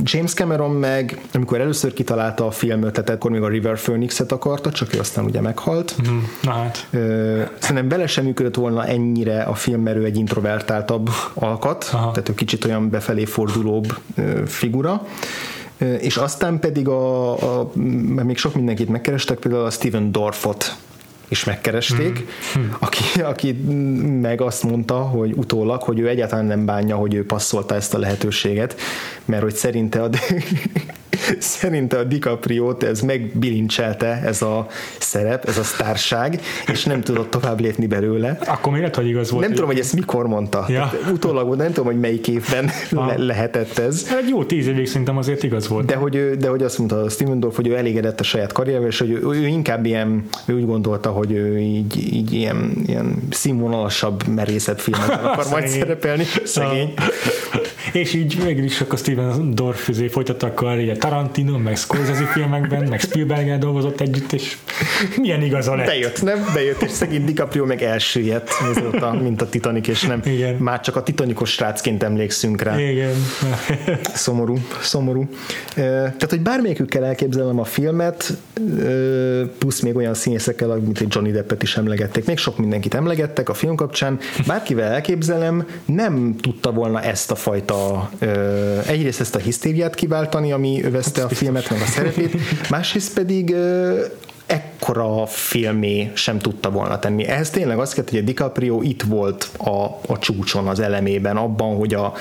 James 0.02 0.34
Cameron 0.34 0.70
meg, 0.70 1.20
amikor 1.32 1.60
először 1.60 1.92
kitalálta 1.92 2.46
a 2.46 2.50
film 2.50 2.82
ötletet, 2.82 3.14
akkor 3.14 3.30
még 3.30 3.42
a 3.42 3.48
River 3.48 3.78
Phoenix-et 3.80 4.32
akarta, 4.32 4.70
csak 4.70 4.94
ő 4.94 4.98
aztán 4.98 5.24
ugye 5.24 5.40
meghalt. 5.40 5.94
Hm, 5.98 6.16
Na 6.42 6.52
hát. 6.52 6.86
Szerintem 7.58 7.88
vele 7.88 8.06
sem 8.06 8.24
működött 8.24 8.54
volna 8.54 8.86
ennyire 8.86 9.42
a 9.42 9.54
film, 9.54 9.82
mert 9.82 9.96
ő 9.96 10.04
egy 10.04 10.16
introvertáltabb 10.16 11.10
alkat, 11.34 11.90
Aha. 11.92 12.10
tehát 12.10 12.28
ő 12.28 12.34
kicsit 12.34 12.64
olyan 12.64 12.90
befelé 12.90 13.24
fordulóbb 13.24 13.98
figura. 14.46 15.06
És 15.98 16.16
aztán 16.16 16.58
pedig 16.58 16.88
a, 16.88 17.30
a 17.32 17.70
mert 18.14 18.26
még 18.26 18.36
sok 18.36 18.54
mindenkit 18.54 18.88
megkerestek, 18.88 19.38
például 19.38 19.64
a 19.64 19.70
Steven 19.70 20.12
Dorfot 20.12 20.76
is 21.28 21.44
megkeresték, 21.44 22.26
Hmm. 22.52 22.76
aki, 22.78 23.20
aki 23.22 23.52
meg 24.20 24.40
azt 24.40 24.62
mondta, 24.62 24.94
hogy 24.94 25.32
utólag, 25.36 25.82
hogy 25.82 25.98
ő 25.98 26.08
egyáltalán 26.08 26.44
nem 26.44 26.64
bánja, 26.64 26.96
hogy 26.96 27.14
ő 27.14 27.26
passzolta 27.26 27.74
ezt 27.74 27.94
a 27.94 27.98
lehetőséget, 27.98 28.76
mert 29.24 29.42
hogy 29.42 29.54
szerinte 29.54 30.02
a, 30.02 30.08
szerinte 31.38 31.98
a 31.98 32.04
DiCaprio-t 32.04 32.82
ez 32.82 33.00
megbilincselte 33.00 34.06
ez 34.24 34.42
a 34.42 34.66
szerep, 34.98 35.44
ez 35.44 35.58
a 35.58 35.62
sztárság, 35.62 36.40
és 36.66 36.84
nem 36.84 37.00
tudott 37.00 37.30
tovább 37.30 37.60
lépni 37.60 37.86
belőle. 37.86 38.38
Akkor 38.46 38.72
lehet, 38.72 38.96
hogy 38.96 39.08
igaz 39.08 39.30
volt. 39.30 39.44
Nem 39.44 39.52
tudom, 39.54 39.68
hogy 39.68 39.78
ezt 39.78 39.92
mikor 39.94 40.26
mondta. 40.26 40.64
Ja. 40.68 40.90
Tehát 40.90 41.10
Utólag, 41.12 41.56
nem 41.56 41.66
tudom, 41.66 41.84
hogy 41.84 42.00
melyik 42.00 42.28
évben 42.28 42.70
le- 42.90 43.14
lehetett 43.18 43.78
ez. 43.78 44.08
Hát 44.08 44.18
Egy 44.18 44.28
jó 44.28 44.44
tíz 44.44 44.66
évig 44.66 44.86
szerintem 44.86 45.16
azért 45.16 45.42
igaz 45.42 45.68
volt. 45.68 45.86
De 45.86 45.94
hogy, 45.94 46.14
ő, 46.14 46.34
de 46.34 46.48
hogy 46.48 46.62
azt 46.62 46.78
mondta 46.78 47.00
a 47.02 47.08
Steven 47.08 47.40
Dorff, 47.40 47.56
hogy 47.56 47.66
ő 47.68 47.76
elégedett 47.76 48.20
a 48.20 48.22
saját 48.22 48.52
karriervel, 48.52 48.88
és 48.88 48.98
hogy 48.98 49.10
ő, 49.10 49.20
ő 49.24 49.46
inkább 49.46 49.84
ilyen, 49.84 50.24
ő 50.46 50.54
úgy 50.54 50.66
gondolta, 50.66 51.10
hogy 51.18 51.32
ő 51.32 51.58
így, 51.58 52.14
így 52.14 52.32
ilyen, 52.32 52.82
ilyen 52.86 53.28
színvonalasabb, 53.30 54.26
merészebb 54.26 54.78
filmekben 54.78 55.24
akar 55.24 55.46
majd 55.50 55.68
szerepelni. 55.68 56.24
Szegény. 56.44 56.94
És 57.92 58.14
így 58.14 58.44
végül 58.44 58.64
is 58.64 58.80
akkor 58.80 58.98
Steven 58.98 59.54
Dorff 59.54 59.88
izé 59.88 60.08
folytatta 60.08 60.46
a 60.46 60.54
karrier 60.54 60.96
Tarantino, 60.96 61.58
meg 61.58 61.76
Scorsese 61.76 62.24
filmekben, 62.24 62.88
meg 62.88 63.00
Spielberg 63.00 63.58
dolgozott 63.58 64.00
együtt, 64.00 64.32
és 64.32 64.56
milyen 65.16 65.42
igaza 65.42 65.74
lett. 65.74 65.86
Bejött, 65.86 66.22
nem? 66.22 66.50
Bejött, 66.54 66.82
és 66.82 66.90
szegény 66.90 67.24
DiCaprio 67.24 67.64
meg 67.64 67.82
elsüllyedt 67.82 68.50
azóta, 68.70 69.12
mint 69.12 69.42
a 69.42 69.48
Titanic, 69.48 69.88
és 69.88 70.02
nem. 70.02 70.20
Igen. 70.24 70.54
Már 70.54 70.80
csak 70.80 70.96
a 70.96 71.02
titanikos 71.02 71.50
srácként 71.50 72.02
emlékszünk 72.02 72.62
rá. 72.62 72.80
Igen. 72.80 73.14
Szomorú, 74.14 74.58
szomorú. 74.80 75.28
Tehát, 75.74 76.26
hogy 76.28 76.40
bármelyikükkel 76.40 77.04
elképzelem 77.04 77.58
a 77.58 77.64
filmet, 77.64 78.38
plusz 79.58 79.80
még 79.80 79.96
olyan 79.96 80.14
színészekkel, 80.14 80.68
mint 80.68 81.00
egy 81.00 81.14
Johnny 81.14 81.30
Deppet 81.30 81.62
is 81.62 81.76
emlegették, 81.76 82.26
még 82.26 82.38
sok 82.38 82.58
mindenkit 82.58 82.94
emlegettek 82.94 83.48
a 83.48 83.54
film 83.54 83.74
kapcsán, 83.74 84.18
bárkivel 84.46 84.92
elképzelem, 84.92 85.66
nem 85.84 86.36
tudta 86.40 86.72
volna 86.72 87.02
ezt 87.02 87.30
a 87.30 87.34
fajta, 87.34 87.77
ö, 88.18 88.78
egyrészt 88.86 89.20
ezt 89.20 89.34
a 89.34 89.38
hisztériát 89.38 89.94
kiváltani, 89.94 90.52
ami 90.52 90.82
övezte 90.82 91.22
a 91.22 91.28
filmet, 91.28 91.70
meg 91.70 91.80
a 91.80 91.86
szerepét, 91.86 92.34
másrészt 92.70 93.14
pedig 93.14 93.54
ekkora 94.48 95.26
filmé 95.26 96.10
sem 96.14 96.38
tudta 96.38 96.70
volna 96.70 96.98
tenni. 96.98 97.26
Ehhez 97.26 97.50
tényleg 97.50 97.78
azt 97.78 97.94
kellett, 97.94 98.10
hogy 98.10 98.18
a 98.18 98.22
DiCaprio 98.22 98.80
itt 98.82 99.02
volt 99.02 99.50
a, 99.56 99.84
a 100.06 100.18
csúcson, 100.18 100.66
az 100.66 100.80
elemében, 100.80 101.36
abban, 101.36 101.76
hogy 101.76 101.94
a, 101.94 102.12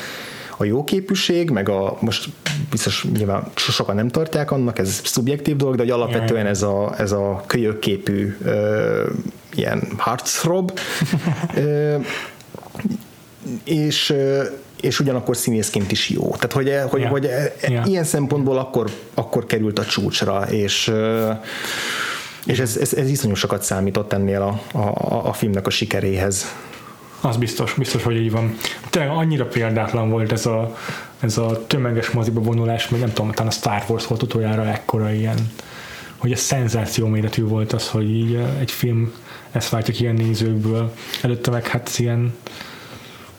a 0.58 0.64
jóképűség, 0.64 1.50
meg 1.50 1.70
a, 1.70 1.98
most 2.00 2.30
biztos 2.70 3.06
nyilván 3.14 3.44
sokan 3.56 3.96
nem 3.96 4.08
tartják 4.08 4.52
annak, 4.52 4.80
ez 4.80 5.02
szubjektív 5.04 5.56
dolog, 5.56 5.76
de 5.76 5.82
hogy 5.82 5.92
alapvetően 5.92 6.46
ez 6.46 6.62
a, 6.62 6.94
ez 6.98 7.12
a 7.12 7.44
kölyökképű 7.48 8.38
ö, 8.44 9.10
ilyen 9.54 9.88
heartthrob, 9.98 10.80
ö, 11.56 11.96
és 13.64 14.14
és 14.82 15.00
ugyanakkor 15.00 15.38
színészként 15.38 15.92
is 15.92 16.10
jó. 16.10 16.32
Tehát, 16.32 16.52
hogy, 16.52 16.74
hogy, 16.90 17.02
Ja. 17.02 17.08
hogy 17.08 17.30
Ja. 17.68 17.84
ilyen 17.86 18.04
szempontból 18.04 18.58
akkor, 18.58 18.90
akkor 19.14 19.46
került 19.46 19.80
a 19.80 19.86
csúcsra, 19.86 20.42
és 20.50 20.88
ö, 20.88 21.32
és 22.46 22.60
ez, 22.60 22.78
ez, 22.78 22.94
ez 22.94 23.10
iszonyú 23.10 23.34
sokat 23.34 23.64
számított 23.64 24.14
ennél 24.14 24.42
a, 24.42 24.78
a, 24.78 25.28
a 25.28 25.34
filmnek 25.34 25.68
a 25.68 25.70
sikeréhez. 25.70 26.46
Az 27.22 27.38
biztos, 27.38 27.74
biztos, 27.74 28.04
hogy 28.04 28.16
így 28.16 28.32
van. 28.32 28.58
Tényleg 28.90 29.12
annyira 29.12 29.46
példátlan 29.46 30.10
volt 30.10 30.32
ez 30.32 30.46
a, 30.46 30.78
ez 31.20 31.38
a 31.38 31.66
tömeges 31.68 32.10
moziba 32.10 32.42
vonulás, 32.42 32.90
még 32.90 33.00
nem 33.00 33.14
tudom, 33.14 33.32
talán 33.32 33.48
a 33.48 33.54
Star 33.54 33.84
Wars 33.88 34.08
volt 34.08 34.22
utoljára 34.24 34.68
ekkora 34.68 35.12
ilyen, 35.12 35.52
hogy 36.18 36.32
ez 36.32 36.40
szenzáció 36.40 37.08
méretű 37.08 37.44
volt 37.44 37.74
az, 37.74 37.90
hogy 37.90 38.10
így 38.10 38.34
eh, 38.36 38.60
egy 38.60 38.72
film 38.72 39.14
ezt 39.52 39.70
váltja 39.70 39.94
ki 39.94 40.02
ilyen 40.02 40.16
nézőkből. 40.16 40.94
Előtte 41.22 41.52
meg 41.52 41.68
hát 41.68 41.92
ilyen 41.98 42.34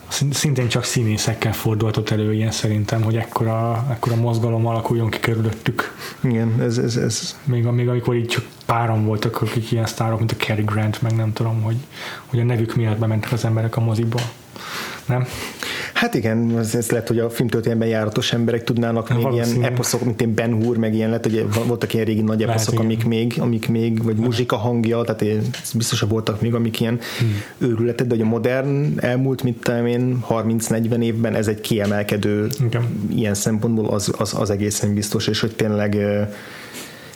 szintén 0.09 0.69
csak 0.69 0.85
színészekkel 0.85 1.53
fordulhatott 1.53 2.11
elő 2.11 2.33
ilyen 2.33 2.51
szerintem, 2.51 3.03
hogy 3.03 3.17
ekkora, 3.17 3.87
ekkora 3.91 4.17
mozgalom 4.17 4.67
alakuljon 4.67 5.11
ki 5.11 5.21
körülöttük. 5.21 5.95
Igen, 6.21 6.61
ez, 6.61 6.79
ez, 6.79 6.97
ez 6.97 7.37
Még, 7.45 7.65
még 7.65 7.89
amikor 7.89 8.15
így 8.15 8.27
csak 8.27 8.45
páran 8.67 9.05
voltak, 9.05 9.43
akik 9.43 9.71
ilyen 9.71 9.87
sztárok, 9.87 10.19
mint 10.19 10.33
a 10.33 10.37
Cary 10.37 10.63
Grant, 10.63 11.03
meg 11.03 11.17
nem 11.17 11.33
tudom, 11.33 11.63
hogy, 11.63 11.77
hogy 12.27 12.41
a 12.41 12.45
nevük 12.45 12.75
miatt 12.75 12.99
bementek 12.99 13.33
az 13.33 13.45
emberek 13.45 13.77
a 13.77 13.81
moziba. 13.81 14.19
Nem? 15.07 15.27
Hát 15.99 16.15
igen, 16.15 16.59
ez, 16.59 16.75
ez 16.75 16.91
lehet, 16.91 17.09
hogy 17.09 17.19
a 17.19 17.31
filmtörténelemben 17.31 17.89
járatos 17.89 18.33
emberek 18.33 18.65
tudnának 18.65 19.09
még 19.09 19.19
ilyen 19.19 19.31
valószínű. 19.31 19.65
eposzok, 19.65 20.05
mint 20.05 20.21
én 20.21 20.35
Ben 20.35 20.63
Hur, 20.63 20.77
meg 20.77 20.95
ilyen 20.95 21.09
lehet, 21.09 21.25
hogy 21.25 21.47
voltak 21.67 21.95
ilyen 21.95 22.07
régi 22.07 22.21
nagy 22.21 22.43
eposzok, 22.43 22.79
amik 22.81 23.05
még, 23.05 23.35
amik 23.39 23.69
még, 23.69 24.03
vagy 24.03 24.17
muzsika 24.17 24.57
hangja, 24.57 25.03
tehát 25.03 25.23
én- 25.23 25.51
biztos, 25.75 26.01
hogy 26.01 26.09
voltak 26.09 26.41
még, 26.41 26.55
amik 26.55 26.81
ilyen 26.81 26.99
Hmm. 27.19 27.69
őrületek, 27.69 28.07
de 28.07 28.15
hogy 28.15 28.25
a 28.25 28.29
modern 28.29 28.93
elmúlt, 28.97 29.43
mint 29.43 29.61
tudom 29.63 29.87
én, 29.87 30.19
30-40 30.29 31.03
évben 31.03 31.35
ez 31.35 31.49
egy 31.49 31.61
kiemelkedő 31.61 32.47
Igen. 32.65 32.83
ilyen 33.15 33.35
szempontból 33.35 33.87
az, 33.87 34.13
az, 34.19 34.35
az 34.39 34.51
egészen 34.51 34.95
biztos, 34.95 35.27
és 35.27 35.41
hogy 35.41 35.55
tényleg 35.57 35.95
ö, 35.95 36.23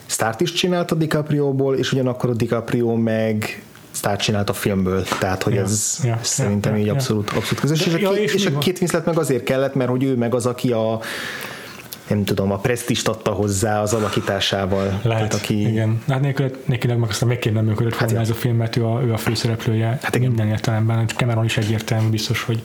sztárt 0.07 0.41
is 0.41 0.53
csinált 0.53 0.91
a 0.91 0.95
DiCaprio-ból, 0.95 1.77
és 1.77 1.93
ugyanakkor 1.93 2.31
a 2.31 2.35
DiCaprio 2.35 2.95
meg 2.97 3.63
sztárt 3.93 4.21
csinált 4.21 4.49
a 4.51 4.53
filmből, 4.53 5.05
tehát 5.19 5.43
hogy 5.43 5.55
Ja, 5.55 5.63
ez 5.63 5.99
ja, 6.05 6.19
szerintem 6.23 6.73
ja, 6.73 6.81
így 6.81 6.87
ja, 6.87 6.93
abszolút, 6.93 7.31
abszolút 7.31 7.61
közös. 7.61 7.79
De- 7.79 7.85
És, 7.87 7.95
a, 7.95 7.99
ja, 7.99 8.11
két, 8.11 8.23
és 8.23 8.35
és 8.35 8.47
a 8.47 8.59
két 8.59 8.79
Winslet 8.79 9.07
meg 9.07 9.19
azért 9.19 9.45
kellett, 9.45 9.75
mert 9.75 9.91
hogy 9.91 10.03
ő 10.05 10.17
meg 10.17 10.35
az, 10.35 10.47
aki 10.47 10.73
a 10.73 11.01
nem 12.09 12.25
tudom, 12.25 12.53
a 12.53 12.57
presztist 12.57 13.09
adta 13.09 13.31
hozzá 13.31 13.81
az 13.83 13.93
alakításával. 13.93 14.85
Lehet, 14.85 15.03
Tehát, 15.03 15.35
aki, 15.35 15.69
igen. 15.69 16.03
Hát 16.09 16.21
nélkül, 16.21 16.51
nélkül 16.65 16.95
meg 16.95 17.11
aztán 17.11 17.29
még 17.29 17.39
kéne 17.39 17.55
nem 17.55 17.65
működött 17.65 17.99
volna 17.99 18.15
Hát 18.15 18.23
ez 18.23 18.31
a 18.31 18.35
film, 18.35 18.57
mert 18.57 18.77
ő 18.77 18.85
a, 18.87 19.03
ő 19.03 19.13
a 19.13 19.17
főszereplője 19.17 19.99
Hát 20.03 20.15
igen. 20.15 20.29
minden 20.29 20.49
értelemben. 20.49 21.07
Cameron 21.07 21.45
is 21.45 21.57
egyértelmű 21.57 22.09
biztos, 22.09 22.43
hogy, 22.43 22.63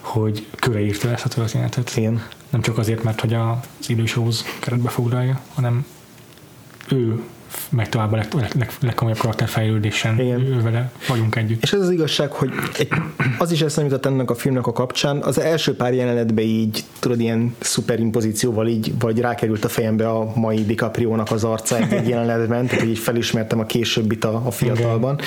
hogy 0.00 0.46
köre 0.58 0.80
írta 0.80 1.10
ezt 1.10 1.24
a 1.24 1.28
történetet. 1.28 1.96
Igen. 1.96 2.22
Nem 2.48 2.60
csak 2.60 2.78
azért, 2.78 3.02
mert 3.02 3.20
hogy 3.20 3.34
az 3.34 3.88
idősóhoz 3.88 4.44
keretbe 4.58 4.88
foglalja, 4.88 5.40
hanem 5.54 5.86
ő 6.90 7.22
meg 7.68 7.88
tovább 7.88 8.12
a 8.12 8.16
leg, 8.16 8.34
leg, 8.34 8.50
leg, 8.58 8.70
legkomolyabb 8.80 9.18
karakterfejlődésen. 9.18 10.20
Igen. 10.20 10.62
Vele 10.62 10.90
vagyunk 11.08 11.36
együtt. 11.36 11.62
És 11.62 11.72
ez 11.72 11.80
az 11.80 11.90
igazság, 11.90 12.30
hogy 12.30 12.50
egy, 12.78 12.88
az 13.38 13.52
is 13.52 13.60
eszembe 13.60 13.90
jutott 13.90 14.12
ennek 14.12 14.30
a 14.30 14.34
filmnek 14.34 14.66
a 14.66 14.72
kapcsán, 14.72 15.22
az 15.22 15.38
első 15.38 15.76
pár 15.76 15.94
jelenetben 15.94 16.44
így, 16.44 16.84
tudod, 16.98 17.20
ilyen 17.20 17.54
szuperimpozícióval 17.58 18.66
így, 18.66 18.92
vagy 18.98 19.18
rákerült 19.18 19.64
a 19.64 19.68
fejembe 19.68 20.08
a 20.08 20.32
mai 20.34 20.64
DiCaprio-nak 20.64 21.30
az 21.30 21.44
arca 21.44 21.76
egy 21.88 22.08
jelenetben, 22.08 22.66
tehát 22.66 22.84
így 22.84 22.98
felismertem 22.98 23.60
a 23.60 23.64
későbbit 23.64 24.24
a, 24.24 24.42
a 24.46 24.50
fiatalban. 24.50 25.20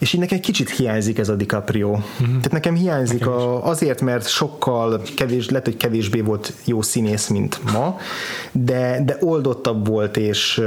És 0.00 0.12
így 0.12 0.20
nekem 0.20 0.40
kicsit 0.40 0.70
hiányzik 0.70 1.18
ez 1.18 1.28
a 1.28 1.34
DiCaprio. 1.34 1.88
Uh-huh. 1.88 2.26
Tehát 2.26 2.50
nekem 2.50 2.74
hiányzik 2.74 3.26
a, 3.26 3.66
azért, 3.66 4.00
mert 4.00 4.28
sokkal 4.28 5.02
kevés, 5.16 5.48
lehet, 5.48 5.64
hogy 5.64 5.76
kevésbé 5.76 6.20
volt 6.20 6.52
jó 6.64 6.82
színész, 6.82 7.28
mint 7.28 7.60
ma, 7.72 7.98
de, 8.52 9.02
de 9.04 9.16
oldottabb 9.20 9.86
volt, 9.86 10.16
és, 10.16 10.62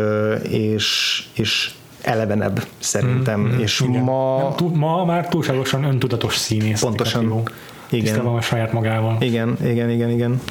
és, 0.49 1.23
és 1.34 1.72
elevenebb 2.01 2.65
szerintem. 2.80 3.39
Mm, 3.39 3.60
és 3.60 3.80
Igen. 3.80 4.01
ma... 4.03 4.38
Nem, 4.38 4.55
túl, 4.55 4.76
ma 4.76 5.05
már 5.05 5.27
túlságosan 5.27 5.84
öntudatos 5.84 6.38
színész. 6.38 6.81
Pontosan. 6.81 7.23
Igen. 7.23 7.43
Tisztában 8.03 8.26
van 8.26 8.38
a 8.38 8.41
saját 8.41 8.73
magával. 8.73 9.18
Igen, 9.19 9.57
igen, 9.65 9.89
igen, 9.89 10.10
igen. 10.10 10.41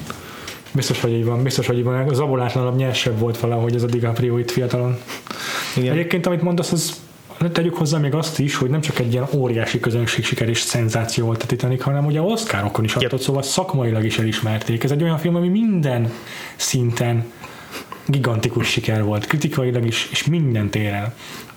Biztos, 0.72 1.00
hogy 1.00 1.12
így 1.12 1.24
van. 1.24 1.42
Biztos, 1.42 1.66
hogy 1.66 1.78
így 1.78 1.84
van. 1.84 2.08
Az 2.08 2.18
abolátlanul 2.18 2.72
nyersebb 2.72 3.18
volt 3.18 3.38
valahogy 3.38 3.74
ez 3.74 3.82
a 3.82 3.86
DiCaprio 3.86 4.38
itt 4.38 4.50
fiatalon. 4.50 4.96
igen. 5.76 5.92
Egyébként, 5.92 6.26
amit 6.26 6.42
mondasz, 6.42 6.72
az 6.72 6.92
tegyük 7.52 7.76
hozzá 7.76 7.98
még 7.98 8.14
azt 8.14 8.38
is, 8.38 8.54
hogy 8.54 8.70
nem 8.70 8.80
csak 8.80 8.98
egy 8.98 9.12
ilyen 9.12 9.26
óriási 9.34 9.80
közönség 9.80 10.24
siker 10.24 10.48
és 10.48 10.58
szenzáció 10.58 11.26
volt 11.26 11.42
a 11.42 11.46
Titanic, 11.46 11.82
hanem 11.82 12.06
ugye 12.06 12.20
Oscarokon 12.20 12.84
is 12.84 12.94
adott, 12.94 13.20
szóval 13.20 13.42
szakmailag 13.42 14.04
is 14.04 14.18
elismerték. 14.18 14.84
Ez 14.84 14.90
egy 14.90 15.02
olyan 15.02 15.18
film, 15.18 15.34
ami 15.34 15.48
minden 15.48 16.12
szinten 16.56 17.24
gigantikus 18.06 18.68
siker 18.68 19.04
volt, 19.04 19.26
kritikailag 19.26 19.86
is, 19.86 20.08
és 20.10 20.26
minden 20.26 20.70
téren. 20.70 21.14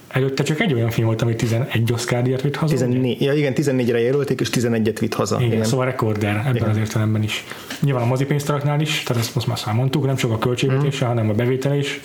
előtte 0.07 0.43
csak 0.43 0.59
egy 0.59 0.73
olyan 0.73 0.89
film 0.89 1.05
volt, 1.05 1.21
ami 1.21 1.35
11 1.35 1.91
Oscar 1.91 2.21
díjat 2.21 2.41
vitt 2.41 2.55
haza. 2.55 2.73
14, 2.73 3.21
ja, 3.21 3.33
igen, 3.33 3.53
14-re 3.55 3.99
jelölték, 3.99 4.39
és 4.39 4.49
11-et 4.51 4.97
vitt 4.99 5.13
haza. 5.13 5.37
Igen, 5.39 5.51
igen. 5.51 5.65
szóval 5.65 5.85
rekorder 5.85 6.35
ebben 6.35 6.55
igen. 6.55 6.69
az 6.69 6.77
értelemben 6.77 7.23
is. 7.23 7.43
Nyilván 7.81 8.03
a 8.03 8.05
mozipénztaraknál 8.05 8.81
is, 8.81 9.03
tehát 9.03 9.23
ezt 9.23 9.35
most 9.35 9.47
már 9.47 9.57
már 9.65 9.75
mondtuk, 9.75 10.05
nem 10.05 10.15
csak 10.15 10.31
a 10.31 10.37
költségvetése, 10.37 11.05
mm. 11.05 11.07
hanem 11.07 11.29
a 11.29 11.33
bevétele 11.33 11.77
is 11.77 12.01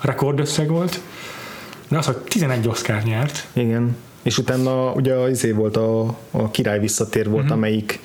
rekordösszeg 0.00 0.68
volt. 0.68 1.00
De 1.88 1.98
az, 1.98 2.06
hogy 2.06 2.16
11 2.16 2.68
Oscar 2.68 3.02
nyert. 3.02 3.46
Igen. 3.52 3.96
És 4.22 4.38
utána 4.38 4.92
ugye 4.92 5.14
az 5.14 5.30
izé 5.30 5.50
volt 5.50 5.76
a, 5.76 6.16
a 6.30 6.50
király 6.50 6.78
visszatér 6.78 7.30
volt, 7.30 7.44
mm-hmm. 7.44 7.52
amelyik 7.52 8.00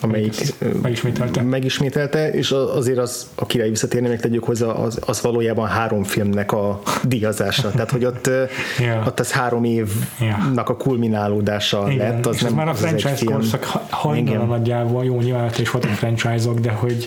amelyik 0.00 0.54
megismételte. 0.82 1.42
megismételte, 1.42 2.30
és 2.32 2.50
azért 2.50 2.98
az, 2.98 3.30
a 3.34 3.46
király 3.46 3.68
visszatérni, 3.68 4.08
meg 4.08 4.20
tegyük 4.20 4.44
hozzá, 4.44 4.66
az, 4.66 4.98
az 5.06 5.22
valójában 5.22 5.68
három 5.68 6.02
filmnek 6.02 6.52
a 6.52 6.80
díjazása. 7.02 7.70
Tehát, 7.70 7.90
hogy 7.90 8.04
ott, 8.04 8.30
yeah. 8.78 9.06
ott 9.06 9.20
az 9.20 9.32
három 9.32 9.64
évnak 9.64 10.68
a 10.68 10.76
kulminálódása 10.76 11.90
Igen. 11.90 12.12
lett. 12.12 12.26
Az 12.26 12.34
és 12.34 12.42
nem, 12.42 12.52
már 12.52 12.68
a 12.68 12.74
franchise 12.74 13.24
korszak 13.24 13.64
hajnal 13.90 14.46
nagyjából, 14.46 15.04
jó, 15.04 15.20
nyilván 15.20 15.50
is 15.58 15.70
voltak 15.70 15.90
franchise-ok, 15.90 16.58
de 16.58 16.70
hogy, 16.70 17.06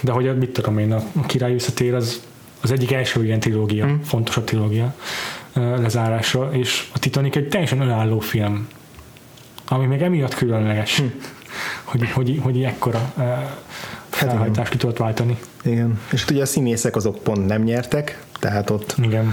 de 0.00 0.12
hogy 0.12 0.38
mit 0.38 0.50
tudom 0.50 0.78
én, 0.78 0.92
a 0.92 1.02
király 1.26 1.52
visszatér 1.52 1.94
az, 1.94 2.20
az 2.60 2.72
egyik 2.72 2.92
első 2.92 3.24
ilyen 3.24 3.40
trilógia, 3.40 3.84
hmm. 3.84 4.02
fontosabb 4.02 4.44
trilógia 4.44 4.94
lezárásra, 5.54 6.50
és 6.52 6.88
a 6.94 6.98
Titanic 6.98 7.36
egy 7.36 7.48
teljesen 7.48 7.80
önálló 7.80 8.18
film, 8.18 8.68
ami 9.68 9.86
még 9.86 10.02
emiatt 10.02 10.34
különleges. 10.34 10.96
Hmm 10.96 11.12
hogy, 11.88 12.10
hogy, 12.10 12.40
hogy 12.42 12.62
ekkora 12.62 13.12
felhajtást 14.08 14.70
ki 14.70 14.76
tudott 14.76 14.96
váltani. 14.96 15.38
Igen, 15.62 16.00
és 16.12 16.26
ugye 16.30 16.42
a 16.42 16.46
színészek 16.46 16.96
azok 16.96 17.18
pont 17.22 17.46
nem 17.46 17.62
nyertek, 17.62 18.22
tehát 18.38 18.70
ott, 18.70 18.94
Igen. 19.02 19.32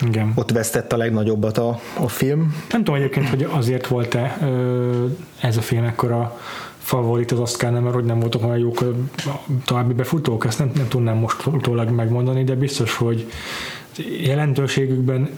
Igen. 0.00 0.32
ott 0.34 0.50
vesztett 0.50 0.92
a 0.92 0.96
legnagyobbat 0.96 1.58
a, 1.58 1.80
a 1.94 2.08
film. 2.08 2.56
Nem 2.70 2.84
tudom 2.84 2.94
egyébként, 2.94 3.28
hogy 3.28 3.48
azért 3.50 3.86
volt-e 3.86 4.38
ez 5.40 5.56
a 5.56 5.60
film 5.60 5.84
ekkora 5.84 6.40
favorit 6.86 7.32
az 7.32 7.38
Oscar, 7.38 7.70
mert 7.70 7.94
hogy 7.94 8.04
nem 8.04 8.20
voltak 8.20 8.44
olyan 8.44 8.58
jók 8.58 8.84
további 9.64 9.92
befutók, 9.92 10.44
ezt 10.44 10.58
nem, 10.58 10.70
nem 10.74 10.88
tudnám 10.88 11.16
most 11.16 11.46
utólag 11.46 11.90
megmondani, 11.90 12.44
de 12.44 12.54
biztos, 12.54 12.96
hogy 12.96 13.26
jelentőségükben 14.22 15.28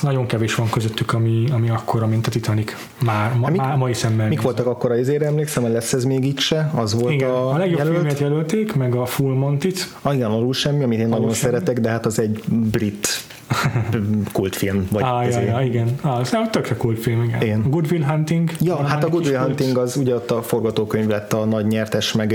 nagyon 0.00 0.26
kevés 0.26 0.54
van 0.54 0.70
közöttük, 0.70 1.12
ami, 1.12 1.44
ami 1.52 1.70
akkora, 1.70 2.06
mint 2.06 2.26
a 2.26 2.30
Titanic. 2.30 2.76
Már, 3.04 3.34
ma, 3.34 3.48
mik, 3.48 3.60
már 3.60 3.76
mai 3.76 3.92
szemmel. 3.92 4.28
Mik 4.28 4.40
voltak 4.40 4.66
akkor 4.66 4.90
az 4.90 5.08
emlékszem, 5.08 5.62
hogy 5.62 5.72
lesz 5.72 5.92
ez 5.92 6.04
még 6.04 6.24
itt 6.24 6.38
se? 6.38 6.70
Az 6.74 6.94
volt 6.94 7.12
igen, 7.12 7.30
a, 7.30 7.52
a 7.52 7.56
legjobb 7.56 7.78
jelölt. 7.78 7.96
filmet 7.96 8.18
jelölték, 8.18 8.74
meg 8.74 8.94
a 8.94 9.06
Full 9.06 9.34
Monty-t. 9.34 9.94
Ah, 10.02 10.14
igen, 10.14 10.30
alul 10.30 10.52
semmi, 10.52 10.82
amit 10.82 10.98
én 10.98 11.04
alul 11.04 11.18
nagyon 11.18 11.34
semmi. 11.34 11.52
szeretek, 11.52 11.80
de 11.80 11.88
hát 11.88 12.06
az 12.06 12.18
egy 12.18 12.42
brit 12.48 13.08
kultfilm. 14.32 14.86
Vagy 14.90 15.02
ah, 15.02 15.30
ja, 15.30 15.40
ja, 15.40 15.60
igen. 15.60 15.94
Ah, 16.00 16.18
az 16.18 16.36
tökre 16.50 16.76
kultfilm, 16.76 17.22
igen. 17.22 17.42
igen. 17.42 17.70
Good 17.70 17.86
Will 17.90 18.04
Hunting. 18.04 18.50
Ja, 18.60 18.82
hát 18.82 19.04
a 19.04 19.08
Good 19.08 19.26
Will 19.26 19.38
Hunting 19.38 19.78
az 19.78 19.96
ugye 19.96 20.14
ott 20.14 20.30
a 20.30 20.42
forgatókönyv 20.42 21.08
lett 21.08 21.32
a 21.32 21.44
nagy 21.44 21.66
nyertes, 21.66 22.12
meg 22.12 22.28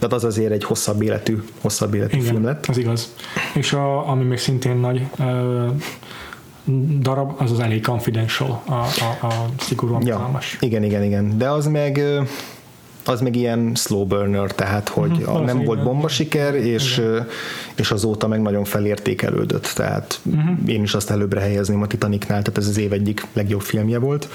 tehát 0.00 0.14
az 0.14 0.24
azért 0.24 0.52
egy 0.52 0.64
hosszabb 0.64 1.02
életű, 1.02 1.42
hosszabb 1.60 1.94
életű 1.94 2.18
Igen, 2.18 2.30
film 2.30 2.44
lett. 2.44 2.66
az 2.66 2.78
igaz. 2.78 3.14
És 3.54 3.72
a, 3.72 4.08
ami 4.08 4.24
még 4.24 4.38
szintén 4.38 4.76
nagy 4.76 5.06
ö, 5.18 5.66
darab, 7.00 7.32
az 7.38 7.50
az 7.50 7.58
elég 7.58 7.82
confidential, 7.82 8.62
a, 8.66 8.72
a, 8.72 9.26
a 9.26 9.48
szigorúan 9.58 10.06
ja, 10.06 10.40
Igen, 10.60 10.82
igen, 10.82 11.02
igen. 11.02 11.38
De 11.38 11.50
az 11.50 11.66
meg 11.66 12.00
az 13.04 13.20
meg 13.20 13.36
ilyen 13.36 13.74
slow 13.74 14.04
burner, 14.04 14.52
tehát 14.52 14.88
hogy 14.88 15.10
uh-huh, 15.10 15.34
a, 15.34 15.40
nem 15.40 15.64
volt 15.64 15.82
bomba 15.82 16.08
siker, 16.08 16.54
és, 16.54 16.98
igen. 16.98 17.26
és 17.74 17.90
azóta 17.90 18.28
meg 18.28 18.42
nagyon 18.42 18.64
felértékelődött, 18.64 19.72
tehát 19.74 20.20
uh-huh. 20.22 20.58
én 20.66 20.82
is 20.82 20.94
azt 20.94 21.10
előbbre 21.10 21.40
helyezném 21.40 21.82
a 21.82 21.86
Titanicnál, 21.86 22.42
tehát 22.42 22.58
ez 22.58 22.66
az 22.66 22.78
év 22.78 22.92
egyik 22.92 23.26
legjobb 23.32 23.60
filmje 23.60 23.98
volt. 23.98 24.28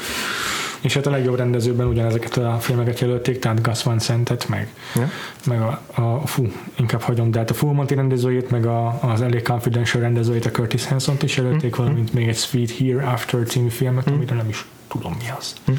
És 0.81 0.93
hát 0.93 1.05
a 1.05 1.09
legjobb 1.09 1.35
rendezőben 1.35 1.87
ugyanezeket 1.87 2.37
a 2.37 2.57
filmeket 2.59 2.99
jelölték, 2.99 3.39
tehát 3.39 3.61
Gus 3.61 3.83
Van 3.83 3.99
Sant-et, 3.99 4.47
meg, 4.49 4.73
yeah. 4.95 5.09
meg 5.45 5.61
a, 5.61 5.81
a, 6.01 6.27
fú, 6.27 6.51
inkább 6.75 7.01
hagyom, 7.01 7.31
de 7.31 7.39
hát 7.39 7.49
a 7.49 7.53
Full 7.53 7.73
Monty 7.73 7.93
rendezőjét, 7.93 8.49
meg 8.49 8.65
a, 8.65 8.99
az 9.01 9.19
LA 9.19 9.41
Confidential 9.43 10.01
rendezőjét, 10.01 10.45
a 10.45 10.51
Curtis 10.51 10.87
Hanson-t 10.87 11.23
is 11.23 11.37
jelölték, 11.37 11.75
mm. 11.75 11.83
valamint 11.83 12.13
még 12.13 12.27
egy 12.27 12.37
Sweet 12.37 12.71
Here 12.71 13.07
After 13.07 13.43
című 13.43 13.69
filmet, 13.69 14.09
mm. 14.09 14.13
amire 14.13 14.35
nem 14.35 14.49
is 14.49 14.65
tudom 14.97 15.17
mi 15.19 15.29
az. 15.37 15.53
Mm. 15.71 15.75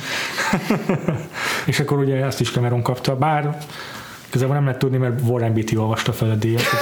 és 1.71 1.81
akkor 1.81 1.99
ugye 1.99 2.25
ezt 2.25 2.41
is 2.41 2.51
Cameron 2.51 2.83
kapta, 2.83 3.17
bár 3.17 3.59
közel 4.31 4.49
nem 4.49 4.65
lehet 4.65 4.79
tudni, 4.79 4.97
mert 4.97 5.21
Warren 5.21 5.55
Beatty 5.55 5.77
olvasta 5.77 6.13
fel 6.13 6.31
a 6.31 6.35
díjat, 6.35 6.63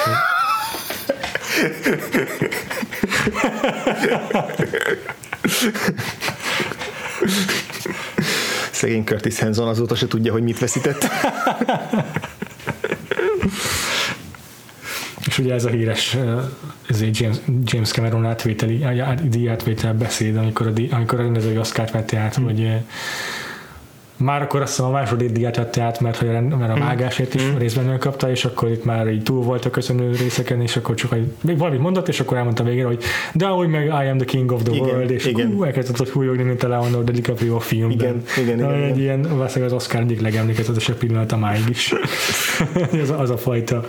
Szegény 8.71 9.05
Curtis 9.05 9.39
Hanson 9.39 9.69
azóta 9.69 9.95
se 9.95 10.07
tudja, 10.07 10.33
hogy 10.33 10.43
mit 10.43 10.59
veszített. 10.59 11.07
És 15.35 15.41
ugye 15.41 15.55
ez 15.55 15.65
a 15.65 15.69
híres 15.69 16.17
ez 16.89 17.01
egy 17.01 17.21
James, 17.21 17.37
James 17.65 17.91
Cameron 17.91 18.27
átvételi, 18.27 18.85
díjátvétel 19.25 19.95
beszéd, 19.95 20.37
amikor 20.37 20.67
a, 20.67 20.95
amikor 20.95 21.21
a 21.21 21.23
rendezői 21.23 21.59
Oscar-t 21.59 21.91
vette 21.91 22.19
át, 22.19 22.35
hmm. 22.35 22.45
hogy 22.45 22.71
már 24.17 24.43
akkor 24.43 24.61
azt 24.61 24.77
hiszem 24.77 24.91
a 24.91 24.93
második 24.93 25.31
díjat 25.31 25.57
vette 25.57 25.83
át, 25.83 26.01
mert, 26.01 26.17
hogy 26.17 26.29
a, 26.29 26.41
mert 26.41 26.71
a 26.71 26.75
hmm. 26.75 26.85
vágásért 26.85 27.35
is 27.35 27.43
mm. 27.43 27.57
részben 27.57 27.85
megkapta, 27.85 28.31
és 28.31 28.45
akkor 28.45 28.71
itt 28.71 28.85
már 28.85 29.09
így 29.09 29.23
túl 29.23 29.43
volt 29.43 29.65
a 29.65 29.71
köszönő 29.71 30.11
részeken, 30.17 30.61
és 30.61 30.77
akkor 30.77 30.95
csak 30.95 31.13
egy, 31.13 31.59
valamit 31.59 31.81
mondott, 31.81 32.09
és 32.09 32.21
akkor 32.21 32.37
elmondta 32.37 32.63
végére, 32.63 32.87
hogy 32.87 33.03
de 33.33 33.47
ahogy 33.47 33.69
meg 33.69 33.85
I 33.85 34.09
am 34.09 34.17
the 34.17 34.27
king 34.27 34.53
of 34.53 34.63
the 34.63 34.75
igen, 34.75 34.87
world, 34.87 35.11
és 35.11 35.27
igen. 35.27 35.47
Hú, 35.47 35.65
elkezdett 35.65 35.97
hogy 35.97 36.11
hújogni, 36.11 36.43
mint 36.43 36.63
a 36.63 36.69
Leonardo 36.69 37.13
DiCaprio 37.13 37.57
a 37.57 37.61
filmben. 37.61 37.97
Igen, 37.97 38.23
igen, 38.45 38.59
igen, 38.59 38.73
egy 38.73 38.85
igen. 38.85 38.99
ilyen, 38.99 39.37
valószínűleg 39.37 39.75
az 39.75 39.83
Oscar 39.83 40.01
egyik 40.01 40.21
legemlékezetesebb 40.21 40.97
pillanata 40.97 41.37
máig 41.37 41.69
is. 41.69 41.93
az, 43.03 43.11
az 43.11 43.31
a 43.31 43.37
fajta 43.37 43.85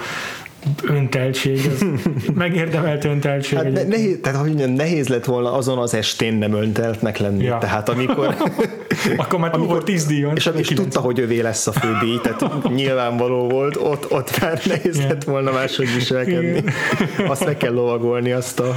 önteltség, 0.83 1.71
az 1.73 1.85
megérdemelt 2.33 3.05
önteltség. 3.05 3.57
Hát 3.57 3.71
ne, 3.71 3.83
nehéz, 3.83 4.17
tehát 4.21 4.39
hogy 4.39 4.47
mondjam, 4.47 4.71
nehéz 4.71 5.07
lett 5.07 5.25
volna 5.25 5.53
azon 5.53 5.77
az 5.77 5.93
estén 5.93 6.33
nem 6.33 6.53
önteltnek 6.53 7.17
lenni. 7.17 7.43
Ja. 7.43 7.57
Tehát 7.57 7.89
amikor... 7.89 8.35
Akkor 9.17 9.39
már 9.39 9.51
túl 9.51 9.65
volt 9.65 9.85
tíz 9.85 10.05
díjon. 10.05 10.35
És, 10.35 10.49
és 10.55 10.67
tudta, 10.67 10.99
hogy 10.99 11.19
övé 11.19 11.39
lesz 11.39 11.67
a 11.67 11.71
fődíj, 11.71 12.19
tehát 12.23 12.63
nyilvánvaló 12.75 13.49
volt, 13.49 13.75
ott, 13.75 14.11
ott 14.11 14.41
már 14.41 14.61
nehéz 14.65 14.97
yeah. 14.97 15.09
lett 15.09 15.23
volna 15.23 15.51
máshogy 15.51 15.93
viselkedni. 15.93 16.47
Igen. 16.57 17.27
Azt 17.27 17.45
meg 17.45 17.57
kell 17.57 17.73
lovagolni, 17.73 18.31
azt 18.31 18.59
a, 18.59 18.75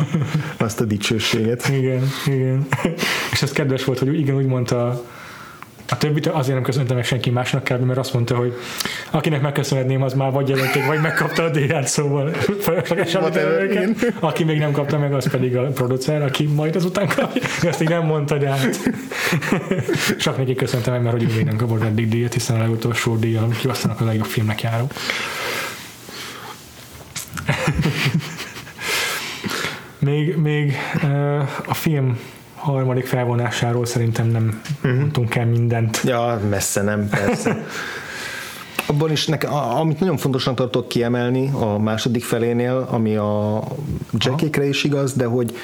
azt 0.57 0.81
a 0.81 0.85
dicsőséget. 0.85 1.69
Igen, 1.69 2.03
igen. 2.27 2.67
És 3.33 3.43
ez 3.43 3.53
kedves 3.53 3.85
volt, 3.85 3.99
hogy 3.99 4.19
igen, 4.19 4.37
úgy 4.37 4.47
mondta 4.47 5.03
a 5.91 5.97
többit 5.97 6.27
azért 6.27 6.55
nem 6.55 6.63
köszöntem 6.63 6.97
meg 6.97 7.05
senki 7.05 7.31
másnak 7.31 7.65
kb. 7.65 7.83
mert 7.83 7.99
azt 7.99 8.13
mondta, 8.13 8.37
hogy 8.37 8.57
akinek 9.11 9.41
megköszönhetném, 9.41 10.03
az 10.03 10.13
már 10.13 10.33
vagy 10.33 10.49
jelölték, 10.49 10.87
vagy 10.87 11.01
megkapta 11.01 11.43
a 11.43 11.49
díját, 11.49 11.87
szóval 11.87 12.31
Aki 14.21 14.45
még 14.45 14.59
nem 14.59 14.73
kapta 14.73 14.99
meg, 14.99 15.15
az 15.15 15.31
pedig 15.31 15.57
a 15.57 15.63
producer, 15.63 16.23
aki 16.23 16.47
majd 16.47 16.77
azután 16.77 17.09
kapja. 17.09 17.43
Ezt 17.63 17.83
így 17.83 17.89
nem 17.89 18.05
mondta, 18.05 18.37
de 18.37 18.49
hát 18.49 18.91
csak 20.25 20.37
neki 20.37 20.55
köszöntem 20.55 20.93
meg, 20.93 21.03
mert 21.03 21.15
hogy 21.15 21.31
ő 21.31 21.35
még 21.37 21.45
nem 21.45 21.57
kapott 21.57 21.83
eddig 21.83 22.09
díjat, 22.09 22.33
hiszen 22.33 22.57
a 22.57 22.59
legutolsó 22.59 23.17
díjat, 23.17 23.57
ki 23.57 23.69
aztán 23.69 23.97
a 23.99 24.05
legjobb 24.05 24.27
filmnek 24.27 24.63
járó. 24.63 24.87
még, 29.99 30.37
még 30.37 30.77
a 31.67 31.75
film 31.75 32.19
harmadik 32.59 33.07
felvonásáról 33.07 33.87
szerintem 33.87 34.27
nem 34.27 34.61
uh-huh. 34.83 34.99
mondtunk 35.01 35.35
el 35.35 35.47
mindent. 35.47 36.01
Ja, 36.05 36.41
messze 36.51 36.83
nem, 36.83 37.09
persze. 37.09 37.65
Abban 38.87 39.11
is, 39.11 39.27
nekem, 39.27 39.55
amit 39.55 40.01
nagyon 40.01 40.17
fontosnak 40.17 40.55
tartok 40.55 40.89
kiemelni 40.89 41.51
a 41.61 41.79
második 41.79 42.25
felénél, 42.25 42.89
ami 42.91 43.17
a 43.17 43.63
Jackie-kre 44.13 44.69
is 44.69 44.85
igaz, 44.85 45.13
de 45.13 45.25
hogy 45.25 45.57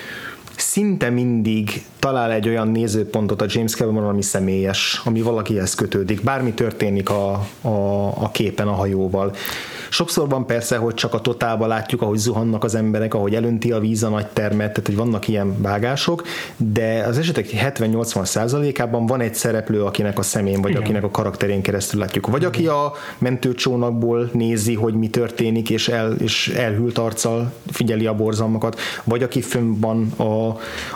szinte 0.57 1.11
mindig 1.11 1.85
talál 1.99 2.33
egy 2.33 2.49
olyan 2.49 2.69
nézőpontot 2.69 3.43
a 3.43 3.47
James 3.49 3.75
Cameron, 3.75 4.09
ami 4.09 4.23
személyes, 4.23 5.03
ami 5.05 5.21
valakihez 5.23 5.75
kötődik, 5.75 6.23
bármi 6.23 6.53
történik 6.53 7.11
a, 7.11 7.33
a, 7.61 8.07
a 8.07 8.31
képen 8.33 8.69
a 8.69 8.73
hajóval. 8.73 9.35
Sokszor 9.95 10.29
van 10.29 10.47
persze, 10.47 10.77
hogy 10.77 10.95
csak 10.95 11.15
a 11.15 11.21
totálba 11.21 11.67
látjuk, 11.67 12.03
ahogy 12.03 12.19
zuhannak 12.19 12.65
az 12.65 12.75
emberek, 12.75 13.15
ahogy 13.15 13.35
elönti 13.35 13.73
a 13.73 13.79
víz 13.81 14.03
a 14.03 14.09
nagy 14.09 14.27
termet, 14.27 14.69
tehát 14.69 14.87
hogy 14.87 14.97
vannak 14.97 15.29
ilyen 15.29 15.63
vágások, 15.63 16.23
de 16.57 17.05
az 17.07 17.19
esetek 17.19 17.49
70-80 17.53 18.25
százalékában 18.25 19.07
van 19.07 19.21
egy 19.21 19.35
szereplő, 19.35 19.83
akinek 19.83 20.19
a 20.19 20.23
szemén, 20.23 20.61
vagy 20.61 20.71
Igen. 20.71 20.83
akinek 20.83 21.05
a 21.05 21.11
karakterén 21.11 21.63
keresztül 21.63 22.01
látjuk. 22.01 22.27
Vagy 22.27 22.45
aki 22.45 22.67
a 22.67 22.93
mentőcsónakból 23.19 24.31
nézi, 24.33 24.75
hogy 24.75 24.95
mi 24.95 25.09
történik, 25.09 25.71
és, 25.71 25.89
el, 25.89 26.13
és 26.13 26.49
elhűlt 26.49 26.99
arccal 26.99 27.53
figyeli 27.71 28.07
a 28.07 28.15
borzalmakat, 28.15 28.81
vagy 29.05 29.23
aki 29.23 29.41
fönn 29.41 29.81
van 29.81 30.13
a, 30.17 30.49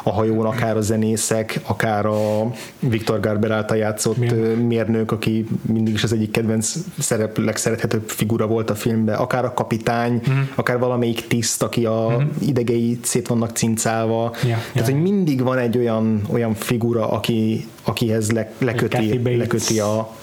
a 0.03 0.11
hajón, 0.11 0.47
akár 0.47 0.77
a 0.77 0.81
zenészek, 0.81 1.61
akár 1.67 2.07
a 2.07 2.51
Viktor 2.79 3.21
Garber 3.21 3.51
által 3.51 3.77
játszott 3.77 4.17
Milyen? 4.17 4.37
mérnök, 4.45 5.13
aki 5.13 5.47
mindig 5.63 5.95
is 5.95 6.03
az 6.03 6.13
egyik 6.13 6.31
kedvenc 6.31 6.75
szerep, 6.99 7.39
legszerethetőbb 7.39 8.09
figura 8.09 8.47
volt 8.47 8.71
a 8.71 8.75
filmbe, 8.89 9.15
akár 9.15 9.45
a 9.45 9.55
kapitány, 9.55 10.15
uh-huh. 10.15 10.39
akár 10.55 10.79
valamelyik 10.79 11.27
tiszt, 11.27 11.63
aki 11.63 11.85
a 11.85 12.07
uh-huh. 12.07 12.23
idegei 12.41 12.99
szét 13.03 13.29
vannak 13.29 13.57
cincálva. 13.57 14.35
Ja, 14.35 14.49
Tehát, 14.49 14.75
ja. 14.75 14.85
hogy 14.85 15.03
mindig 15.03 15.43
van 15.43 15.59
egy 15.59 15.79
olyan, 15.79 16.23
olyan 16.31 16.55
figura, 16.55 17.11
aki, 17.11 17.67
akihez 17.83 18.31
le, 18.31 18.53
leköti, 18.59 19.21
leköti 19.37 19.81
a, 19.81 20.17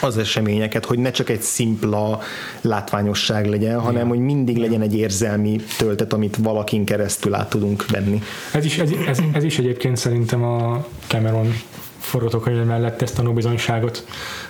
az 0.00 0.18
eseményeket, 0.18 0.84
hogy 0.84 0.98
ne 0.98 1.10
csak 1.10 1.30
egy 1.30 1.40
szimpla 1.40 2.20
látványosság 2.60 3.46
legyen, 3.46 3.80
hanem 3.80 4.08
hogy 4.08 4.18
mindig 4.18 4.56
legyen 4.56 4.80
egy 4.80 4.94
érzelmi 4.94 5.60
töltet, 5.78 6.12
amit 6.12 6.36
valakin 6.36 6.84
keresztül 6.84 7.34
át 7.34 7.50
tudunk 7.50 7.90
venni. 7.90 8.22
Ez 8.52 8.64
is, 8.64 8.78
ez, 8.78 8.90
ez, 9.08 9.18
ez 9.32 9.44
is 9.44 9.58
egyébként 9.58 9.96
szerintem 9.96 10.42
a 10.42 10.86
Cameron 11.06 11.54
forgatókönyv 11.98 12.64
mellett 12.64 13.02
ezt 13.02 13.14
tanúbizonyságot. 13.14 14.06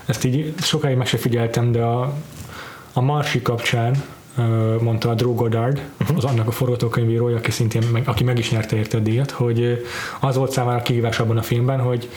Ezt 0.07 0.25
így 0.25 0.55
sokáig 0.63 0.97
meg 0.97 1.07
se 1.07 1.17
figyeltem, 1.17 1.73
de 1.73 1.83
a, 1.83 2.15
a 2.93 3.01
Marsi 3.01 3.43
kapcsán 3.43 4.03
mondta 4.81 5.11
a 5.11 5.15
Drew 5.15 5.35
Goddard, 5.35 5.81
az 6.17 6.25
annak 6.25 6.47
a 6.47 6.51
forgatókönyvírója, 6.51 7.37
aki 7.37 7.51
szintén 7.51 7.83
meg, 7.93 8.03
aki 8.09 8.25
meg 8.25 8.39
is 8.39 8.51
nyerte 8.51 8.77
érte 8.77 8.97
a 8.97 9.01
díjat, 9.01 9.31
hogy 9.31 9.87
az 10.21 10.37
volt 10.37 10.53
számára 10.53 10.83
kihívás 10.83 11.19
abban 11.19 11.37
a 11.37 11.43
filmben, 11.43 11.81
hogy 11.81 12.09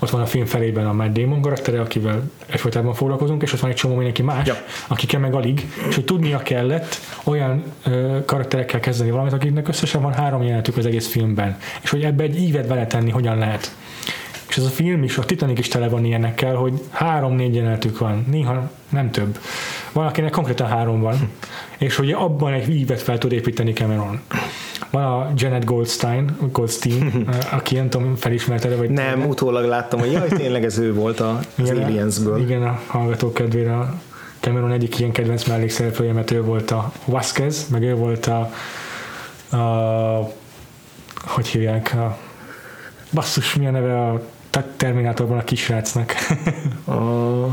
ott 0.00 0.10
van 0.10 0.20
a 0.20 0.26
film 0.26 0.44
felében 0.44 0.86
a 0.86 0.92
Matt 0.92 1.12
Damon 1.18 1.40
karaktere, 1.40 1.80
akivel 1.80 2.30
egyfolytában 2.46 2.94
foglalkozunk, 2.94 3.42
és 3.42 3.52
ott 3.52 3.60
van 3.60 3.70
egy 3.70 3.76
csomó 3.76 3.94
mindenki 3.94 4.22
más, 4.22 4.46
Ja. 4.46 4.54
akikkel 4.88 5.20
meg 5.20 5.34
alig, 5.34 5.68
és 5.88 5.94
hogy 5.94 6.04
tudnia 6.04 6.38
kellett 6.38 7.00
olyan 7.24 7.62
ö, 7.84 8.18
karakterekkel 8.26 8.80
kezdeni 8.80 9.10
valamit, 9.10 9.32
akiknek 9.32 9.68
összesen 9.68 10.02
van 10.02 10.12
három 10.12 10.42
jelenetük 10.42 10.76
az 10.76 10.86
egész 10.86 11.08
filmben, 11.08 11.58
és 11.82 11.90
hogy 11.90 12.02
ebbe 12.02 12.22
egy 12.22 12.40
ívet 12.40 12.68
beletenni 12.68 13.10
hogyan 13.10 13.38
lehet. 13.38 13.74
És 14.48 14.56
ez 14.58 14.64
a 14.64 14.68
film 14.68 15.02
is, 15.02 15.18
a 15.18 15.24
Titanic 15.24 15.58
is 15.58 15.68
tele 15.68 15.88
van 15.88 16.04
ilyenekkel, 16.04 16.54
hogy 16.54 16.72
három-négy 16.90 17.54
jelenetük 17.54 17.98
van, 17.98 18.26
néha 18.30 18.70
nem 18.88 19.10
több. 19.10 19.38
Van, 19.92 20.06
akinek 20.06 20.30
konkrétan 20.30 20.66
három 20.66 21.00
van, 21.00 21.30
és 21.78 21.96
hogy 21.96 22.10
abban 22.10 22.52
egy 22.52 22.68
ívet 22.68 23.02
fel 23.02 23.18
tud 23.18 23.32
építeni 23.32 23.72
Cameron. 23.72 24.20
Van 24.90 25.04
a 25.04 25.32
Janet 25.36 25.64
Goldstein, 25.64 26.36
Goldstein, 26.52 27.28
aki 27.50 27.74
nem 27.74 27.88
tudom, 27.88 28.14
felismerted 28.14 28.78
vagy 28.78 28.90
Nem, 28.90 29.26
utólag 29.26 29.64
láttam, 29.64 30.00
hogy 30.00 30.12
jaj, 30.12 30.28
tényleg 30.28 30.64
ez 30.64 30.78
ő 30.78 30.94
volt 30.94 31.20
a, 31.20 31.38
az 31.58 31.70
igen, 31.70 31.82
Aliensből. 31.82 32.40
Igen, 32.40 32.62
a 32.62 32.80
hallgatók 32.86 33.34
kedvére 33.34 33.76
a 33.76 33.94
Cameron 34.40 34.72
egyik 34.72 34.98
ilyen 34.98 35.12
kedvenc 35.12 35.44
mellékszereplője, 35.44 36.12
mert 36.12 36.30
ő 36.30 36.42
volt 36.42 36.70
a 36.70 36.92
Vasquez, 37.04 37.66
meg 37.68 37.82
ő 37.82 37.94
volt 37.94 38.26
a, 38.26 38.50
a 39.56 40.32
hogy 41.26 41.46
hívják, 41.46 41.94
a 41.94 42.18
basszus, 43.12 43.54
mi 43.54 43.66
a 43.66 43.70
neve 43.70 44.02
a 44.02 44.22
Terminátorban 44.76 45.38
a 45.38 45.44
kisrácnak. 45.44 46.14
A 46.86 47.46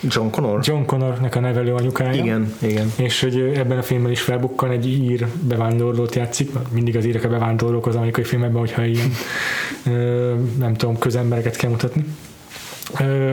John 0.00 0.30
Connor? 0.30 0.60
John 0.62 0.84
Connornak 0.84 1.34
a 1.34 1.40
nevelő 1.40 1.74
anyukája. 1.74 2.22
Igen, 2.22 2.54
igen. 2.58 2.92
És 2.96 3.20
hogy 3.20 3.52
ebben 3.54 3.78
a 3.78 3.82
filmben 3.82 4.12
is 4.12 4.20
felbukkan 4.20 4.70
egy 4.70 4.86
ír 4.86 5.26
bevándorlót 5.40 6.14
játszik, 6.14 6.50
mindig 6.70 6.96
az 6.96 7.04
írek 7.04 7.24
a 7.24 7.28
bevándorlók 7.28 7.86
az 7.86 7.94
amerikai 7.94 8.24
filmekben, 8.24 8.60
hogyha 8.60 8.84
ilyen 8.84 9.10
nem 10.58 10.74
tudom, 10.74 10.98
közembereket 10.98 11.56
kell 11.56 11.70
mutatni. 11.70 12.04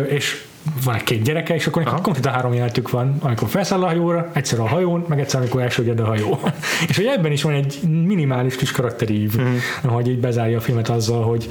És 0.08 0.46
van 0.84 0.96
egy 0.96 1.04
két 1.04 1.24
gyereke, 1.24 1.56
és 1.56 1.68
akkor 1.68 1.84
konkrétan 1.84 2.32
három 2.32 2.54
jelenetük 2.54 2.90
van, 2.90 3.18
amikor 3.20 3.48
felszáll 3.48 3.84
a 3.84 3.86
hajóra, 3.86 4.30
egyszer 4.34 4.60
a 4.60 4.68
hajón, 4.68 5.06
meg 5.08 5.20
egyszer, 5.20 5.40
amikor 5.40 5.62
elsőgyed 5.62 6.00
a 6.00 6.06
hajó. 6.06 6.40
és 6.90 6.96
hogy 6.96 7.06
ebben 7.06 7.32
is 7.32 7.42
van 7.42 7.54
egy 7.54 7.80
minimális 7.84 8.56
kis 8.56 8.72
karakterív, 8.72 9.34
uh-huh. 9.36 9.94
hogy 9.94 10.08
így 10.08 10.20
bezárja 10.20 10.58
a 10.58 10.62
filmet 10.62 10.90
azzal, 10.90 11.24
hogy 11.24 11.48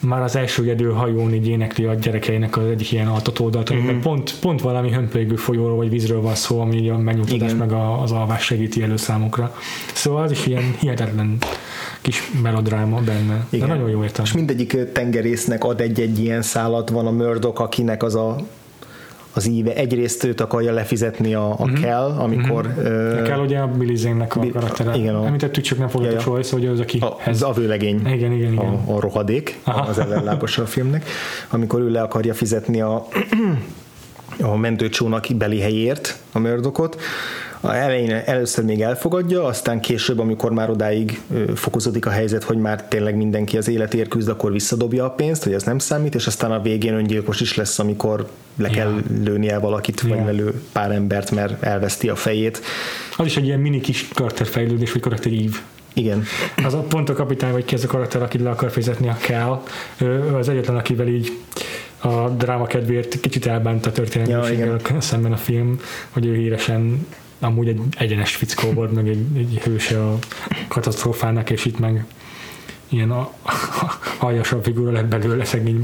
már 0.00 0.22
az 0.22 0.36
első 0.36 0.62
ügyedő 0.62 0.90
hajón 0.90 1.34
így 1.34 1.48
énekli 1.48 1.84
a 1.84 1.94
gyerekeinek 1.94 2.56
az 2.56 2.66
egyik 2.66 2.92
ilyen 2.92 3.08
altató 3.08 3.44
oldalt, 3.44 3.70
Mhm. 3.70 3.78
mm-hmm. 3.78 4.00
pont, 4.00 4.34
pont 4.40 4.60
valami 4.60 4.90
hömpölygő 4.90 5.36
folyóról 5.36 5.76
vagy 5.76 5.90
vízről 5.90 6.20
van 6.20 6.34
szó, 6.34 6.60
ami 6.60 6.76
így 6.76 6.88
a 6.88 6.98
megnyugtatás 6.98 7.54
meg 7.54 7.72
a, 7.72 8.02
az 8.02 8.12
alvás 8.12 8.44
segíti 8.44 8.82
elő 8.82 8.96
számukra. 8.96 9.54
Szóval 9.94 10.22
az 10.22 10.30
is 10.30 10.46
ilyen 10.46 10.74
hihetetlen 10.80 11.36
kis 12.00 12.30
melodráma 12.42 13.00
benne. 13.00 13.46
Igen. 13.50 13.68
De 13.68 13.74
nagyon 13.74 13.90
jó 13.90 14.02
értem. 14.02 14.24
És 14.24 14.32
mindegyik 14.32 14.92
tengerésznek 14.92 15.64
ad 15.64 15.80
egy-egy 15.80 16.18
ilyen 16.18 16.42
szállat, 16.42 16.90
van 16.90 17.06
a 17.06 17.10
Murdoch, 17.10 17.60
akinek 17.60 18.02
az 18.02 18.14
a 18.14 18.36
az 19.36 19.46
íve 19.46 19.74
egyrészt 19.74 20.24
őt 20.24 20.40
akarja 20.40 20.72
lefizetni 20.72 21.34
a, 21.34 21.54
a 21.58 21.66
Mhm. 21.66 21.80
kell, 21.80 22.04
amikor 22.18 22.74
ö, 22.78 23.22
Kell 23.22 23.38
ugye 23.40 23.58
a 23.58 23.66
Billy 23.66 23.94
Zane-nek 23.96 24.36
a 24.36 24.40
karaktere. 24.52 24.96
igen, 24.96 25.14
a- 25.14 25.26
Említettük, 25.26 25.64
csak 25.64 25.78
nem 25.78 25.88
ja. 26.02 26.20
soha 26.20 26.38
össze, 26.38 26.56
hogy 26.56 26.66
az, 26.66 26.80
aki 26.80 26.98
a, 26.98 27.16
az 27.26 27.42
a 27.42 27.52
vőlegény. 27.52 28.00
Igen, 28.06 28.32
igen, 28.32 28.52
igen. 28.52 28.56
a, 28.58 28.94
a 28.96 29.00
rohadék, 29.00 29.58
Aha. 29.64 29.80
az 29.88 29.98
ellenlábasa 29.98 30.62
a 30.62 30.66
filmnek, 30.66 31.04
amikor 31.50 31.80
ő 31.80 31.90
le 31.90 32.00
akarja 32.02 32.34
fizetni 32.34 32.80
a, 32.80 33.06
a 34.52 34.56
mentőcsónak 34.56 35.26
beli 35.36 35.60
helyért 35.60 36.16
a 36.32 36.38
Murdochot, 36.38 36.94
a 36.94 37.45
elején 37.74 38.22
először 38.24 38.64
még 38.64 38.80
elfogadja, 38.80 39.44
aztán 39.44 39.80
később, 39.80 40.18
amikor 40.18 40.50
már 40.52 40.70
odáig 40.70 41.20
fokozódik 41.54 42.06
a 42.06 42.10
helyzet, 42.10 42.42
hogy 42.44 42.56
már 42.58 42.84
tényleg 42.88 43.16
mindenki 43.16 43.56
az 43.56 43.68
életért 43.68 44.08
küzd, 44.08 44.28
akkor 44.28 44.52
visszadobja 44.52 45.04
a 45.04 45.10
pénzt, 45.10 45.42
hogy 45.44 45.52
ez 45.52 45.62
nem 45.62 45.78
számít, 45.78 46.14
és 46.14 46.26
aztán 46.26 46.52
a 46.52 46.60
végén 46.62 46.94
öngyilkos 46.94 47.40
is 47.40 47.54
lesz, 47.56 47.78
amikor 47.78 48.26
le 48.56 48.68
kell 48.68 48.92
lőnie 49.24 49.58
valakit, 49.58 50.00
vagy 50.00 50.18
Ja. 50.18 50.24
lelő 50.24 50.60
pár 50.72 50.90
embert, 50.90 51.30
mert 51.30 51.62
elveszti 51.62 52.08
a 52.08 52.16
fejét. 52.16 52.60
Az 53.16 53.26
is 53.26 53.36
egy 53.36 53.46
ilyen 53.46 53.60
mini 53.60 53.80
kis 53.80 54.08
karakterfejlődés, 54.14 54.92
vagy 54.92 55.02
karakterív. 55.02 55.60
Igen, 55.94 56.24
Az 56.64 56.74
a 56.74 56.78
pont 56.78 57.08
a 57.08 57.12
kapitány, 57.12 57.52
vagy 57.52 57.64
ki 57.64 57.74
ez 57.74 57.84
a 57.84 57.86
karakter, 57.86 58.22
akit 58.22 58.40
le 58.40 58.50
akar 58.50 58.70
fizetni 58.70 59.08
a 59.08 59.16
kell. 59.20 59.62
Ő 59.98 60.34
az 60.34 60.48
egyetlen, 60.48 60.76
akivel 60.76 61.06
így 61.06 61.32
a 61.98 62.28
dráma 62.28 62.66
kedvéért 62.66 63.20
kicsit 63.20 63.46
elbánt 63.46 63.86
a 63.86 63.92
történelmiséggel 63.92 64.80
szemben 64.98 65.32
a 65.32 65.36
film, 65.36 65.80
hogy 66.10 66.26
ő 66.26 66.34
híresen 66.34 67.06
amúgy 67.38 67.68
egy 67.68 67.80
egyenes 67.98 68.34
fickó 68.34 68.70
volt, 68.70 68.92
meg 68.92 69.08
egy, 69.08 69.36
egy 69.36 69.58
hőse 69.64 70.04
a 70.04 70.18
katasztrófának, 70.68 71.50
és 71.50 71.64
itt 71.64 71.78
meg 71.78 72.04
ilyen 72.88 73.10
a, 73.10 73.30
aljasabb 74.26 74.64
figura 74.64 74.90
lett 74.90 75.06
belőle 75.06 75.44
szegény. 75.44 75.80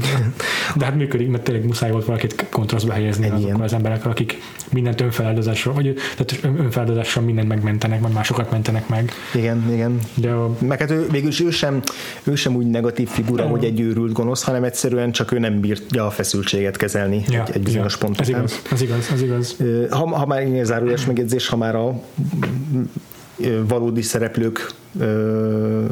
De 0.75 0.85
hát 0.85 0.95
működik, 0.95 1.29
mert 1.29 1.43
tényleg 1.43 1.65
muszáj 1.65 1.91
volt 1.91 2.05
valakit 2.05 2.45
kontrasztba 2.51 2.93
helyezni 2.93 3.25
Egy 3.25 3.31
azokkal 3.31 3.63
az 3.63 3.73
emberekkel, 3.73 4.11
akik 4.11 4.41
mindent 4.71 5.01
önfeláldozásra, 5.01 5.73
vagy 5.73 5.95
tehát 6.15 6.39
ön- 6.43 6.59
önfeláldozással 6.59 7.23
mindent 7.23 7.47
megmentenek, 7.47 8.01
vagy 8.01 8.11
másokat 8.11 8.51
mentenek 8.51 8.87
meg. 8.87 9.11
igen, 9.33 9.63
igen. 9.73 9.99
De 10.13 10.31
a, 10.31 10.55
Meg 10.59 10.79
hát 10.79 10.91
ő, 10.91 11.07
végülis 11.11 11.39
ő 11.39 11.49
sem, 11.49 11.81
ő 12.23 12.35
sem 12.35 12.55
úgy 12.55 12.65
negatív 12.65 13.07
figura, 13.07 13.43
Nem. 13.43 13.51
hogy 13.51 13.63
egy 13.63 13.79
őrült 13.79 14.13
gonosz, 14.13 14.43
hanem 14.43 14.63
egyszerűen 14.63 15.11
csak 15.11 15.31
ő 15.31 15.39
nem 15.39 15.59
bírja 15.59 16.05
a 16.05 16.09
feszültséget 16.09 16.77
kezelni 16.77 17.23
ja, 17.27 17.43
egy, 17.47 17.55
egy 17.55 17.63
bizonyos 17.63 17.93
ja, 17.93 17.99
pont 17.99 18.19
Ez 18.19 18.29
igaz, 18.29 18.61
ez 18.71 18.81
igaz, 18.81 19.09
ez 19.13 19.21
igaz. 19.21 19.57
Ha, 19.89 20.17
ha 20.17 20.25
már 20.25 20.47
ilyen 20.47 20.65
zárójeles 20.65 21.05
megjegyzés, 21.05 21.47
ha 21.47 21.55
már 21.55 21.75
a 21.75 22.01
valódi 23.67 24.01
szereplők, 24.01 24.71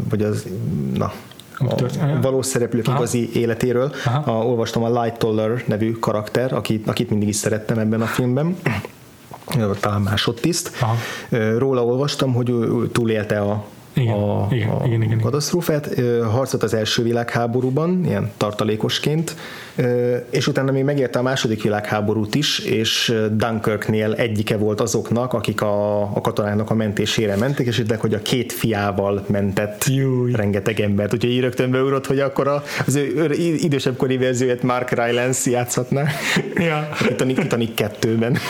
vagy 0.09 0.23
az, 0.23 0.45
na, 0.93 1.13
a 1.57 2.19
valós 2.21 2.45
szereplők 2.45 2.87
Aha. 2.87 2.97
igazi 2.97 3.29
életéről. 3.33 3.91
Aha. 4.05 4.31
A, 4.31 4.45
olvastam 4.45 4.83
a 4.83 5.01
Light 5.01 5.17
Toller 5.17 5.63
nevű 5.67 5.91
karakter, 5.91 6.53
akit, 6.53 6.87
akit 6.87 7.09
mindig 7.09 7.27
is 7.27 7.35
szerettem 7.35 7.77
ebben 7.77 8.01
a 8.01 8.05
filmben. 8.05 8.57
Talán 9.79 10.01
másodtiszt. 10.01 10.71
Aha. 10.79 10.95
Róla 11.57 11.85
olvastam, 11.85 12.33
hogy 12.33 12.49
ő 12.49 12.87
túlélte 12.87 13.39
a, 13.39 13.65
Igen, 13.93 14.13
a, 14.13 14.47
igen, 14.51 14.69
a 14.69 14.85
igen, 14.85 15.01
igen, 15.01 15.19
katasztrófát, 15.19 15.89
harcolt 16.31 16.63
az 16.63 16.73
első 16.73 17.03
világháborúban, 17.03 18.05
ilyen 18.05 18.31
tartalékosként, 18.37 19.35
és 20.29 20.47
utána 20.47 20.71
még 20.71 20.83
megérte 20.83 21.19
a 21.19 21.21
második 21.21 21.63
világháborút 21.63 22.35
is, 22.35 22.59
és 22.59 23.13
Dunkirknél 23.31 24.13
egyike 24.13 24.57
volt 24.57 24.81
azoknak, 24.81 25.33
akik 25.33 25.61
a, 25.61 26.01
a 26.01 26.21
katonáknak 26.21 26.69
a 26.69 26.73
mentésére 26.73 27.35
mentek, 27.35 27.65
és 27.65 27.77
itt 27.77 27.95
hogy 27.95 28.13
a 28.13 28.21
két 28.21 28.51
fiával 28.51 29.23
mentett 29.27 29.85
Júj. 29.85 30.31
rengeteg 30.31 30.79
embert, 30.79 31.13
úgyhogy 31.13 31.31
így 31.31 31.39
rögtön 31.39 31.71
beugrott, 31.71 32.07
hogy 32.07 32.19
akkor 32.19 32.61
az 32.85 32.95
ő 32.95 33.33
idősebb 33.57 33.97
kori 33.97 34.17
verzióját 34.17 34.63
Mark 34.63 34.89
Rylance 34.89 35.49
játszhatná 35.49 36.05
Ja. 36.55 36.77
a 36.77 36.87
Titanic, 37.07 37.39
Titanic 37.39 37.71
2-ben. 37.75 38.37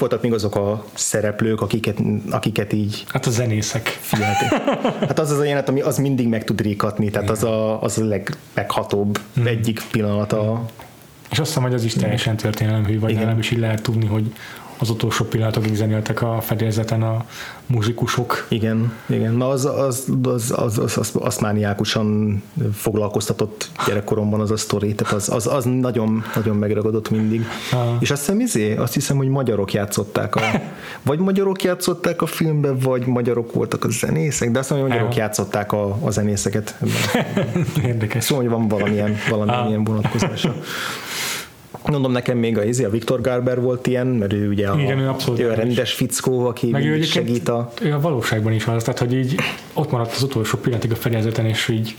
Voltak 0.00 0.22
még 0.22 0.32
azok 0.32 0.56
a 0.56 0.84
szereplők, 0.94 1.60
akiket, 1.60 1.98
akiket 2.30 2.72
így 2.72 3.04
Hát 3.08 3.26
a 3.26 3.30
zenészek. 3.30 3.86
figyelték? 4.00 4.48
Hát 5.08 5.18
az 5.18 5.30
az 5.30 5.38
a 5.38 5.42
jelenet, 5.42 5.68
ami 5.68 5.80
az 5.80 5.98
mindig 5.98 6.28
meg 6.28 6.44
tud 6.44 6.60
rikatni, 6.60 7.10
tehát 7.10 7.30
az 7.30 7.44
a, 7.44 7.82
az 7.82 7.98
a 7.98 8.04
legmeghatóbb 8.04 9.20
egyik 9.44 9.82
pillanata. 9.90 10.64
És 11.30 11.38
azt 11.38 11.48
hiszem, 11.48 11.62
hogy 11.62 11.74
az 11.74 11.84
is 11.84 11.92
teljesen 11.92 12.36
történelemhű, 12.36 12.98
vagy 13.00 13.10
Igen. 13.10 13.26
nem 13.26 13.38
is 13.38 13.50
így 13.50 13.58
lehet 13.58 13.82
tudni, 13.82 14.06
hogy 14.06 14.32
az 14.80 14.90
utolsó 14.90 15.24
pillanatokig 15.24 15.74
zenéltek 15.74 16.22
a 16.22 16.40
fedélzeten 16.40 17.02
a 17.02 17.24
muzsikusok. 17.66 18.46
Igen, 18.48 18.92
igen. 19.06 19.34
Na 19.34 19.48
az, 19.48 19.64
az, 19.64 20.04
az, 20.22 20.52
az, 20.56 20.78
az, 20.78 20.98
az, 20.98 21.12
az 21.20 21.38
mániákusan 21.38 22.42
foglalkoztatott 22.74 23.70
gyerekkoromban 23.86 24.40
az 24.40 24.50
a 24.50 24.56
sztori, 24.56 24.94
tehát 24.94 25.12
az, 25.12 25.28
az, 25.28 25.46
az 25.46 25.64
nagyon, 25.64 26.24
nagyon 26.34 26.56
megragadott 26.56 27.10
mindig. 27.10 27.44
Ah. 27.72 27.96
És 28.00 28.10
azt 28.10 28.20
hiszem, 28.20 28.40
izé, 28.40 28.76
azt 28.76 28.94
hiszem, 28.94 29.16
hogy 29.16 29.28
magyarok 29.28 29.72
játszották 29.72 30.36
a, 30.36 30.40
vagy 31.02 31.18
magyarok 31.18 31.62
játszották 31.62 32.22
a 32.22 32.26
filmben, 32.26 32.78
vagy 32.78 33.06
magyarok 33.06 33.52
voltak 33.52 33.84
a 33.84 33.88
zenészek, 33.90 34.50
de 34.50 34.58
azt 34.58 34.68
hiszem, 34.68 34.82
hogy 34.82 34.90
magyarok 34.92 35.10
Ah. 35.12 35.16
játszották 35.16 35.72
a, 35.72 35.98
a 36.02 36.10
zenészeket. 36.10 36.78
Érdekes. 37.84 38.24
Szóval, 38.24 38.44
hogy 38.44 38.52
van 38.52 38.68
valamilyen, 38.68 39.16
valamilyen 39.30 39.60
Ah. 39.60 39.68
ilyen 39.68 39.84
vonatkozása. 39.84 40.54
Mondom, 41.86 42.12
nekem 42.12 42.38
még 42.38 42.58
a, 42.58 42.64
izé, 42.64 42.84
a 42.84 42.90
Viktor 42.90 43.20
Garber 43.20 43.60
volt 43.60 43.86
ilyen, 43.86 44.06
mert 44.06 44.32
ő 44.32 44.48
ugye 44.48 44.68
a, 44.68 44.78
Igen, 44.78 44.98
ő 44.98 45.08
abszolút 45.08 45.40
ő 45.40 45.50
a 45.50 45.54
rendes 45.54 45.92
fickó, 45.92 46.46
aki 46.46 46.70
Meg 46.70 46.84
ő 46.84 47.02
segít 47.02 47.48
a... 47.48 47.72
ő 47.80 47.94
a 47.94 48.00
valóságban 48.00 48.52
is 48.52 48.66
az, 48.66 48.82
tehát 48.82 48.98
hogy 48.98 49.14
így 49.14 49.34
ott 49.72 49.90
maradt 49.90 50.14
az 50.14 50.22
utolsó 50.22 50.58
pillanatig 50.58 50.92
a 50.92 50.96
fedélzeten, 50.96 51.46
és 51.46 51.68
így 51.68 51.96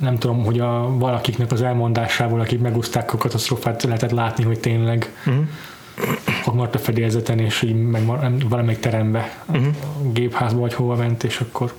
nem 0.00 0.18
tudom, 0.18 0.44
hogy 0.44 0.60
a 0.60 0.96
valakiknek 0.98 1.52
az 1.52 1.62
elmondásából, 1.62 2.40
akik 2.40 2.60
megúzták 2.60 3.12
a 3.12 3.16
katasztrófát, 3.16 3.82
lehetett 3.82 4.10
látni, 4.10 4.44
hogy 4.44 4.60
tényleg 4.60 5.12
uh-huh. 5.26 5.44
ott 6.46 6.54
maradt 6.54 6.74
a 6.74 6.78
fedélzeten, 6.78 7.38
és 7.38 7.62
így 7.62 7.74
meg 7.74 8.02
valamelyik 8.48 8.80
terembe, 8.80 9.44
uh-huh. 9.46 9.66
gépházba 10.12 10.60
vagy 10.60 10.74
hova 10.74 10.96
ment, 10.96 11.24
és 11.24 11.40
akkor 11.40 11.72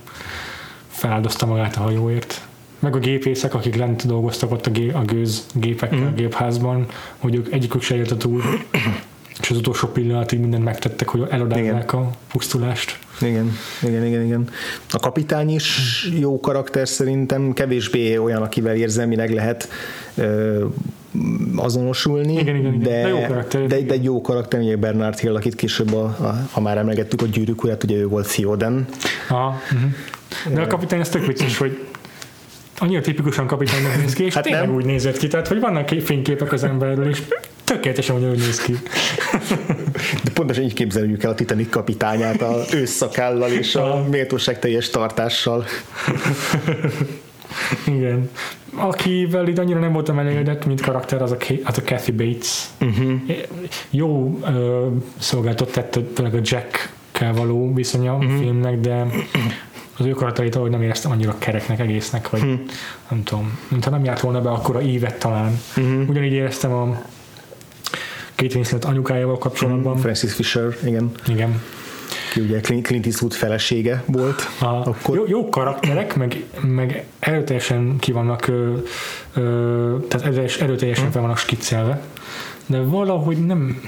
feláldozta 0.88 1.46
magát 1.46 1.76
a 1.76 1.80
hajóért. 1.80 2.47
Meg 2.78 2.96
a 2.96 2.98
gépészek, 2.98 3.54
akik 3.54 3.76
lent 3.76 4.06
dolgoztak 4.06 4.50
ott 4.52 4.66
a, 4.66 4.70
gé, 4.70 4.90
a 4.90 5.02
gőz 5.02 5.46
gépekkel 5.54 5.98
uh-huh. 5.98 6.12
a 6.12 6.16
gépházban, 6.16 6.86
hogy 7.16 7.34
ők 7.34 7.52
egyikük 7.52 7.82
se 7.82 8.02
a 8.10 8.16
túl, 8.16 8.42
és 9.40 9.50
az 9.50 9.56
utolsó 9.56 9.88
pillanatig 9.88 10.40
mindent 10.40 10.64
megtettek, 10.64 11.08
hogy 11.08 11.26
elodállják 11.30 11.92
a 11.92 12.10
pusztulást. 12.32 12.98
Igen, 13.20 13.52
igen, 13.82 14.06
igen, 14.06 14.24
igen. 14.24 14.48
A 14.90 14.98
kapitány 14.98 15.50
is 15.50 16.08
jó 16.18 16.40
karakter 16.40 16.88
szerintem, 16.88 17.52
kevésbé 17.52 18.16
olyan, 18.16 18.42
akivel 18.42 18.74
érzelmileg 18.74 19.32
lehet 19.32 19.68
ö, 20.14 20.64
azonosulni, 21.56 22.32
Igen, 22.32 22.56
igen, 22.56 22.74
igen. 22.74 22.82
De, 22.82 23.02
De 23.02 23.08
jó 23.08 23.26
karakter, 23.26 23.66
de, 23.66 23.80
de 23.80 23.92
egy 23.92 24.04
jó 24.04 24.20
karakter, 24.20 24.60
ugye 24.60 24.76
Bernard 24.76 25.18
Hill, 25.18 25.36
akit 25.36 25.54
később, 25.54 25.94
a, 25.94 26.04
a, 26.04 26.48
ha 26.50 26.60
már 26.60 26.78
emlegettük 26.78 27.22
a 27.22 27.26
gyűrűk 27.26 27.64
urát, 27.64 27.84
ugye 27.84 27.96
ő 27.96 28.06
volt 28.06 28.34
Theoden. 28.34 28.86
Aha, 29.28 29.60
uh-huh. 29.72 29.90
De 30.54 30.60
a 30.60 30.66
kapitány 30.66 31.00
az 31.00 31.08
tök 31.08 31.26
vicces, 31.26 31.56
hogy 31.56 31.87
annyira 32.78 33.00
tipikusan 33.00 33.46
kapitánynak 33.46 33.96
néz 33.96 34.12
ki, 34.12 34.24
és 34.24 34.34
Hát 34.34 34.42
tényleg 34.42 34.66
nem. 34.66 34.74
úgy 34.74 34.84
nézett 34.84 35.16
ki, 35.16 35.26
tehát 35.26 35.48
hogy 35.48 35.60
vannak 35.60 35.86
kép- 35.86 36.04
fényképek 36.04 36.52
az 36.52 36.64
emberről, 36.64 37.08
és 37.08 37.22
tökéletesen 37.64 38.16
ugyanúgy 38.16 38.38
néz 38.38 38.60
ki. 38.60 38.76
De 40.24 40.30
pontosan 40.34 40.64
így 40.64 40.72
képzeljük 40.74 41.22
el 41.22 41.30
a 41.30 41.34
Titanic 41.34 41.70
kapitányát, 41.70 42.42
a 42.42 42.64
ősszakállal 42.72 43.50
és 43.50 43.74
a 43.74 44.04
méltóság 44.10 44.58
teljes 44.58 44.90
tartással. 44.90 45.64
Igen. 47.86 48.30
Akivel 48.74 49.48
itt 49.48 49.58
annyira 49.58 49.78
nem 49.78 49.92
voltam 49.92 50.18
elégedett, 50.18 50.66
mint 50.66 50.80
karakter, 50.80 51.22
az 51.22 51.32
a, 51.32 51.36
az 51.64 51.78
a 51.78 51.82
Kathy 51.86 52.12
Bates. 52.12 52.64
Uh-huh. 52.80 53.12
Jó 53.90 54.38
ö, 54.44 54.86
szolgáltat 55.18 55.72
tett 55.72 55.98
tényleg 56.14 56.34
a 56.34 56.40
Jack-kel 56.42 57.32
való 57.32 57.74
viszonya 57.74 58.14
uh-huh. 58.14 58.34
a 58.34 58.38
filmnek, 58.38 58.80
de 58.80 59.06
az 59.98 60.06
ő 60.06 60.10
karakterét 60.10 60.56
ahogy 60.56 60.70
nem 60.70 60.82
éreztem 60.82 61.10
annyira 61.10 61.38
kereknek, 61.38 61.80
egésznek, 61.80 62.30
vagy 62.30 62.40
uh-huh. 62.40 62.60
nem 63.10 63.22
tudom, 63.22 63.58
mintha 63.68 63.90
nem 63.90 64.04
járt 64.04 64.20
volna 64.20 64.40
be 64.40 64.50
akkor 64.50 64.76
a 64.76 64.80
évet 64.80 65.18
talán. 65.18 65.60
Uh-huh. 65.76 66.08
Ugyanígy 66.08 66.32
éreztem 66.32 66.72
a 66.72 67.02
Kate 68.36 68.54
Winslet 68.54 68.84
anyukájával 68.84 69.38
kapcsolatban. 69.38 69.96
Francis 69.96 70.32
Fisher, 70.32 70.76
igen, 70.84 71.10
Igen. 71.26 71.62
ki 72.32 72.40
ugye 72.40 72.60
Clint 72.60 73.06
Eastwood 73.06 73.32
felesége 73.32 74.02
volt. 74.06 74.48
A, 74.60 74.64
Akkor- 74.64 75.16
jó, 75.16 75.24
jó 75.26 75.48
karakterek, 75.48 76.16
meg, 76.16 76.44
meg 76.60 77.04
erőteljesen 77.18 77.96
ki 77.98 78.12
vannak, 78.12 78.46
ö, 78.46 78.72
ö, 79.34 79.96
tehát 80.08 80.26
erőteljes, 80.26 80.60
erőteljesen 80.60 81.10
fel 81.10 81.20
vannak 81.20 81.38
skiccelve, 81.38 82.02
de 82.66 82.80
valahogy 82.80 83.46
nem 83.46 83.80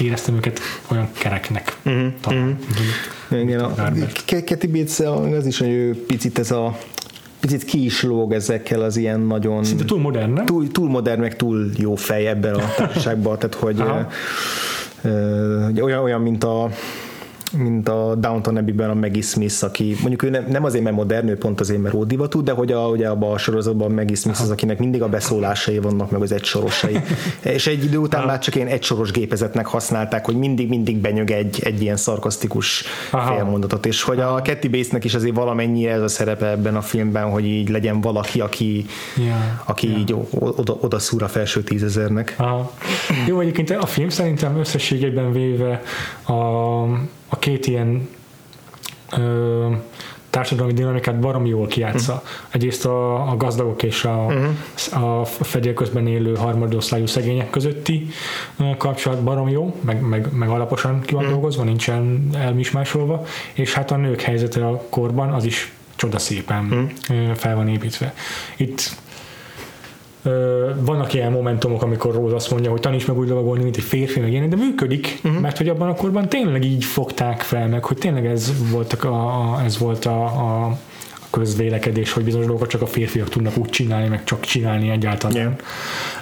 éreztem 0.00 0.34
őket 0.34 0.60
olyan 0.88 1.08
kereknek. 1.12 1.76
Uh-huh, 1.84 2.12
talán. 2.20 2.58
Uh-huh. 3.28 3.40
Igen, 3.42 3.60
a 3.60 3.74
Garber. 3.74 4.12
Ke- 4.26 4.44
Kathy 4.44 4.66
Bates 4.66 4.98
az 5.38 5.46
is, 5.46 5.58
hogy 5.58 5.68
ő 5.68 6.04
picit 6.06 6.38
ez 6.38 6.50
a 6.50 6.78
picit 7.40 7.64
ki 7.64 7.84
is 7.84 8.02
lóg 8.02 8.32
ezekkel 8.32 8.80
az 8.82 8.96
ilyen 8.96 9.20
nagyon 9.20 9.64
De 9.76 9.84
túl 9.84 9.98
modern, 10.00 10.32
nem? 10.32 10.44
túl, 10.44 10.68
túl 10.70 10.88
modern, 10.88 11.20
meg 11.20 11.36
túl 11.36 11.70
jó 11.76 11.94
fej 11.94 12.26
ebben 12.26 12.54
a 12.54 12.72
társaságban, 12.76 13.38
tehát 13.38 13.54
hogy 13.54 13.80
ö, 13.80 14.00
ö, 15.08 15.62
hogy 15.64 15.80
olyan, 15.80 16.02
olyan, 16.02 16.20
mint 16.20 16.44
a 16.44 16.70
mint 17.56 17.88
a 17.88 18.14
Downton 18.14 18.56
Abbey-ben 18.56 18.90
a 18.90 18.94
Maggie 18.94 19.22
Smith, 19.22 19.64
aki 19.64 19.96
mondjuk 20.00 20.22
ő 20.22 20.30
nem, 20.30 20.44
nem 20.48 20.64
azért, 20.64 20.84
mert 20.84 20.96
modern, 20.96 21.28
ő 21.28 21.36
pont 21.36 21.60
azért, 21.60 21.82
mert 21.82 21.94
ódivatú, 21.94 22.42
de 22.42 22.52
hogy 22.52 22.72
a, 22.72 22.88
ugye 22.88 23.08
abban 23.08 23.32
a 23.32 23.38
sorozatban 23.38 23.92
Maggie 23.92 24.16
Smith 24.16 24.40
az, 24.40 24.50
akinek 24.50 24.78
mindig 24.78 25.02
a 25.02 25.08
beszólásai 25.08 25.78
vannak, 25.78 26.10
meg 26.10 26.22
az 26.22 26.32
egysorosai. 26.32 27.00
És 27.42 27.66
egy 27.66 27.84
idő 27.84 27.96
után 27.96 28.26
már 28.26 28.38
csak 28.38 28.54
ilyen 28.54 28.68
egysoros 28.68 29.10
gépezetnek 29.10 29.66
használták, 29.66 30.24
hogy 30.24 30.36
mindig-mindig 30.36 30.96
benyög 30.96 31.30
egy, 31.30 31.60
egy 31.64 31.82
ilyen 31.82 31.96
szarkasztikus 31.96 32.84
Aha. 33.10 33.34
félmondatot, 33.34 33.86
és 33.86 34.02
hogy 34.02 34.20
a 34.20 34.42
Kathy 34.44 34.68
Bates-nek 34.68 35.04
is 35.04 35.14
azért 35.14 35.34
valamennyire 35.34 35.92
ez 35.92 36.02
a 36.02 36.08
szerepe 36.08 36.46
ebben 36.46 36.76
a 36.76 36.80
filmben, 36.80 37.30
hogy 37.30 37.44
így 37.44 37.68
legyen 37.68 38.00
valaki, 38.00 38.40
aki, 38.40 38.86
Ja, 39.16 39.62
aki 39.64 39.90
ja. 39.90 39.98
így 39.98 40.14
oda, 40.30 40.76
oda 40.80 40.98
szúr 40.98 41.22
a 41.22 41.28
felső 41.28 41.62
tízezernek. 41.62 42.34
Aha. 42.38 42.72
Jó, 43.26 43.40
egyébként 43.40 43.70
a 43.70 43.86
film 43.86 44.08
szerintem 44.08 44.58
összességében 44.58 45.32
véve 45.32 45.82
a, 46.26 46.32
a 47.32 47.38
két 47.38 47.66
ilyen 47.66 48.08
ö, 49.16 49.70
társadalmi 50.30 50.72
dinamikát 50.72 51.20
baromi 51.20 51.48
jól 51.48 51.66
kiátsza. 51.66 52.22
Egyrészt 52.50 52.86
a, 52.86 53.30
a 53.30 53.36
gazdagok 53.36 53.82
és 53.82 54.04
a, 54.04 54.26
uh-huh. 54.26 55.20
a 55.20 55.24
fedél 55.24 55.74
közben 55.74 56.06
élő 56.06 56.36
harmadosztályú 56.36 57.06
szegények 57.06 57.50
közötti 57.50 58.08
kapcsolat 58.78 59.22
barom 59.22 59.48
jó, 59.48 59.76
meg, 59.80 60.00
meg, 60.00 60.28
meg 60.32 60.48
alaposan 60.48 61.00
ki 61.00 61.14
van 61.14 61.22
uh-huh. 61.22 61.38
dolgozva, 61.38 61.62
nincsen 61.62 62.28
elmismásolva, 62.34 63.24
és 63.52 63.74
hát 63.74 63.90
a 63.90 63.96
nők 63.96 64.20
helyzete 64.20 64.66
a 64.66 64.86
korban 64.88 65.32
az 65.32 65.44
is 65.44 65.72
csoda 65.96 66.18
szépen 66.18 66.64
uh-huh. 66.64 67.34
fel 67.34 67.56
van 67.56 67.68
építve. 67.68 68.14
Itt 68.56 68.96
vannak 70.80 71.14
ilyen 71.14 71.32
momentumok, 71.32 71.82
amikor 71.82 72.14
Rose 72.14 72.34
azt 72.34 72.50
mondja, 72.50 72.70
hogy 72.70 72.80
taníts 72.80 73.06
meg 73.06 73.18
úgy 73.18 73.28
lovagolni, 73.28 73.62
mint 73.62 73.76
egy 73.76 73.82
férfi, 73.82 74.20
meg 74.20 74.32
ilyen, 74.32 74.48
de 74.48 74.56
működik, 74.56 75.20
uh-huh. 75.24 75.40
mert 75.40 75.56
hogy 75.56 75.68
abban 75.68 75.88
a 75.88 75.94
korban 75.94 76.28
tényleg 76.28 76.64
így 76.64 76.84
fogták 76.84 77.40
fel, 77.40 77.68
meg 77.68 77.84
hogy 77.84 77.96
tényleg 77.98 78.26
ez 78.26 78.52
volt 78.70 78.92
a, 78.92 79.14
a, 79.14 79.62
ez 79.64 79.78
volt 79.78 80.04
a, 80.04 80.24
a, 80.24 80.78
közvélekedés, 81.32 82.12
hogy 82.12 82.24
bizonyos 82.24 82.46
dolgokat 82.46 82.70
csak 82.70 82.82
a 82.82 82.86
férfiak 82.86 83.28
tudnak 83.28 83.56
úgy 83.56 83.68
csinálni, 83.68 84.08
meg 84.08 84.24
csak 84.24 84.40
csinálni 84.40 84.90
egyáltalán. 84.90 85.36
Yeah. 85.36 85.52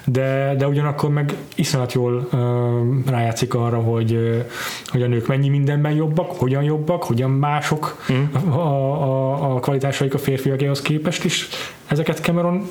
De, 0.04 0.54
de 0.58 0.68
ugyanakkor 0.68 1.10
meg 1.10 1.34
iszonyat 1.54 1.92
jól 1.92 2.28
ö, 2.32 3.10
rájátszik 3.10 3.54
arra, 3.54 3.78
hogy, 3.78 4.12
ö, 4.12 4.38
hogy 4.86 5.02
a 5.02 5.06
nők 5.06 5.26
mennyi 5.26 5.48
mindenben 5.48 5.92
jobbak, 5.92 6.30
hogyan 6.30 6.62
jobbak, 6.62 7.04
hogyan 7.04 7.30
mások 7.30 8.04
mm. 8.12 8.50
a, 8.50 9.02
a, 9.02 9.54
a 9.54 9.60
kvalitásaik 9.60 10.14
a 10.14 10.18
férfiakéhoz 10.18 10.82
képest 10.82 11.24
is. 11.24 11.48
Ezeket 11.86 12.18
Cameron 12.18 12.66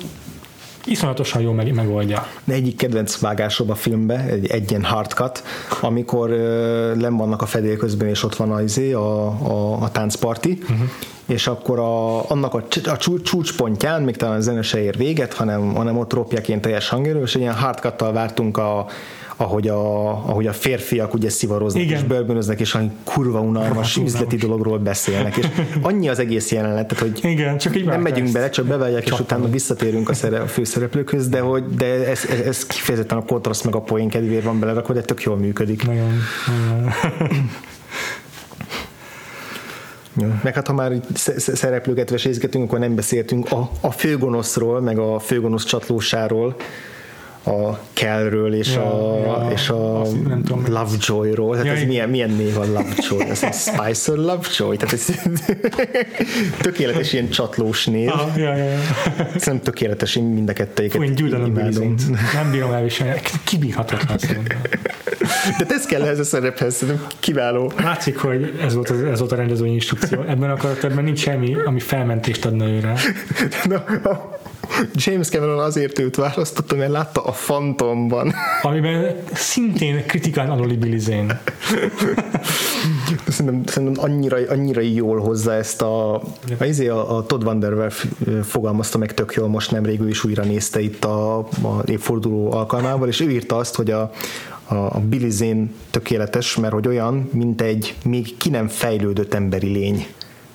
iszonyatosan 0.84 1.42
jól 1.42 1.54
meg, 1.54 1.74
megoldja. 1.74 2.26
De 2.44 2.54
egyik 2.54 2.76
kedvenc 2.76 3.18
vágásom 3.18 3.70
a 3.70 3.74
filmbe, 3.74 4.24
egy, 4.24 4.46
egy 4.46 4.70
ilyen 4.70 4.84
hardcut, 4.84 5.42
amikor 5.80 6.30
uh, 6.30 6.38
len 7.00 7.16
vannak 7.16 7.42
a 7.42 7.46
fedél 7.46 7.76
közben, 7.76 8.08
és 8.08 8.22
ott 8.22 8.36
van 8.36 8.52
a, 8.52 8.62
izé, 8.62 8.92
a, 8.92 9.26
a, 9.26 9.82
a 9.82 9.90
táncparti, 9.90 10.58
uh-huh. 10.62 10.88
és 11.26 11.46
akkor 11.46 11.78
a, 11.78 12.30
annak 12.30 12.54
a, 12.54 12.64
a 12.84 12.96
csú- 12.96 13.22
csúcspontján, 13.22 14.02
még 14.02 14.16
talán 14.16 14.36
a 14.36 14.40
zene 14.40 14.62
se 14.62 14.82
ér 14.82 14.96
véget, 14.96 15.34
hanem, 15.34 15.74
hanem 15.74 15.98
ott 15.98 16.48
ilyen 16.48 16.60
teljes 16.60 16.88
hangerő, 16.88 17.22
és 17.22 17.34
egy 17.34 17.40
ilyen 17.40 17.54
hardcuttal 17.54 18.12
vártunk 18.12 18.58
a 18.58 18.86
ahogy 19.40 19.68
a, 19.68 20.08
ahogy 20.08 20.46
a 20.46 20.52
férfiak 20.52 21.14
ugye 21.14 21.30
szivaroznak 21.30 21.82
Igen. 21.82 21.98
és 21.98 22.04
bőrbönöznek, 22.04 22.60
és 22.60 22.74
olyan 22.74 22.92
kurva 23.04 23.40
unalmas 23.40 23.94
Hát, 23.96 24.04
üzleti 24.04 24.24
unalmas. 24.34 24.40
dologról 24.40 24.78
beszélnek, 24.78 25.36
és 25.36 25.46
annyi 25.82 26.08
az 26.08 26.18
egész 26.18 26.50
jelenet, 26.52 26.88
tehát, 26.88 27.04
hogy 27.04 27.30
Igen, 27.30 27.58
csak 27.58 27.76
így 27.76 27.84
nem 27.84 28.00
megyünk 28.00 28.24
ezt. 28.24 28.32
bele, 28.32 28.50
csak 28.50 28.66
beválják, 28.66 29.04
és 29.04 29.20
utána 29.20 29.48
visszatérünk 29.48 30.08
a, 30.08 30.14
szere, 30.14 30.40
a 30.40 30.46
főszereplőkhöz, 30.46 31.28
de, 31.28 31.40
hogy, 31.40 31.64
de 31.74 31.84
ez, 32.08 32.24
ez, 32.30 32.38
ez 32.38 32.66
kifejezetten 32.66 33.18
a 33.18 33.24
kontraszt 33.24 33.64
meg 33.64 33.74
a 33.74 33.80
poén 33.80 34.08
kedvéért 34.08 34.44
van 34.44 34.60
belerakva, 34.60 34.92
de 34.92 35.00
tök 35.00 35.22
jól 35.22 35.36
működik. 35.36 35.86
Nagyon. 35.86 36.12
Ja. 40.16 40.40
Meg 40.42 40.54
hát 40.54 40.66
ha 40.66 40.72
már 40.72 40.92
szereplőket 41.36 42.10
vesézgetünk, 42.10 42.64
akkor 42.64 42.78
nem 42.78 42.94
beszéltünk 42.94 43.50
a, 43.52 43.70
a 43.80 43.90
főgonoszról, 43.90 44.80
meg 44.80 44.98
a 44.98 45.18
főgonosz 45.18 45.64
csatlósáról, 45.64 46.56
a 47.44 47.78
Kellről 47.92 48.54
és 48.54 48.74
Ja, 48.74 49.12
a, 49.12 49.18
ja, 49.18 49.50
és 49.52 49.68
a. 49.68 50.02
Lovejoy-ról. 50.68 51.50
Tehát 51.50 51.66
Ja, 51.66 51.72
ez 51.72 51.86
milyen, 51.86 52.08
milyen 52.08 52.30
név 52.30 52.58
a 52.58 52.64
Lovejoy? 52.64 53.30
Ez 53.30 53.42
egy 53.42 53.54
Spicer 53.54 54.16
Lovejoy? 54.16 54.76
Tehát 54.76 54.92
ez 54.92 55.06
tökéletes 56.66 57.12
ilyen 57.12 57.28
csatlós 57.28 57.86
név. 57.86 58.08
Ah, 58.08 58.36
ja, 58.36 58.56
ja, 58.56 58.64
ja. 58.64 58.78
Szerintem 59.16 59.60
tökéletes, 59.62 60.16
én 60.16 60.24
mind 60.24 60.48
a 60.48 60.52
kettőjéket 60.52 61.00
Fú, 61.00 61.06
én 61.06 61.14
gyűlölöm. 61.14 61.52
Nem 62.34 62.50
bírom 62.50 62.72
elviselni. 62.72 63.20
Kibírhatatlan 63.44 64.18
szerintem. 64.18 64.58
De 65.58 65.66
ez 65.68 65.86
kell 65.86 66.02
ehhez 66.02 66.18
a 66.18 66.24
szerephez, 66.24 66.74
szerintem 66.74 67.06
kiváló. 67.18 67.72
Látszik, 67.82 68.18
hogy 68.18 68.58
ez 68.62 68.74
volt, 68.74 68.90
az, 68.90 69.02
ez 69.02 69.18
volt 69.18 69.32
a 69.32 69.36
rendezői 69.36 69.72
instrukció. 69.72 70.22
Ebben 70.22 70.50
a 70.50 70.56
karakterben 70.56 71.04
nincs 71.04 71.18
semmi, 71.18 71.56
ami 71.64 71.80
felmentést 71.80 72.44
adna 72.44 72.68
őre. 72.68 72.94
Na, 73.64 73.74
a, 74.10 74.39
James 74.92 75.28
Cameron 75.28 75.58
azért 75.58 75.98
őt 75.98 76.16
választotta, 76.16 76.76
mert 76.76 76.90
látta 76.90 77.24
a 77.24 77.30
Phantomban. 77.30 78.34
Amiben 78.62 79.16
szintén 79.32 80.06
kritikán 80.06 80.50
aluli 80.50 80.76
Billy 80.76 80.98
Zane. 80.98 81.42
Szerintem, 83.28 83.62
szerintem 83.66 84.04
annyira, 84.04 84.36
annyira 84.48 84.80
jól 84.80 85.18
hozzá 85.18 85.54
ezt 85.54 85.82
a, 85.82 86.14
a, 86.58 86.64
izé 86.64 86.88
a, 86.88 87.16
a 87.16 87.26
Todd 87.26 87.44
Vanderwerf 87.44 88.04
fogalmazta 88.42 88.98
meg 88.98 89.14
tök 89.14 89.32
jól 89.32 89.48
most 89.48 89.70
nemrég, 89.70 90.00
ő 90.00 90.08
is 90.08 90.24
újra 90.24 90.44
nézte 90.44 90.80
itt 90.80 91.04
a, 91.04 91.38
a 91.38 91.82
évforduló 91.84 92.52
alkalmával, 92.52 93.08
és 93.08 93.20
ő 93.20 93.30
írta 93.30 93.56
azt, 93.56 93.74
hogy 93.74 93.90
a, 93.90 94.10
a, 94.64 94.74
a 94.74 95.00
Billy 95.08 95.30
Zane 95.30 95.66
tökéletes, 95.90 96.56
mert 96.56 96.72
hogy 96.72 96.88
olyan, 96.88 97.28
mint 97.32 97.60
egy 97.60 97.94
még 98.04 98.36
ki 98.36 98.48
nem 98.48 98.68
fejlődött 98.68 99.34
emberi 99.34 99.68
lény 99.68 100.06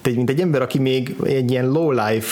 egy, 0.07 0.15
mint 0.15 0.30
egy 0.30 0.40
ember, 0.40 0.61
aki 0.61 0.80
még 0.80 1.15
egy 1.23 1.52
ilyen 1.52 1.68
low 1.68 1.91
life 1.91 2.27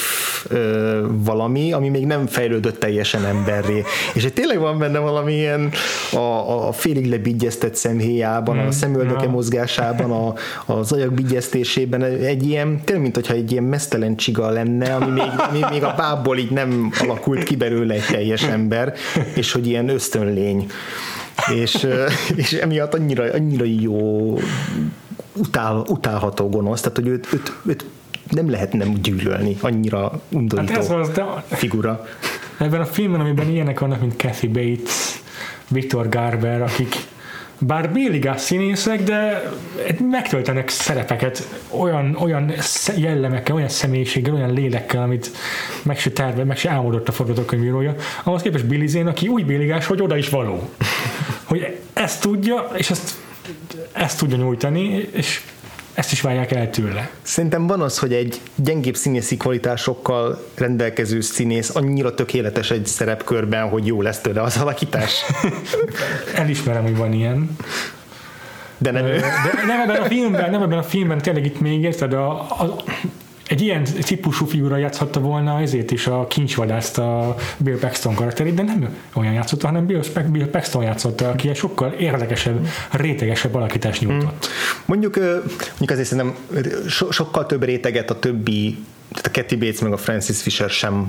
ö, 0.49 1.05
valami, 1.09 1.71
ami 1.71 1.89
még 1.89 2.05
nem 2.05 2.25
fejlődött 2.27 2.79
teljesen 2.79 3.25
emberré. 3.25 3.83
És 4.13 4.23
hogy 4.23 4.33
tényleg 4.33 4.59
van 4.59 4.79
benne 4.79 4.99
valami 4.99 5.33
ilyen 5.33 5.71
a, 6.11 6.67
a 6.67 6.71
félig 6.71 7.09
lebigyeztett 7.09 7.75
szemhéjában, 7.75 8.55
mm, 8.55 8.67
a 8.67 8.71
szemöldöke 8.71 9.23
ja. 9.23 9.29
mozgásában, 9.29 10.11
a, 10.11 10.33
az 10.73 10.91
ajak 10.91 11.13
bigyeztésében 11.13 12.03
egy 12.03 12.47
ilyen, 12.47 12.81
tényleg, 12.83 13.03
mint 13.03 13.15
hogyha 13.15 13.33
egy 13.33 13.51
ilyen 13.51 13.63
mesztelen 13.63 14.15
csiga 14.15 14.49
lenne, 14.49 14.95
ami 14.95 15.11
még, 15.11 15.31
ami 15.49 15.59
még 15.69 15.83
a 15.83 15.93
bábból 15.97 16.37
így 16.37 16.51
nem 16.51 16.91
alakult 17.01 17.43
ki 17.43 17.55
belőle 17.55 17.93
egy 17.93 18.05
teljes 18.11 18.43
ember, 18.43 18.93
és 19.35 19.51
hogy 19.51 19.67
ilyen 19.67 19.89
ösztönlény 19.89 20.71
és, 21.53 21.87
és 22.35 22.53
emiatt 22.53 22.93
annyira, 22.93 23.23
annyira 23.33 23.65
jó 23.79 24.37
utál, 25.35 25.84
utálható 25.89 26.49
gonosz, 26.49 26.81
tehát 26.81 26.97
hogy 26.97 27.07
őt, 27.07 27.34
őt, 27.34 27.53
őt 27.65 27.85
nem 28.30 28.49
lehet 28.49 28.73
nem 28.73 28.93
gyűlölni, 28.93 29.57
annyira 29.61 30.22
undorító 30.30 30.73
hát 30.73 30.84
ez 30.84 30.89
az, 30.89 31.10
de 31.10 31.43
figura. 31.47 32.05
Ebben 32.57 32.81
a 32.81 32.85
filmben, 32.85 33.19
amiben 33.19 33.49
ilyenek 33.49 33.80
vannak, 33.80 33.99
mint 33.99 34.22
Kathy 34.22 34.47
Bates, 34.47 35.22
Victor 35.68 36.10
Garber, 36.10 36.61
akik 36.61 36.95
bár 37.60 37.91
béligás 37.91 38.41
színészek, 38.41 39.03
de 39.03 39.51
megtöltenek 40.10 40.69
szerepeket 40.69 41.47
olyan, 41.69 42.15
olyan 42.19 42.53
jellemekkel, 42.95 43.55
olyan 43.55 43.69
személyiséggel, 43.69 44.34
olyan 44.34 44.53
lélekkel, 44.53 45.01
amit 45.01 45.31
meg 45.84 45.99
se 45.99 46.11
terve, 46.11 46.43
meg 46.43 46.57
se 46.57 46.69
álmodott 46.69 47.07
a 47.07 47.11
forgatókönyvírója. 47.11 47.95
Ahhoz 48.23 48.41
képest 48.41 48.65
Billy 48.65 48.88
Zane, 48.88 49.10
aki 49.10 49.27
úgy 49.27 49.45
béligás, 49.45 49.85
hogy 49.85 50.01
oda 50.01 50.18
is 50.18 50.30
való. 50.30 50.69
Hogy 51.43 51.77
ezt 51.93 52.22
tudja, 52.22 52.69
és 52.76 52.89
ezt 52.89 53.15
ezt 53.91 54.18
tudja 54.18 54.38
nyújtani, 54.38 55.10
és 55.11 55.41
ezt 55.94 56.11
is 56.11 56.22
várják 56.22 56.52
el 56.52 56.70
tőle. 56.70 57.10
Szerintem 57.22 57.68
van 57.68 57.82
az, 57.82 57.99
hogy 57.99 58.14
egy 58.14 58.41
gyengébb 58.56 58.95
színészi 58.95 59.38
kvalitásokkal 59.38 60.48
rendelkező 60.56 61.22
színész 61.22 61.76
annyira 61.76 62.14
tökéletes 62.14 62.72
egy 62.72 62.86
szerepkörben, 62.86 63.70
hogy 63.70 63.88
jó 63.88 64.02
lesz 64.02 64.20
tőle 64.20 64.41
az 64.41 64.57
alakítás. 64.57 65.24
Elismerem, 66.36 66.84
hogy 66.84 66.98
van 66.98 67.14
ilyen. 67.14 67.57
De 68.78 68.91
nem 68.91 69.06
ő. 69.06 69.20
De 69.20 69.65
nem 69.68 69.80
ebben 69.80 70.02
a 70.02 70.06
filmben, 70.06 70.49
nem 70.49 70.61
ebben 70.61 70.78
a 70.78 70.84
filmben, 70.84 71.22
tényleg 71.22 71.45
itt 71.45 71.60
még 71.60 71.82
érted, 71.82 72.14
a, 72.14 72.32
a, 72.40 72.76
egy 73.48 73.61
ilyen 73.61 73.84
típusú 73.84 74.45
figura 74.45 74.78
játszhatta 74.78 75.20
volna 75.20 75.61
ezért 75.61 75.91
is 75.91 76.07
a 76.07 76.28
kincsvadászt 76.28 76.98
a 76.98 77.36
Bill 77.57 77.78
Paxton 77.78 78.14
karakterét, 78.14 78.53
de 78.53 78.64
nem 78.64 78.98
olyan 79.14 79.34
játszotta, 79.34 79.68
hanem 79.68 79.86
Bill, 79.86 80.02
Bill 80.32 80.49
Paxton 80.49 80.84
játszotta, 80.84 81.30
aki 81.30 81.49
egy 81.49 81.56
sokkal 81.56 81.91
érdekesebb, 81.91 82.68
rétegesebb 82.91 83.56
alakítást 83.56 84.02
nyújtott. 84.02 84.45
Hmm. 84.45 84.84
Mondjuk, 84.86 85.15
mondjuk 85.70 85.90
azért 85.90 86.07
szerintem 86.07 86.36
so, 86.88 87.11
sokkal 87.11 87.45
több 87.45 87.64
réteget 87.64 88.10
a 88.10 88.20
többi 88.20 88.78
tehát 89.14 89.38
a 89.38 89.41
Kathy 89.41 89.56
Bates 89.56 89.80
meg 89.80 89.91
a 89.94 89.98
Francis 89.98 90.41
Fisher 90.41 90.70
sem 90.70 91.06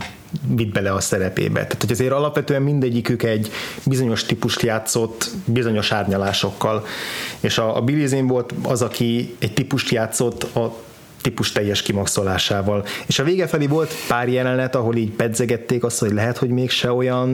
vitt 0.47 0.73
bele 0.73 0.93
a 0.93 1.01
szerepébe. 1.01 1.61
Tehát, 1.61 1.81
hogy 1.81 1.91
azért 1.91 2.13
alapvetően 2.13 2.63
mindegyikük 2.63 3.23
egy 3.23 3.51
bizonyos 3.85 4.25
típust 4.25 4.63
játszott 4.63 5.31
bizonyos 5.45 5.93
árnyalásokkal. 5.93 6.87
És 7.41 7.59
a, 7.59 7.77
a 7.77 7.81
Billy 7.81 8.07
Zane 8.07 8.27
volt 8.27 8.55
az, 8.63 8.83
aki 8.83 9.37
egy 9.39 9.55
típust 9.55 9.91
játszott 9.91 10.43
a 10.43 10.77
típus 11.25 11.53
teljes 11.53 11.83
kimaxolásával. 11.83 12.85
És 13.07 13.19
a 13.19 13.25
vége 13.25 13.47
felé 13.47 13.67
volt 13.67 13.93
pár 14.09 14.29
jelenet, 14.29 14.75
ahol 14.75 14.97
így 14.97 15.11
pedzegették 15.11 15.85
azt, 15.85 15.99
hogy 15.99 16.13
lehet, 16.13 16.37
hogy 16.37 16.49
mégse 16.49 16.93
olyan 16.93 17.29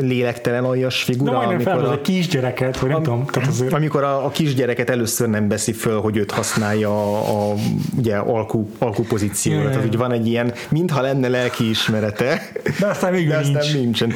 lélektelen 0.00 0.64
aljas 0.64 1.02
figura. 1.02 1.32
Na, 1.32 1.38
amikor 1.38 1.72
a, 1.72 1.92
a 1.92 2.00
kisgyereket, 2.00 2.78
vagy 2.78 2.88
nem 2.88 2.98
am, 2.98 3.02
tudom. 3.02 3.26
Tehát 3.26 3.48
azért... 3.48 3.72
Amikor 3.72 4.02
a, 4.02 4.24
a 4.24 4.30
kisgyereket 4.30 4.90
először 4.90 5.28
nem 5.28 5.48
veszi 5.48 5.72
föl, 5.72 6.00
hogy 6.00 6.16
őt 6.16 6.30
használja 6.30 6.88
a, 6.88 7.50
a 7.50 7.54
ugye, 7.98 8.16
alkú, 8.16 8.70
alkú 8.78 9.02
pozícióra. 9.02 9.68
Tehát, 9.68 9.80
hogy 9.80 9.96
van 9.96 10.12
egy 10.12 10.26
ilyen, 10.26 10.52
mintha 10.68 11.00
lenne 11.00 11.28
lelkiismerete. 11.28 12.52
De 12.78 12.86
aztán 12.86 13.12
még 13.12 13.28
de 13.28 13.40
nincs. 13.40 13.56
aztán 13.56 13.80
nincsen. 13.80 14.12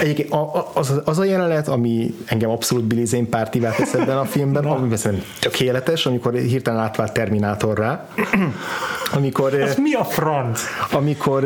Egyébként 0.00 0.34
az, 0.74 1.00
az 1.04 1.18
a 1.18 1.24
jelenet, 1.24 1.68
ami 1.68 2.14
engem 2.26 2.50
abszolút 2.50 2.84
Billy 2.84 3.04
Zane 3.04 3.26
pártivá 3.26 3.70
tesz 3.70 3.94
ebben 3.94 4.18
a 4.18 4.24
filmben, 4.24 4.64
ami 4.64 4.96
szerintem 4.96 5.28
tökéletes, 5.40 6.06
amikor 6.06 6.34
hirtelen 6.34 6.80
átvált 6.80 7.12
Terminál 7.12 7.56
Terminátorra, 7.60 8.08
amikor... 9.16 9.54
Ez 9.54 9.76
mi 9.76 9.92
a 9.92 10.04
franc? 10.04 10.60
Amikor 10.90 11.44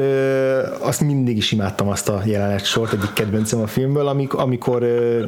azt 0.80 1.00
mindig 1.00 1.36
is 1.36 1.52
imádtam 1.52 1.88
azt 1.88 2.08
a 2.08 2.22
jelenet 2.24 2.64
sort, 2.64 2.92
egyik 2.92 3.12
kedvencem 3.12 3.60
a 3.60 3.66
filmből, 3.66 4.06
amikor, 4.06 4.40
amikor 4.40 4.82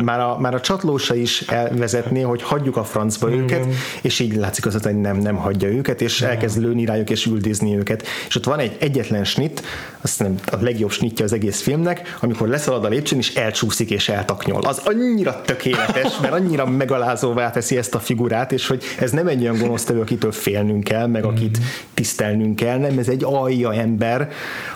már, 0.04 0.20
a, 0.20 0.38
már 0.38 0.54
a 0.54 0.60
csatlósa 0.60 1.14
is 1.14 1.40
elvezetné, 1.40 2.20
hogy 2.20 2.42
hagyjuk 2.42 2.76
a 2.76 2.84
francba 2.84 3.28
Igen. 3.28 3.40
őket, 3.40 3.66
és 4.02 4.18
így 4.18 4.34
látszik 4.34 4.66
az, 4.66 4.82
hogy 4.82 5.00
nem, 5.00 5.16
nem 5.16 5.36
hagyja 5.36 5.68
őket, 5.68 6.00
és 6.00 6.22
elkezd 6.22 6.60
lőni 6.60 6.84
rájuk 6.84 7.10
és 7.10 7.26
üldözni 7.26 7.76
őket. 7.76 8.06
És 8.28 8.36
ott 8.36 8.44
van 8.44 8.58
egy 8.58 8.76
egyetlen 8.78 9.24
snit, 9.24 9.62
azt 10.06 10.18
nem 10.18 10.34
a 10.52 10.56
legjobb 10.60 10.90
snitja 10.90 11.24
az 11.24 11.32
egész 11.32 11.60
filmnek, 11.60 12.16
amikor 12.20 12.48
leszalad 12.48 12.84
a 12.84 12.88
lépcsőn, 12.88 13.18
és 13.18 13.34
elcsúszik 13.34 13.90
és 13.90 14.08
eltaknyol. 14.08 14.60
Az 14.62 14.80
annyira 14.84 15.40
tökéletes, 15.44 16.18
mert 16.20 16.32
annyira 16.32 16.66
megalázóvá 16.66 17.50
teszi 17.50 17.76
ezt 17.76 17.94
a 17.94 17.98
figurát, 17.98 18.52
és 18.52 18.66
hogy 18.66 18.82
ez 18.98 19.10
nem 19.10 19.26
egy 19.26 19.42
olyan 19.42 19.58
gonosztevő, 19.58 20.00
akitől 20.00 20.32
félnünk 20.32 20.84
kell, 20.84 21.06
meg 21.06 21.24
akit 21.24 21.58
mhm. 21.58 21.66
tisztelnünk 21.94 22.56
kell, 22.56 22.78
nem 22.78 22.98
ez 22.98 23.08
egy 23.08 23.24
alja 23.24 23.74
ember, 23.74 24.30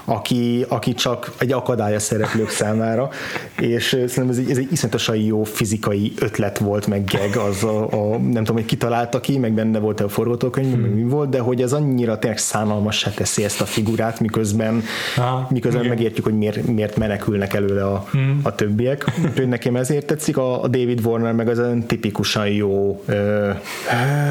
aki, 0.04 0.64
aki 0.68 0.94
csak 0.94 1.32
egy 1.38 1.52
akadály 1.52 1.94
a 1.94 1.98
szereplők 1.98 2.50
számára, 2.50 3.10
és 3.60 3.88
szerintem 3.88 4.28
ez 4.28 4.38
egy, 4.38 4.50
ez 4.50 4.56
egy 4.56 4.72
iszonyatosan 4.72 5.16
jó 5.16 5.44
fizikai 5.44 6.12
ötlet 6.18 6.58
volt, 6.58 6.86
meg 6.86 7.04
geg, 7.04 7.36
az 7.36 7.64
a, 7.64 7.82
a 7.82 8.18
nem 8.18 8.44
tudom, 8.44 8.56
hogy 8.56 8.64
kitalálta 8.64 9.20
ki, 9.20 9.38
meg 9.38 9.52
benne 9.52 9.78
volt 9.78 10.00
a 10.00 10.08
forgatókönyv, 10.08 10.72
hmm. 10.72 10.80
meg 10.80 10.94
mi 10.94 11.02
volt, 11.02 11.28
de 11.28 11.38
hogy 11.38 11.62
ez 11.62 11.72
annyira 11.72 12.18
tényleg 12.18 12.38
szánalmassá 12.38 13.10
teszi 13.10 13.44
ezt 13.44 13.60
a 13.60 13.64
figurát, 13.64 14.20
miközben, 14.20 14.82
Aha, 15.20 15.46
miközben 15.50 15.82
igen. 15.82 15.94
megértjük, 15.94 16.24
hogy 16.24 16.38
miért, 16.38 16.66
miért 16.66 16.96
menekülnek 16.96 17.54
előle 17.54 17.84
a, 17.84 18.06
hmm. 18.10 18.40
a 18.42 18.54
többiek. 18.54 19.04
Úgyhogy 19.24 19.48
nekem 19.48 19.76
ezért 19.76 20.06
tetszik 20.06 20.36
a, 20.36 20.62
a 20.62 20.68
David 20.68 21.06
Warner, 21.06 21.32
meg 21.32 21.48
az 21.48 21.58
olyan 21.58 21.86
tipikusan 21.86 22.48
jó 22.48 23.02
ö, 23.06 23.50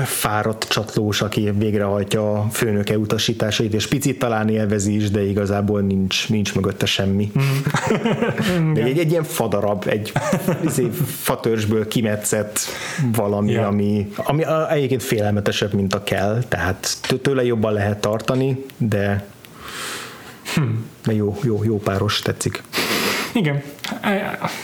fáradt 0.05 0.67
csatlós, 0.69 1.21
aki 1.21 1.51
végrehajtja 1.57 2.31
a 2.31 2.47
főnöke 2.51 2.97
utasításait, 2.97 3.73
és 3.73 3.87
picit 3.87 4.19
talán 4.19 4.49
élvezi 4.49 4.95
is, 4.95 5.11
de 5.11 5.23
igazából 5.23 5.81
nincs, 5.81 6.29
nincs 6.29 6.55
mögötte 6.55 6.85
semmi. 6.85 7.31
Mm. 7.39 8.73
de 8.73 8.83
egy, 8.83 8.99
egy 8.99 9.11
ilyen 9.11 9.23
fadarab, 9.23 9.83
egy 9.87 10.11
izé, 10.65 10.89
fatörzsből 11.05 11.87
kimetszett 11.87 12.59
valami, 13.15 13.51
yeah. 13.51 13.67
ami, 13.67 14.11
ami 14.15 14.43
egyébként 14.69 15.03
félelmetesebb, 15.03 15.73
mint 15.73 15.93
a 15.93 16.03
kell, 16.03 16.43
tehát 16.47 16.97
tőle 17.21 17.43
jobban 17.43 17.73
lehet 17.73 17.97
tartani, 17.97 18.65
de 18.77 19.25
de 21.05 21.13
jó, 21.13 21.37
jó, 21.43 21.63
jó 21.63 21.77
páros, 21.77 22.21
tetszik. 22.21 22.63
Igen, 23.33 23.61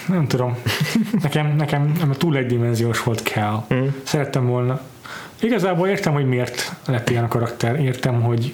nem 0.08 0.28
tudom. 0.28 0.58
Nekem, 1.22 1.56
nekem 1.56 2.12
túl 2.18 2.38
egydimenziós 2.38 3.04
volt 3.04 3.24
kell. 3.24 3.66
Mm. 3.74 3.88
Szerettem 4.04 4.46
volna 4.46 4.82
Igazából 5.40 5.88
értem, 5.88 6.14
hogy 6.14 6.28
miért 6.28 6.76
lett 6.86 7.10
ilyen 7.10 7.24
a 7.24 7.28
karakter, 7.28 7.80
értem, 7.80 8.22
hogy 8.22 8.54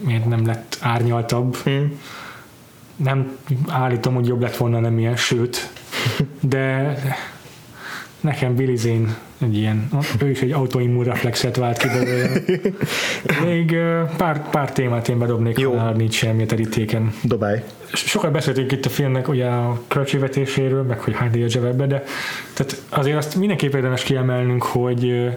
miért 0.00 0.24
nem 0.24 0.46
lett 0.46 0.78
árnyaltabb. 0.80 1.56
Hmm. 1.56 2.00
Nem 2.96 3.36
állítom, 3.68 4.14
hogy 4.14 4.26
jobb 4.26 4.40
lett 4.40 4.56
volna 4.56 4.80
nem 4.80 4.98
ilyen, 4.98 5.16
sőt, 5.16 5.70
de 6.40 6.94
nekem 8.24 8.54
Billy 8.54 8.76
Zane 8.76 9.16
egy 9.42 9.56
ilyen, 9.56 9.88
ő 10.22 10.30
is 10.30 10.40
egy 10.40 10.52
autoimmun 10.52 11.04
reflexet 11.04 11.56
vált 11.56 11.76
ki 11.78 11.86
belőle. 11.86 12.28
Még 13.44 13.76
pár, 14.16 14.50
pár 14.50 14.72
témát 14.72 15.08
én 15.08 15.18
bedobnék, 15.18 15.58
Jó. 15.58 15.72
ha 15.72 15.90
nincs 15.90 16.14
semmi 16.14 16.46
terítéken. 16.46 17.12
Dobálj. 17.22 17.62
Sokat 17.92 18.32
beszéltünk 18.32 18.72
itt 18.72 18.84
a 18.84 18.88
filmnek 18.88 19.28
ugye 19.28 19.46
a 19.46 19.80
költségvetéséről, 19.88 20.82
meg 20.82 21.00
hogy 21.00 21.14
hány 21.16 21.30
díjat 21.30 21.50
zsebebbe, 21.50 21.86
de 21.86 22.04
tehát 22.52 22.82
azért 22.88 23.16
azt 23.16 23.34
mindenképp 23.36 23.74
érdemes 23.74 24.02
kiemelnünk, 24.02 24.62
hogy 24.62 25.30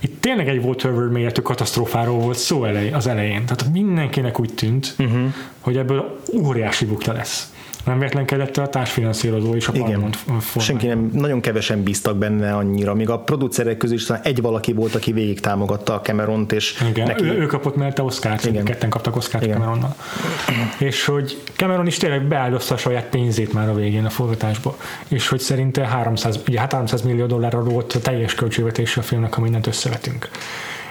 itt 0.00 0.20
tényleg 0.20 0.48
egy 0.48 0.64
Waterworld 0.64 1.12
méretű 1.12 1.40
katasztrófáról 1.40 2.18
volt 2.18 2.38
szó 2.38 2.64
elej, 2.64 2.92
az 2.92 3.06
elején. 3.06 3.44
Tehát 3.44 3.72
mindenkinek 3.72 4.40
úgy 4.40 4.54
tűnt, 4.54 4.94
uh-huh. 4.98 5.20
hogy 5.60 5.76
ebből 5.76 6.20
óriási 6.34 6.84
bukta 6.84 7.12
lesz. 7.12 7.52
Nem 7.84 7.98
véletlen 7.98 8.24
kellett 8.24 8.56
a 8.56 8.68
társfinanszírozó 8.68 9.54
is 9.54 9.68
a 9.68 9.72
Paramount 9.72 10.18
Senki 10.58 10.86
nem, 10.86 11.10
nagyon 11.12 11.40
kevesen 11.40 11.82
bíztak 11.82 12.16
benne 12.16 12.54
annyira, 12.54 12.94
még 12.94 13.10
a 13.10 13.18
producerek 13.18 13.76
közül 13.76 13.96
is 13.96 14.10
egy 14.22 14.40
valaki 14.40 14.72
volt, 14.72 14.94
aki 14.94 15.12
végig 15.12 15.40
támogatta 15.40 15.94
a 15.94 16.00
Cameront, 16.00 16.52
és 16.52 16.84
Igen, 16.90 17.06
neki... 17.06 17.24
ő, 17.24 17.40
ő 17.40 17.46
kapott 17.46 17.76
mellette 17.76 18.02
Oscar-t, 18.02 18.44
Igen. 18.44 18.64
ketten 18.64 18.90
kaptak 18.90 19.16
Oscar-t 19.16 19.44
Igen. 19.44 19.56
Cameronnal. 19.58 19.96
és 20.78 21.04
hogy 21.04 21.42
Cameron 21.56 21.86
is 21.86 21.96
tényleg 21.96 22.22
beáldozta 22.26 22.74
a 22.74 22.78
saját 22.78 23.04
pénzét 23.04 23.52
már 23.52 23.68
a 23.68 23.74
végén 23.74 24.04
a 24.04 24.10
forgatásba, 24.10 24.76
és 25.08 25.28
hogy 25.28 25.40
szerinte 25.40 25.86
300, 25.86 26.40
ugye, 26.48 26.60
hát 26.60 26.72
300 26.72 27.02
millió 27.02 27.26
dollárra 27.26 27.62
volt 27.62 27.92
a 27.92 27.98
teljes 27.98 28.34
költségvetés 28.34 28.96
a 28.96 29.02
filmnek, 29.02 29.34
ha 29.34 29.40
mindent 29.40 29.66
összevetünk. 29.66 30.28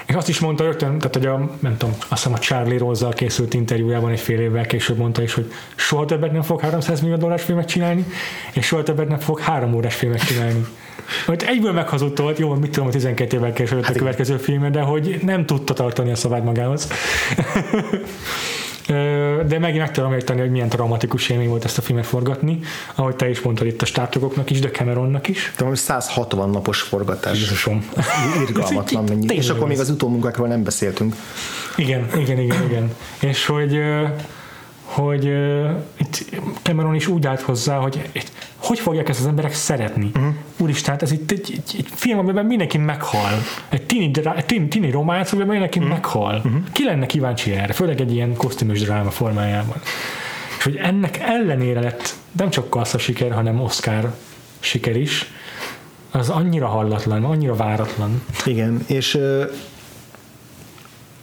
És 0.10 0.16
azt 0.16 0.30
is 0.30 0.40
mondta 0.40 0.64
rögtön, 0.64 0.98
tehát 0.98 1.16
hogy 1.16 1.26
a, 1.26 1.50
nem 1.60 1.78
tudom, 1.78 1.96
azt 2.00 2.10
hiszem 2.10 2.34
a 2.34 2.40
Charlie 2.40 2.78
rose 2.78 3.08
készült 3.10 3.54
interjújában 3.54 4.12
egy 4.12 4.20
fél 4.20 4.40
évvel 4.40 4.66
később 4.66 4.98
mondta 4.98 5.22
is, 5.22 5.34
hogy 5.34 5.52
soha 5.76 6.06
többet 6.06 6.32
nem 6.32 6.42
fog 6.42 6.62
300 6.62 7.02
millió 7.02 7.16
dolláros 7.16 7.44
filmet 7.44 7.68
csinálni, 7.68 8.06
és 8.54 8.66
soha 8.66 8.84
többet 8.84 9.08
nem 9.08 9.20
fog 9.20 9.40
három 9.40 9.74
órás 9.74 9.96
filmet 9.96 10.26
csinálni. 10.26 10.66
Hogy 11.26 11.44
egyből 11.48 11.72
meghazudtolt, 11.72 12.38
jó, 12.38 12.54
mit 12.54 12.72
tudom, 12.72 12.90
12 12.90 13.38
évvel 13.38 13.54
később 13.54 13.84
hát 13.84 13.96
a 13.96 14.00
következő 14.00 14.38
filmje, 14.38 14.70
de 14.70 14.82
hogy 14.82 15.20
nem 15.22 15.46
tudta 15.46 15.74
tartani 15.74 16.12
a 16.12 16.16
szavát 16.16 16.44
magához. 16.44 16.88
De 19.48 19.60
megint 19.60 19.82
meg 19.82 19.92
tudom 19.92 20.14
érteni, 20.14 20.40
hogy 20.40 20.50
milyen 20.52 20.70
traumatikus 20.70 21.30
élmény 21.30 21.50
volt 21.50 21.66
ezt 21.66 21.78
a 21.78 21.82
filmet 21.82 22.06
forgatni, 22.06 22.60
ahogy 22.96 23.16
te 23.16 23.30
is 23.30 23.42
mondtad 23.42 23.68
itt 23.68 23.82
a 23.82 23.86
stártokoknak 23.86 24.50
is, 24.50 24.60
de 24.60 24.70
Cameronnak 24.70 25.28
is. 25.28 25.54
De 25.58 25.66
most 25.66 25.82
160 25.82 26.50
napos 26.50 26.82
forgatás. 26.82 27.40
Jézusom. 27.40 27.90
Irgalmatlan 28.48 29.04
mennyi. 29.10 29.36
És 29.36 29.50
akkor 29.50 29.68
még 29.68 29.80
az 29.80 29.90
utómunkákról 29.90 30.48
nem 30.48 30.64
beszéltünk. 30.64 31.16
Igen, 31.76 32.08
igen, 32.18 32.40
igen, 32.40 32.64
igen. 32.64 32.96
És 33.20 33.46
hogy 33.46 33.82
hogy 34.90 35.26
uh, 35.26 35.70
itt 35.98 36.26
Cameron 36.62 36.96
is 36.96 37.08
úgy 37.08 37.28
állt 37.28 37.42
hozzá, 37.42 37.78
hogy 37.78 38.10
itt, 38.12 38.32
hogy 38.56 38.80
fogják 38.80 39.10
ezt 39.10 39.20
az 39.20 39.26
emberek 39.26 39.54
szeretni. 39.54 40.12
Uh-huh. 40.16 40.34
Úristen, 40.58 40.94
hát 40.94 41.02
ez 41.02 41.12
itt 41.12 41.32
egy, 41.32 41.52
egy, 41.52 41.76
egy 41.78 41.88
film, 41.96 42.20
amiben 42.20 42.46
mindenki 42.46 42.78
meghal. 42.78 43.32
Egy 43.70 43.86
tini, 43.86 44.12
egy 44.36 44.46
tini, 44.46 44.68
tini 44.68 44.92
románc, 44.92 45.32
amiben 45.32 45.50
mindenki 45.50 45.80
uh-huh. 45.80 45.94
meghal. 45.94 46.36
Uh-huh. 46.36 46.64
Ki 46.72 46.84
lenne 46.84 47.06
kíváncsi 47.06 47.52
erre, 47.52 47.74
főleg 47.74 48.02
egy 48.02 48.14
ilyen 48.14 48.36
kosztümös 48.36 48.82
dráma 48.82 49.12
formájában. 49.12 49.82
És 50.58 50.64
hogy 50.64 50.76
ennek 50.76 51.18
ellenére 51.18 51.80
lett 51.80 52.16
nem 52.32 52.50
csak 52.50 52.70
kassza 52.70 52.98
siker, 52.98 53.32
hanem 53.32 53.62
Oscar 53.62 54.16
siker 54.60 54.96
is, 54.96 55.32
az 56.12 56.30
annyira 56.30 56.68
hallatlan, 56.68 57.24
annyira 57.24 57.56
váratlan. 57.56 58.22
Igen, 58.46 58.84
és 58.88 59.20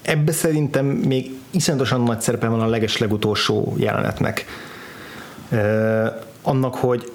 ebbe 0.03 0.33
szerintem 0.33 0.87
még 0.87 1.31
iszonyatosan 1.57 2.03
nagy 2.03 2.21
szerepe 2.21 2.49
van 2.49 2.61
a 2.61 2.67
leges 2.67 2.99
legutolsó 2.99 3.75
jelenetnek. 3.77 4.47
Annak, 6.43 6.75
hogy 6.75 7.13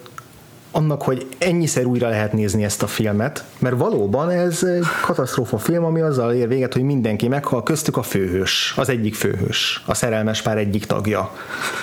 annak, 0.72 1.02
hogy 1.02 1.28
ennyiszer 1.38 1.86
újra 1.86 2.10
lehet 2.10 2.34
nézni 2.34 2.64
ezt 2.64 2.84
a 2.84 2.88
filmet, 2.88 3.44
mert 3.60 3.78
valóban 3.78 4.30
ez 4.30 4.64
egy 4.64 4.84
katasztrófa 5.02 5.58
film, 5.58 5.84
ami 5.84 6.02
azzal 6.02 6.34
ér 6.34 6.48
véget, 6.48 6.74
hogy 6.74 6.84
mindenki 6.84 7.28
meghal, 7.28 7.64
köztük 7.64 7.98
a 7.98 8.02
főhős, 8.02 8.74
az 8.78 8.90
egyik 8.90 9.16
főhős, 9.16 9.84
a 9.86 9.94
szerelmes 9.94 10.42
pár 10.42 10.58
egyik 10.58 10.86
tagja, 10.86 11.32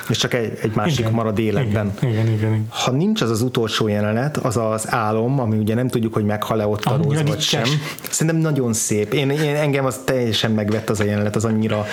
és 0.09 0.17
csak 0.17 0.35
egy, 0.35 0.59
egy 0.63 0.75
másik 0.75 0.99
igen, 0.99 1.13
marad 1.13 1.39
életben. 1.39 1.93
Igen, 1.97 2.13
igen, 2.13 2.27
igen, 2.27 2.53
igen. 2.53 2.67
Ha 2.69 2.91
nincs 2.91 3.21
az 3.21 3.31
az 3.31 3.43
utolsó 3.43 3.89
jelenet, 3.89 4.37
az 4.37 4.57
az 4.57 4.93
álom, 4.93 5.41
ami 5.41 5.57
ugye 5.57 5.75
nem 5.75 5.89
tudjuk, 5.89 6.15
hogy 6.15 6.25
meghal-e 6.25 6.67
ott 6.67 6.85
a 6.85 6.97
Róz 7.03 7.23
vagy 7.23 7.41
sem. 7.41 7.65
Szerintem 8.11 8.37
nagyon 8.37 8.73
szép. 8.73 9.13
Én, 9.13 9.31
én, 9.31 9.55
engem 9.55 9.85
az 9.85 10.01
teljesen 10.05 10.51
megvett 10.51 10.91
az 10.91 11.01
a 11.01 11.05
jelenet, 11.05 11.37
az 11.37 11.45
annyira, 11.45 11.87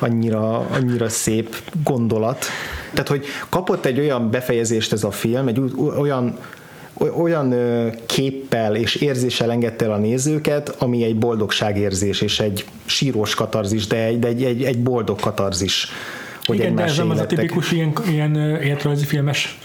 annyira, 0.00 0.58
annyira 0.58 1.08
szép 1.08 1.56
gondolat 1.84 2.46
tehát, 2.92 3.08
hogy 3.08 3.24
kapott 3.48 3.84
egy 3.84 3.98
olyan 3.98 4.30
befejezést 4.30 4.92
ez 4.92 5.04
a 5.04 5.10
film, 5.10 5.48
egy 5.48 5.60
olyan 5.98 6.38
olyan 7.18 7.54
képpel 8.06 8.76
és 8.76 8.94
érzéssel 8.94 9.50
engedte 9.50 9.84
el 9.84 9.92
a 9.92 9.96
nézőket, 9.96 10.74
ami 10.78 11.04
egy 11.04 11.16
boldogságérzés 11.16 12.20
és 12.20 12.40
egy 12.40 12.64
sírós 12.84 13.34
katarzis, 13.34 13.86
de 13.86 14.04
egy, 14.04 14.24
egy, 14.24 14.44
egy, 14.44 14.62
egy 14.62 14.82
boldog 14.82 15.20
katarzis. 15.20 15.88
Hogy 16.44 16.56
Igen, 16.56 16.74
de 16.74 16.82
ez 16.82 16.96
nem 16.96 17.10
az 17.10 17.20
a 17.20 17.26
tipikus 17.26 17.72
ilyen, 17.72 17.92
ilyen 18.08 18.36
életrajzi 18.36 19.04
filmes 19.04 19.58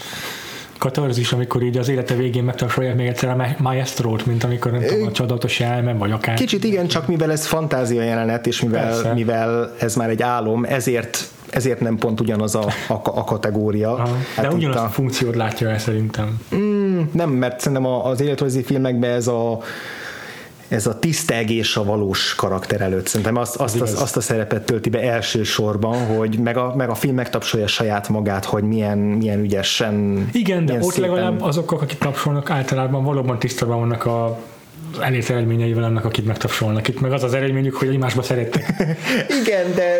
katarzis, 0.87 1.31
amikor 1.31 1.63
így 1.63 1.77
az 1.77 1.89
élete 1.89 2.15
végén 2.15 2.43
megtapsolják 2.43 2.95
még 2.95 3.07
egyszer 3.07 3.29
a 3.29 3.47
maestrót, 3.57 4.25
mint 4.25 4.43
amikor 4.43 4.71
nem 4.71 4.81
tudom, 4.81 5.07
a 5.07 5.11
csodatos 5.11 5.59
elme, 5.59 5.93
vagy 5.93 6.11
akár. 6.11 6.35
Kicsit 6.35 6.63
igen, 6.63 6.87
csak 6.87 7.07
mivel 7.07 7.31
ez 7.31 7.45
fantázia 7.45 8.01
jelenet, 8.01 8.47
és 8.47 8.61
mivel, 8.61 9.13
mivel 9.13 9.73
ez 9.79 9.95
már 9.95 10.09
egy 10.09 10.21
álom, 10.21 10.63
ezért 10.63 11.29
ezért 11.49 11.79
nem 11.79 11.97
pont 11.97 12.19
ugyanaz 12.19 12.55
a, 12.55 12.65
a, 12.87 12.93
a 12.93 13.23
kategória. 13.23 13.93
Aha, 13.93 14.17
hát 14.35 14.47
de 14.47 14.55
ugyanaz 14.55 14.75
a, 14.75 14.83
a 14.83 14.89
funkciót 14.89 15.35
látja 15.35 15.69
el 15.69 15.79
szerintem. 15.79 16.41
Mm, 16.55 17.01
nem, 17.11 17.29
mert 17.29 17.59
szerintem 17.59 17.85
az 17.85 18.21
életrajzi 18.21 18.63
filmekben 18.63 19.11
ez 19.11 19.27
a 19.27 19.59
ez 20.67 20.87
a 20.87 20.99
tisztelgés 20.99 21.77
a 21.77 21.83
valós 21.83 22.35
karakter 22.35 22.81
előtt. 22.81 23.07
Szerintem 23.07 23.35
azt, 23.35 23.55
azt, 23.55 23.81
azt, 23.81 24.01
azt 24.01 24.17
a 24.17 24.21
szerepet 24.21 24.65
tölti 24.65 24.89
be 24.89 25.01
elsősorban, 25.01 26.05
hogy 26.05 26.39
meg 26.39 26.57
a, 26.57 26.73
meg 26.75 26.89
a 26.89 26.95
film 26.95 27.15
megtapsolja 27.15 27.67
saját 27.67 28.09
magát, 28.09 28.45
hogy 28.45 28.63
milyen, 28.63 28.97
milyen 28.97 29.39
ügyesen. 29.39 30.27
Igen, 30.31 30.65
de 30.65 30.73
ott 30.73 30.91
szépen... 30.91 31.09
legalább 31.09 31.41
azok, 31.41 31.71
akik 31.71 31.97
tapsolnak, 31.97 32.49
általában 32.49 33.03
valóban 33.03 33.39
tisztában 33.39 33.79
vannak 33.79 34.05
a 34.05 34.39
elért 34.99 35.29
eredményeivel 35.29 35.83
annak, 35.83 36.05
akit 36.05 36.25
megtapsolnak. 36.25 36.87
Itt 36.87 36.99
meg 36.99 37.11
az 37.11 37.23
az 37.23 37.33
eredményük, 37.33 37.75
hogy 37.75 37.87
egymásba 37.87 38.21
szerettek. 38.21 38.73
Igen, 39.43 39.73
de 39.75 39.97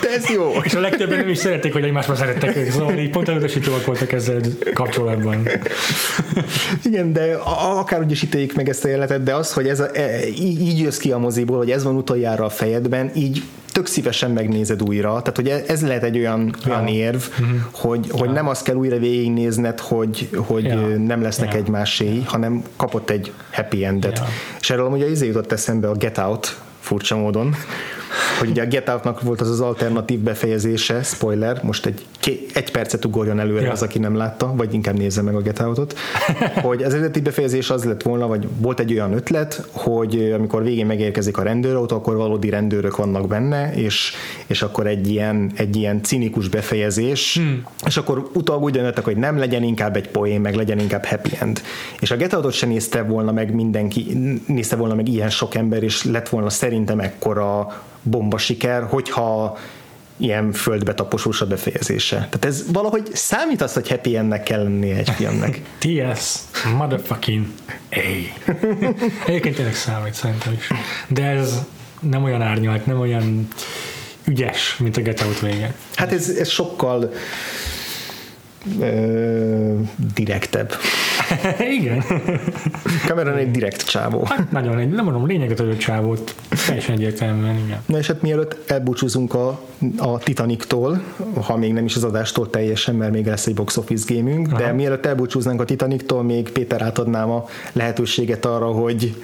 de 0.00 0.10
ez 0.10 0.28
jó. 0.28 0.52
És 0.62 0.74
a 0.74 0.80
legtöbben 0.80 1.18
nem 1.18 1.28
is 1.28 1.38
szerették, 1.38 1.72
hogy 1.72 1.84
egymásba 1.84 2.14
szerettek 2.14 2.56
ők, 2.56 2.70
szóval 2.70 2.98
így 2.98 3.10
pont 3.10 3.28
elutasítóak 3.28 3.84
voltak 3.84 4.12
ezzel 4.12 4.40
kapcsolatban. 4.74 5.48
Igen, 6.84 7.12
de 7.12 7.34
akár 7.78 8.00
úgy 8.00 8.10
is 8.10 8.22
ítéljük 8.22 8.54
meg 8.54 8.68
ezt 8.68 8.84
a 8.84 8.88
jelenetet, 8.88 9.22
de 9.22 9.34
az, 9.34 9.52
hogy 9.52 9.68
ez 9.68 9.80
a, 9.80 9.88
e, 9.92 10.26
így 10.26 10.78
jössz 10.78 10.98
ki 10.98 11.12
a 11.12 11.18
moziból, 11.18 11.56
hogy 11.56 11.70
ez 11.70 11.84
van 11.84 11.96
utoljára 11.96 12.44
a 12.44 12.48
fejedben, 12.48 13.10
így 13.14 13.42
tök 13.76 13.86
szívesen 13.86 14.30
megnézed 14.30 14.82
újra. 14.82 15.08
Tehát, 15.08 15.36
hogy 15.36 15.64
ez 15.66 15.82
lehet 15.82 16.02
egy 16.02 16.18
olyan, 16.18 16.54
olyan 16.68 16.86
érv, 16.86 17.22
uh-huh. 17.30 17.48
hogy, 17.72 18.06
hogy 18.10 18.30
nem 18.30 18.48
azt 18.48 18.64
kell 18.64 18.74
újra 18.74 18.98
végignézned, 18.98 19.80
hogy, 19.80 20.28
hogy 20.36 20.64
ja. 20.64 20.80
nem 20.86 21.22
lesznek 21.22 21.52
ja. 21.52 21.58
egymáséi, 21.58 22.22
hanem 22.26 22.62
kapott 22.76 23.10
egy 23.10 23.32
happy 23.52 23.84
endet. 23.84 24.18
Ja. 24.18 24.26
És 24.60 24.70
erről 24.70 24.86
amúgy 24.86 25.02
az 25.02 25.22
jutott 25.22 25.52
eszembe 25.52 25.88
a 25.88 25.94
Get 25.94 26.18
Out 26.18 26.56
furcsa 26.80 27.16
módon, 27.16 27.54
hogy 28.38 28.48
ugye 28.48 28.62
a 28.62 28.66
Get 28.66 28.88
Out-nak 28.88 29.22
volt 29.22 29.40
az 29.40 29.50
az 29.50 29.60
alternatív 29.60 30.18
befejezése, 30.18 31.02
spoiler, 31.02 31.60
most 31.62 31.86
egy, 31.86 32.06
egy 32.54 32.70
percet 32.70 33.04
ugorjon 33.04 33.40
előre 33.40 33.64
ja. 33.64 33.70
az, 33.70 33.82
aki 33.82 33.98
nem 33.98 34.16
látta, 34.16 34.52
vagy 34.54 34.74
inkább 34.74 34.96
nézze 34.96 35.22
meg 35.22 35.34
a 35.34 35.40
Get 35.40 35.60
Out-ot, 35.60 35.98
hogy 36.62 36.82
az 36.82 36.92
eredeti 36.94 37.20
befejezés 37.20 37.70
az 37.70 37.84
lett 37.84 38.02
volna, 38.02 38.26
vagy 38.26 38.48
volt 38.58 38.80
egy 38.80 38.92
olyan 38.92 39.12
ötlet, 39.12 39.68
hogy 39.70 40.32
amikor 40.34 40.62
végén 40.62 40.86
megérkezik 40.86 41.38
a 41.38 41.42
rendőrautó, 41.42 41.96
akkor 41.96 42.16
valódi 42.16 42.48
rendőrök 42.50 42.96
vannak 42.96 43.26
benne, 43.26 43.74
és, 43.74 44.12
és 44.46 44.62
akkor 44.62 44.86
egy 44.86 45.08
ilyen, 45.08 45.50
egy 45.56 45.76
ilyen 45.76 46.02
cinikus 46.02 46.48
befejezés, 46.48 47.34
hmm. 47.34 47.64
és 47.86 47.96
akkor 47.96 48.30
utólag 48.34 48.62
úgy 48.62 48.72
döntöttek, 48.72 49.04
hogy 49.04 49.16
nem 49.16 49.38
legyen 49.38 49.62
inkább 49.62 49.96
egy 49.96 50.08
poén, 50.08 50.40
meg 50.40 50.54
legyen 50.54 50.78
inkább 50.78 51.04
happy 51.04 51.30
end. 51.40 51.62
És 52.00 52.10
a 52.10 52.16
Get 52.16 52.32
Out-ot 52.32 52.52
sem 52.52 52.68
nézte 52.68 53.02
volna 53.02 53.32
meg 53.32 53.54
mindenki, 53.54 54.18
nézte 54.46 54.76
volna 54.76 54.94
meg 54.94 55.08
ilyen 55.08 55.30
sok 55.30 55.54
ember, 55.54 55.82
és 55.82 56.04
lett 56.04 56.28
volna 56.28 56.50
szerintem 56.50 57.00
ekkora 57.00 57.68
bomba 58.08 58.38
siker, 58.38 58.82
hogyha 58.82 59.58
ilyen 60.16 60.52
földbe 60.52 60.94
taposós 60.94 61.40
a 61.40 61.46
befejezése. 61.46 62.16
Tehát 62.16 62.44
ez 62.44 62.72
valahogy 62.72 63.08
számít 63.12 63.62
az, 63.62 63.72
hogy 63.72 63.88
happy 63.88 64.16
endnek 64.16 64.42
kell 64.42 64.62
lennie 64.62 64.96
egy 64.96 65.10
filmnek. 65.10 65.60
TS, 65.80 66.34
motherfucking 66.76 67.46
A. 67.90 67.96
Egyébként 69.26 69.54
tényleg 69.56 69.74
számít 69.74 70.14
szerintem 70.14 70.52
is. 70.52 70.68
De 71.08 71.24
ez 71.24 71.58
nem 72.00 72.22
olyan 72.22 72.42
árnyalt, 72.42 72.86
nem 72.86 73.00
olyan 73.00 73.48
ügyes, 74.24 74.76
mint 74.78 74.96
a 74.96 75.00
Get 75.00 75.22
Out 75.22 75.40
vége. 75.40 75.74
Hát 75.94 76.12
ez, 76.12 76.28
ez 76.28 76.48
sokkal 76.48 77.12
ö, 78.80 79.78
direktebb. 80.14 80.72
Igen. 81.78 82.04
Cameron 83.06 83.36
egy 83.36 83.50
direkt 83.50 83.88
csávó. 83.88 84.24
Hát 84.24 84.50
nagyon 84.50 84.78
egy, 84.78 84.88
nem 84.88 85.04
mondom, 85.04 85.26
lényeget 85.26 85.60
adott 85.60 85.78
csávót. 85.78 86.34
Teljesen 86.66 86.94
egyértelműen, 86.94 87.56
igen. 87.64 87.78
Na 87.86 87.98
és 87.98 88.06
hát 88.06 88.22
mielőtt 88.22 88.70
elbúcsúzunk 88.70 89.34
a, 89.34 89.60
a 89.98 90.18
Titanic-tól, 90.18 91.02
ha 91.42 91.56
még 91.56 91.72
nem 91.72 91.84
is 91.84 91.96
az 91.96 92.04
adástól 92.04 92.50
teljesen, 92.50 92.94
mert 92.94 93.12
még 93.12 93.26
lesz 93.26 93.46
egy 93.46 93.54
box 93.54 93.76
office 93.76 94.14
Aha. 94.24 94.58
de 94.58 94.72
mielőtt 94.72 95.06
elbúcsúznánk 95.06 95.60
a 95.60 95.64
Titanic-tól, 95.64 96.22
még 96.22 96.50
Péter 96.50 96.82
átadnám 96.82 97.30
a 97.30 97.44
lehetőséget 97.72 98.44
arra, 98.44 98.66
hogy 98.66 99.14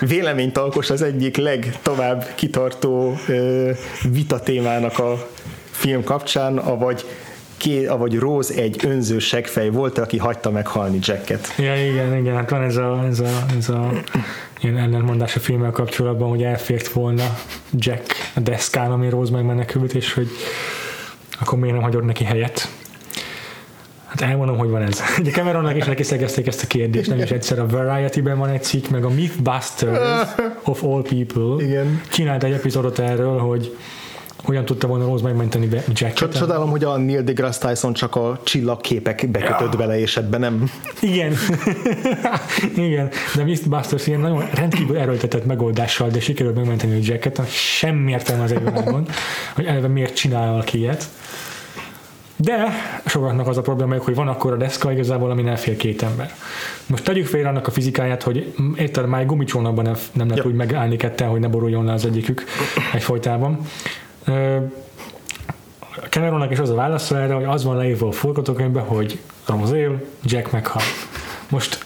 véleményt 0.00 0.58
alkos 0.58 0.90
az 0.90 1.02
egyik 1.02 1.36
legtovább 1.36 2.26
kitartó 2.34 3.16
vita 4.10 4.40
témának 4.40 4.98
a 4.98 5.28
film 5.70 6.04
kapcsán, 6.04 6.58
avagy 6.58 7.04
ké, 7.56 7.86
vagy 7.86 8.18
Rose 8.18 8.54
egy 8.54 8.80
önző 8.84 9.18
segfej 9.18 9.70
volt, 9.70 9.98
aki 9.98 10.18
hagyta 10.18 10.50
meghalni 10.50 10.98
Jacket. 11.02 11.54
Ja, 11.58 11.86
igen, 11.86 12.16
igen, 12.16 12.34
hát 12.34 12.50
van 12.50 12.62
ez 12.62 12.76
a, 12.76 13.04
ez 13.08 13.20
a, 13.20 13.46
ez 13.58 13.68
a 13.68 13.92
ilyen 14.60 14.78
ellentmondás 14.78 15.36
a 15.36 15.40
filmmel 15.40 15.70
kapcsolatban, 15.70 16.28
hogy 16.28 16.42
elfért 16.42 16.88
volna 16.88 17.38
Jack 17.70 18.14
a 18.34 18.40
deszkán, 18.40 18.90
ami 18.90 19.08
Rose 19.08 19.32
megmenekült, 19.32 19.94
és 19.94 20.12
hogy 20.12 20.28
akkor 21.40 21.58
miért 21.58 21.74
nem 21.74 21.84
hagyod 21.84 22.04
neki 22.04 22.24
helyet? 22.24 22.68
Hát 24.06 24.20
elmondom, 24.20 24.58
hogy 24.58 24.68
van 24.68 24.82
ez. 24.82 25.00
Ugye 25.20 25.30
Cameronnak 25.30 25.76
is 25.76 25.84
neki 25.84 26.02
szegezték 26.02 26.46
ezt 26.46 26.62
a 26.62 26.66
kérdést, 26.66 27.08
nem 27.08 27.18
is 27.18 27.30
egyszer 27.30 27.58
a 27.58 27.66
Variety-ben 27.66 28.38
van 28.38 28.48
egy 28.48 28.62
cikk, 28.62 28.88
meg 28.88 29.04
a 29.04 29.08
Mythbusters 29.08 30.28
of 30.64 30.82
all 30.82 31.02
people 31.02 31.64
Igen. 31.64 32.02
csinált 32.08 32.44
egy 32.44 32.52
epizódot 32.52 32.98
erről, 32.98 33.38
hogy 33.38 33.76
hogyan 34.46 34.64
tudta 34.64 34.86
volna 34.86 35.04
Rose 35.04 35.24
megmenteni 35.24 35.66
be 35.66 35.84
Jacket. 35.92 36.36
Csodálom, 36.36 36.70
hogy 36.70 36.84
a 36.84 36.96
Neil 36.96 37.22
deGrasse 37.22 37.68
Tyson 37.68 37.92
csak 37.92 38.16
a 38.16 38.40
csillagképek 38.42 39.28
bekötött 39.30 39.72
Ja. 39.72 39.78
bele, 39.78 39.98
és 39.98 40.16
ebben 40.16 40.40
nem. 40.40 40.70
Igen. 41.00 41.34
Igen, 42.86 43.10
de 43.34 43.44
Mythbusters 43.44 44.06
ilyen 44.06 44.20
nagyon 44.20 44.48
rendkívül 44.54 44.96
erőltetett 44.98 45.44
megoldással, 45.46 46.08
de 46.08 46.20
sikerült 46.20 46.54
megmenteni 46.56 46.94
a 46.94 46.98
Jacket, 47.02 47.48
semmi 47.50 48.10
értelme 48.10 48.42
az 48.42 48.52
egyvilágon, 48.52 49.06
hogy 49.54 49.64
eleve 49.64 49.88
miért 49.88 50.14
csinál 50.14 50.50
valaki 50.50 50.78
ilyet. 50.78 51.08
De 52.38 52.66
sokaknak 53.06 53.46
az 53.48 53.56
a 53.56 53.60
problémájuk, 53.60 54.04
hogy 54.04 54.14
van 54.14 54.28
akkor 54.28 54.52
a 54.52 54.56
deszka 54.56 54.92
igazából, 54.92 55.30
ami 55.30 55.46
elfér 55.46 55.76
két 55.76 56.02
ember. 56.02 56.34
Most 56.86 57.04
tegyük 57.04 57.26
félre 57.26 57.48
annak 57.48 57.66
a 57.66 57.70
fizikáját, 57.70 58.22
hogy 58.22 58.54
érted, 58.76 59.06
már 59.08 59.20
egy 59.20 59.26
gumicsónakban 59.26 59.84
nem, 59.84 59.94
nem 60.12 60.28
lehet 60.28 60.44
Ja. 60.44 60.50
úgy 60.50 60.56
megállni 60.56 60.96
ketten, 60.96 61.28
hogy 61.28 61.40
ne 61.40 61.48
boruljon 61.48 61.84
le 61.84 61.92
az 61.92 62.04
egyikük 62.04 62.44
egyfolytában. 62.92 63.58
Cameronnak 66.08 66.50
is 66.50 66.58
az 66.58 66.70
a 66.70 66.74
válasz 66.74 67.10
erre, 67.10 67.34
hogy 67.34 67.44
az 67.44 67.64
van 67.64 67.76
leírva 67.76 68.08
a 68.08 68.12
forgatókönyvben, 68.12 68.84
hogy 68.84 69.18
Rose 69.46 69.76
él, 69.76 70.04
Jack 70.22 70.50
meghal. 70.50 70.82
Most 71.48 71.84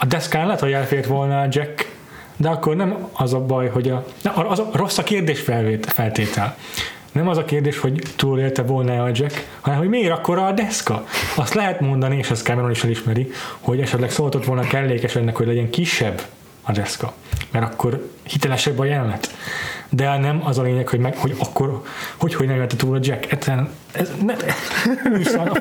a 0.00 0.06
deszkán 0.06 0.44
lehet, 0.44 0.60
hogy 0.60 0.72
elfért 0.72 1.06
volna 1.06 1.46
Jack, 1.50 1.94
de 2.36 2.48
akkor 2.48 2.76
nem 2.76 3.08
az 3.12 3.34
a 3.34 3.40
baj, 3.40 3.68
hogy 3.68 3.88
a, 3.88 4.04
az 4.48 4.58
a 4.58 4.70
rossz 4.72 4.98
a 4.98 5.02
kérdés 5.02 5.40
feltétel. 5.80 6.56
Nem 7.12 7.28
az 7.28 7.36
a 7.36 7.44
kérdés, 7.44 7.78
hogy 7.78 8.02
túlélte 8.16 8.62
volna 8.62 9.02
a 9.02 9.10
Jack, 9.12 9.48
hanem 9.60 9.78
hogy 9.78 9.88
miért 9.88 10.12
akkor 10.12 10.38
a 10.38 10.52
deszka. 10.52 11.04
Azt 11.36 11.54
lehet 11.54 11.80
mondani, 11.80 12.16
és 12.16 12.30
ezt 12.30 12.44
Cameron 12.44 12.70
is 12.70 12.84
elismeri, 12.84 13.30
hogy 13.60 13.80
esetleg 13.80 14.10
szóltott 14.10 14.44
volna 14.44 14.62
kellékes 14.62 15.16
ennek, 15.16 15.36
hogy 15.36 15.46
legyen 15.46 15.70
kisebb 15.70 16.22
a 16.62 16.72
deszka. 16.72 17.12
Mert 17.50 17.72
akkor 17.72 18.08
hitelesebb 18.22 18.78
a 18.78 18.84
jelenet. 18.84 19.34
De 19.90 20.18
nem 20.18 20.40
az 20.44 20.58
a 20.58 20.62
lényeg, 20.62 20.88
hogy, 20.88 20.98
meg, 20.98 21.16
hogy 21.16 21.34
akkor 21.38 21.82
hogy, 22.16 22.34
hogy 22.34 22.46
nem 22.46 22.58
vette 22.58 22.76
túl 22.76 22.96
a 22.96 22.98
Jack. 23.02 23.32
Egyszerűen 23.32 23.68
ez, 23.92 24.10
ne, 24.24 24.34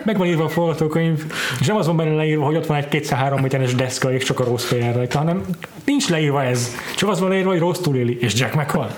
meg 0.05 0.17
van 0.17 0.27
írva 0.27 0.43
a 0.43 0.49
forgatókönyv, 0.49 1.23
és 1.59 1.67
nem 1.67 1.75
az 1.75 1.85
van 1.85 1.97
benne 1.97 2.15
leírva, 2.15 2.45
hogy 2.45 2.55
ott 2.55 2.65
van 2.65 2.77
egy 2.77 2.87
203 2.87 3.41
méteres 3.41 3.75
deszka, 3.75 4.13
és 4.13 4.23
csak 4.23 4.39
a 4.39 4.43
rossz 4.43 4.63
fejjel 4.65 4.93
rajta, 4.93 5.17
hanem 5.17 5.45
nincs 5.85 6.09
leírva 6.09 6.43
ez. 6.43 6.69
Csak 6.95 7.09
az 7.09 7.19
van 7.19 7.29
leírva, 7.29 7.49
hogy 7.49 7.59
rossz 7.59 7.79
túléli, 7.79 8.17
és 8.19 8.33
Jack 8.33 8.53
meghal. 8.53 8.95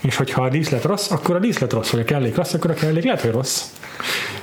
És 0.00 0.16
hogyha 0.16 0.42
a 0.42 0.48
díszlet 0.48 0.84
rossz, 0.84 1.10
akkor 1.10 1.34
a 1.34 1.38
díszlet 1.38 1.72
rossz, 1.72 1.90
vagy 1.90 2.00
a 2.00 2.04
kellék 2.04 2.36
rossz, 2.36 2.52
akkor 2.52 2.70
a 2.70 2.74
kellék 2.74 3.04
lehet, 3.04 3.20
hogy 3.20 3.30
rossz. 3.30 3.62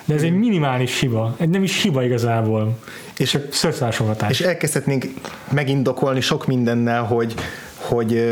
De 0.06 0.14
ez 0.14 0.22
egy 0.22 0.34
minimális 0.34 1.00
hiba. 1.00 1.36
Egy 1.40 1.50
nem 1.50 1.64
is 1.64 1.82
hiba 1.82 2.04
igazából. 2.04 2.78
És, 3.18 3.38
Szörszásolgatás. 3.52 4.40
és 4.40 4.46
elkezdhetnénk 4.46 5.06
megindokolni 5.50 6.22
sok 6.22 6.48
mindennel, 6.48 7.04
hogy, 7.04 7.34
hogy 7.76 8.24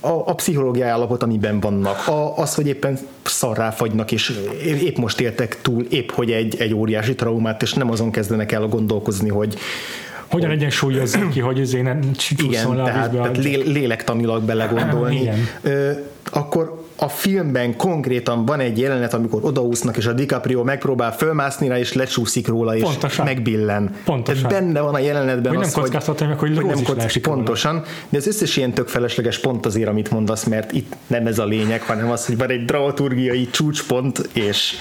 a, 0.00 0.08
a 0.08 0.34
pszichológiai 0.34 0.88
állapot, 0.88 1.22
amiben 1.22 1.60
vannak, 1.60 2.06
a, 2.08 2.38
az, 2.38 2.54
hogy 2.54 2.66
éppen 2.66 2.98
szarrá 3.22 3.70
fagynak, 3.70 4.12
és 4.12 4.40
épp 4.82 4.96
most 4.96 5.20
éltek 5.20 5.60
túl, 5.62 5.86
épp 5.90 6.10
hogy 6.10 6.30
egy, 6.30 6.56
egy 6.60 6.74
óriási 6.74 7.14
traumát, 7.14 7.62
és 7.62 7.72
nem 7.72 7.90
azon 7.90 8.10
kezdenek 8.10 8.52
el 8.52 8.66
gondolkozni, 8.66 9.28
hogy 9.28 9.56
Hogyan 10.30 10.50
egyensúlyozzuk 10.50 11.30
ki, 11.30 11.40
hogy 11.40 11.60
ezért 11.60 11.84
nem 11.84 11.98
igen, 11.98 12.12
csúszol 12.14 12.76
le 12.76 12.82
a 12.82 12.84
tehát, 12.84 13.10
tehát 13.10 13.36
lé, 13.36 13.62
lélektanilag 13.62 14.42
belegondolni, 14.42 15.20
Igen. 15.20 15.48
ö, 15.62 15.90
akkor 16.30 16.84
a 17.02 17.08
filmben 17.08 17.76
konkrétan 17.76 18.44
van 18.44 18.60
egy 18.60 18.78
jelenet, 18.78 19.14
amikor 19.14 19.44
odaúsznak, 19.44 19.96
és 19.96 20.06
a 20.06 20.12
DiCaprio 20.12 20.62
megpróbál 20.64 21.12
fölmászni 21.12 21.68
rá, 21.68 21.78
és 21.78 21.92
lecsúszik 21.92 22.48
róla, 22.48 22.76
és 22.76 22.82
Pontosan. 22.82 23.24
megbillen. 23.24 23.94
Pontosan. 24.04 24.48
Tehát 24.48 24.64
benne 24.64 24.80
van 24.80 24.94
a 24.94 24.98
jelenetben 24.98 25.54
Hogy 25.54 25.64
az, 25.64 25.72
nem 25.74 25.82
kockáztatja 25.82 26.28
meg, 26.28 26.38
hogy 26.38 26.56
Rose 26.58 26.74
is 26.80 26.82
kock- 26.86 26.98
leesik 26.98 27.24
róla. 27.26 27.36
Pontosan, 27.36 27.82
de 28.08 28.18
az 28.18 28.26
összes 28.26 28.56
ilyen 28.56 28.72
tök 28.72 28.88
felesleges 28.88 29.38
pont 29.38 29.66
azért, 29.66 29.88
amit 29.88 30.10
mondasz, 30.10 30.44
mert 30.44 30.72
itt 30.72 30.92
nem 31.06 31.26
ez 31.26 31.38
a 31.38 31.44
lényeg, 31.44 31.82
hanem 31.82 32.10
az, 32.10 32.26
hogy 32.26 32.36
van 32.36 32.50
egy 32.50 32.64
dramaturgiai 32.64 33.48
csúcspont, 33.50 34.18
és 34.32 34.74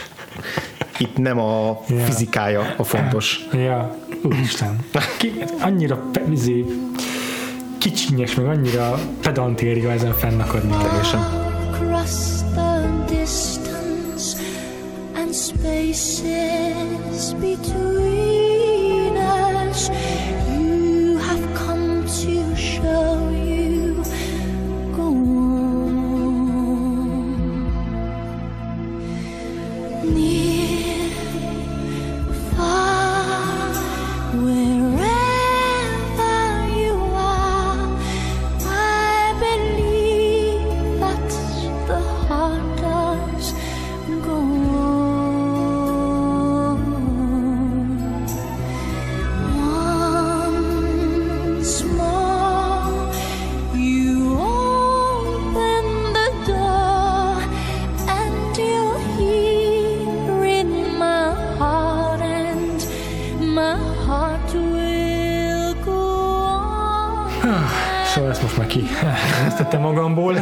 itt 0.98 1.18
nem 1.18 1.40
a 1.40 1.82
Ja. 1.90 1.96
fizikája 2.04 2.74
a 2.78 2.84
fontos. 2.84 3.40
Ja, 3.54 3.96
úristen. 4.24 4.80
Ki, 5.18 5.34
annyira 5.62 6.04
pe, 6.12 6.22
izé, 6.32 6.66
kicsinyes, 7.78 8.36
meg 8.36 8.46
annyira 8.46 9.00
pedantéria 9.22 9.92
ezen 9.92 10.14
fennakadni. 10.14 10.76
Teljesen. 10.88 11.49
Spaces 15.40 17.34
between 17.36 19.16
us. 19.18 19.90
Ki 68.70 68.84
ezt 69.46 69.80
magamból. 69.80 70.36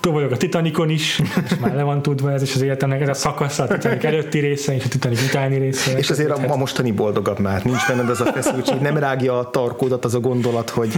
Túl 0.00 0.12
vagyok 0.12 0.30
a 0.30 0.36
Titanicon 0.36 0.90
is, 0.90 1.22
és 1.44 1.56
már 1.60 1.74
le 1.74 1.82
van 1.82 2.02
tudva 2.02 2.32
ez 2.32 2.42
is 2.42 2.54
az 2.54 2.62
életemnek, 2.62 3.00
ez 3.00 3.08
a 3.08 3.14
szakasz, 3.14 3.58
a 3.58 3.66
Titanic 3.66 4.04
előtti 4.04 4.38
része 4.38 4.74
és 4.74 4.84
a 4.84 4.88
Titanic 4.88 5.22
utáni 5.22 5.58
része. 5.58 5.98
És 5.98 6.10
azért 6.10 6.30
a, 6.30 6.52
a 6.52 6.56
mostani 6.56 6.92
boldogabb 6.92 7.38
már, 7.38 7.64
nincs 7.64 7.86
benned 7.88 8.10
ez 8.10 8.20
a 8.20 8.24
feszültség, 8.24 8.80
nem 8.80 8.96
rágja 8.96 9.38
a 9.38 9.50
tarkódat 9.50 10.04
az 10.04 10.14
a 10.14 10.20
gondolat, 10.20 10.70
hogy 10.70 10.92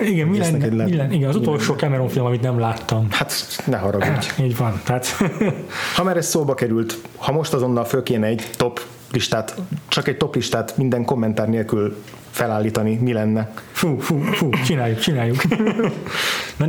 Igen, 0.00 0.28
mi 0.28 0.38
lenne, 0.38 0.66
le- 0.66 0.84
mi 0.84 0.96
lenne, 0.96 1.14
igen, 1.14 1.28
az 1.28 1.36
utolsó 1.36 1.74
Cameron 1.74 2.08
film, 2.08 2.26
amit 2.26 2.40
nem 2.40 2.58
láttam. 2.58 3.06
hát 3.10 3.32
ne 3.64 3.76
haragudj. 3.76 4.28
Így 4.44 4.56
van, 4.56 4.80
tehát 4.84 5.06
Ha 5.96 6.04
már 6.04 6.16
ez 6.16 6.26
szóba 6.26 6.54
került, 6.54 6.98
ha 7.16 7.32
most 7.32 7.52
azonnal 7.52 7.84
föl 7.84 8.02
kéne 8.02 8.26
egy 8.26 8.50
top 8.56 8.80
listát, 9.12 9.56
csak 9.88 10.08
egy 10.08 10.16
top 10.16 10.34
listát 10.34 10.76
minden 10.76 11.04
kommentár 11.04 11.48
nélkül 11.48 11.96
felállítani, 12.30 12.94
mi 12.94 13.12
lenne? 13.12 13.52
fú, 13.72 13.98
fú, 13.98 14.18
fú, 14.18 14.50
csináljuk, 14.50 14.98
csináljuk. 14.98 15.36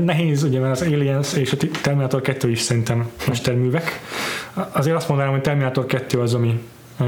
Nehéz, 0.06 0.44
ugye, 0.44 0.60
mert 0.60 0.81
az 0.81 0.88
Aliens 0.88 1.34
és 1.34 1.52
a 1.52 1.57
Terminator 1.81 2.22
2 2.22 2.49
is 2.49 2.60
szerintem 2.60 3.10
mesterművek. 3.27 4.02
Azért 4.72 4.95
azt 4.95 5.07
mondanám, 5.07 5.31
hogy 5.31 5.41
Terminator 5.41 5.86
2 5.86 6.19
az, 6.19 6.34
ami 6.34 6.64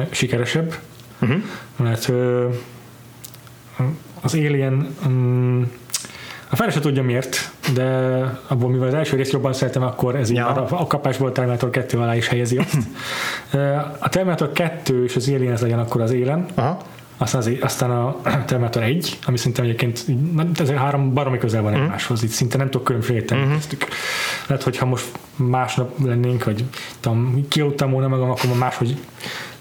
sikeresebb, 0.09 0.75
uh-huh. 1.21 1.41
mert 1.75 2.11
az 4.21 4.33
Alien 4.33 4.95
um, 5.05 5.71
a 6.49 6.55
fel 6.55 6.69
se 6.69 6.79
tudja 6.79 7.03
miért, 7.03 7.51
de 7.73 7.83
abból 8.47 8.69
mivel 8.69 8.87
az 8.87 8.93
első 8.93 9.15
részt 9.15 9.31
jobban 9.31 9.53
szeretem, 9.53 9.83
akkor 9.83 10.15
ez 10.15 10.29
így 10.29 10.35
Ja. 10.35 10.45
már 10.45 10.57
a, 10.57 10.87
kapásból 10.87 11.27
a 11.27 11.31
Terminator 11.31 11.69
2 11.69 11.97
alá 11.97 12.15
is 12.15 12.27
helyezi 12.27 12.57
azt. 12.57 12.77
A 13.99 14.09
Terminator 14.09 14.51
2 14.51 15.03
és 15.03 15.15
az 15.15 15.27
Aliens 15.27 15.61
legyen 15.61 15.79
akkor 15.79 16.01
az 16.01 16.11
élen, 16.11 16.45
Aha. 16.55 16.81
Aztán, 17.21 17.41
az, 17.41 17.51
aztán 17.61 17.91
a 17.91 18.15
Terminator 18.45 18.83
1, 18.83 19.19
ami 19.25 19.37
szerintem 19.37 19.65
egyébként 19.65 20.05
ezek 20.59 20.77
három 20.77 21.13
baromi 21.13 21.37
közel 21.37 21.61
van 21.61 21.73
egymáshoz, 21.73 22.23
itt 22.23 22.29
szinte 22.29 22.57
nem 22.57 22.69
tudok 22.69 22.85
különbséget 22.85 23.25
tenni 23.25 23.53
köztük. 23.53 23.87
Lehet, 24.47 24.63
hogyha 24.63 24.85
most 24.85 25.05
másnap 25.35 26.03
lennénk, 26.03 26.43
vagy 26.43 26.65
tudom, 26.99 27.47
kialudtam 27.47 27.91
volna 27.91 28.07
magam, 28.07 28.29
akkor 28.29 28.57
máshogy 28.57 28.97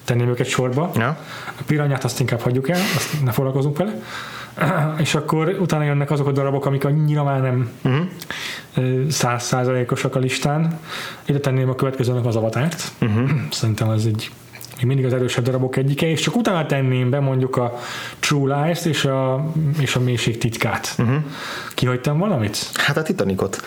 tenném 0.05 0.29
őket 0.29 0.47
sorba. 0.47 0.91
Ja. 0.95 1.19
A 1.59 1.63
piranyát 1.67 2.05
azt 2.05 2.21
inkább 2.21 2.41
hagyjuk 2.41 2.69
el, 2.69 2.81
azt 2.97 3.25
ne 3.25 3.31
foglalkozunk 3.33 3.79
vele. 3.79 4.03
És 5.05 5.15
akkor 5.15 5.57
utána 5.61 5.85
jönnek 5.85 6.11
azok 6.11 6.27
a 6.27 6.33
darabok, 6.33 6.67
amik 6.67 6.85
annyira 6.85 7.25
már 7.25 7.41
nem 7.41 7.71
száz 9.09 9.43
százalékosak 9.43 10.15
a 10.15 10.19
listán. 10.19 10.79
Ide 11.25 11.39
tenném 11.39 11.69
a 11.69 11.75
következőnek 11.75 12.25
az 12.25 12.37
avatárt. 12.37 12.93
Szerintem 13.51 13.89
az 13.89 14.07
egy 14.07 14.31
még 14.81 14.89
mindig 14.89 15.13
az 15.13 15.19
erősebb 15.19 15.45
darabok 15.45 15.77
egyike, 15.77 16.07
és 16.07 16.21
csak 16.21 16.37
utána 16.37 16.67
tenném 16.67 17.11
be 17.11 17.21
mondjuk 17.21 17.57
a 17.57 17.79
True 18.19 18.65
Lies 18.65 18.85
és 18.85 19.05
a, 19.05 19.51
és 19.81 19.97
a 19.97 20.01
mélység 20.01 20.39
titkát. 20.39 20.95
Uh-huh. 20.99 21.17
Kihagytam 21.75 22.19
valamit? 22.19 22.71
Hát 22.75 22.97
a 22.97 23.03
Titanicot. 23.03 23.63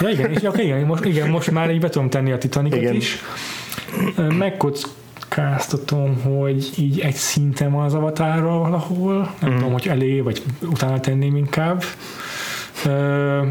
Ja, 0.00 0.08
igen, 0.08 0.32
és 0.32 0.42
okay, 0.42 0.64
igen, 0.64 0.80
most, 0.86 1.04
igen, 1.04 1.28
most 1.28 1.50
már 1.50 1.70
így 1.70 1.80
be 1.80 1.88
tudom 1.88 2.10
tenni 2.10 2.32
a 2.32 2.38
Titanicot 2.38 2.80
Igen. 2.80 2.94
is. 2.94 3.22
Megkockáztatom, 4.38 6.22
hogy 6.22 6.70
így 6.78 7.00
egy 7.00 7.14
szinten 7.14 7.72
van 7.72 7.84
az 7.84 7.94
avatárral 7.94 8.58
valahol. 8.58 9.34
Nem 9.40 9.50
mm. 9.52 9.56
tudom, 9.56 9.72
hogy 9.72 9.88
elé, 9.88 10.20
vagy 10.20 10.42
utána 10.60 11.00
tenném 11.00 11.36
inkább. 11.36 11.84
Ö, 12.84 13.42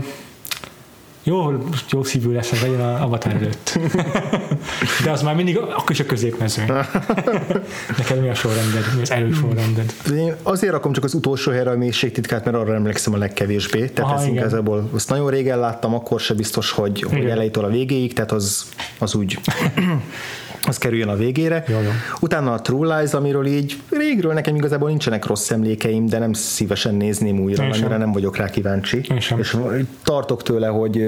jó, 1.24 1.52
jó 1.90 2.04
szívű 2.04 2.32
lesz, 2.32 2.62
legyen 2.62 2.82
a 2.82 3.04
avatár 3.04 3.36
előtt. 3.36 3.80
De 5.04 5.12
az 5.12 5.22
már 5.22 5.36
mindig, 5.36 5.58
akkor 5.58 5.92
is 5.92 6.00
a 6.00 6.06
középmezőny. 6.06 6.66
Neked 7.98 8.22
mi 8.22 8.30
a 8.30 8.34
sorrended? 8.34 8.84
Mi 8.96 9.02
az 9.02 9.12
elősorrended? 9.12 9.94
Én 10.14 10.36
azért 10.44 10.72
rakom 10.72 10.92
csak 10.94 11.04
az 11.04 11.14
utolsó 11.14 11.52
helyre 11.52 11.70
a 11.70 11.78
mélységtitkát, 11.78 12.46
mert 12.46 12.58
arra 12.58 12.74
emlékszem 12.74 13.14
a 13.14 13.18
legkevésbé. 13.18 13.88
Tehát 13.88 14.12
Aha, 14.12 14.22
ezt 14.22 14.32
igazából 14.32 14.90
azt 14.94 15.10
nagyon 15.10 15.30
régen 15.30 15.60
láttam, 15.60 15.94
akkor 15.94 16.20
se 16.20 16.34
biztos, 16.34 16.72
hogy, 16.72 17.02
hogy 17.02 17.26
elejétől 17.26 17.64
a 17.64 17.70
végéig, 17.70 18.14
tehát 18.14 18.32
az, 18.32 18.66
az 19.00 19.16
úgy 19.16 19.40
az 20.68 20.78
kerüljön 20.78 21.08
a 21.08 21.16
végére. 21.16 21.64
Jó, 21.68 21.82
jó. 21.82 21.90
Utána 22.20 22.54
a 22.54 22.62
True 22.62 22.98
Lies, 22.98 23.14
amiről 23.14 23.46
így 23.46 23.82
régről 23.90 24.34
nekem 24.34 24.56
igazából 24.56 24.90
nincsenek 24.90 25.26
rossz 25.26 25.50
emlékeim, 25.50 26.06
de 26.06 26.20
nem 26.20 26.34
szívesen 26.34 26.96
nézném 26.96 27.40
újra, 27.40 27.64
Én 27.64 27.72
annyira 27.72 27.90
sem. 27.90 28.00
nem 28.00 28.12
vagyok 28.12 28.38
rá 28.38 28.50
kíváncsi. 28.50 29.02
És 29.38 29.58
tartok 30.04 30.44
tőle, 30.44 30.68
hogy, 30.68 31.06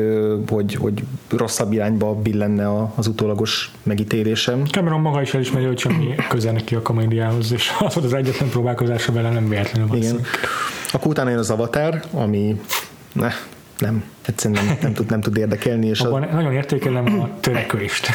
hogy, 0.50 0.76
hogy 0.76 1.04
rosszabb 1.30 1.74
irányba 1.74 2.16
billenne 2.16 2.90
az 2.96 3.08
utólagos 3.08 3.72
megítélésem. 3.84 4.66
Cameron 4.66 5.02
maga 5.02 5.22
is 5.22 5.34
elismeri, 5.34 5.66
hogy 5.66 5.80
semmi 5.80 6.16
köze 6.30 6.52
neki 6.52 6.76
a 6.76 6.82
komédiához, 6.82 7.52
és 7.52 7.72
az 7.80 7.94
volt 7.94 8.06
az 8.06 8.14
egyetlen 8.14 8.50
próbálkozása 8.50 9.12
vele, 9.12 9.30
nem 9.30 9.50
véletlenül 9.50 9.96
Igen. 9.96 10.20
Akkor 10.92 11.08
utána 11.08 11.30
jön 11.30 11.40
az 11.40 11.50
Avatar, 11.50 12.02
ami 12.12 12.62
ne, 13.14 13.30
nem, 13.80 14.04
egyszerűen 14.26 14.66
nem, 14.66 14.78
nem, 14.82 14.94
tud, 14.94 15.10
nem 15.10 15.22
tud 15.22 15.38
érdekelni, 15.38 15.88
és 15.88 16.00
a, 16.02 16.08
Abban 16.08 16.28
nagyon 16.34 16.54
értékelem 16.54 17.20
a 17.22 17.30
törekvést. 17.40 18.10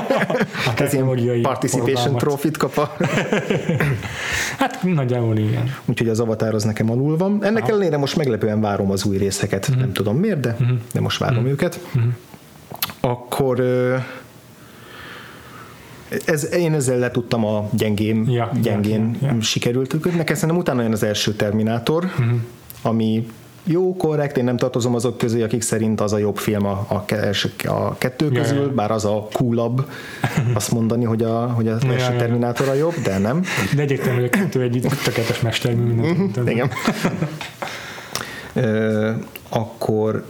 a 0.70 0.74
technológiai 0.74 1.40
participation 1.40 1.94
forgalmat. 1.94 2.22
profit 2.22 2.56
kap, 2.56 2.76
a, 2.78 2.96
Hát 4.58 4.82
nagyjából 4.82 5.36
igen. 5.36 5.74
úgyhogy 5.84 6.08
az 6.08 6.20
Avatar 6.20 6.54
az 6.54 6.64
nekem 6.64 6.90
alul 6.90 7.16
van. 7.16 7.44
Ennek 7.44 7.68
ellenére 7.68 7.96
most 7.96 8.16
meglepően 8.16 8.60
várom 8.60 8.90
az 8.90 9.04
új 9.04 9.16
részeket, 9.16 9.68
Mhm. 9.68 9.78
nem 9.78 9.92
tudom 9.92 10.16
miért, 10.16 10.40
de, 10.40 10.56
de 10.92 11.00
most 11.00 11.18
várom 11.18 11.46
őket. 11.46 11.80
Akkor 13.00 13.60
ö, 13.60 13.96
ez, 16.24 16.54
én 16.54 16.74
ezzel 16.74 16.98
letudtam 16.98 17.44
a 17.44 17.68
gyengén, 17.72 18.26
Ja, 18.30 18.50
gyengén 18.62 19.16
ja, 19.20 19.26
ja, 19.28 19.34
ja. 19.34 19.40
sikerült. 19.40 20.16
Nekem 20.16 20.34
szerintem 20.34 20.56
utána 20.58 20.82
jön 20.82 20.92
az 20.92 21.02
első 21.02 21.32
Terminátor, 21.32 22.04
Mhm. 22.18 22.34
ami 22.82 23.26
jó, 23.66 23.96
korrekt, 23.96 24.36
én 24.36 24.44
nem 24.44 24.56
tartozom 24.56 24.94
azok 24.94 25.18
közé, 25.18 25.42
akik 25.42 25.62
szerint 25.62 26.00
az 26.00 26.12
a 26.12 26.18
jobb 26.18 26.36
film 26.36 26.66
a, 26.66 26.86
a, 26.88 27.04
a 27.68 27.98
kettő 27.98 28.28
közül, 28.28 28.74
bár 28.74 28.90
az 28.90 29.04
a 29.04 29.28
coolabb 29.32 29.90
azt 30.54 30.72
mondani, 30.72 31.04
hogy, 31.04 31.22
a, 31.22 31.46
hogy 31.46 31.68
első 31.68 31.92
ja. 31.92 32.16
Terminátor 32.16 32.68
a 32.68 32.74
jobb, 32.74 32.94
de 33.02 33.18
nem. 33.18 33.42
De 33.74 33.82
egyértelmű, 33.82 34.20
hogy 34.20 34.30
a 34.32 34.36
kettő 34.36 34.62
egy 34.62 34.86
tökéletes 35.04 35.40
mestermű 35.40 35.82
mindent. 35.82 36.36
Mhm, 36.36 36.48
Igen. 36.48 36.70
Ö, 38.52 39.10
akkor 39.48 40.24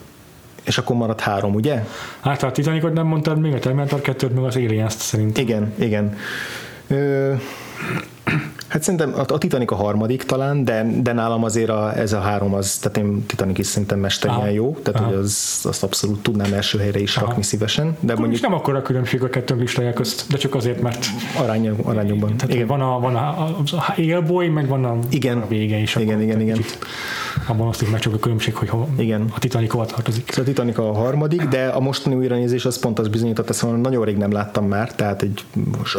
és 0.64 0.78
akkor 0.78 0.96
maradt 0.96 1.20
három, 1.20 1.54
ugye? 1.54 1.84
Hát 2.20 2.42
a 2.42 2.50
Titanicot 2.50 2.92
nem 2.92 3.06
mondtad 3.06 3.40
még, 3.40 3.54
a 3.54 3.58
Terminator 3.58 4.00
2-t, 4.02 4.34
meg 4.34 4.44
az 4.44 4.56
Aliens-t 4.56 4.98
szerintem. 4.98 5.44
Igen, 5.44 5.72
igen. 5.78 6.16
Ö, 6.86 7.34
hát 8.66 8.82
szerintem 8.82 9.12
a, 9.16 9.32
a 9.32 9.38
Titanic 9.38 9.70
a 9.72 9.74
harmadik 9.74 10.22
talán, 10.22 10.64
de, 10.64 10.86
de 11.02 11.12
nálam 11.12 11.44
azért 11.44 11.68
a, 11.70 11.96
ez 11.96 12.12
a 12.12 12.20
három 12.20 12.54
az, 12.54 12.78
tehát 12.78 12.96
én 12.96 13.26
Titanic 13.26 13.58
is 13.58 13.66
szerintem 13.66 13.98
mesterien 13.98 14.50
jó, 14.50 14.76
tehát 14.82 15.00
Aha. 15.00 15.08
hogy 15.08 15.18
az, 15.18 15.60
azt 15.62 15.82
abszolút 15.82 16.22
tudnám 16.22 16.52
első 16.52 16.78
helyre 16.78 16.98
is 17.00 17.16
Aha. 17.16 17.26
rakni 17.26 17.42
szívesen, 17.42 17.96
de 18.00 18.12
Akkor 18.12 18.20
mondjuk 18.24 18.42
nem 18.42 18.54
akkora 18.54 18.82
különbség 18.82 19.22
a 19.22 19.28
kettő 19.28 19.54
listája 19.54 19.92
közt, 19.92 20.24
de 20.30 20.36
csak 20.36 20.54
azért, 20.54 20.80
mert 20.80 21.06
arány, 21.42 21.68
arányokban. 21.82 22.36
tehát 22.36 22.54
Igen. 22.54 22.66
van 22.66 22.80
a, 22.80 23.00
van 23.00 23.16
a, 23.16 23.28
a, 23.28 23.56
a 23.76 23.92
élboly, 23.96 24.48
meg 24.48 24.68
van 24.68 24.84
a, 24.84 24.98
Igen. 25.08 25.38
a 25.38 25.46
vége 25.48 25.76
is. 25.76 25.96
Igen, 25.96 26.22
igen, 26.22 26.40
igen. 26.40 26.58
Abban 27.48 27.68
azt 27.68 27.82
is 27.82 27.88
meg 27.88 28.00
csak 28.00 28.14
a 28.14 28.18
különbség, 28.18 28.54
hogy 28.54 28.68
hol, 28.68 28.88
Igen. 28.98 29.24
a 29.34 29.38
Titanic 29.38 29.72
hova 29.72 29.84
tartozik. 29.84 30.28
Szóval 30.30 30.44
a 30.44 30.46
Titanic 30.46 30.78
a 30.78 30.92
harmadik, 30.92 31.42
de 31.42 31.66
a 31.66 31.80
mostani 31.80 32.14
újranézés 32.14 32.64
az 32.64 32.78
pont 32.78 32.98
az 32.98 33.08
bizonyított, 33.08 33.48
ezt 33.48 33.62
mondom, 33.62 33.80
nagyon 33.80 34.04
rég 34.04 34.16
nem 34.16 34.32
láttam 34.32 34.66
már, 34.66 34.94
tehát 34.94 35.22
egy 35.22 35.44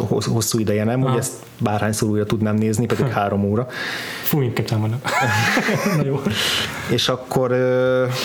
hossz- 0.08 0.28
hosszú 0.28 0.60
ideje 0.60 0.84
nem, 0.84 1.00
hogy 1.00 1.10
Aha. 1.10 1.18
ezt 1.18 1.34
bárhányszor 1.58 2.10
újra 2.10 2.26
tudnám 2.26 2.56
nézni, 2.58 2.86
pedig 2.86 3.06
három 3.06 3.44
óra. 3.44 3.68
Fú, 4.24 4.42
inkább 4.42 4.66
támadnak. 4.66 5.10
Na 5.98 6.06
jó. 6.06 6.22
És 6.90 7.10
akkor, 7.10 7.56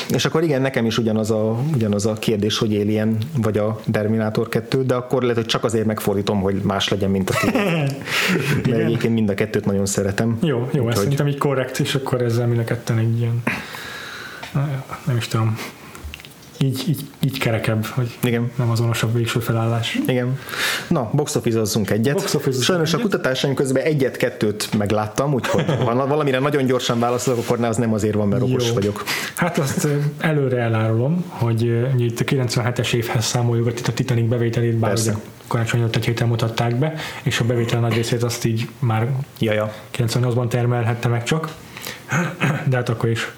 és 0.09 0.25
akkor 0.25 0.43
igen, 0.43 0.61
nekem 0.61 0.87
is 0.87 0.99
ugyanaz 0.99 1.31
a, 1.31 1.57
ugyanaz 1.75 2.07
a 2.07 2.13
kérdés, 2.13 2.59
hogy 2.59 2.75
Alien 2.75 3.17
vagy 3.37 3.59
a 3.59 3.81
Terminator 3.93 4.49
2, 4.49 4.85
de 4.85 4.95
akkor 4.95 5.23
lehet, 5.23 5.37
hogy 5.37 5.47
csak 5.47 5.65
azért 5.65 5.87
megfordítom, 5.87 6.41
hogy 6.41 6.55
más 6.55 6.89
legyen, 6.89 7.11
mint 7.11 7.31
a 7.31 7.35
ti. 7.41 7.51
Mert 8.71 8.81
egyébként 8.83 9.15
mind 9.15 9.29
a 9.29 9.35
kettőt 9.35 9.65
nagyon 9.65 9.87
szeretem. 9.87 10.39
Jó, 10.43 10.49
jó, 10.59 10.65
ez 10.65 10.71
Úgyhogy- 10.79 10.95
szerintem 10.97 11.27
így 11.27 11.39
korrekt, 11.39 11.79
és 11.79 11.95
akkor 11.95 12.23
ezzel 12.23 12.47
mind 12.47 12.61
a 12.61 12.65
ketten 12.65 12.99
egy 12.99 13.19
ilyen, 13.19 13.43
nem 15.07 15.17
is 15.17 15.29
tudom, 15.29 15.57
így, 16.63 16.85
így, 16.89 17.01
így 17.25 17.39
kerekebb, 17.39 17.85
hogy 17.85 18.19
Igen. 18.23 18.51
nem 18.57 18.71
azonosabb 18.71 19.15
végső 19.15 19.41
felállás. 19.41 19.99
Igen. 20.07 20.39
Na, 20.89 21.11
box 21.13 21.39
egyet. 21.89 22.15
Box 22.15 22.61
Sajnos 22.61 22.93
a 22.93 22.97
egyet. 22.97 23.11
kutatásaim 23.11 23.55
közben 23.55 23.83
egyet-kettőt 23.83 24.79
megláttam, 24.79 25.35
úgyhogy 25.35 25.65
ha 25.85 26.07
valamire 26.07 26.39
nagyon 26.39 26.65
gyorsan 26.67 26.99
válaszolok, 26.99 27.39
akkor 27.39 27.59
ne, 27.59 27.69
az 27.69 27.77
nem 27.77 27.93
azért 27.93 28.15
van, 28.15 28.29
mert 28.29 28.43
okos 28.43 28.69
Jó. 28.69 28.75
vagyok. 28.75 29.05
Hát 29.35 29.59
azt 29.59 29.89
előre 30.19 30.59
elárulom, 30.59 31.25
hogy 31.29 31.63
itt 31.99 32.21
a 32.21 32.25
97-es 32.25 32.95
évhez 32.95 33.25
számoljuk 33.25 33.67
a 33.67 33.73
Tit- 33.73 33.89
a 33.89 33.93
Titanic 33.93 34.29
bevételét, 34.29 34.77
bár 34.77 34.91
Persze. 34.91 35.17
karácsony 35.47 35.81
előtt 35.81 35.97
egy 35.97 36.05
héten 36.05 36.29
mutatták 36.29 36.77
be, 36.77 36.95
és 37.23 37.41
a 37.41 37.45
bevétel 37.45 37.81
nagy 37.81 37.95
részét 37.95 38.23
azt 38.23 38.45
így 38.45 38.69
már 38.79 39.09
Jaja. 39.39 39.73
98-ban 39.97 40.49
termelhette 40.49 41.09
meg 41.09 41.23
csak, 41.23 41.49
de 42.69 42.77
hát 42.77 42.89
akkor 42.89 43.09
is 43.09 43.31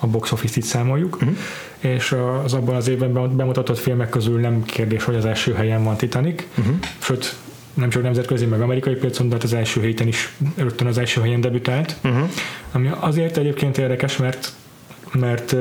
a 0.00 0.06
box 0.06 0.32
office-t 0.32 0.56
így 0.56 0.64
számoljuk, 0.64 1.14
uh-huh. 1.14 1.36
és 1.78 2.16
az 2.44 2.54
abban 2.54 2.74
az 2.74 2.88
évben 2.88 3.36
bemutatott 3.36 3.78
filmek 3.78 4.08
közül 4.08 4.40
nem 4.40 4.64
kérdés, 4.64 5.04
hogy 5.04 5.14
az 5.14 5.24
első 5.24 5.52
helyen 5.52 5.84
van 5.84 5.96
Titanic, 5.96 6.44
uh-huh. 6.58 6.74
sőt 6.98 7.34
nem 7.74 7.88
csak 7.90 8.02
nemzetközi, 8.02 8.44
meg 8.44 8.60
amerikai 8.60 8.94
piacon, 8.94 9.28
de 9.28 9.34
hát 9.34 9.44
az 9.44 9.52
első 9.52 9.80
héten 9.80 10.06
is 10.06 10.32
rögtön 10.56 10.86
az 10.86 10.98
első 10.98 11.20
helyen 11.20 11.40
debütált, 11.40 11.96
uh-huh. 12.04 12.28
ami 12.72 12.90
azért 13.00 13.36
egyébként 13.36 13.78
érdekes, 13.78 14.16
mert 14.16 14.52
mert 15.12 15.56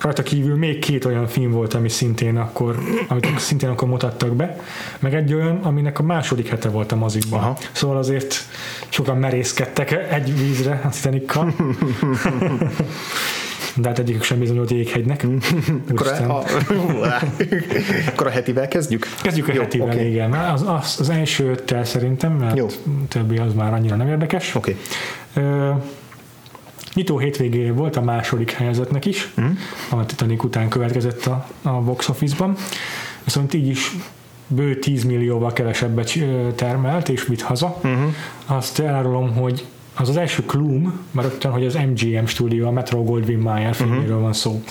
rajta 0.00 0.22
kívül 0.22 0.56
még 0.56 0.78
két 0.78 1.04
olyan 1.04 1.26
film 1.26 1.50
volt, 1.50 1.74
ami 1.74 1.88
szintén 1.88 2.36
akkor, 2.36 2.78
amit 3.08 3.38
szintén 3.38 3.68
akkor 3.68 3.88
mutattak 3.88 4.34
be, 4.34 4.60
meg 4.98 5.14
egy 5.14 5.34
olyan, 5.34 5.58
aminek 5.62 5.98
a 5.98 6.02
második 6.02 6.48
hete 6.48 6.68
volt 6.68 6.92
a 6.92 6.96
mozikban. 6.96 7.40
Aha. 7.40 7.58
Szóval 7.72 7.96
azért 7.96 8.34
sokan 8.88 9.16
merészkedtek 9.16 9.92
egy 10.10 10.38
vízre 10.38 10.80
a 10.84 10.88
Titanic-kal. 10.88 11.54
De 13.76 13.88
hát 13.88 13.98
egyikük 13.98 14.22
sem 14.22 14.38
bizonyult 14.38 14.70
jéghegynek. 14.70 15.26
Akkor 15.90 16.06
a, 16.06 16.42
akkor 18.12 18.26
a 18.26 18.30
hetivel 18.30 18.68
kezdjük? 18.68 19.06
Kezdjük 19.22 19.48
a 19.48 19.52
Jó, 19.52 19.60
hetivel, 19.60 19.86
oké. 19.86 20.08
igen. 20.08 20.32
Az, 20.32 20.62
az, 20.66 20.96
az 21.00 21.10
első 21.10 21.50
öttel 21.50 21.84
szerintem, 21.84 22.32
mert 22.32 22.56
Jó. 22.56 22.66
többi 23.08 23.38
az 23.38 23.54
már 23.54 23.72
annyira 23.72 23.96
nem 23.96 24.08
érdekes. 24.08 24.54
Oké. 24.54 24.76
Ö, 25.34 25.70
nyitó 26.96 27.18
hétvégé 27.18 27.70
volt 27.70 27.96
a 27.96 28.00
második 28.00 28.50
helyezetnek 28.50 29.04
is, 29.04 29.32
mm. 29.40 29.50
a 29.90 30.06
Titanic 30.06 30.44
után 30.44 30.68
következett 30.68 31.26
a, 31.26 31.46
a 31.62 31.70
box 31.70 32.08
office-ban, 32.08 32.56
viszont 33.24 33.54
így 33.54 33.66
is 33.66 33.96
bő 34.46 34.78
10 34.78 35.04
millióval 35.04 35.52
kevesebbet 35.52 36.18
termelt 36.54 37.08
és 37.08 37.26
vitt 37.26 37.42
haza. 37.42 37.76
Uh-huh. 37.76 38.14
Azt 38.46 38.78
elárulom, 38.78 39.34
hogy 39.34 39.64
az 39.98 40.08
az 40.08 40.16
első 40.16 40.42
Clum, 40.42 41.00
már 41.10 41.24
rögtön, 41.24 41.50
hogy 41.50 41.66
az 41.66 41.74
MGM 41.74 42.24
stúdió, 42.24 42.66
a 42.66 42.70
Metro 42.70 43.02
Goldwyn 43.02 43.38
Mayer 43.38 43.74
filméről 43.74 44.02
uh-huh. 44.02 44.20
van 44.20 44.32
szó, 44.32 44.62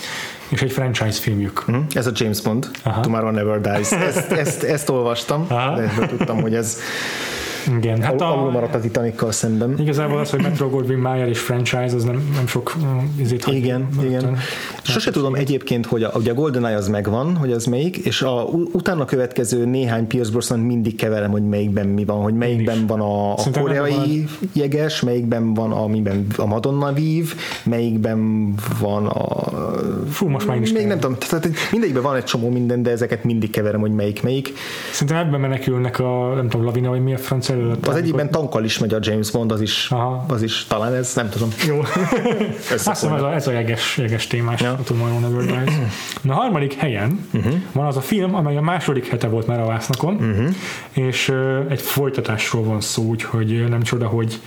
és 0.48 0.62
egy 0.62 0.72
franchise 0.72 1.20
filmjük. 1.20 1.62
Hm? 1.66 1.76
Ez 1.92 2.06
a 2.06 2.10
James 2.14 2.40
Bond, 2.40 2.70
Aha. 2.82 3.00
Tomorrow 3.00 3.30
Never 3.30 3.60
Dies. 3.60 3.92
Ezt, 3.92 4.32
ezt, 4.32 4.62
ezt 4.62 4.88
olvastam, 4.88 5.46
Aha. 5.48 5.76
de 5.76 6.06
tudtam, 6.06 6.40
hogy 6.40 6.54
ez 6.54 6.78
Igen, 7.78 8.02
hát 8.02 8.20
al- 8.20 8.36
alul 8.36 8.48
a, 8.48 8.50
maradt 8.50 8.74
a 8.74 8.80
Titanic-kal 8.80 9.32
szemben. 9.32 9.78
igazából 9.78 10.18
az, 10.18 10.30
hogy 10.30 10.42
Metro 10.42 10.68
Goldwyn 10.68 10.98
Mayer 10.98 11.28
és 11.28 11.38
franchise, 11.38 11.94
az 11.94 12.04
nem, 12.04 12.30
nem 12.34 12.46
sok 12.46 12.76
izét 13.20 13.44
hagy 13.44 13.54
Igen, 13.54 13.88
igen. 14.02 14.36
Sose 14.82 15.10
tudom 15.10 15.34
egyébként, 15.34 15.86
hogy 15.86 16.02
a, 16.02 16.10
ugye 16.14 16.30
a 16.30 16.34
GoldenEye 16.34 16.76
az 16.76 16.88
megvan, 16.88 17.36
hogy 17.36 17.52
az 17.52 17.64
melyik, 17.64 17.96
és 17.96 18.22
a 18.22 18.44
utána 18.72 19.04
következő 19.04 19.64
néhány 19.64 20.06
Pierce 20.06 20.30
Brosnan 20.30 20.58
mindig 20.58 20.96
keverem, 20.96 21.30
hogy 21.30 21.48
melyikben 21.48 21.86
mi 21.86 22.04
van, 22.04 22.22
hogy 22.22 22.34
melyikben 22.34 22.86
van 22.86 23.00
a, 23.00 23.32
a 23.32 23.36
Szerintem 23.36 23.62
koreai 23.62 24.26
jeges, 24.52 25.00
melyikben 25.00 25.54
van 25.54 25.72
amiben 25.72 26.26
a 26.36 26.46
Madonna 26.46 26.92
vív, 26.92 27.34
melyikben 27.64 28.54
van 28.80 29.06
a... 29.06 29.44
Fú, 30.10 30.28
most 30.28 30.46
már 30.46 30.60
is 30.60 30.72
Még 30.72 30.86
nem 30.86 31.00
tudom, 31.00 31.16
tehát 31.18 31.48
mindegyikben 31.70 32.02
van 32.02 32.16
egy 32.16 32.24
csomó 32.24 32.50
minden, 32.50 32.82
de 32.82 32.90
ezeket 32.90 33.24
mindig 33.24 33.50
keverem, 33.50 33.80
hogy 33.80 33.92
melyik 33.92 34.22
melyik. 34.22 34.52
Szerintem 34.92 35.16
ebben 35.16 35.40
menekülnek 35.40 35.98
a, 35.98 36.32
nem 36.34 36.48
tudom, 36.48 36.66
Lavina, 36.66 36.88
vagy 36.88 37.02
mi 37.02 37.14
a 37.14 37.18
francia 37.18 37.55
előtt. 37.56 37.86
Az 37.86 37.96
egyikben 37.96 38.30
tankkal 38.30 38.64
is 38.64 38.78
megy 38.78 38.94
a 38.94 38.98
James 39.00 39.30
Bond, 39.30 39.52
az 39.52 39.60
is, 39.60 39.90
Aha. 39.90 40.24
az 40.28 40.42
is 40.42 40.64
talán 40.64 40.94
ez, 40.94 41.14
nem 41.14 41.28
tudom. 41.28 41.48
Jó. 41.66 41.80
Azt 42.74 42.88
hiszem 42.88 43.12
ez 43.12 43.22
a, 43.22 43.34
ez 43.34 43.46
a 43.46 43.50
jeges, 43.52 43.96
jeges 43.96 44.26
témás 44.26 44.60
ja. 44.60 44.70
A 44.70 44.82
Tomorrow 44.82 45.18
Never 45.18 45.44
Dies. 45.44 45.74
Na, 46.20 46.32
a 46.32 46.36
harmadik 46.36 46.74
helyen 46.74 47.28
uh-huh. 47.32 47.54
van 47.72 47.86
az 47.86 47.96
a 47.96 48.00
film, 48.00 48.34
amely 48.34 48.56
a 48.56 48.60
második 48.60 49.06
hete 49.06 49.28
volt 49.28 49.46
már 49.46 49.60
a 49.60 49.66
Vásznakon, 49.66 50.14
uh-huh. 50.14 50.54
és 50.92 51.28
uh, 51.28 51.66
egy 51.68 51.80
folytatásról 51.80 52.64
van 52.64 52.80
szó, 52.80 53.02
úgyhogy 53.02 53.68
nem 53.68 53.82
csoda, 53.82 54.06
hogy 54.06 54.40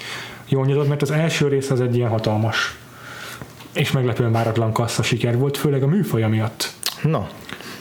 jól 0.48 0.66
nyitott, 0.66 0.88
mert 0.88 1.02
az 1.02 1.12
első 1.12 1.48
rész 1.48 1.70
az 1.70 1.82
egy 1.82 1.96
ilyen 1.96 2.10
hatalmas 2.10 2.78
és 3.74 3.92
meglepően 3.92 4.32
váratlan 4.32 4.72
kassza 4.72 5.04
siker 5.04 5.38
volt, 5.38 5.58
főleg 5.58 5.84
a 5.84 5.88
műfaja 5.88 6.28
miatt. 6.28 6.72
Na, 7.04 7.30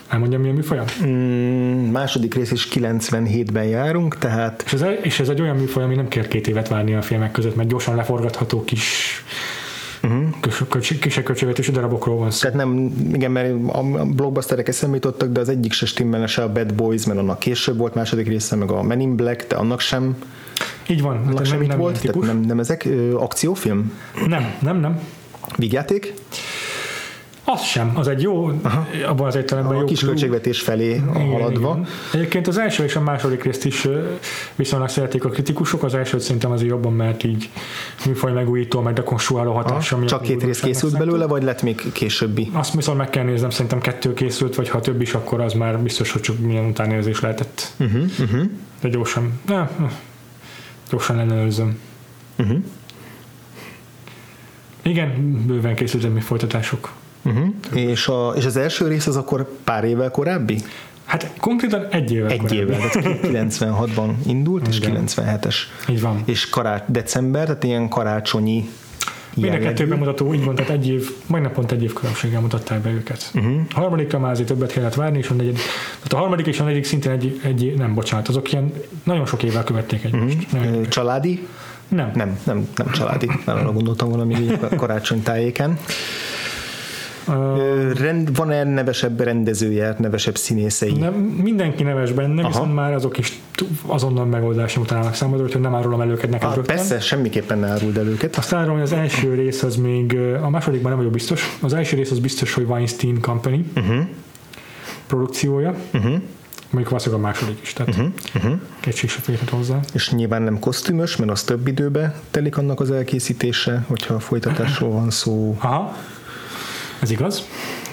Elmondjam, 0.08 0.40
mi 0.40 0.48
a 0.48 0.52
műfaja? 0.52 0.84
mm, 1.04 1.90
második 1.90 2.34
rész 2.34 2.50
is 2.50 2.68
97-ben 2.74 3.64
járunk, 3.64 4.18
tehát 4.18 4.62
És 4.66 4.72
ez, 4.72 4.82
és 5.02 5.20
ez 5.20 5.28
egy 5.28 5.40
olyan 5.40 5.56
műfaj, 5.56 5.82
ami 5.82 5.94
nem 5.94 6.08
kér 6.08 6.28
két 6.28 6.48
évet 6.48 6.68
várni 6.68 6.94
a 6.94 7.02
filmek 7.02 7.30
között, 7.30 7.56
mert 7.56 7.68
gyorsan 7.68 7.96
leforgatható 7.96 8.64
kis 8.64 9.24
uh-huh. 10.02 10.80
kis, 10.80 10.98
kisebb 10.98 11.24
költségvetésű 11.24 11.72
darabokról 11.72 12.16
van 12.16 12.30
szó. 12.30 12.40
Tehát 12.40 12.56
nem, 12.56 12.92
igen, 13.12 13.30
mert 13.30 13.54
a 13.72 13.82
blockbusterek 14.04 14.68
eszembe 14.68 14.94
jutottak, 14.94 15.32
de 15.32 15.40
az 15.40 15.48
egyik 15.48 15.72
se 15.72 15.86
stimmelne 15.86 16.26
se 16.26 16.42
a 16.42 16.52
Bad 16.52 16.74
Boys, 16.74 17.06
mert 17.06 17.18
annak 17.18 17.38
később 17.38 17.76
volt 17.76 17.94
második 17.94 18.26
része, 18.28 18.56
meg 18.56 18.70
a 18.70 18.82
Men 18.82 19.00
in 19.00 19.16
Black, 19.16 19.48
de 19.48 19.56
annak 19.56 19.80
sem, 19.80 20.16
Így 20.86 21.02
van. 21.02 21.16
annak 21.16 21.36
hát 21.36 21.46
sem 21.46 21.62
itt 21.62 21.68
nem 21.68 21.78
volt, 21.78 22.00
tehát 22.00 22.20
nem, 22.20 22.40
nem 22.40 22.58
ezek 22.58 22.84
ö, 22.84 23.14
akciófilm, 23.14 23.92
Nem, 24.26 24.54
nem, 24.62 24.80
nem. 24.80 25.00
vígjáték, 25.56 26.14
Az 27.50 27.62
sem. 27.62 27.90
Az 27.94 28.08
egy 28.08 28.22
jó, 28.22 28.46
abban 29.06 29.26
az 29.26 29.36
értelemben 29.36 29.76
a 29.76 29.80
jó 29.80 29.84
kis 29.86 29.98
clue. 29.98 30.10
költségvetés 30.10 30.60
felé 30.60 30.88
Igen, 30.88 31.12
haladva. 31.32 31.70
igen. 31.70 31.86
Egyébként 32.12 32.46
az 32.46 32.58
első 32.58 32.84
és 32.84 32.96
a 32.96 33.00
második 33.00 33.42
részt 33.42 33.64
is 33.64 33.88
viszonylag 34.56 34.88
szeretik 34.88 35.24
a 35.24 35.28
kritikusok, 35.28 35.82
az 35.82 35.94
elsőt 35.94 36.20
szerintem 36.20 36.50
azért 36.50 36.70
jobban, 36.70 36.92
mert 36.92 37.24
így 37.24 37.50
műfaj 38.06 38.32
megújító, 38.32 38.80
meg 38.80 38.94
dekonstruáló 38.94 39.52
hatása. 39.52 39.96
Aha, 39.96 40.04
Csak 40.06 40.22
két 40.22 40.42
rész 40.42 40.60
készült 40.60 40.92
számít. 40.92 41.06
belőle, 41.06 41.26
vagy 41.26 41.42
lett 41.42 41.62
még 41.62 41.92
későbbi? 41.92 42.50
Azt 42.52 42.74
viszont 42.74 42.98
meg 42.98 43.10
kell 43.10 43.24
néznem, 43.24 43.50
szerintem 43.50 43.80
kettő 43.80 44.14
készült, 44.14 44.54
vagy 44.54 44.68
ha 44.68 44.80
több 44.80 45.00
is, 45.00 45.14
akkor 45.14 45.40
az 45.40 45.52
már 45.52 45.78
biztos, 45.78 46.10
hogy 46.12 46.20
csak 46.20 46.38
milyen 46.38 46.64
utánérzés 46.64 47.20
lehetett. 47.20 47.72
Uh-huh, 47.78 48.02
uh-huh. 48.20 48.42
De 48.80 48.88
gyorsan, 48.88 49.40
ne, 49.46 49.68
gyorsan 50.90 51.18
ellenőrzöm. 51.18 51.78
Uh-huh. 52.38 52.58
Igen, 54.82 55.42
bőven 55.46 55.74
készültek 55.74 56.12
még 56.12 56.22
folytatások. 56.22 56.90
Uh-huh. 57.28 57.80
És, 57.90 58.08
a, 58.08 58.32
és 58.36 58.44
az 58.44 58.56
első 58.56 58.88
rész 58.88 59.06
az 59.06 59.16
akkor 59.16 59.48
pár 59.64 59.84
évvel 59.84 60.10
korábbi? 60.10 60.58
Hát 61.04 61.32
konkrétan 61.40 61.86
egy 61.90 62.12
évvel 62.12 62.30
Egy 62.30 62.38
korábbi. 62.38 62.56
évvel, 62.56 62.88
tehát 62.90 63.18
96-ban 63.22 64.10
indult, 64.26 64.68
és 64.68 64.76
Igen. 64.76 65.04
97-es. 65.06 65.54
Így 65.88 66.00
van. 66.00 66.22
És 66.24 66.48
kará- 66.48 66.90
december, 66.90 67.44
tehát 67.46 67.64
ilyen 67.64 67.88
karácsonyi 67.88 68.68
Mind 69.34 69.54
a 69.54 69.58
kettő 69.58 69.86
bemutató 69.86 70.34
így 70.34 70.44
van, 70.44 70.54
tehát 70.54 70.70
egy 70.70 70.88
év, 70.88 71.10
majdnem 71.26 71.52
pont 71.52 71.72
egy 71.72 71.82
év 71.82 71.92
különbséggel 71.92 72.40
mutatták 72.40 72.80
be 72.80 72.90
őket. 72.90 73.30
Mhm. 73.32 73.46
Uh-huh. 73.46 73.60
A 73.74 73.80
harmadikra 73.80 74.18
már 74.18 74.30
azért 74.30 74.48
többet 74.48 74.72
kellett 74.72 74.94
várni, 74.94 75.18
és 75.18 75.28
a 75.28 75.34
negyedik, 75.34 75.60
tehát 75.96 76.12
a 76.12 76.16
harmadik 76.16 76.46
és 76.46 76.60
a 76.60 76.62
negyedik 76.64 76.84
szintén 76.84 77.12
egy, 77.12 77.40
egy 77.44 77.74
nem 77.76 77.94
bocsánat, 77.94 78.28
azok 78.28 78.52
ilyen 78.52 78.72
nagyon 79.04 79.26
sok 79.26 79.42
évvel 79.42 79.64
követték 79.64 80.04
egymást. 80.04 80.36
Uh-huh. 80.52 80.88
Családi? 80.88 81.46
nem. 81.88 82.10
Nem, 82.14 82.38
nem, 82.44 82.68
nem 82.76 82.90
családi. 82.90 83.30
Arra 83.44 83.72
gondoltam 83.72 84.08
valami 84.10 84.34
így 84.34 84.58
a 84.70 84.74
karácsony 84.76 85.22
tájéken. 85.22 85.78
Rend, 87.94 88.36
van-e 88.36 88.64
nevesebb 88.64 89.20
rendezője, 89.20 89.94
nevesebb 89.98 90.36
színészei? 90.36 90.92
Nem, 90.92 91.14
mindenki 91.14 91.82
neves 91.82 92.12
benne, 92.12 92.40
Aha. 92.40 92.48
viszont 92.48 92.74
már 92.74 92.92
azok 92.94 93.18
is 93.18 93.40
azonnal 93.86 94.24
megoldásra 94.24 94.80
utalnak 94.80 95.14
számodra, 95.14 95.44
úgyhogy 95.44 95.60
nem 95.60 95.74
árulom 95.74 96.00
el 96.00 96.08
őket 96.10 96.30
neked 96.30 96.48
Ah, 96.48 96.54
rögtön. 96.54 96.76
persze, 96.76 97.00
semmiképpen 97.00 97.58
ne 97.58 97.66
áruld 97.66 97.96
el 97.96 98.06
őket. 98.06 98.36
Azt 98.36 98.52
árulom, 98.52 98.74
hogy 98.74 98.82
az 98.82 98.92
első 98.92 99.34
rész 99.34 99.62
az 99.62 99.76
még, 99.76 100.18
a 100.42 100.50
másodikban 100.50 100.88
nem 100.88 100.98
vagyok 100.98 101.12
biztos, 101.12 101.58
az 101.60 101.72
első 101.72 101.96
rész 101.96 102.10
az 102.10 102.18
biztos, 102.18 102.54
hogy 102.54 102.64
Weinstein 102.64 103.20
Company 103.20 103.70
uh-huh. 103.76 103.96
produkciója, 105.06 105.70
uh-huh. 105.70 106.12
mondjuk 106.70 106.88
valószínűleg 106.88 107.24
a 107.24 107.26
második 107.26 107.58
is, 107.62 107.72
tehát 107.72 107.94
uh-huh. 107.94 108.12
Uh-huh. 108.34 108.60
kétség 108.80 109.10
se 109.10 109.20
férhet 109.20 109.48
hozzá. 109.48 109.80
És 109.92 110.10
nyilván 110.10 110.42
nem 110.42 110.58
kosztümös, 110.58 111.16
mert 111.16 111.30
az 111.30 111.42
több 111.42 111.66
időbe 111.66 112.20
telik 112.30 112.56
annak 112.56 112.80
az 112.80 112.90
elkészítése, 112.90 113.84
hogyha 113.88 114.14
a 114.14 114.20
folytatásról 114.20 114.90
van 114.90 115.10
szó. 115.10 115.56
Aha, 115.58 115.96
ez 117.02 117.10
igaz. 117.10 117.48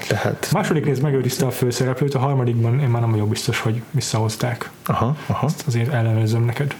Tehát, 0.07 0.47
A 0.51 0.57
második 0.57 0.85
rész 0.85 0.99
megőrizte 0.99 1.45
a 1.45 1.51
főszereplőt, 1.51 2.13
a 2.13 2.19
harmadikban 2.19 2.79
én 2.79 2.87
már 2.89 3.01
nem 3.01 3.11
vagyok 3.11 3.29
biztos, 3.29 3.59
hogy 3.59 3.81
visszahozták. 3.91 4.69
aha, 4.85 5.17
aha. 5.25 5.45
Ezt 5.45 5.63
azért 5.67 5.93
ellenőrzöm 5.93 6.45
neked. 6.45 6.75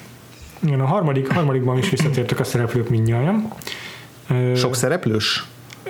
Igen, 0.60 0.80
a 0.80 0.86
harmadik, 0.86 1.32
harmadikban 1.32 1.78
is 1.78 1.90
visszatértek 1.90 2.40
a 2.40 2.44
szereplők 2.44 2.90
mindnyájan. 2.90 3.52
Ö, 4.30 4.56
Sok 4.56 4.76
szereplős? 4.76 5.46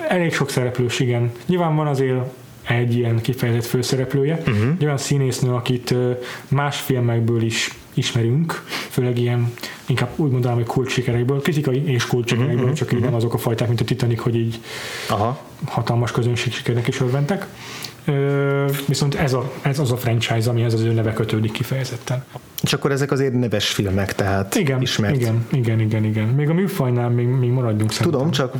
Elég 0.08 0.34
sok 0.34 0.50
szereplős, 0.50 1.00
igen. 1.00 1.32
Nyilván 1.46 1.76
van 1.76 1.86
azért 1.86 2.18
egy 2.68 2.96
ilyen 2.96 3.20
kifejezett 3.20 3.64
főszereplője, 3.64 4.34
uh-huh. 4.34 4.68
egy 4.78 4.84
olyan 4.84 4.96
színésznő, 4.98 5.52
akit 5.52 5.94
más 6.48 6.80
filmekből 6.80 7.42
is 7.42 7.74
ismerünk, 7.96 8.62
főleg 8.90 9.18
ilyen, 9.18 9.52
inkább 9.86 10.08
úgy 10.16 10.30
mondanám, 10.30 10.56
hogy 10.56 10.66
kulcssikerekből, 10.66 11.40
kritikai 11.40 11.84
és 11.92 12.06
kulcssikerekből, 12.06 12.60
uh-huh. 12.62 12.72
csak 12.76 12.92
így 12.92 13.00
nem 13.00 13.14
azok 13.14 13.34
a 13.34 13.38
fajták, 13.38 13.68
mint 13.68 13.80
a 13.80 13.84
Titanic, 13.84 14.20
hogy 14.20 14.36
így 14.36 14.60
Aha. 15.08 15.38
hatalmas 15.64 16.12
közönség 16.12 16.52
sikernek 16.52 16.88
is 16.88 17.00
örventek. 17.00 17.46
Ö, 18.04 18.64
viszont 18.86 19.14
ez, 19.14 19.32
a, 19.32 19.52
ez 19.62 19.78
az 19.78 19.92
a 19.92 19.96
franchise, 19.96 20.50
amihez 20.50 20.74
az 20.74 20.80
ő 20.80 20.92
neve 20.92 21.12
kötődik 21.12 21.52
kifejezetten. 21.52 22.24
És 22.62 22.72
akkor 22.72 22.90
ezek 22.92 23.10
azért 23.12 23.32
neves 23.32 23.68
filmek, 23.68 24.14
tehát 24.14 24.54
Igen, 24.54 24.82
ismert. 24.82 25.14
igen, 25.16 25.46
igen, 25.52 25.80
igen, 25.80 26.04
igen. 26.04 26.26
Még 26.28 26.48
a 26.48 26.52
műfajnál 26.54 27.08
még, 27.08 27.26
még 27.26 27.50
maradjunk 27.50 27.92
szerintem. 27.92 28.12
Tudom, 28.20 28.30
csak 28.30 28.54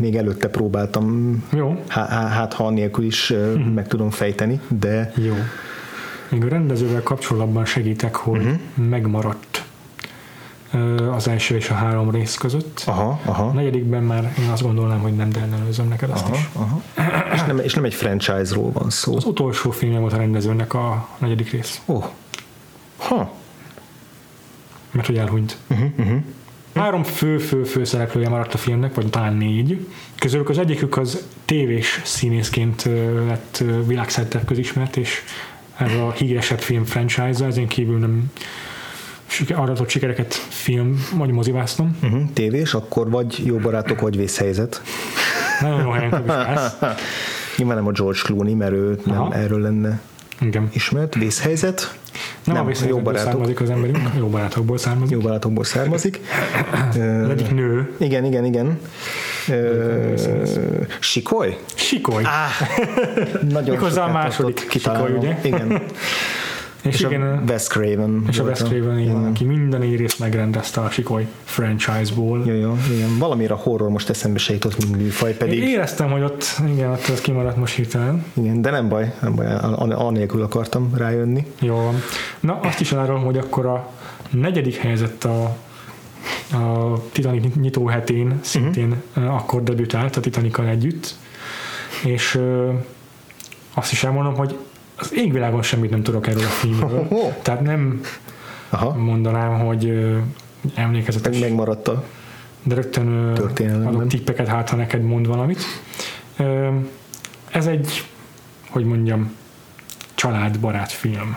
még 0.00 0.16
előtte 0.16 0.48
próbáltam, 0.48 1.36
Jó, 1.56 1.82
há- 1.88 2.08
há- 2.08 2.32
hát 2.32 2.52
ha 2.52 2.70
nélkül 2.70 3.04
is 3.04 3.28
Mhm. 3.28 3.40
uh-huh. 3.40 3.72
meg 3.74 3.86
tudom 3.88 4.10
fejteni, 4.10 4.60
de 4.68 5.12
jó. 5.16 5.34
Még 6.28 6.44
a 6.44 6.48
rendezővel 6.48 7.02
kapcsolatban 7.02 7.64
segítek, 7.64 8.14
hogy 8.14 8.40
uh-huh. 8.40 8.86
megmaradt 8.88 9.64
az 11.12 11.28
első 11.28 11.56
és 11.56 11.70
a 11.70 11.74
három 11.74 12.10
rész 12.10 12.34
között. 12.34 12.82
aha, 12.86 13.20
A 13.24 13.28
aha, 13.28 13.52
negyedikben 13.52 14.02
már 14.02 14.34
én 14.38 14.48
azt 14.48 14.62
gondolnám, 14.62 14.98
hogy 14.98 15.14
nem, 15.16 15.28
de 15.28 15.40
ellenőrzöm 15.40 15.88
neked 15.88 16.10
azt 16.10 16.24
aha, 16.24 16.34
is. 16.34 16.48
aha. 16.52 16.82
és, 17.34 17.42
nem, 17.42 17.58
és 17.58 17.74
nem 17.74 17.84
egy 17.84 17.94
franchise-ról 17.94 18.72
van 18.72 18.90
szó. 18.90 19.16
Az 19.16 19.24
utolsó 19.24 19.70
filmje 19.70 19.98
volt 19.98 20.12
a 20.12 20.16
rendezőnek 20.16 20.74
a 20.74 21.08
negyedik 21.18 21.50
rész, 21.50 21.80
Ó, 21.86 21.94
oh. 21.94 22.04
ha, 22.96 23.32
mert 24.90 25.06
hogy 25.06 25.16
elhunyt. 25.18 25.56
uh-huh, 25.70 25.88
uh-huh. 25.98 26.22
Három 26.74 27.02
fő-fő-fő 27.02 27.84
szereplője 27.84 28.28
maradt 28.28 28.54
a 28.54 28.58
filmnek, 28.58 28.94
vagy 28.94 29.10
talán 29.10 29.34
négy. 29.34 29.88
Közülük 30.18 30.48
az 30.48 30.58
egyikük 30.58 30.96
az 30.96 31.26
tévés 31.44 32.00
színészként 32.04 32.88
lett 33.26 33.64
világszerte 33.86 34.44
közismert, 34.44 34.96
és 34.96 35.22
ez 35.76 35.92
a 35.92 36.12
híresebb 36.12 36.58
film 36.58 36.84
franchise 36.84 37.44
ezen 37.44 37.66
kívül 37.66 37.98
nem 37.98 38.30
aratott 39.54 39.88
sikereket 39.88 40.34
film, 40.34 41.06
vagy 41.14 41.30
mozivásznom. 41.30 41.96
Uh-huh. 42.02 42.22
Tévés, 42.32 42.74
akkor 42.74 43.10
vagy 43.10 43.42
jó 43.46 43.56
barátok, 43.56 44.00
vagy 44.00 44.16
vészhelyzet. 44.16 44.82
Nagyon 45.60 45.80
jó 45.80 45.90
helyen. 45.90 46.22
Nyilván 47.56 47.76
nem 47.76 47.86
a 47.86 47.90
George 47.90 48.18
Clooney, 48.22 48.54
mert 48.54 48.72
ő 48.72 49.00
nem 49.04 49.20
Aha. 49.20 49.34
erről 49.34 49.60
lenne 49.60 50.00
Igen. 50.40 50.68
ismert. 50.72 51.14
Vészhelyzet, 51.14 51.94
Nem, 52.44 52.54
Nem, 52.54 52.64
a 52.64 52.66
vészhelyzetből 52.66 52.98
jó 52.98 53.04
barátok. 53.04 53.30
származik 53.30 53.60
az 53.60 53.70
emberünk, 53.70 53.98
jó 54.18 54.26
barátokból 54.28 54.78
származik. 54.78 55.12
jó 55.14 55.20
barátokból 55.20 55.64
származik. 55.64 56.20
Az 56.90 57.28
egyik 57.28 57.50
nő, 57.50 57.94
igen, 57.98 58.24
igen, 58.24 58.44
igen. 58.44 58.78
Sikoly? 61.00 61.58
Sikoly. 61.74 62.22
Á, 62.24 62.46
nagyon 63.52 63.70
Méghozzá 63.74 64.04
a 64.04 64.12
második. 64.12 64.66
Sikoly, 64.70 65.12
ugye? 65.12 65.38
Igen. 65.42 65.72
és, 66.82 66.94
És 66.94 67.00
igen, 67.00 67.22
a 67.22 67.42
Wes 67.48 67.66
Craven. 67.66 68.24
és 68.28 68.38
a 68.38 68.42
Wes 68.42 68.58
Craven, 68.58 68.98
igen, 68.98 69.16
igen. 69.16 69.24
aki 69.24 69.44
minden 69.44 69.80
négy 69.80 69.92
írészt 69.92 70.18
megrendezte 70.18 70.80
a 70.80 70.90
Sikoly 70.90 71.26
franchise-ból. 71.44 72.42
Jó, 72.46 72.54
jó, 72.54 72.76
igen. 72.94 73.18
Valamire 73.18 73.54
a 73.54 73.56
horror 73.56 73.88
most 73.88 74.08
eszembe 74.10 74.38
se 74.38 74.52
jutott, 74.52 74.78
mint 74.78 74.96
műfaj, 74.96 75.30
Én 75.30 75.36
pedig 75.36 75.62
éreztem, 75.62 76.10
hogy 76.10 76.22
ott, 76.22 76.44
igen, 76.72 76.90
ott 76.90 77.08
ez 77.08 77.20
kimaradt 77.20 77.56
most 77.56 77.74
hirtelen. 77.74 78.24
igen, 78.32 78.62
de 78.62 78.70
nem 78.70 78.88
baj, 78.88 79.14
nem 79.20 79.34
baj, 79.34 79.46
an- 79.46 79.92
anélkül 79.92 80.42
akartam 80.42 80.92
rájönni. 80.96 81.46
Jó 81.60 81.74
van. 81.74 82.02
Na, 82.40 82.58
azt 82.62 82.80
is 82.80 82.92
elárulom, 82.92 83.24
hogy 83.24 83.38
akkor 83.38 83.66
a 83.66 83.90
negyedik 84.30 84.76
helyzet 84.76 85.24
a, 85.24 85.56
a 86.52 86.98
Titanic 87.12 87.54
nyitó 87.54 87.86
hetén 87.86 88.38
szintén 88.42 89.02
uh-huh. 89.16 89.34
akkor 89.34 89.62
debütált 89.62 90.16
a 90.16 90.20
Titanical 90.20 90.66
együtt, 90.66 91.14
és 92.04 92.40
azt 93.74 93.92
is 93.92 94.04
elmondom, 94.04 94.34
hogy 94.34 94.58
az 94.96 95.14
égvilágon 95.14 95.62
semmit 95.62 95.90
nem 95.90 96.02
tudok 96.02 96.26
erről 96.26 96.44
a 96.44 96.48
filmről. 96.48 97.08
Tehát 97.42 97.60
nem 97.60 98.00
Aha, 98.68 98.94
mondanám, 98.94 99.58
hogy 99.58 100.14
emlékezetes, 100.74 101.32
meg 101.32 101.48
megmaradt 101.48 101.88
a 101.88 102.04
de 102.62 102.74
rögtön 102.74 103.32
adok 103.86 104.06
tippeket, 104.06 104.46
hát 104.46 104.68
ha 104.68 104.76
neked 104.76 105.02
mond 105.02 105.26
valamit. 105.26 105.62
Ez 107.50 107.66
egy, 107.66 108.04
hogy 108.70 108.84
mondjam, 108.84 109.34
családbarát 110.14 110.92
film. 110.92 111.36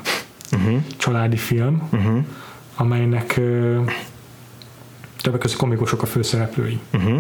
uh-huh, 0.52 0.82
Családi 0.98 1.38
film, 1.38 1.90
uh-huh. 1.92 2.26
amelynek 2.76 3.42
többek 5.30 5.44
között 5.44 5.60
komikusok 5.60 6.02
a 6.02 6.06
főszereplői. 6.06 6.80
Uh-huh. 6.94 7.20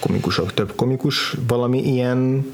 Komikusok, 0.00 0.54
több 0.54 0.72
komikus, 0.76 1.36
valami 1.46 1.92
ilyen 1.92 2.46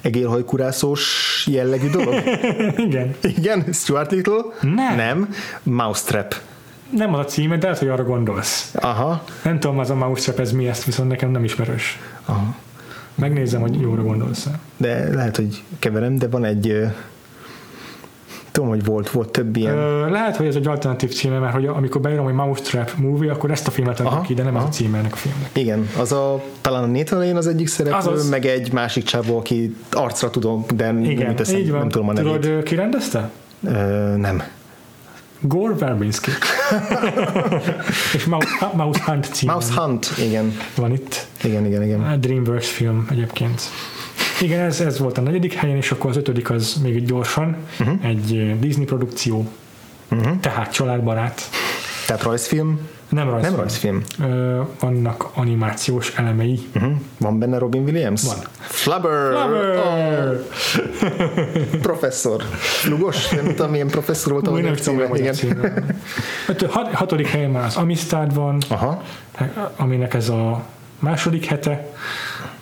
egérhajkurászós 0.00 1.46
jellegű 1.50 1.90
dolog? 1.90 2.14
Igen. 2.86 3.14
Igen, 3.22 3.72
Stuart 3.72 4.10
Little? 4.10 4.42
Nem. 4.60 4.96
Nem. 4.96 5.34
Mousetrap. 5.62 6.34
Nem 6.90 7.14
az 7.14 7.18
a 7.18 7.24
címe, 7.24 7.56
de 7.56 7.62
lehet, 7.62 7.78
hogy 7.78 7.88
arra 7.88 8.04
gondolsz. 8.04 8.74
Aha. 8.74 9.24
Nem 9.42 9.60
tudom, 9.60 9.78
az 9.78 9.90
a 9.90 9.94
mousetrap 9.94 10.38
ez 10.38 10.52
mi, 10.52 10.68
ezt 10.68 10.84
viszont 10.84 11.08
nekem 11.08 11.30
nem 11.30 11.44
ismerős. 11.44 11.98
Aha. 12.24 12.54
Megnézem, 13.14 13.60
hogy 13.60 13.80
jóra 13.80 14.02
gondolsz 14.02 14.46
De 14.76 15.14
lehet, 15.14 15.36
hogy 15.36 15.62
keverem, 15.78 16.18
de 16.18 16.28
van 16.28 16.44
egy 16.44 16.86
tudom, 18.54 18.68
hogy 18.68 18.84
volt, 18.84 19.10
volt 19.10 19.30
több 19.30 19.56
ilyen. 19.56 19.76
Ö, 19.76 20.10
lehet, 20.10 20.36
hogy 20.36 20.46
ez 20.46 20.54
egy 20.54 20.66
alternatív 20.66 21.14
címe, 21.14 21.38
mert 21.38 21.52
hogy 21.52 21.66
amikor 21.66 22.00
beírom, 22.00 22.24
hogy 22.24 22.34
Mousetrap 22.34 22.92
movie, 22.96 23.32
akkor 23.32 23.50
ezt 23.50 23.66
a 23.66 23.70
filmet 23.70 24.00
Aha, 24.00 24.20
ki, 24.20 24.34
de 24.34 24.42
nem 24.42 24.56
aha. 24.56 24.66
a 24.66 24.68
címe 24.68 24.98
ennek 24.98 25.12
a 25.12 25.16
filmnek. 25.16 25.50
Igen, 25.52 25.88
az 25.98 26.12
a, 26.12 26.42
talán 26.60 26.82
a 26.82 26.86
Nathan 26.86 27.36
az 27.36 27.46
egyik 27.46 27.68
szereplő, 27.68 27.98
Azaz. 27.98 28.28
meg 28.28 28.46
egy 28.46 28.72
másik 28.72 29.04
csávó, 29.04 29.38
aki 29.38 29.76
arcra 29.90 30.30
tudom, 30.30 30.64
de 30.74 30.84
nem 30.84 31.04
Igen, 31.04 31.30
jut 31.30 31.40
eszembe, 31.40 31.60
így 31.60 31.70
van. 31.70 31.78
nem 31.78 31.88
tudom 31.88 32.08
a 32.08 32.12
nevét. 32.12 32.40
Tudod, 32.40 32.62
ki 32.62 32.74
rendezte? 32.74 33.30
Ö, 33.64 33.70
nem. 34.16 34.42
Gore 35.40 35.74
Verbinski. 35.74 36.30
És 38.14 38.24
Mouse, 38.24 38.70
Mouse 38.74 39.02
Hunt 39.04 39.24
címe 39.24 39.52
Mouse 39.52 39.80
Hunt, 39.80 40.12
igen. 40.18 40.56
van 40.76 40.92
itt. 40.92 41.26
Igen, 41.42 41.66
igen, 41.66 41.82
igen. 41.82 42.00
A 42.00 42.16
Dreamworks 42.16 42.70
film 42.70 43.06
egyébként. 43.10 43.62
Igen, 44.40 44.60
ez, 44.60 44.80
ez 44.80 44.98
volt 44.98 45.18
a 45.18 45.20
negyedik 45.20 45.52
helyen, 45.52 45.76
és 45.76 45.90
akkor 45.90 46.10
az 46.10 46.16
ötödik 46.16 46.50
az 46.50 46.74
még 46.82 46.96
így 46.96 47.04
gyorsan, 47.04 47.56
uh-huh. 47.80 48.06
egy 48.06 48.58
Disney 48.60 48.84
produkció, 48.84 49.48
uh-huh. 50.10 50.40
tehát 50.40 50.72
családbarát. 50.72 51.42
Tehát 52.06 52.22
rajzfilm? 52.22 52.80
Nem 53.08 53.30
rajzfilm. 53.30 53.52
Nem 53.54 53.60
rajzfilm. 53.60 54.02
Ö, 54.20 54.60
vannak 54.80 55.30
animációs 55.34 56.12
elemei. 56.16 56.60
Uh-huh. 56.74 56.92
Van 57.18 57.38
benne 57.38 57.58
Robin 57.58 57.82
Williams? 57.82 58.22
Van. 58.22 58.36
Flubber! 58.60 59.32
Flubber! 59.32 59.76
Oh, 59.76 60.36
professzor. 61.80 62.42
Lugos? 62.88 63.28
Nem 63.28 63.44
tudom, 63.44 63.70
milyen 63.70 63.88
professzor 63.88 64.32
volt 64.32 64.46
a 64.46 64.50
Új, 64.50 64.60
nem 64.60 64.74
tudom, 64.74 64.98
címe. 64.98 65.08
a 65.10 65.16
Igen. 65.16 65.32
címe. 65.32 65.84
Öt- 66.48 66.70
hat- 66.70 66.92
Hatodik 66.92 67.26
helyen 67.26 67.50
már 67.50 67.64
az 67.64 67.76
Amistad 67.76 68.34
van, 68.34 68.62
Aha. 68.68 69.02
aminek 69.76 70.14
ez 70.14 70.28
a 70.28 70.64
második 70.98 71.44
hete. 71.44 71.88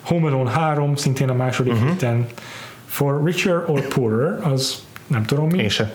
Home 0.03 0.27
Alone 0.27 0.51
3, 0.51 0.95
szintén 0.95 1.29
a 1.29 1.33
második 1.33 1.73
uh-huh. 1.73 1.89
héten. 1.89 2.27
For 2.85 3.23
Richer 3.23 3.63
or 3.67 3.87
Poorer, 3.87 4.39
az 4.47 4.83
nem 5.07 5.25
tudom 5.25 5.49
mi, 5.49 5.57
Én 5.57 5.69
se. 5.69 5.93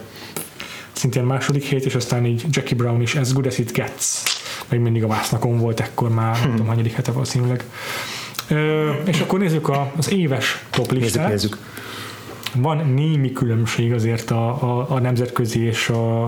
szintén 0.92 1.22
második 1.22 1.62
hét, 1.62 1.84
és 1.84 1.94
aztán 1.94 2.24
így 2.26 2.44
Jackie 2.50 2.76
Brown 2.76 3.00
is 3.00 3.14
As 3.14 3.32
Good 3.32 3.46
As 3.46 3.58
It 3.58 3.72
Gets. 3.72 4.04
Még 4.68 4.80
mindig 4.80 5.04
a 5.04 5.06
vásznakon 5.06 5.58
volt 5.58 5.80
ekkor 5.80 6.08
már, 6.08 6.40
nem 6.40 6.50
tudom, 6.50 6.66
hanyadik 6.66 6.92
hete 6.92 7.12
valószínűleg. 7.12 7.64
Ö, 8.48 8.90
és 9.04 9.20
akkor 9.20 9.38
nézzük 9.38 9.68
a, 9.68 9.92
az 9.96 10.12
éves 10.12 10.64
top 10.70 10.86
Nézzük, 10.90 11.02
listát. 11.02 11.28
nézzük. 11.28 11.58
Van 12.54 12.86
némi 12.86 13.32
különbség 13.32 13.92
azért 13.92 14.30
a, 14.30 14.48
a, 14.48 14.86
a 14.90 14.98
nemzetközi 14.98 15.64
és 15.64 15.88
a, 15.88 16.24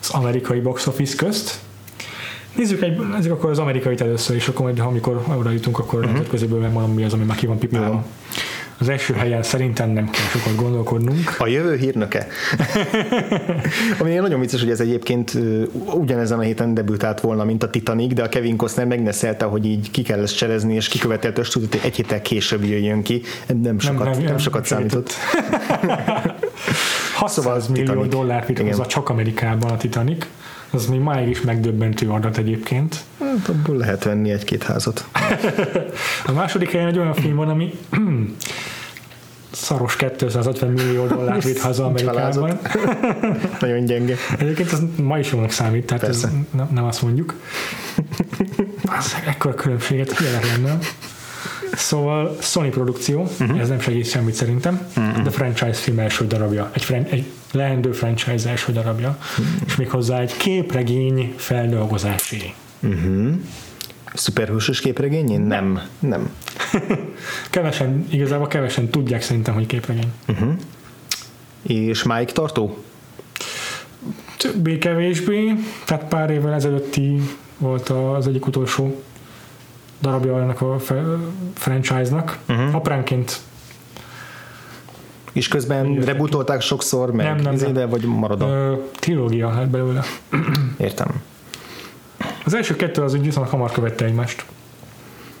az 0.00 0.10
amerikai 0.10 0.60
box 0.60 0.86
office 0.86 1.16
közt. 1.16 1.58
Nézzük, 2.56 2.82
egy, 2.82 2.98
nézzük 2.98 3.32
akkor 3.32 3.50
az 3.50 3.58
amerikait 3.58 4.00
először, 4.00 4.36
és 4.36 4.48
akkor 4.48 4.64
majd, 4.64 4.78
ha 4.78 4.86
amikor 4.86 5.24
oda 5.38 5.50
jutunk, 5.50 5.78
akkor 5.78 5.98
uh-huh. 5.98 6.12
nemzetköziből 6.12 6.60
megmondom, 6.60 6.94
mi 6.94 7.04
az, 7.04 7.12
ami 7.12 7.24
már 7.24 7.36
ki 7.36 7.46
van 7.46 7.58
pipálva. 7.58 8.04
Az 8.78 8.88
első 8.88 9.14
helyen 9.14 9.42
szerintem 9.42 9.90
nem 9.90 10.10
kell 10.10 10.24
sokat 10.24 10.56
gondolkodnunk. 10.56 11.34
A 11.38 11.46
jövő 11.46 11.76
hírnöke. 11.76 12.26
Ami 14.00 14.14
nagyon 14.14 14.40
vicces, 14.40 14.60
hogy 14.60 14.70
ez 14.70 14.80
egyébként 14.80 15.38
ugyanezen 15.94 16.38
a 16.38 16.42
héten 16.42 16.74
debütált 16.74 17.20
volna, 17.20 17.44
mint 17.44 17.62
a 17.62 17.70
Titanic, 17.70 18.14
de 18.14 18.22
a 18.22 18.28
Kevin 18.28 18.56
Costner 18.56 18.86
megneszelte, 18.86 19.44
hogy 19.44 19.66
így 19.66 19.90
ki 19.90 20.02
kell 20.02 20.22
ezt 20.22 20.36
cselezni, 20.36 20.74
és 20.74 20.88
kikövetelt 20.88 21.38
a 21.38 21.42
stúdiót, 21.42 21.72
hogy 21.72 21.80
egy 21.84 21.96
héttel 21.96 22.22
később 22.22 22.64
jöjjön 22.64 23.02
ki. 23.02 23.22
Nem 23.62 23.78
sokat, 23.78 24.04
nem, 24.04 24.12
nem, 24.12 24.24
nem 24.24 24.38
sokat 24.38 24.64
számított. 24.64 25.12
600 27.14 27.44
Szóval 27.44 27.62
millió 27.68 28.04
dollár 28.04 28.44
Igen. 28.48 28.66
hozza 28.66 28.86
csak 28.86 29.08
Amerikában 29.08 29.70
a 29.70 29.76
Titanic. 29.76 30.26
Az 30.74 30.86
még 30.86 31.00
máig 31.00 31.28
is 31.28 31.40
megdöbbentő 31.40 32.08
adat 32.08 32.36
egyébként. 32.36 33.04
Hát, 33.20 33.48
abból 33.48 33.76
lehet 33.76 34.04
venni 34.04 34.30
egy-két 34.30 34.62
házat. 34.62 35.04
A 36.26 36.32
második 36.32 36.70
helyen 36.70 36.86
egy 36.86 36.98
olyan 36.98 37.14
film 37.14 37.36
van, 37.36 37.48
ami 37.48 37.74
szaros 39.50 39.96
250 39.96 40.70
millió 40.70 41.06
dollárt 41.06 41.44
vitt 41.44 41.58
haza 41.58 41.84
Amerikában. 41.84 42.58
Nagyon 43.60 43.84
gyenge. 43.84 44.14
Egyébként 44.38 44.72
ez 44.72 44.80
ma 44.96 45.18
is 45.18 45.32
jónak 45.32 45.50
számít, 45.50 45.86
tehát 45.86 46.02
ez 46.02 46.20
Persze. 46.20 46.36
nem, 46.50 46.68
nem 46.74 46.84
azt 46.84 47.02
mondjuk. 47.02 47.34
Az 48.98 49.16
ekkora 49.26 49.54
különbséget 49.54 50.18
hihetetlen, 50.18 50.60
nem? 50.60 50.78
Szóval 51.72 52.36
Sony 52.40 52.70
produkció, 52.70 53.22
uh-huh. 53.40 53.60
ez 53.60 53.68
nem 53.68 53.80
segít 53.80 54.08
semmit 54.08 54.34
szerintem, 54.34 54.86
uh-huh. 54.96 55.22
de 55.22 55.30
franchise 55.30 55.72
film 55.72 55.98
első 55.98 56.26
darabja, 56.26 56.70
egy, 56.72 56.82
fran- 56.82 57.08
egy 57.10 57.24
leendő 57.52 57.92
franchise 57.92 58.48
első 58.48 58.72
darabja, 58.72 59.18
uh-huh. 59.20 59.46
és 59.66 59.76
méghozzá 59.76 60.20
egy 60.20 60.36
képregény 60.36 61.34
feldolgozásé. 61.36 62.54
Szuperhősös 64.14 64.80
képregényén? 64.80 65.40
Nem. 65.40 65.80
Nem. 65.98 66.30
Kevesen, 67.50 68.06
igazából 68.10 68.46
kevesen 68.46 68.88
tudják 68.88 69.22
szerintem, 69.22 69.54
hogy 69.54 69.66
képregény. 69.66 70.12
És 71.62 72.02
máig 72.02 72.32
tartó? 72.32 72.78
Többé-kevésbé, 74.36 75.54
tehát 75.84 76.04
pár 76.04 76.30
évvel 76.30 76.52
ezelőtti 76.52 77.20
volt 77.58 77.88
az 77.88 78.26
egyik 78.26 78.46
utolsó 78.46 79.02
darabja 80.02 80.40
ennek 80.40 80.60
a 80.60 80.76
franchise-nak. 81.54 82.38
Uh-huh. 82.48 82.74
Apránként 82.74 83.40
És 85.32 85.48
közben 85.48 85.94
rebootolták 85.94 86.60
sokszor, 86.60 87.12
meg 87.12 87.26
Nem, 87.26 87.54
nem, 87.56 87.72
nem. 87.72 87.88
vagy 87.88 88.04
marad 88.04 88.42
a... 88.42 88.46
ö, 88.46 88.74
trilógia 88.94 89.50
lett 89.50 89.68
belőle. 89.68 90.02
Értem. 90.76 91.22
Az 92.44 92.54
első 92.54 92.76
kettő 92.76 93.02
az 93.02 93.14
úgy 93.14 93.24
viszont 93.24 93.48
hamar 93.48 93.70
követte 93.70 94.04
egymást. 94.04 94.44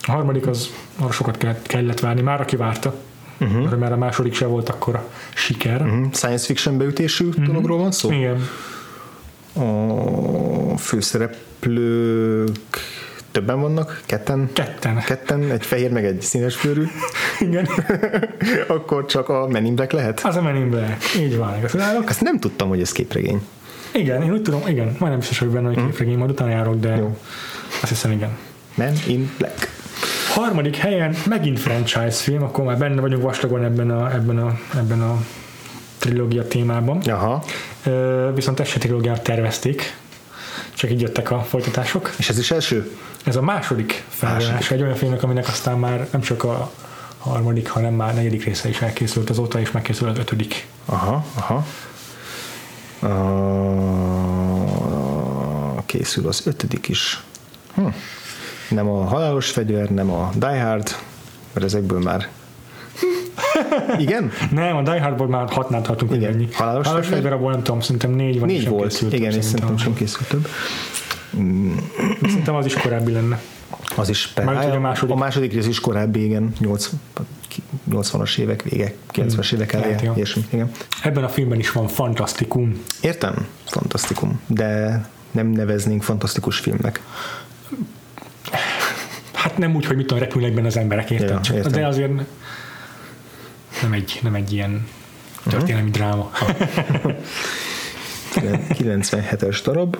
A 0.02 0.10
harmadik 0.10 0.46
az 0.46 0.70
arra 0.98 1.12
sokat 1.12 1.36
kellett, 1.36 1.66
kellett 1.66 2.00
várni, 2.00 2.20
már 2.20 2.40
aki 2.40 2.56
várta. 2.56 2.94
Uh-huh. 3.40 3.78
Mert 3.78 3.92
a 3.92 3.96
második 3.96 4.34
se 4.34 4.46
volt 4.46 4.68
akkora 4.68 5.08
siker. 5.34 5.80
Uh-huh. 5.80 6.12
Science 6.12 6.46
fiction 6.46 6.78
beütésű 6.78 7.28
dologról 7.28 7.78
van 7.78 7.92
szó? 7.92 8.10
Igen. 8.10 8.48
A 10.72 10.76
főszereplők 10.76 12.50
többen 13.32 13.60
vannak? 13.60 14.00
Ketten? 14.06 14.50
Ketten. 14.52 14.98
Ketten? 15.04 15.50
Egy 15.50 15.66
fehér, 15.66 15.90
meg 15.90 16.04
egy 16.04 16.20
színes 16.20 16.60
bőrű? 16.62 16.84
Igen. 17.48 17.68
Akkor 18.76 19.06
csak 19.06 19.28
a 19.28 19.48
Men 19.48 19.64
in 19.64 19.74
Black 19.74 19.92
lehet? 19.92 20.20
Az 20.24 20.36
a 20.36 20.42
Men 20.42 20.56
in 20.56 20.70
Black. 20.70 21.14
Így 21.16 21.36
van, 21.36 21.58
gratulálok. 21.58 22.10
Ezt 22.10 22.20
nem 22.20 22.38
tudtam, 22.38 22.68
hogy 22.68 22.80
ez 22.80 22.92
képregény. 22.92 23.42
Igen, 23.94 24.22
én 24.22 24.32
úgy 24.32 24.42
tudom, 24.42 24.60
igen, 24.66 24.86
majdnem 24.98 25.18
biztos 25.18 25.38
vagyok 25.38 25.54
benne, 25.54 25.66
hogy 25.66 25.84
képregény, 25.84 26.18
majd 26.18 26.30
utána 26.30 26.50
járok, 26.50 26.80
de 26.80 26.96
Jó. 26.96 27.16
azt 27.80 27.88
hiszem 27.88 28.10
igen. 28.10 28.36
Men 28.74 28.94
in 29.06 29.30
Black. 29.38 29.68
Harmadik 30.34 30.76
helyen 30.76 31.14
megint 31.28 31.60
franchise 31.60 32.10
film, 32.10 32.42
akkor 32.42 32.64
már 32.64 32.78
benne 32.78 33.00
vagyunk 33.00 33.22
vastagon 33.22 33.64
ebben 33.64 33.90
a, 33.90 34.12
ebben 34.12 34.38
a, 34.38 34.58
ebben 34.76 35.02
a 35.02 35.16
trilógia 35.98 36.46
témában. 36.46 37.00
Aha. 37.00 37.44
Viszont 38.34 38.60
ezt 38.60 38.70
se 38.70 38.78
trilógiát 38.78 39.22
tervezték, 39.22 39.96
csak 40.74 40.90
így 40.90 41.00
jöttek 41.00 41.30
a 41.30 41.42
folytatások. 41.42 42.14
És 42.16 42.28
ez 42.28 42.38
is 42.38 42.50
első? 42.50 42.96
Ez 43.24 43.36
a 43.36 43.42
második 43.42 44.04
felvonás 44.08 44.70
egy 44.70 44.82
olyan 44.82 44.94
filmnek, 44.94 45.22
aminek 45.22 45.48
aztán 45.48 45.78
már 45.78 46.08
nem 46.10 46.20
csak 46.20 46.44
a 46.44 46.70
harmadik, 47.18 47.68
hanem 47.68 47.94
már 47.94 48.14
negyedik 48.14 48.44
része 48.44 48.68
is 48.68 48.80
elkészült 48.80 49.30
azóta, 49.30 49.60
és 49.60 49.70
megkészül 49.70 50.08
az 50.08 50.18
ötödik. 50.18 50.66
Aha, 50.84 51.24
aha. 51.34 51.66
Uh, 53.02 53.42
készül 55.86 56.26
az 56.26 56.42
ötödik 56.46 56.88
is. 56.88 57.22
Hm. 57.74 57.86
Nem 58.68 58.88
a 58.88 59.04
halálos 59.04 59.50
fegyver, 59.50 59.88
nem 59.88 60.10
a 60.10 60.30
Die 60.34 60.62
Hard, 60.62 60.96
mert 61.52 61.66
ezekből 61.66 62.00
már... 62.00 62.28
Igen? 63.98 64.30
Nem, 64.50 64.76
a 64.76 64.82
Die 64.82 65.00
Hardból 65.00 65.28
már 65.28 65.50
hatnál 65.50 65.82
tartunk, 65.82 66.12
Igen. 66.12 66.32
ennyi. 66.32 66.48
Halálos 66.52 66.86
Halálos 66.86 67.08
fegyver? 67.08 67.32
abból 67.32 67.50
nem 67.50 67.62
tudom, 67.62 67.80
szerintem 67.80 68.10
négy 68.10 68.40
van, 68.40 68.48
és 68.48 68.56
Négy 68.58 68.68
volt. 68.68 68.88
készült, 68.88 69.12
Igen, 69.12 69.32
és 69.32 69.44
szerintem. 69.44 69.76
sem 69.76 69.94
készült 69.94 70.28
több. 70.28 70.48
Szerintem 72.22 72.54
az 72.54 72.66
is 72.66 72.74
korábbi 72.74 73.12
lenne. 73.12 73.40
Az 73.96 74.08
is 74.08 74.26
per, 74.26 74.48
a 74.48 74.78
második. 74.80 75.14
a 75.14 75.18
második 75.18 75.52
rész 75.52 75.66
is 75.66 75.80
korábbi, 75.80 76.24
igen, 76.24 76.52
80, 76.58 77.00
80-as 77.90 78.38
évek 78.38 78.62
vége, 78.62 78.92
90-es 79.14 79.52
évek 79.52 79.72
lehet, 79.72 79.86
eleje, 80.00 80.12
ilyesmi, 80.14 80.44
igen. 80.50 80.70
Ebben 81.02 81.24
a 81.24 81.28
filmben 81.28 81.58
is 81.58 81.72
van 81.72 81.88
fantasztikum. 81.88 82.82
Értem? 83.00 83.46
Fantasztikum. 83.64 84.40
De 84.46 85.00
nem 85.30 85.46
neveznénk 85.46 86.02
fantasztikus 86.02 86.58
filmnek. 86.58 87.00
Hát 89.32 89.58
nem 89.58 89.74
úgy, 89.74 89.86
hogy 89.86 89.96
mit 89.96 90.06
tudom, 90.06 90.22
repülnek 90.22 90.54
benne 90.54 90.66
az 90.66 90.76
emberek, 90.76 91.10
érted? 91.10 91.46
Ja, 91.48 91.54
értem. 91.54 91.72
de 91.72 91.86
azért 91.86 92.10
nem 93.82 93.92
egy, 93.92 94.18
nem 94.22 94.34
egy 94.34 94.52
ilyen 94.52 94.88
történelmi 95.48 95.90
dráma. 95.90 96.30
97-es 98.34 99.60
darab. 99.64 99.96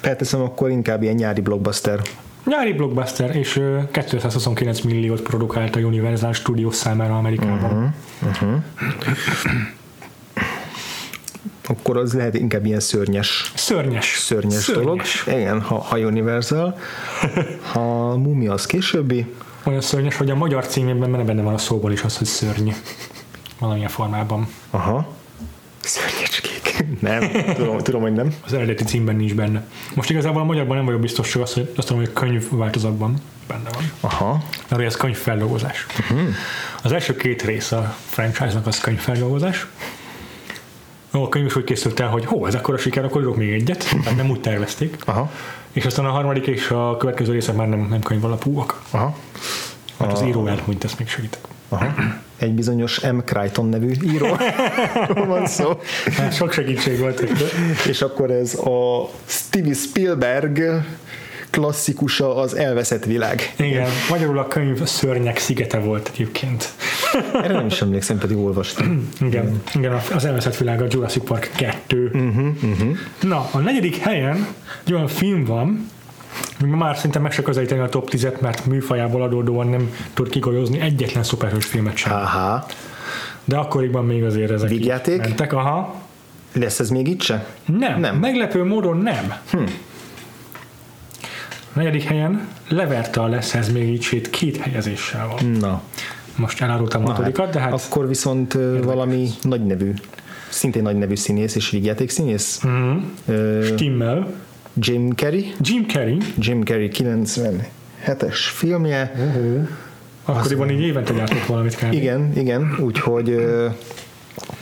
Felteszem, 0.00 0.40
akkor 0.40 0.70
inkább 0.70 1.02
ilyen 1.02 1.14
nyári 1.14 1.40
blockbuster. 1.40 2.00
Nyári 2.46 2.72
blockbuster, 2.72 3.36
és 3.36 3.56
ö, 3.56 3.78
229 3.92 4.80
milliót 4.80 5.20
produkált 5.20 5.76
a 5.76 5.78
Universal 5.80 6.32
Studios 6.32 6.74
számára 6.74 7.16
Amerikában. 7.16 7.94
Uh-huh. 8.22 8.62
Akkor 11.66 11.96
az 11.96 12.14
lehet 12.14 12.34
inkább 12.34 12.64
ilyen 12.66 12.80
szörnyes, 12.80 13.52
Szörnyes. 13.54 14.06
szörnyes, 14.06 14.54
szörnyes. 14.54 14.84
dolog. 14.84 15.02
Igen, 15.26 15.60
ha, 15.60 15.78
ha 15.78 15.98
Universal. 15.98 16.78
Ha 17.72 18.16
Mumia 18.16 18.52
az 18.52 18.66
későbbi. 18.66 19.26
Olyan 19.64 19.80
szörnyes, 19.80 20.16
hogy 20.16 20.30
a 20.30 20.34
magyar 20.34 20.66
címében 20.66 21.10
benne, 21.10 21.24
benne 21.24 21.42
van 21.42 21.54
a 21.54 21.58
szóból 21.58 21.92
is 21.92 22.02
az, 22.02 22.16
hogy 22.16 22.26
szörny. 22.26 22.70
Valamilyen 23.58 23.88
formában. 23.88 24.48
Aha. 24.70 25.14
Szörnyecskék. 25.80 26.84
Nem, 27.00 27.30
tudom, 27.54 27.78
tudom, 27.78 28.02
hogy 28.02 28.12
nem. 28.12 28.34
Az 28.44 28.52
eredeti 28.52 28.84
címben 28.84 29.16
nincs 29.16 29.34
benne. 29.34 29.66
Most 29.94 30.10
igazából 30.10 30.40
a 30.40 30.44
magyarban 30.44 30.76
nem 30.76 30.84
vagyok 30.84 31.00
biztos, 31.00 31.30
csak 31.30 31.42
azt, 31.42 31.54
hogy 31.54 31.72
azt 31.76 31.86
tudom, 31.86 32.02
hogy 32.02 32.12
könyv 32.12 32.46
változatban 32.50 33.22
benne 33.48 33.70
van. 33.74 33.90
Aha. 34.00 34.44
Mert 34.68 34.82
ez 34.82 34.96
könyvfeldolgozás. 34.96 35.86
Uh-huh. 35.98 36.28
Az 36.82 36.92
első 36.92 37.16
két 37.16 37.42
rész 37.42 37.72
a 37.72 37.96
franchise-nak 38.06 38.66
az 38.66 38.80
könyvfeldolgozás. 38.80 39.66
Ó, 41.14 41.22
a 41.22 41.28
könyv 41.28 41.46
is 41.46 41.56
úgy 41.56 41.64
készült 41.64 42.00
el, 42.00 42.08
hogy 42.08 42.24
hó, 42.24 42.46
ez 42.46 42.54
akkor 42.54 42.74
a 42.74 42.78
siker, 42.78 43.04
akkor 43.04 43.20
írok 43.20 43.36
még 43.36 43.52
egyet, 43.52 43.88
tehát 44.02 44.16
nem 44.16 44.30
úgy 44.30 44.40
tervezték. 44.40 44.96
Aha. 45.04 45.30
És 45.72 45.84
aztán 45.84 46.04
a 46.04 46.10
harmadik 46.10 46.46
és 46.46 46.70
a 46.70 46.96
következő 46.96 47.32
részek 47.32 47.56
már 47.56 47.68
nem, 47.68 47.86
nem 47.90 48.00
könyv 48.00 48.24
alapúak. 48.24 48.82
Aha. 48.90 49.16
Mert 49.96 50.12
az 50.12 50.22
író 50.22 50.46
elhunyt, 50.46 50.84
ezt 50.84 50.98
még 50.98 51.08
segítek. 51.08 51.40
Aha. 51.68 51.94
Egy 52.36 52.52
bizonyos 52.52 53.00
M. 53.00 53.18
Crichton 53.24 53.68
nevű 53.68 53.92
író 54.04 54.26
van 55.26 55.46
szó. 55.46 55.80
Hát 56.16 56.34
sok 56.34 56.52
segítség 56.52 56.98
volt. 56.98 57.24
És 57.88 58.02
akkor 58.02 58.30
ez 58.30 58.54
a 58.54 59.08
Stevie 59.24 59.74
Spielberg 59.74 60.84
klasszikusa 61.52 62.36
az 62.36 62.56
elveszett 62.56 63.04
világ. 63.04 63.54
Igen, 63.56 63.88
magyarul 64.10 64.38
a 64.38 64.48
könyv 64.48 64.84
szörnyek 64.84 65.38
szigete 65.38 65.78
volt 65.78 66.10
egyébként. 66.14 66.68
Erre 67.32 67.54
nem 67.54 67.66
is 67.66 67.80
emlékszem, 67.80 68.18
pedig 68.18 68.36
olvastam. 68.36 69.08
Igen, 69.20 69.62
igen 69.74 70.00
az 70.14 70.24
elveszett 70.24 70.56
világ 70.56 70.82
a 70.82 70.86
Jurassic 70.88 71.24
Park 71.24 71.50
2. 71.56 72.04
Uh-huh, 72.04 72.46
uh-huh. 72.62 72.96
Na, 73.20 73.48
a 73.52 73.58
negyedik 73.58 73.96
helyen 73.96 74.46
egy 74.84 74.92
olyan 74.92 75.06
film 75.08 75.44
van, 75.44 75.90
ami 76.60 76.70
már 76.70 76.96
szinte 76.96 77.18
meg 77.18 77.32
se 77.32 77.42
közelíteni 77.42 77.80
a 77.80 77.88
top 77.88 78.08
10-et, 78.12 78.40
mert 78.40 78.66
műfajából 78.66 79.22
adódóan 79.22 79.68
nem 79.68 79.94
tud 80.14 80.28
kigolyozni 80.28 80.80
egyetlen 80.80 81.22
szuperhős 81.22 81.64
filmet 81.64 81.96
sem. 81.96 82.12
Aha. 82.12 82.66
De 83.44 83.56
akkoriban 83.56 84.04
még 84.04 84.24
azért 84.24 84.50
ezek 84.50 84.68
Vígjáték? 84.68 85.18
mentek. 85.18 85.52
Aha. 85.52 85.94
Lesz 86.52 86.80
ez 86.80 86.90
még 86.90 87.08
itt 87.08 87.22
se? 87.22 87.46
Nem, 87.78 88.00
Nem. 88.00 88.16
meglepő 88.16 88.64
módon 88.64 88.96
nem. 88.96 89.34
Hm. 89.50 89.58
Negyedik 91.72 92.02
helyen 92.02 92.48
leverte 92.68 93.20
a 93.20 93.26
lesz 93.26 93.54
ez 93.54 93.72
még 93.72 93.88
így 93.88 94.30
két 94.30 94.56
helyezéssel 94.56 95.26
van. 95.28 95.50
Na. 95.50 95.82
Most 96.36 96.60
elárultam 96.62 97.04
a 97.06 97.10
hatodikat, 97.10 97.52
de 97.52 97.60
hát 97.60 97.72
Akkor 97.72 98.08
viszont 98.08 98.54
ö, 98.54 98.82
valami 98.82 99.28
nagy 99.42 99.66
nevű, 99.66 99.92
szintén 100.48 100.82
nagy 100.82 100.96
nevű 100.96 101.14
színész 101.16 101.54
és 101.54 101.70
vígjáték 101.70 102.10
színész. 102.10 102.60
Mhm. 102.62 102.96
Ö, 103.26 103.64
Stimmel. 103.64 104.32
Jim 104.74 105.10
Carrey. 105.10 105.52
Jim 105.60 105.86
Carrey, 105.88 106.18
Jim 106.38 106.62
Carrey 106.62 106.90
97-es 106.94 108.36
filmje. 108.54 109.12
akkoriban 110.24 110.70
így 110.70 110.80
évente 110.80 111.12
gyártott 111.12 111.46
valamit 111.46 111.74
kell. 111.74 111.92
Igen, 111.92 112.32
igen, 112.36 112.76
úgyhogy 112.80 113.28
ö, 113.30 113.68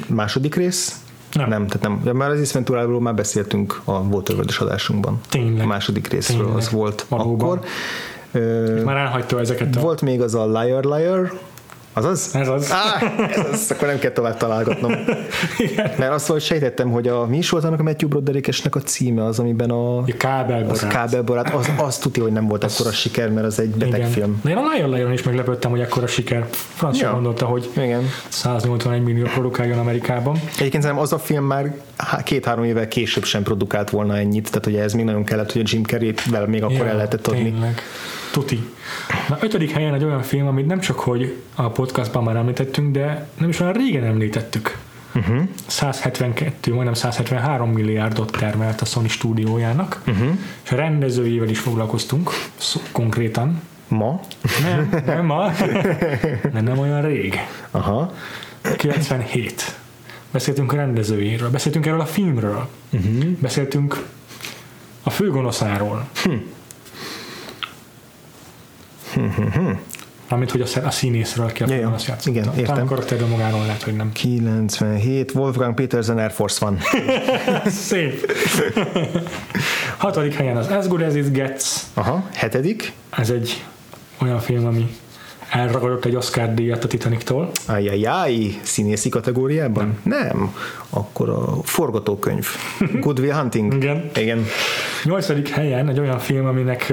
második 0.07 0.55
rész? 0.55 1.00
Nem. 1.33 1.49
nem 1.49 1.67
tehát 1.67 1.83
nem. 1.89 2.01
De 2.05 2.13
már 2.13 2.31
az 2.31 2.41
Ace 2.41 2.53
Venturáról 2.55 3.01
már 3.01 3.15
beszéltünk 3.15 3.81
a 3.85 3.93
Waterworld-es 3.93 4.59
adásunkban. 4.59 5.21
Tényleg. 5.29 5.63
A 5.65 5.67
második 5.67 6.07
részről 6.09 6.39
Tényleg. 6.39 6.57
az 6.57 6.71
volt 6.71 7.07
Valóban. 7.09 7.49
akkor. 7.57 7.61
Ö, 8.33 8.83
Már 8.85 8.97
elhagyta 8.97 9.41
ezeket 9.41 9.77
a... 9.77 9.81
volt 9.81 10.01
még 10.01 10.21
az 10.23 10.35
a 10.35 10.47
Liar 10.61 10.85
Liar, 10.85 11.33
azaz? 11.93 12.31
Ez 12.35 12.49
az. 12.49 12.73
Á, 12.73 13.13
ez 13.31 13.47
az, 13.53 13.71
akkor 13.71 13.89
nem 13.89 13.99
kell 13.99 14.11
tovább 14.11 14.37
találgatnom. 14.37 14.93
Mert 15.99 16.13
azt 16.13 16.27
volt 16.27 16.43
sejtettem, 16.43 16.91
hogy 16.91 17.09
a, 17.09 17.27
mi 17.27 17.37
is 17.37 17.51
volt 17.51 17.65
annak 17.65 17.81
a 17.81 17.83
Matthew 17.83 18.09
Broderickesnek 18.09 18.75
a 18.75 18.81
címe, 18.81 19.25
az, 19.25 19.39
amiben 19.39 19.71
a, 19.71 19.99
A 19.99 20.05
kábelbarát. 20.19 20.71
az 20.71 20.87
kábelbarát, 20.87 21.55
az, 21.55 21.71
az 21.79 21.99
tudja, 21.99 22.23
hogy 22.23 22.33
nem 22.33 22.47
volt 22.47 22.65
akkora 22.65 22.91
siker, 22.93 23.31
mert 23.31 23.47
az 23.47 23.61
egy 23.61 23.69
beteg 23.71 23.99
Igen. 23.99 24.11
film. 24.11 24.41
De 24.45 24.51
én 24.79 24.89
Lion 24.89 25.13
is 25.13 25.23
meglepődtem, 25.23 25.71
hogy 25.71 25.81
ekkora 25.81 26.07
siker. 26.07 26.47
Franz 26.51 26.97
sem 26.97 27.07
Ja. 27.09 27.15
gondolta, 27.15 27.47
hogy 27.47 27.71
Igen. 27.77 28.03
181 28.29 29.03
millió 29.03 29.25
produkáljon 29.25 29.79
Amerikában. 29.79 30.35
Egyébként 30.59 30.83
szerintem 30.83 30.99
az 30.99 31.13
a 31.13 31.19
film 31.19 31.45
már 31.45 31.75
há- 31.97 32.23
két-három 32.23 32.65
évvel 32.65 32.89
később 32.89 33.25
sem 33.25 33.43
produkált 33.43 33.91
volna 33.91 34.17
ennyit, 34.17 34.47
tehát 34.51 34.67
ugye 34.67 34.83
ez 34.83 34.93
még 34.93 35.05
nagyon 35.05 35.25
kellett, 35.25 35.53
hogy 35.53 35.61
a 35.61 35.65
Jim 35.69 35.83
Carrey-vel 35.85 36.47
még 36.47 36.63
akkor 36.63 36.87
el 36.87 36.95
lehetett 36.95 37.27
adni. 37.27 37.43
Tényleg. 37.43 37.81
Tuti. 38.33 38.69
Na, 39.29 39.37
ötödik 39.41 39.71
helyen 39.71 39.95
egy 39.95 40.05
olyan 40.05 40.23
film, 40.23 40.47
amit 40.47 40.67
nem 40.67 40.81
csak, 40.81 40.99
hogy 41.01 41.37
a 41.55 41.69
podcastban 41.69 42.23
már 42.23 42.37
említettünk, 42.37 42.93
de 42.93 43.29
nem 43.39 43.49
is 43.49 43.61
olyan 43.61 43.73
régen 43.73 44.05
említettük. 44.05 44.77
Mhm. 45.13 45.31
Uh-huh. 45.33 45.49
172, 45.67 46.73
majdnem 46.73 46.95
173 46.95 47.71
milliárdot 47.71 48.31
termelt 48.31 48.81
a 48.81 48.85
Sony 48.85 49.09
stúdiójának, 49.09 50.01
Mhm. 50.05 50.17
uh-huh. 50.21 50.39
és 50.65 50.71
a 50.71 50.77
rendezőjével 50.77 51.49
is 51.49 51.59
foglalkoztunk, 51.59 52.31
szó, 52.57 52.81
konkrétan. 52.93 53.61
Ma? 53.89 54.21
Nem, 54.63 55.03
nem 55.07 55.25
ma, 55.27 55.51
de 56.53 56.61
nem 56.61 56.79
olyan 56.79 57.03
rég. 57.03 57.35
Aha. 57.71 58.13
97. 58.77 59.77
Beszéltünk 60.31 60.73
a 60.73 60.77
rendezőjéről, 60.77 61.51
beszéltünk 61.51 61.87
erről 61.87 62.01
a 62.01 62.07
filmről, 62.07 62.69
Mhm. 62.91 63.07
uh-huh. 63.17 63.31
beszéltünk 63.39 64.07
a 65.03 65.11
főgonoszáról. 65.11 66.09
Hm. 66.25 66.31
Mármint, 70.31 70.51
hogy 70.51 70.61
a, 70.85 70.91
színészről, 70.91 71.47
a 71.47 71.51
Ja, 71.59 71.67
ja. 71.67 71.75
főgonosz 71.75 72.07
játszotta. 72.07 72.31
Igen, 72.39 72.45
értem. 72.49 72.65
Talán 72.65 72.83
a 72.83 72.89
karakter 72.89 73.29
magáról 73.29 73.61
lehet, 73.61 73.83
hogy 73.83 73.95
nem. 73.95 74.13
97, 74.13 75.33
Wolfgang 75.35 75.75
Petersen 75.75 76.19
Air 76.19 76.31
Force 76.31 76.65
van. 76.65 76.79
Szép. 77.89 78.33
Hatodik 79.97 80.35
helyen 80.35 80.57
az 80.57 80.67
As 80.67 80.87
Good 80.87 81.03
As 81.03 81.15
It 81.15 81.33
Gets. 81.33 81.65
Aha, 81.95 82.29
hetedik. 82.33 82.93
Ez 83.11 83.31
egy 83.31 83.65
olyan 84.19 84.39
film, 84.39 84.67
ami 84.67 84.87
elragadott 85.51 86.05
egy 86.05 86.15
Oscar 86.17 86.55
díjat 86.55 86.85
a 86.85 86.89
Titanic-tól. 86.89 87.51
Ajajaj, 87.67 88.59
színészi 88.63 89.09
kategóriában? 89.09 89.99
Nem. 90.03 90.27
nem. 90.27 90.55
Akkor 90.91 91.29
a 91.29 91.63
forgatókönyv. 91.63 92.47
Good 93.01 93.19
Will 93.19 93.33
Hunting. 93.35 93.75
Igen. 93.75 94.11
Igen. 94.15 94.45
Nyolcadik 95.05 95.49
helyen 95.49 95.89
egy 95.89 95.99
olyan 95.99 96.19
film, 96.19 96.47
aminek 96.47 96.93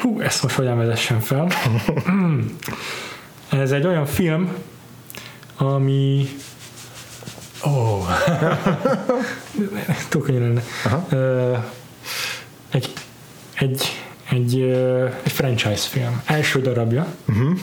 hú, 0.00 0.20
ezt 0.20 0.42
most 0.42 0.54
hogyan 0.54 0.76
vezessem 0.76 1.20
fel. 1.20 1.48
Hmm. 2.04 2.56
Ez 3.48 3.72
egy 3.72 3.86
olyan 3.86 4.06
film, 4.06 4.52
ami 5.56 6.28
ó, 7.66 7.70
oh. 7.70 8.08
túl 10.08 10.22
könnyű 10.22 10.38
lenne. 10.38 10.62
Uh, 11.10 11.58
egy, 12.70 12.92
egy, 13.54 14.02
egy, 14.30 14.54
uh, 14.54 15.12
egy 15.22 15.32
franchise 15.32 15.88
film. 15.88 16.22
Első 16.24 16.60
darabja, 16.60 17.06
uh-huh. 17.28 17.58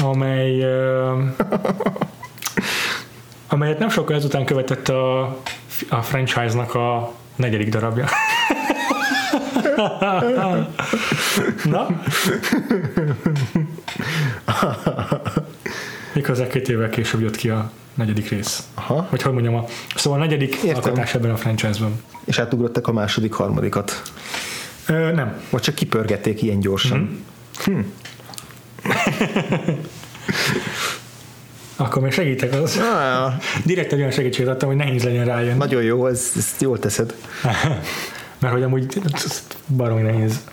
amely 0.00 0.64
uh, 0.64 1.22
amelyet 3.48 3.78
nem 3.78 3.88
sokkal 3.88 4.16
ezután 4.16 4.44
követett 4.44 4.88
a, 4.88 5.22
a 5.88 6.02
franchise-nak 6.02 6.74
a 6.74 7.12
negyedik 7.36 7.68
darabja. 7.68 8.06
Na? 11.64 11.86
Miközben 16.14 16.48
két 16.48 16.68
évvel 16.68 16.88
később 16.88 17.20
jött 17.20 17.36
ki 17.36 17.48
a 17.48 17.70
negyedik 17.94 18.28
rész. 18.28 18.62
Aha. 18.74 19.06
Vagy 19.10 19.22
hogy 19.22 19.32
mondjam, 19.32 19.54
a, 19.54 19.64
szóval 19.94 20.18
a 20.18 20.22
negyedik 20.22 20.54
Értem. 20.54 20.74
alkotás 20.82 21.14
ebben 21.14 21.30
a 21.30 21.36
franchise-ban. 21.36 22.02
És 22.24 22.38
átugrottak 22.38 22.88
a 22.88 22.92
második, 22.92 23.32
harmadikat. 23.32 24.02
Ö, 24.86 25.12
nem. 25.12 25.40
Vagy 25.50 25.60
csak 25.60 25.74
kipörgették 25.74 26.42
ilyen 26.42 26.60
gyorsan. 26.60 27.24
Mhm. 27.66 27.80
Akkor 31.76 32.02
még 32.02 32.12
segítek 32.12 32.52
az. 32.62 32.78
Ah, 32.78 33.32
Direkt 33.64 33.92
egy 33.92 33.98
olyan 33.98 34.10
segítséget 34.10 34.50
adtam, 34.52 34.68
hogy 34.68 34.76
nehéz 34.78 35.02
legyen 35.04 35.24
rájönni. 35.24 35.58
nagyon 35.58 35.82
jó, 35.82 36.06
ez, 36.06 36.32
ezt 36.36 36.60
jól 36.60 36.78
teszed. 36.78 37.14
Mert 38.42 38.54
hogy 38.54 38.62
amúgy 38.62 38.98
baromi 39.76 40.02
nehéz, 40.02 40.44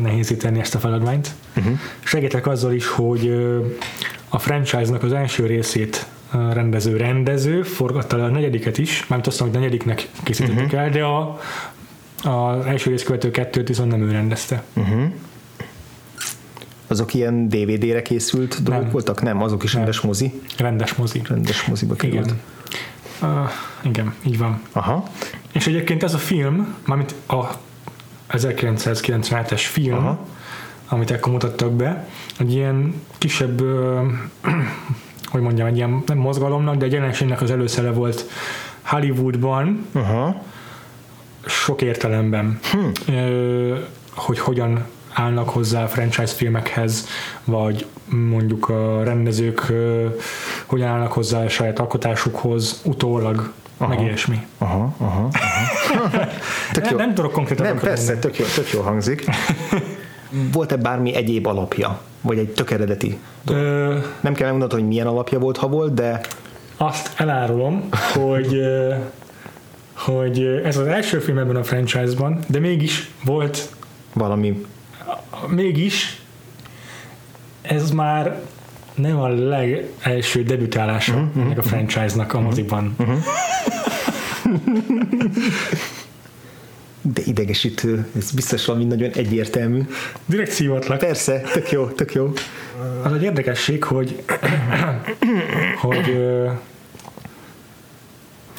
nehézíteni 0.00 0.60
ezt 0.60 0.74
a 0.74 0.78
feladványt. 0.78 1.30
Uh-huh. 1.56 1.78
Segítek 2.04 2.46
azzal 2.46 2.72
is, 2.72 2.86
hogy 2.86 3.34
a 4.28 4.38
franchise-nak 4.38 5.02
az 5.02 5.12
első 5.12 5.46
részét 5.46 6.06
rendező 6.52 6.96
rendező 6.96 7.62
forgatta 7.62 8.16
le 8.16 8.24
a 8.24 8.28
negyediket 8.28 8.78
is, 8.78 9.00
mármint 9.00 9.26
azt 9.26 9.40
mondom, 9.40 9.60
hogy 9.60 9.70
negyediknek 9.70 10.08
készítették 10.22 10.64
uh-huh. 10.64 10.80
el, 10.80 10.90
de 10.90 11.04
a, 11.04 11.40
az 12.30 12.66
első 12.66 12.90
rész 12.90 13.02
követő 13.02 13.30
kettőt 13.30 13.68
viszont 13.68 13.90
nem 13.90 14.02
ő 14.02 14.10
rendezte. 14.10 14.62
Azok 16.86 17.14
ilyen 17.14 17.48
DVD-re 17.48 18.02
készült 18.02 18.62
dolgok 18.62 18.82
Nem. 18.82 18.92
voltak? 18.92 19.22
Nem, 19.22 19.42
azok 19.42 19.62
is 19.62 19.74
rendes 19.74 20.00
mozi. 20.00 20.40
Rendes 20.58 20.94
mozi. 20.94 21.22
Rendes 21.28 21.64
moziba 21.64 21.94
került. 21.94 22.24
Igen. 22.24 22.40
Uh, 23.22 23.50
igen, 23.82 24.14
így 24.22 24.38
van. 24.38 24.60
Aha. 24.72 25.08
És 25.52 25.66
egyébként 25.66 26.02
ez 26.02 26.14
a 26.14 26.18
film, 26.18 26.74
mármint 26.84 27.14
a 27.26 27.50
1997-es 28.30 29.62
film, 29.70 29.96
Aha. 29.96 30.26
Amit 30.88 31.10
akkor 31.10 31.32
mutattak 31.32 31.72
be, 31.72 32.08
egy 32.38 32.52
ilyen 32.52 33.02
kisebb, 33.18 33.60
ö, 33.60 34.00
hogy 35.32 35.40
mondjam, 35.40 35.66
egy 35.66 35.76
ilyen 35.76 36.02
nem 36.06 36.18
mozgalomnak, 36.18 36.76
de 36.76 36.84
egy 36.84 36.92
jelenségnek 36.92 37.40
az 37.40 37.50
előszere 37.50 37.90
volt 37.90 38.24
Hollywoodban, 38.82 39.86
Aha. 39.92 40.42
sok 41.46 41.82
értelemben, 41.82 42.60
hm. 42.72 43.12
ö, 43.14 43.78
hogy 44.14 44.38
hogyan 44.38 44.84
állnak 45.12 45.48
hozzá 45.48 45.82
a 45.82 45.88
franchise 45.88 46.34
filmekhez, 46.34 47.06
vagy 47.44 47.86
mondjuk 48.08 48.68
a 48.68 49.02
rendezők 49.04 49.72
hogyan 50.74 50.88
állnak 50.88 51.12
hozzá 51.12 51.44
a 51.44 51.48
saját 51.48 51.78
alkotásukhoz 51.78 52.80
utólag, 52.84 53.52
Aha. 53.76 53.88
meg 53.88 54.00
ilyesmi. 54.00 54.46
Aha. 54.58 54.94
Aha. 54.98 55.28
Tök 56.72 56.82
Nem, 56.82 56.92
jó. 56.92 56.96
nem 56.98 57.14
tudok 57.14 57.32
konkrétan 57.32 57.66
Nem, 57.66 57.78
persze, 57.78 58.18
tök 58.18 58.38
jó, 58.38 58.44
tök 58.54 58.70
jó 58.70 58.80
hangzik. 58.80 59.24
Volt-e 60.52 60.76
bármi 60.76 61.14
egyéb 61.14 61.46
alapja? 61.46 62.00
Vagy 62.20 62.38
egy 62.38 62.48
tök 62.48 62.70
eredeti? 62.70 63.18
Ö, 63.46 63.98
Nem 64.20 64.34
kell 64.34 64.50
megmondani, 64.50 64.80
hogy 64.80 64.90
milyen 64.90 65.06
alapja 65.06 65.38
volt, 65.38 65.56
ha 65.56 65.68
volt, 65.68 65.94
de 65.94 66.20
azt 66.76 67.12
elárulom, 67.16 67.88
hogy 68.14 68.60
hogy 69.92 70.60
ez 70.64 70.76
az 70.76 70.86
első 70.86 71.18
film 71.18 71.38
ebben 71.38 71.56
a 71.56 71.64
franchise-ban, 71.64 72.38
de 72.48 72.58
mégis 72.58 73.10
volt, 73.24 73.68
valami 74.12 74.66
mégis 75.48 76.22
ez 77.62 77.90
már 77.90 78.40
nem 78.94 79.20
a 79.20 79.28
legelső 79.28 80.42
debütálása 80.42 81.14
uh-huh, 81.14 81.44
ennek 81.44 81.58
a 81.58 81.62
franchise-nak 81.62 82.32
a 82.32 82.40
moziban. 82.40 82.94
Uh-huh. 82.98 83.18
de 87.14 87.22
idegesítő, 87.24 88.06
ez 88.16 88.30
biztos 88.30 88.64
valami 88.64 88.84
nagyon 88.84 89.10
egyértelmű. 89.10 89.82
Direkt 90.26 90.50
szívatlak. 90.50 90.98
Persze, 90.98 91.40
tök 91.40 91.70
jó, 91.70 91.86
tök 91.86 92.14
jó. 92.14 92.32
Az 93.02 93.12
egy 93.12 93.22
érdekesség, 93.22 93.84
hogy 93.84 94.22
hogy 95.80 96.16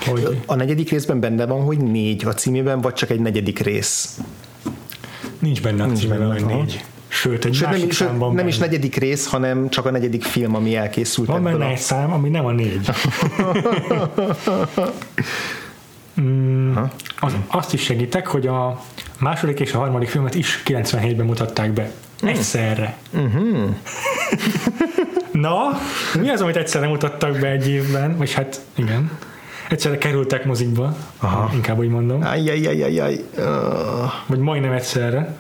hogy 0.06 0.42
A 0.46 0.56
negyedik 0.56 0.90
részben 0.90 1.20
benne 1.20 1.46
van, 1.46 1.62
hogy 1.62 1.78
négy 1.78 2.26
a 2.26 2.34
címében, 2.34 2.82
vagy 2.82 2.94
csak 2.94 3.10
egy 3.10 3.20
negyedik 3.20 3.60
rész. 3.60 4.20
nincs 5.40 5.62
benne 5.62 5.84
a 5.84 5.86
Nincs 5.86 6.00
címben, 6.00 6.20
benne, 6.20 6.34
hogy 6.34 6.46
négy. 6.46 6.84
Sőt, 7.16 7.46
egy 7.46 7.54
Sőt, 7.54 7.62
nem, 7.64 7.72
másik 7.72 7.92
sőt, 7.92 8.08
számban 8.08 8.34
nem 8.36 8.48
is 8.48 8.58
benne. 8.58 8.66
negyedik 8.72 8.96
rész, 8.96 9.28
hanem 9.28 9.70
csak 9.70 9.86
a 9.86 9.92
negyedik 9.92 10.24
film, 10.24 10.56
ami 10.56 10.76
elkészült. 10.76 11.28
Van 11.28 11.44
benne 11.44 11.66
a- 11.66 11.70
egy 11.70 11.78
szám, 11.78 12.14
ami 12.14 12.30
nem 12.30 12.46
a 12.46 12.52
négy. 12.52 12.90
mm, 16.22 16.74
az, 17.20 17.36
azt 17.48 17.74
is 17.74 17.82
segítek, 17.82 18.28
hogy 18.28 18.48
a 18.48 18.82
második 19.20 19.60
és 19.60 19.74
a 19.74 19.78
harmadik 19.78 20.10
filmet 20.10 20.36
is 20.36 20.64
97-ben 20.66 21.26
mutatták 21.26 21.72
be. 21.72 21.92
Egyszerre. 22.24 22.98
Mhm. 23.12 23.64
Na, 25.32 25.58
mi 26.20 26.30
az, 26.30 26.42
amit 26.42 26.56
egyszerre 26.56 26.88
mutattak 26.88 27.40
be 27.40 27.48
egy 27.48 27.70
évben? 27.70 28.18
Vagy 28.18 28.34
hát, 28.34 28.62
igen. 28.76 29.12
Egyszerre 29.70 29.98
kerültek 29.98 30.46
mozikba, 30.46 30.96
Aha. 31.20 31.50
inkább 31.54 31.78
úgy 31.78 31.90
mondom. 31.90 32.22
Ajjajajajaj. 32.24 33.20
Uh, 33.38 33.44
Vagy 34.28 34.40
majdnem 34.40 34.72
egyszerre. 34.72 35.36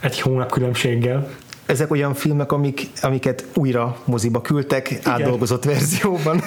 Egy 0.00 0.20
hónap 0.20 0.50
különbséggel. 0.50 1.28
Ezek 1.66 1.90
olyan 1.90 2.14
filmek, 2.14 2.52
amik, 2.52 2.88
amiket 3.00 3.44
újra 3.54 3.96
moziba 4.04 4.40
küldtek, 4.40 4.98
átdolgozott 5.02 5.64
verzióban. 5.64 6.42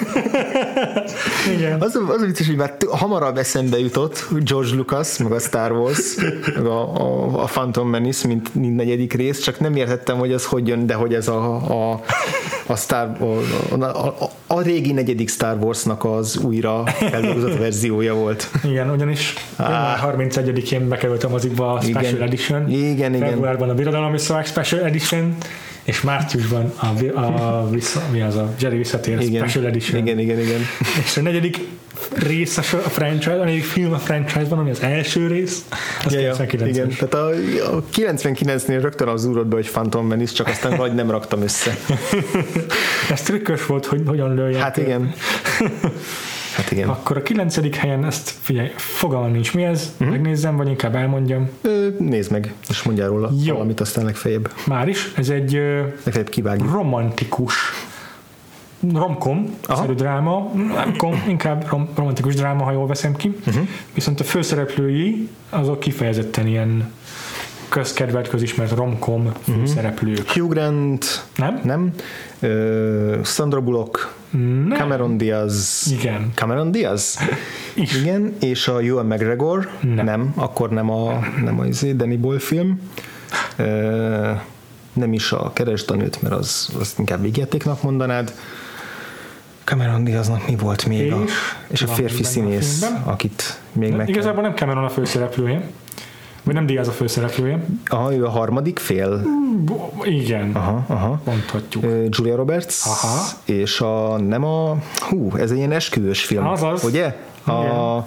Igen. 1.56 1.80
Az, 1.80 1.98
az 2.08 2.24
vicces, 2.24 2.46
hogy 2.46 2.56
már 2.56 2.72
t- 2.76 2.88
hamarabb 2.90 3.36
eszembe 3.36 3.78
jutott 3.78 4.26
George 4.44 4.74
Lucas, 4.74 5.18
meg 5.18 5.32
a 5.32 5.38
Star 5.38 5.72
Wars, 5.72 6.14
meg 6.54 6.66
a, 6.66 6.94
a, 6.94 7.42
a 7.42 7.44
Phantom 7.44 7.88
Menace, 7.88 8.26
mint, 8.26 8.54
mint 8.54 8.76
negyedik 8.76 9.12
rész, 9.12 9.40
csak 9.40 9.60
nem 9.60 9.76
értettem, 9.76 10.18
hogy 10.18 10.32
ez 10.32 10.44
hogy 10.44 10.68
jön, 10.68 10.86
de 10.86 10.94
hogy 10.94 11.14
ez 11.14 11.28
a, 11.28 11.54
a, 11.54 12.00
a, 12.66 12.76
Star, 12.76 13.16
a, 13.20 13.82
a, 13.82 14.06
a, 14.06 14.30
a 14.46 14.60
régi 14.60 14.92
negyedik 14.92 15.28
Star 15.28 15.56
Warsnak 15.60 16.04
az 16.04 16.36
újra 16.36 16.82
feldolgozott 16.86 17.58
verziója 17.66 18.14
volt. 18.14 18.50
Igen, 18.64 18.90
ugyanis 18.90 19.34
január 19.58 20.14
31-én 20.16 20.88
bekerült 20.88 21.24
a 21.24 21.28
mozikba 21.28 21.72
a 21.72 21.80
Special 21.80 22.12
Igen. 22.12 22.22
Edition. 22.22 22.70
Igen, 22.70 23.14
igen. 23.14 23.28
Februárban 23.28 23.68
a 23.68 23.74
Birodalom 23.74 24.12
Visszavág 24.12 24.46
Special 24.46 24.80
Edition, 24.84 25.36
és 25.84 26.00
márciusban 26.00 26.72
a, 26.76 27.20
a, 27.20 27.68
vissza, 27.70 28.02
mi 28.10 28.20
az 28.20 28.36
a 28.36 28.54
Jerry 28.58 28.76
visszatér 28.76 29.20
Igen, 29.20 29.48
Special 29.48 29.66
Edition. 29.66 30.00
igen, 30.00 30.18
igen, 30.18 30.40
igen. 30.40 30.60
És 31.04 31.16
a 31.16 31.20
negyedik 31.20 31.58
rész 32.16 32.58
a 32.58 32.62
franchise, 32.62 33.32
a 33.40 33.44
negyedik 33.44 33.64
film 33.64 33.92
a 33.92 33.98
franchise-ban, 33.98 34.58
ami 34.58 34.70
az 34.70 34.80
első 34.80 35.26
rész, 35.26 35.64
az 36.04 36.12
ja, 36.12 36.32
99 36.32 36.76
igen, 36.76 36.88
tehát 36.88 37.14
a, 37.14 37.28
a 37.76 37.82
99-nél 37.94 38.78
rögtön 38.80 39.08
az 39.08 39.24
úrod 39.24 39.46
be, 39.46 39.54
hogy 39.54 39.70
Phantom 39.70 40.06
Menace, 40.06 40.32
csak 40.34 40.48
aztán 40.48 40.76
vagy 40.76 40.94
nem 40.94 41.10
raktam 41.10 41.42
össze. 41.42 41.76
Ez 43.10 43.22
trükkös 43.22 43.66
volt, 43.66 43.86
hogy 43.86 44.02
hogyan 44.06 44.34
lőjek. 44.34 44.60
Hát 44.60 44.76
igen. 44.76 45.12
Hát 46.54 46.70
igen. 46.70 46.88
Akkor 46.88 47.16
a 47.16 47.22
kilencedik 47.22 47.74
helyen 47.74 48.04
ezt 48.04 48.34
figyelj, 48.40 48.68
fogalmam 48.76 49.30
nincs 49.30 49.54
mi 49.54 49.62
ez, 49.64 49.92
uh-huh. 49.92 50.08
megnézzem, 50.08 50.56
vagy 50.56 50.68
inkább 50.68 50.94
elmondjam. 50.94 51.48
Ö, 51.62 51.88
nézd 51.98 52.30
meg, 52.30 52.52
és 52.68 52.82
mondjál 52.82 53.08
róla 53.08 53.30
Jó. 53.44 53.52
valamit, 53.52 53.80
aztán 53.80 54.04
legfeljebb, 54.04 54.52
Már 54.66 54.88
is, 54.88 55.12
ez 55.16 55.28
egy 55.28 55.54
ö, 55.54 55.78
legfeljebb 55.80 56.28
kivágjuk. 56.28 56.72
romantikus 56.72 57.54
romkom, 58.94 59.54
szerű 59.68 59.92
dráma, 59.92 60.50
nem 60.54 60.96
kom, 60.96 61.24
inkább 61.28 61.66
rom, 61.68 61.88
romantikus 61.94 62.34
dráma, 62.34 62.64
ha 62.64 62.72
jól 62.72 62.86
veszem 62.86 63.16
ki. 63.16 63.36
Uh-huh. 63.46 63.68
Viszont 63.94 64.20
a 64.20 64.24
főszereplői 64.24 65.28
azok 65.50 65.80
kifejezetten 65.80 66.46
ilyen 66.46 66.92
közkedvelt, 67.68 68.28
közismert 68.28 68.70
romkom 68.74 69.32
főszereplők. 69.42 70.28
Hugh 70.28 70.48
Grant, 70.50 71.24
Nem? 71.36 71.60
nem? 71.64 71.92
Ö, 72.40 73.18
Sandra 73.24 73.60
Bullock, 73.60 74.14
Nem. 74.38 74.78
Cameron 74.78 75.16
Diaz. 75.16 75.86
Igen. 76.00 76.32
Cameron 76.34 76.70
Diaz? 76.70 77.18
Is. 77.74 77.94
Igen, 78.00 78.34
és 78.40 78.68
a 78.68 78.78
Ewan 78.78 79.06
McGregor? 79.06 79.68
Nem. 79.80 80.04
nem 80.04 80.32
akkor 80.36 80.70
nem 80.70 80.90
a, 80.90 81.18
nem 81.44 81.60
a 81.60 81.66
izé, 81.66 81.92
Danny 81.92 82.20
Boyle 82.20 82.40
film. 82.40 82.80
Nem 84.92 85.12
is 85.12 85.32
a 85.32 85.52
Keresd 85.52 85.90
a 85.90 85.94
nőt, 85.94 86.22
mert 86.22 86.34
az, 86.34 86.68
azt 86.80 86.98
inkább 86.98 87.20
végjátéknak 87.20 87.82
mondanád. 87.82 88.32
Cameron 89.64 90.04
Diaznak 90.04 90.48
mi 90.48 90.56
volt 90.56 90.86
még? 90.86 91.12
a, 91.12 91.22
És? 91.24 91.32
és 91.68 91.82
a 91.82 91.86
férfi 91.86 92.22
a 92.22 92.26
színész, 92.26 92.78
filmben? 92.78 93.02
akit 93.02 93.60
még 93.72 93.92
meg. 93.92 94.08
Igazából 94.08 94.42
nem 94.42 94.54
Cameron 94.54 94.84
a 94.84 94.88
főszereplője. 94.88 95.70
Vagy 96.42 96.54
nem 96.54 96.66
Diaz 96.66 96.88
a 96.88 96.90
főszereplője. 96.90 97.64
Aha, 97.86 98.14
ő 98.14 98.24
a 98.24 98.30
harmadik 98.30 98.78
fél. 98.78 99.22
Bo- 99.64 100.06
Igen, 100.06 100.50
Aha, 100.54 100.84
aha. 100.88 101.20
mondhatjuk. 101.24 101.84
Julia 102.08 102.36
Roberts, 102.36 102.74
Aha. 102.86 103.18
és 103.44 103.80
a, 103.80 104.16
nem 104.18 104.44
a, 104.44 104.76
hú, 105.08 105.32
ez 105.36 105.50
egy 105.50 105.56
ilyen 105.56 105.72
esküvős 105.72 106.24
film, 106.24 106.46
Azaz. 106.46 106.84
ugye? 106.84 107.04
A, 107.44 107.50
Igen. 107.52 108.04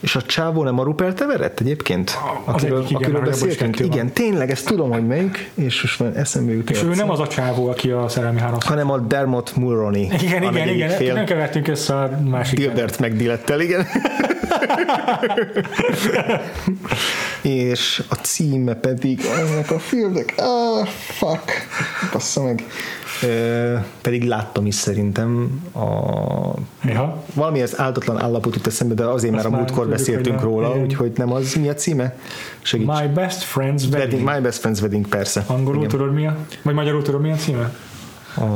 És 0.00 0.16
a 0.16 0.22
csávó 0.22 0.62
nem 0.62 0.78
a 0.78 0.82
Rupert 0.82 1.20
Everett 1.20 1.60
egyébként? 1.60 2.18
Az 2.44 2.54
Akiről, 2.54 2.78
egyik, 2.78 2.90
igen, 2.90 3.02
akiről 3.02 3.20
beszéltünk? 3.20 3.78
Igen, 3.78 4.12
tényleg, 4.12 4.50
ezt 4.50 4.66
tudom, 4.66 4.90
hogy 4.90 5.06
melyik, 5.06 5.50
és 5.54 5.82
most 5.82 6.00
már 6.00 6.16
eszembe 6.16 6.52
jut. 6.52 6.70
És 6.70 6.82
ő 6.82 6.94
nem 6.94 7.10
az 7.10 7.20
a 7.20 7.26
csávó, 7.26 7.68
aki 7.68 7.90
a 7.90 8.08
szerelmi 8.08 8.40
háromszor. 8.40 8.70
hanem 8.70 8.90
a 8.90 8.98
Dermot 8.98 9.56
Mulroney. 9.56 10.08
Igen, 10.20 10.42
igen, 10.42 10.68
igen, 10.68 10.90
Fél. 10.90 11.14
nem 11.14 11.24
kevertünk 11.24 11.68
össze 11.68 11.94
a 11.94 12.20
másik. 12.24 12.58
Gilbert 12.58 12.98
megdilettel, 12.98 13.60
igen. 13.60 13.86
és 17.42 18.02
a 18.08 18.14
címe 18.14 18.74
pedig 18.74 19.20
ennek 19.38 19.70
a 19.70 19.78
filmnek, 19.78 20.34
ah, 20.36 20.86
fuck, 20.86 21.66
bassza 22.12 22.42
meg. 22.42 22.64
Pedig 24.02 24.22
láttam 24.28 24.66
is 24.66 24.74
szerintem 24.74 25.60
a 25.74 25.80
Ja. 26.84 27.22
valami 27.34 27.62
az 27.62 27.78
áldatlan 27.80 28.20
állapot 28.20 28.54
jut 28.54 28.66
eszembe, 28.66 28.94
de 28.94 29.04
azért 29.04 29.34
már 29.34 29.46
a 29.46 29.50
múltkor 29.50 29.88
beszéltünk 29.88 30.40
róla, 30.40 30.68
Igen. 30.70 30.82
úgyhogy 30.82 31.12
nem 31.16 31.32
az, 31.32 31.54
mi 31.54 31.68
a 31.68 31.74
címe? 31.74 32.16
Segíts. 32.62 32.88
My 33.00 33.06
best 33.14 33.44
friend's 33.54 33.82
wedding. 33.82 33.92
wedding. 33.92 34.28
My 34.34 34.40
Best 34.40 34.60
Friend's 34.66 34.80
Wedding, 34.80 35.08
persze. 35.08 35.44
Angolul 35.46 35.76
igen. 35.76 35.88
tudod 35.88 36.12
mi 36.12 36.26
a? 36.26 36.36
Vagy 36.62 36.74
magyarul 36.74 37.02
tudod 37.02 37.20
mi 37.20 37.30
a 37.30 37.36
címe? 37.36 37.72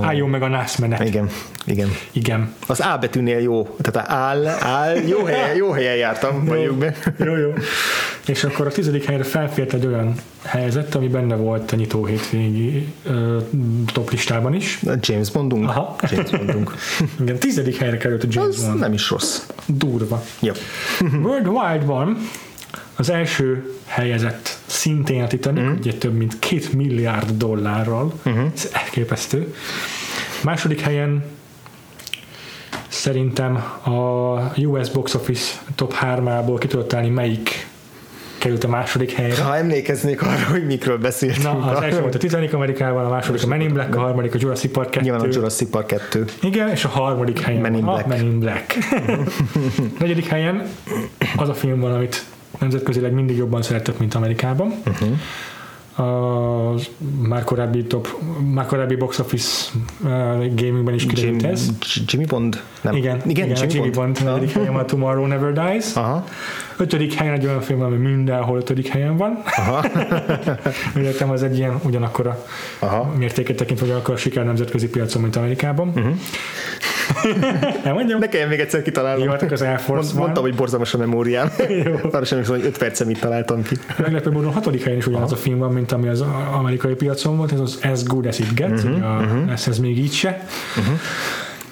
Álljon 0.01 0.28
meg 0.28 0.42
a 0.42 0.48
nász 0.48 0.76
menet. 0.76 1.05
igen, 1.05 1.28
igen. 1.64 1.88
Igen. 2.12 2.55
Az 2.66 2.80
A 2.80 2.96
betűnél 3.01 3.38
jó, 3.38 3.76
tehát 3.80 4.10
áll, 4.10 4.46
áll, 4.46 4.96
jó 4.96 5.24
helyen, 5.24 5.56
jó 5.56 5.70
helyen 5.70 5.96
jártam, 5.96 6.44
mondjuk 6.44 6.74
be. 6.76 6.94
Jó, 7.18 7.36
jó. 7.36 7.52
És 8.26 8.44
akkor 8.44 8.66
a 8.66 8.70
tizedik 8.70 9.05
helyre 9.05 9.22
felfért 9.24 9.72
egy 9.72 9.86
olyan 9.86 10.14
helyzet, 10.44 10.94
ami 10.94 11.09
benne 11.09 11.34
volt 11.34 11.72
a 11.72 11.76
nyitó 11.76 12.05
hétvégi 12.05 12.92
ö, 13.06 13.36
top 13.92 14.10
listában 14.10 14.55
is. 14.55 14.80
James 15.01 15.30
Bondunk. 15.30 15.68
Aha. 15.68 15.96
James 16.10 16.30
Bondunk. 16.30 16.74
Igen, 17.20 17.38
tizedik 17.38 17.76
helyre 17.76 17.96
került 17.96 18.22
a 18.24 18.26
James 18.30 18.56
Az 18.56 18.64
Bond. 18.64 18.78
nem 18.78 18.92
is 18.92 19.10
rossz. 19.10 19.40
Durva. 19.66 20.22
Jó. 20.40 20.52
Worldwide-ban 21.22 22.18
az 22.97 23.11
első 23.11 23.75
helyezett 23.87 24.59
szintén 24.66 25.23
a 25.23 25.27
Titanic, 25.27 25.62
mm. 25.62 25.77
ugye 25.79 25.93
több 25.93 26.15
mint 26.15 26.39
két 26.39 26.73
milliárd 26.73 27.31
dollárral, 27.31 28.12
mm-hmm. 28.29 28.47
ez 28.55 28.71
elképesztő. 28.73 29.55
Második 30.43 30.81
helyen 30.81 31.25
szerintem 32.89 33.55
a 33.83 33.99
US 34.57 34.91
Box 34.91 35.15
Office 35.15 35.55
top 35.75 35.95
3-ából 36.01 36.57
ki 36.59 36.66
tudod 36.66 36.87
találni, 36.87 37.11
melyik 37.11 37.66
került 38.39 38.65
a 38.65 38.69
második 38.69 39.12
helyre. 39.12 39.43
Ha 39.43 39.57
emlékeznék 39.57 40.23
arra, 40.23 40.45
hogy 40.51 40.66
mikről 40.66 40.99
beszéltünk. 40.99 41.43
Na, 41.43 41.71
az 41.71 41.83
első 41.83 42.01
volt 42.07 42.15
a 42.15 42.19
Titanic 42.19 42.53
Amerikával, 42.53 43.05
a 43.05 43.09
második 43.09 43.43
a 43.43 43.47
Men 43.47 43.61
in 43.61 43.73
Black, 43.73 43.95
a 43.95 43.99
harmadik 43.99 44.35
a 44.35 44.39
Jurassic 44.41 44.73
Park 44.73 44.91
2. 44.91 45.05
Nyilván 45.05 45.21
a 45.21 45.33
Jurassic 45.33 45.71
Park 45.71 45.87
2. 45.87 46.25
Igen, 46.43 46.69
és 46.69 46.85
a 46.85 46.89
harmadik 46.89 47.41
helyen 47.41 47.61
Men 47.61 47.75
in 47.75 47.85
Black. 47.85 48.05
a 48.05 48.09
Men 48.09 48.21
in 48.21 48.39
Black. 48.39 48.77
negyedik 49.99 50.27
helyen 50.27 50.62
az 51.37 51.49
a 51.49 51.55
film 51.55 51.81
van, 51.81 51.93
amit 51.93 52.25
nemzetközileg 52.59 53.12
mindig 53.12 53.36
jobban 53.36 53.62
szerettek, 53.62 53.98
mint 53.98 54.14
Amerikában. 54.14 54.74
Uh-huh. 54.86 55.09
A 55.97 56.74
már 57.28 57.44
korábbi 57.44 57.85
top, 57.85 58.09
már 58.52 58.66
korábbi 58.66 58.94
box 58.94 59.18
office 59.18 59.70
uh, 60.01 60.10
gamingben 60.55 60.94
is 60.94 61.06
kiderült 61.06 61.43
Jim, 61.43 61.51
ez. 61.51 61.68
Jimmy 62.06 62.24
Bond? 62.24 62.62
Nem. 62.81 62.94
Igen, 62.94 63.20
igen, 63.26 63.51
igen 63.51 63.56
Jimmy, 63.56 63.72
Jimmy 63.72 63.90
Bond. 63.90 64.24
Negyedik 64.24 64.51
helyen 64.52 64.72
van 64.72 64.82
a 64.82 64.85
Tomorrow 64.85 65.26
Never 65.26 65.52
Dies. 65.52 65.94
Aha, 65.94 66.24
Ötödik 66.76 67.14
helyen 67.14 67.35
egy 67.35 67.47
olyan 67.47 67.60
film, 67.60 67.82
ami 67.82 67.97
mindenhol 67.97 68.59
ötödik 68.59 68.89
helyen 68.89 69.16
van. 69.16 69.43
aha, 69.44 69.85
Értem, 71.02 71.31
az 71.31 71.43
egy 71.43 71.56
ilyen 71.56 71.81
ugyanakkor 71.82 72.26
a 72.26 72.44
aha. 72.78 73.12
mértéket 73.18 73.56
tekintve 73.56 73.85
ugyanakkor 73.86 74.14
a 74.14 74.16
siker 74.16 74.44
nemzetközi 74.44 74.89
piacon, 74.89 75.22
mint 75.22 75.36
Amerikában. 75.36 75.89
Uh-huh. 75.89 76.14
Elmondjam? 77.85 78.18
Ne 78.18 78.28
kelljen 78.28 78.48
még 78.48 78.60
egyszer 78.60 78.82
kitalálnom. 78.82 79.24
Jó, 79.24 79.31
hát 79.31 79.52
az 79.52 79.62
Air 79.62 79.78
Force 79.78 80.09
Mond, 80.09 80.18
mondtam, 80.18 80.43
hogy 80.43 80.55
borzalmas 80.55 80.94
a 80.94 80.98
memóriám. 80.98 81.51
Arra 82.12 82.24
sem 82.24 82.44
hogy 82.44 82.64
5 82.64 82.78
percen 82.78 83.06
mit 83.06 83.20
találtam 83.20 83.62
ki. 83.62 83.76
Meglepő 83.98 84.31
módon 84.31 84.52
hatodik 84.52 84.82
helyen 84.82 84.98
is 84.98 85.06
ugyanaz 85.06 85.32
a 85.32 85.36
film 85.36 85.59
van, 85.59 85.72
mint 85.72 85.93
ami 85.93 86.09
az 86.09 86.24
amerikai 86.52 86.94
piacon 86.94 87.36
volt, 87.36 87.52
ez 87.52 87.60
az 87.60 87.78
As 87.93 88.02
Good 88.02 88.26
As 88.26 88.39
It 88.39 88.55
Gets, 88.55 88.82
uh-huh, 88.82 89.10
a, 89.10 89.20
uh-huh. 89.22 89.52
ez, 89.52 89.68
ez 89.68 89.78
még 89.78 89.98
így 89.98 90.12
se. 90.12 90.47
Uh-huh. 90.78 90.94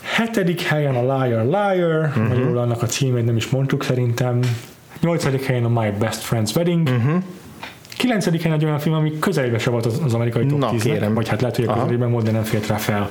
Hetedik 0.02 0.60
helyen 0.60 0.94
a 0.94 1.00
Liar 1.00 1.44
Liar, 1.44 2.04
uh-huh. 2.04 2.28
magyarul 2.28 2.58
annak 2.58 2.82
a 2.82 2.86
címét 2.86 3.24
nem 3.24 3.36
is 3.36 3.48
mondtuk 3.48 3.84
szerintem. 3.84 4.40
Nyolcadik 5.00 5.44
helyen 5.44 5.64
a 5.64 5.80
My 5.80 5.90
Best 5.98 6.28
Friend's 6.30 6.56
Wedding. 6.56 6.88
Uh-huh. 6.88 7.22
Kilencedik 7.96 8.42
helyen 8.42 8.58
egy 8.58 8.64
olyan 8.64 8.78
film, 8.78 8.94
ami 8.94 9.18
közelébe 9.18 9.58
se 9.58 9.70
volt 9.70 9.86
az, 9.86 10.00
az 10.04 10.14
amerikai 10.14 10.46
top 10.46 10.58
Na, 10.58 10.70
10 10.70 10.82
kérem. 10.82 11.14
vagy 11.14 11.28
hát 11.28 11.40
lehet, 11.40 11.56
hogy 11.56 11.64
a 11.64 11.72
közelében 11.72 12.10
volt, 12.10 12.24
de 12.24 12.30
nem 12.30 12.42
fért 12.42 12.66
rá 12.66 12.76
fel. 12.76 13.10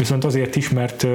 Viszont 0.00 0.24
azért 0.24 0.56
is, 0.56 0.68
mert 0.68 1.06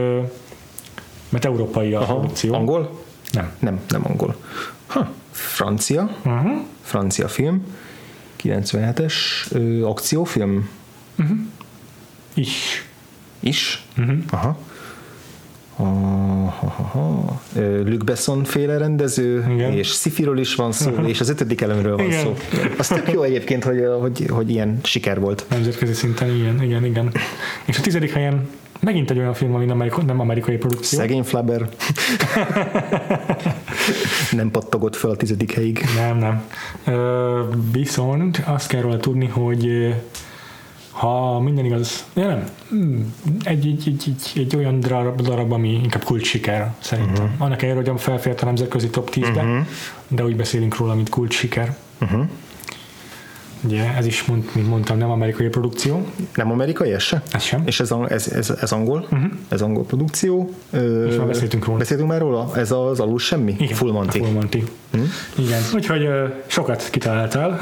mert 1.29 1.45
európai 1.45 1.93
a 1.93 2.01
Aha. 2.01 2.13
produkció. 2.13 2.53
Angol? 2.53 3.03
Nem. 3.31 3.51
Nem, 3.59 3.79
nem 3.87 4.01
angol. 4.05 4.35
Ha, 4.87 5.11
francia. 5.31 6.09
Uh-huh. 6.23 6.51
Francia 6.81 7.27
film. 7.27 7.63
97-es 8.43 9.13
ö, 9.51 9.85
akciófilm 9.85 10.69
Is. 12.33 12.85
is. 13.39 13.83
Uh-huh. 13.97 14.17
Aha. 14.29 14.57
Aha. 15.75 17.41
Luc 17.85 18.03
Besson 18.03 18.43
féle 18.43 18.77
rendező, 18.77 19.45
Igen. 19.53 19.71
és 19.71 19.87
Szifiről 19.87 20.39
is 20.39 20.55
van 20.55 20.71
szó, 20.71 20.91
és 20.91 21.19
az 21.19 21.29
ötödik 21.29 21.61
elemről 21.61 21.95
van 21.95 22.05
Igen. 22.05 22.23
szó. 22.23 22.37
Az 22.77 22.87
tök 22.87 23.11
jó 23.11 23.21
egyébként, 23.21 23.63
hogy, 23.63 23.83
hogy, 23.99 24.25
hogy 24.29 24.49
ilyen 24.49 24.79
siker 24.83 25.19
volt. 25.19 25.45
Nemzetközi 25.49 25.93
szinten, 25.93 26.35
igen, 26.35 26.63
igen, 26.63 26.85
igen. 26.85 27.11
És 27.65 27.77
a 27.77 27.81
tizedik 27.81 28.11
helyen 28.11 28.47
megint 28.79 29.11
egy 29.11 29.17
olyan 29.17 29.33
film, 29.33 29.53
ami 29.53 29.65
nem, 29.65 29.75
amerikai- 29.75 30.05
nem 30.05 30.19
amerikai 30.19 30.57
produkció. 30.57 30.99
Szegény 30.99 31.23
Flaber. 31.23 31.69
Nem 34.31 34.51
pattogott 34.51 34.95
fel 34.95 35.09
a 35.09 35.15
tizedik 35.15 35.51
helyig. 35.51 35.85
Nem, 35.95 36.17
nem. 36.17 36.43
Ö, 36.85 37.41
viszont 37.71 38.43
azt 38.45 38.67
kell 38.67 38.81
róla 38.81 38.97
tudni, 38.97 39.25
hogy 39.25 39.95
ha 40.91 41.39
minden 41.39 41.65
igaz, 41.65 42.05
ja, 42.13 42.27
nem, 42.27 42.49
Hmm, 42.69 43.13
egy, 43.43 43.65
egy, 43.67 43.83
egy, 43.85 44.03
egy, 44.07 44.39
egy 44.39 44.55
olyan 44.55 44.79
darab, 44.79 45.21
darab, 45.21 45.51
ami 45.51 45.69
inkább 45.69 46.03
kult 46.03 46.23
siker 46.23 46.73
szerintem. 46.79 47.23
Uh-huh. 47.23 47.41
Annak 47.41 47.61
ellenére, 47.61 47.91
hogy 47.91 48.01
felfért 48.01 48.41
a 48.41 48.45
nemzetközi 48.45 48.89
top 48.89 49.09
10-be, 49.13 49.41
uh-huh. 49.41 49.65
de 50.07 50.23
úgy 50.23 50.35
beszélünk 50.35 50.77
róla, 50.77 50.95
mint 50.95 51.09
kult 51.09 51.31
siker. 51.31 51.75
Uh-huh. 52.01 52.27
Ugye 53.61 53.93
ez 53.97 54.05
is, 54.05 54.23
mond, 54.23 54.49
mint 54.53 54.67
mondtam, 54.67 54.97
nem 54.97 55.09
amerikai 55.11 55.47
produkció, 55.47 56.05
Nem 56.35 56.51
amerikai 56.51 56.91
ez 56.91 57.01
se? 57.01 57.21
ez 57.31 57.43
sem. 57.43 57.61
És 57.65 57.79
ez, 57.79 57.93
ez, 58.07 58.27
ez, 58.27 58.49
ez 58.61 58.71
angol? 58.71 58.99
Uh-huh. 59.11 59.31
Ez 59.49 59.61
angol 59.61 59.83
produkció. 59.85 60.53
Ö, 60.71 61.07
És 61.07 61.15
már 61.15 61.27
beszéltünk 61.27 61.65
róla. 61.65 61.77
Beszéltünk 61.77 62.09
már 62.09 62.19
róla? 62.19 62.51
Ez 62.55 62.71
az 62.71 62.99
alul 62.99 63.19
semmi? 63.19 63.55
Igen, 63.59 63.75
Full 63.75 63.91
Monty. 63.91 64.17
Full 64.17 64.31
Monty. 64.31 64.63
Igen, 65.37 65.61
úgyhogy 65.73 66.03
ö, 66.03 66.25
sokat 66.47 66.87
kitaláltál. 66.91 67.49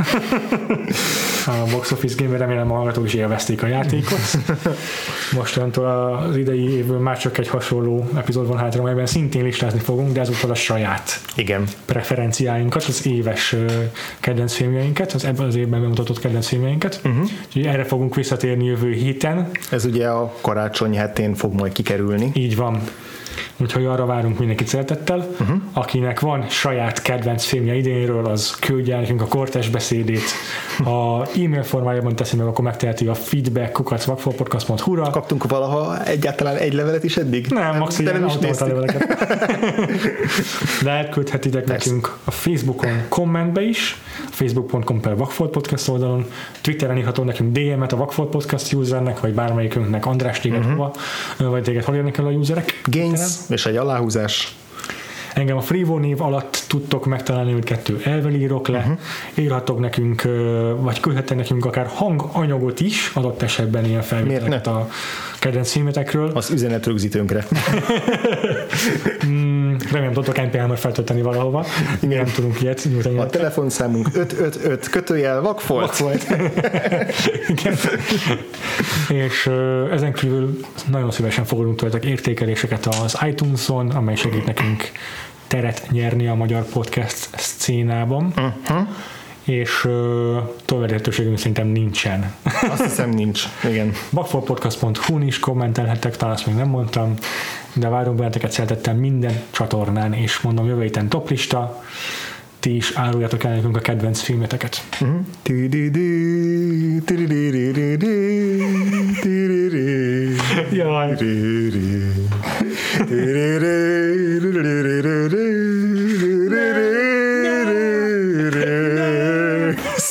a 1.46 1.70
Box 1.72 1.92
Office 1.92 2.24
Game, 2.24 2.38
remélem 2.38 2.72
a 2.72 2.76
hallgatók 2.76 3.06
is 3.06 3.14
élvezték 3.14 3.64
a 3.64 3.68
játékot. 3.68 4.20
Mostantól 5.34 5.86
az 6.30 6.38
idei 6.38 6.70
évből 6.70 7.00
már 7.00 7.18
csak 7.18 7.38
egy 7.38 7.48
hasonló 7.48 8.10
epizód 8.16 8.48
van 8.48 8.58
hátra, 8.58 8.82
amelyben 8.82 9.06
szintén 9.06 9.44
listázni 9.44 9.80
fogunk, 9.80 10.14
de 10.14 10.20
ezúttal 10.20 10.50
a 10.50 10.56
saját 10.56 11.20
Igen. 11.36 11.64
preferenciáinkat, 11.86 12.84
az 12.84 13.08
éves 13.08 13.56
kedvenc 14.20 14.54
filmjeinket, 14.54 15.12
az 15.12 15.26
ebben 15.26 15.46
az 15.46 15.56
évben 15.56 15.82
bemutatott 15.94 16.24
kedvenc 16.24 16.48
filmjeinket. 16.48 17.02
Uh-huh. 17.06 17.30
Úgyhogy 17.46 17.66
erre 17.66 17.84
fogunk 17.84 18.16
visszatérni 18.16 18.66
jövő 18.66 18.92
héten. 18.92 19.50
Ez 19.72 19.86
ugye 19.86 20.08
a 20.08 20.34
karácsony 20.42 20.98
hetén 20.98 21.36
fog 21.36 21.54
majd 21.54 21.72
kikerülni. 21.72 22.32
Így 22.34 22.56
van. 22.56 22.82
Úgyhogy 23.64 23.86
arra 23.86 24.06
várunk 24.06 24.40
mindenkit 24.40 24.68
szeretettel. 24.68 25.28
Uh-huh. 25.40 25.58
Akinek 25.74 26.20
van 26.20 26.46
saját 26.50 27.02
kedvenc 27.02 27.44
filmje 27.44 27.76
idénről, 27.76 28.26
az 28.26 28.56
küldje 28.60 29.00
nekünk 29.00 29.22
a 29.22 29.26
kortes 29.26 29.70
beszédét. 29.70 30.22
Ha 30.84 31.28
e-mail 31.36 31.64
formájában 31.64 32.16
teszi 32.16 32.36
meg, 32.36 32.48
akkor 32.48 32.64
megteheti 32.64 33.08
a 33.08 33.14
feedback 33.14 33.72
kukacvakfolpodcast.hu-ra. 33.72 35.10
Kaptunk 35.10 35.48
valaha 35.50 36.06
egyáltalán 36.06 36.56
egy 36.56 36.74
levelet 36.74 37.04
is 37.04 37.18
eddig? 37.18 37.48
Nem, 37.50 37.78
max. 37.78 38.02
de 38.02 38.12
nem 38.12 38.26
is 38.26 38.34
leveleket. 38.60 39.08
De 40.84 40.90
elküldhetitek 40.90 41.66
nekünk 41.66 42.18
a 42.24 42.32
Facebookon 42.32 43.04
kommentbe 43.10 43.62
is, 43.62 43.98
facebook.com 44.30 45.02
per 45.02 45.16
Vakfolt 45.16 45.52
Podcast 45.52 45.90
oldalon, 45.90 46.26
Twitteren 46.62 46.98
írható 46.98 47.24
nekünk 47.24 47.52
DM-et 47.52 47.92
a 47.92 47.98
Vakfolt 47.98 48.30
Podcast 48.30 48.74
usernek, 48.74 49.20
vagy 49.20 49.34
bármelyikünknek 49.34 50.06
András 50.06 50.40
téged 50.40 50.60
uh-huh. 50.60 50.74
hova, 50.76 50.94
vagy 51.38 51.64
téged 51.64 51.84
hol 51.84 51.96
érnek 51.96 52.18
el 52.18 52.26
a 52.26 52.30
userek. 52.30 52.82
Gains 52.86 53.38
és 53.54 53.66
egy 53.66 53.76
aláhúzás. 53.76 54.56
Engem 55.34 55.58
a 55.58 55.62
Freevo 55.62 55.98
név 55.98 56.22
alatt 56.22 56.64
tudtok 56.68 57.06
megtalálni, 57.06 57.52
hogy 57.52 57.64
kettő 57.64 58.02
elvel 58.04 58.34
írok 58.34 58.68
le. 58.68 58.78
Uh-huh. 58.78 58.98
Írhatok 59.34 59.80
nekünk, 59.80 60.22
vagy 60.80 61.00
küldhetek 61.00 61.38
nekünk 61.38 61.66
akár 61.66 61.86
hanganyagot 61.94 62.80
is, 62.80 63.12
adott 63.14 63.42
esetben 63.42 63.86
ilyen 63.86 64.02
felvételeket 64.02 64.68
a 64.68 64.90
kedvenc 65.40 65.72
filmetekről. 65.72 66.32
Az 66.34 66.50
üzenetrögzítőnkre. 66.50 67.46
Mm, 69.26 69.32
remélem 69.92 70.14
tudtok 70.14 70.42
NPL-t 70.42 70.80
feltölteni 70.80 71.22
valahova. 71.22 71.66
Mi 72.00 72.16
nem 72.16 72.26
tudunk 72.26 72.62
ilyet 72.62 72.86
nyújtani. 72.90 73.18
A 73.18 73.26
telefonszámunk 73.26 74.08
555 74.14 74.90
kötőjel 74.90 75.42
vakfolt. 75.42 75.98
volt. 75.98 76.24
Igen. 77.56 77.76
És 79.10 79.50
ezen 79.92 80.14
kívül 80.14 80.60
nagyon 80.90 81.12
szívesen 81.12 81.46
fogadunk 81.46 81.76
tőletek 81.78 82.06
értékeléseket 82.06 82.86
az 82.86 83.18
iTunes-on, 83.28 83.90
amely 83.90 84.16
segít 84.16 84.46
nekünk 84.46 84.92
teret 85.48 85.88
nyerni 85.92 86.28
a 86.28 86.34
magyar 86.34 86.64
podcast 86.64 87.30
szcénában. 87.38 88.34
Uh-huh. 88.36 88.88
És 89.44 89.86
ö, 89.86 90.38
további 90.66 90.88
lehetőségünk 90.88 91.38
szerintem 91.38 91.68
nincsen. 91.68 92.34
Azt 92.70 92.84
hiszem 92.84 93.10
nincs. 93.10 93.44
Igen. 93.64 93.92
Bakfolpodcast.hu-n 94.12 95.22
is 95.22 95.40
kommentelhettek, 95.40 96.18
talán 96.18 96.34
azt 96.34 96.46
még 96.46 96.56
nem 96.56 96.68
mondtam, 96.68 97.14
de 97.74 97.90
várunk 97.90 98.18
benneteket 98.18 98.52
szeretettel 98.52 98.96
minden 98.96 99.42
csatornán, 99.52 100.14
és 100.14 100.40
mondom, 100.40 100.66
jövő 100.66 100.82
héten 100.82 101.10
toplista, 101.10 101.84
ti 102.60 102.76
is 102.76 102.92
áruljatok 102.96 103.44
el 103.44 103.56
nekünk 103.56 103.78
a 103.78 103.80
kedvenc 103.80 104.22
filmeteket. 104.22 104.84
Tü-dü-dü, 105.42 107.02
Jaj, 110.72 111.16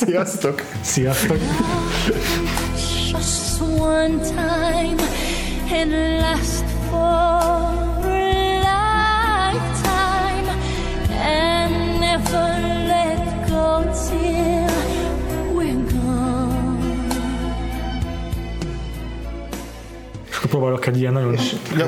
Sziasztok! 0.06 0.62
sziasztok! 0.80 1.36
just 3.10 3.60
one 3.60 4.18
time 4.18 4.98
and 5.72 5.92
last 6.20 6.64
for 6.90 8.08
a 8.08 8.60
lifetime 9.52 10.48
and 11.10 12.00
never 12.00 12.48
let 12.86 13.48
go 13.48 13.82
till 14.08 14.70
we're 15.54 15.84
gone. 15.92 16.82
És 20.30 20.36
akkor 20.36 20.50
próbálok 20.50 20.86
egy 20.86 20.98
ilyen 21.00 21.12
nagyon 21.12 21.36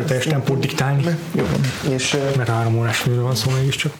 teljes 0.06 0.24
tempót 0.24 0.58
diktálni, 0.58 1.18
Jó. 1.32 1.44
És 1.90 2.16
mert 2.36 2.48
három 2.48 2.78
órás 2.78 3.04
műről 3.04 3.22
van 3.22 3.34
szó 3.34 3.50
mégiscsak. 3.50 3.94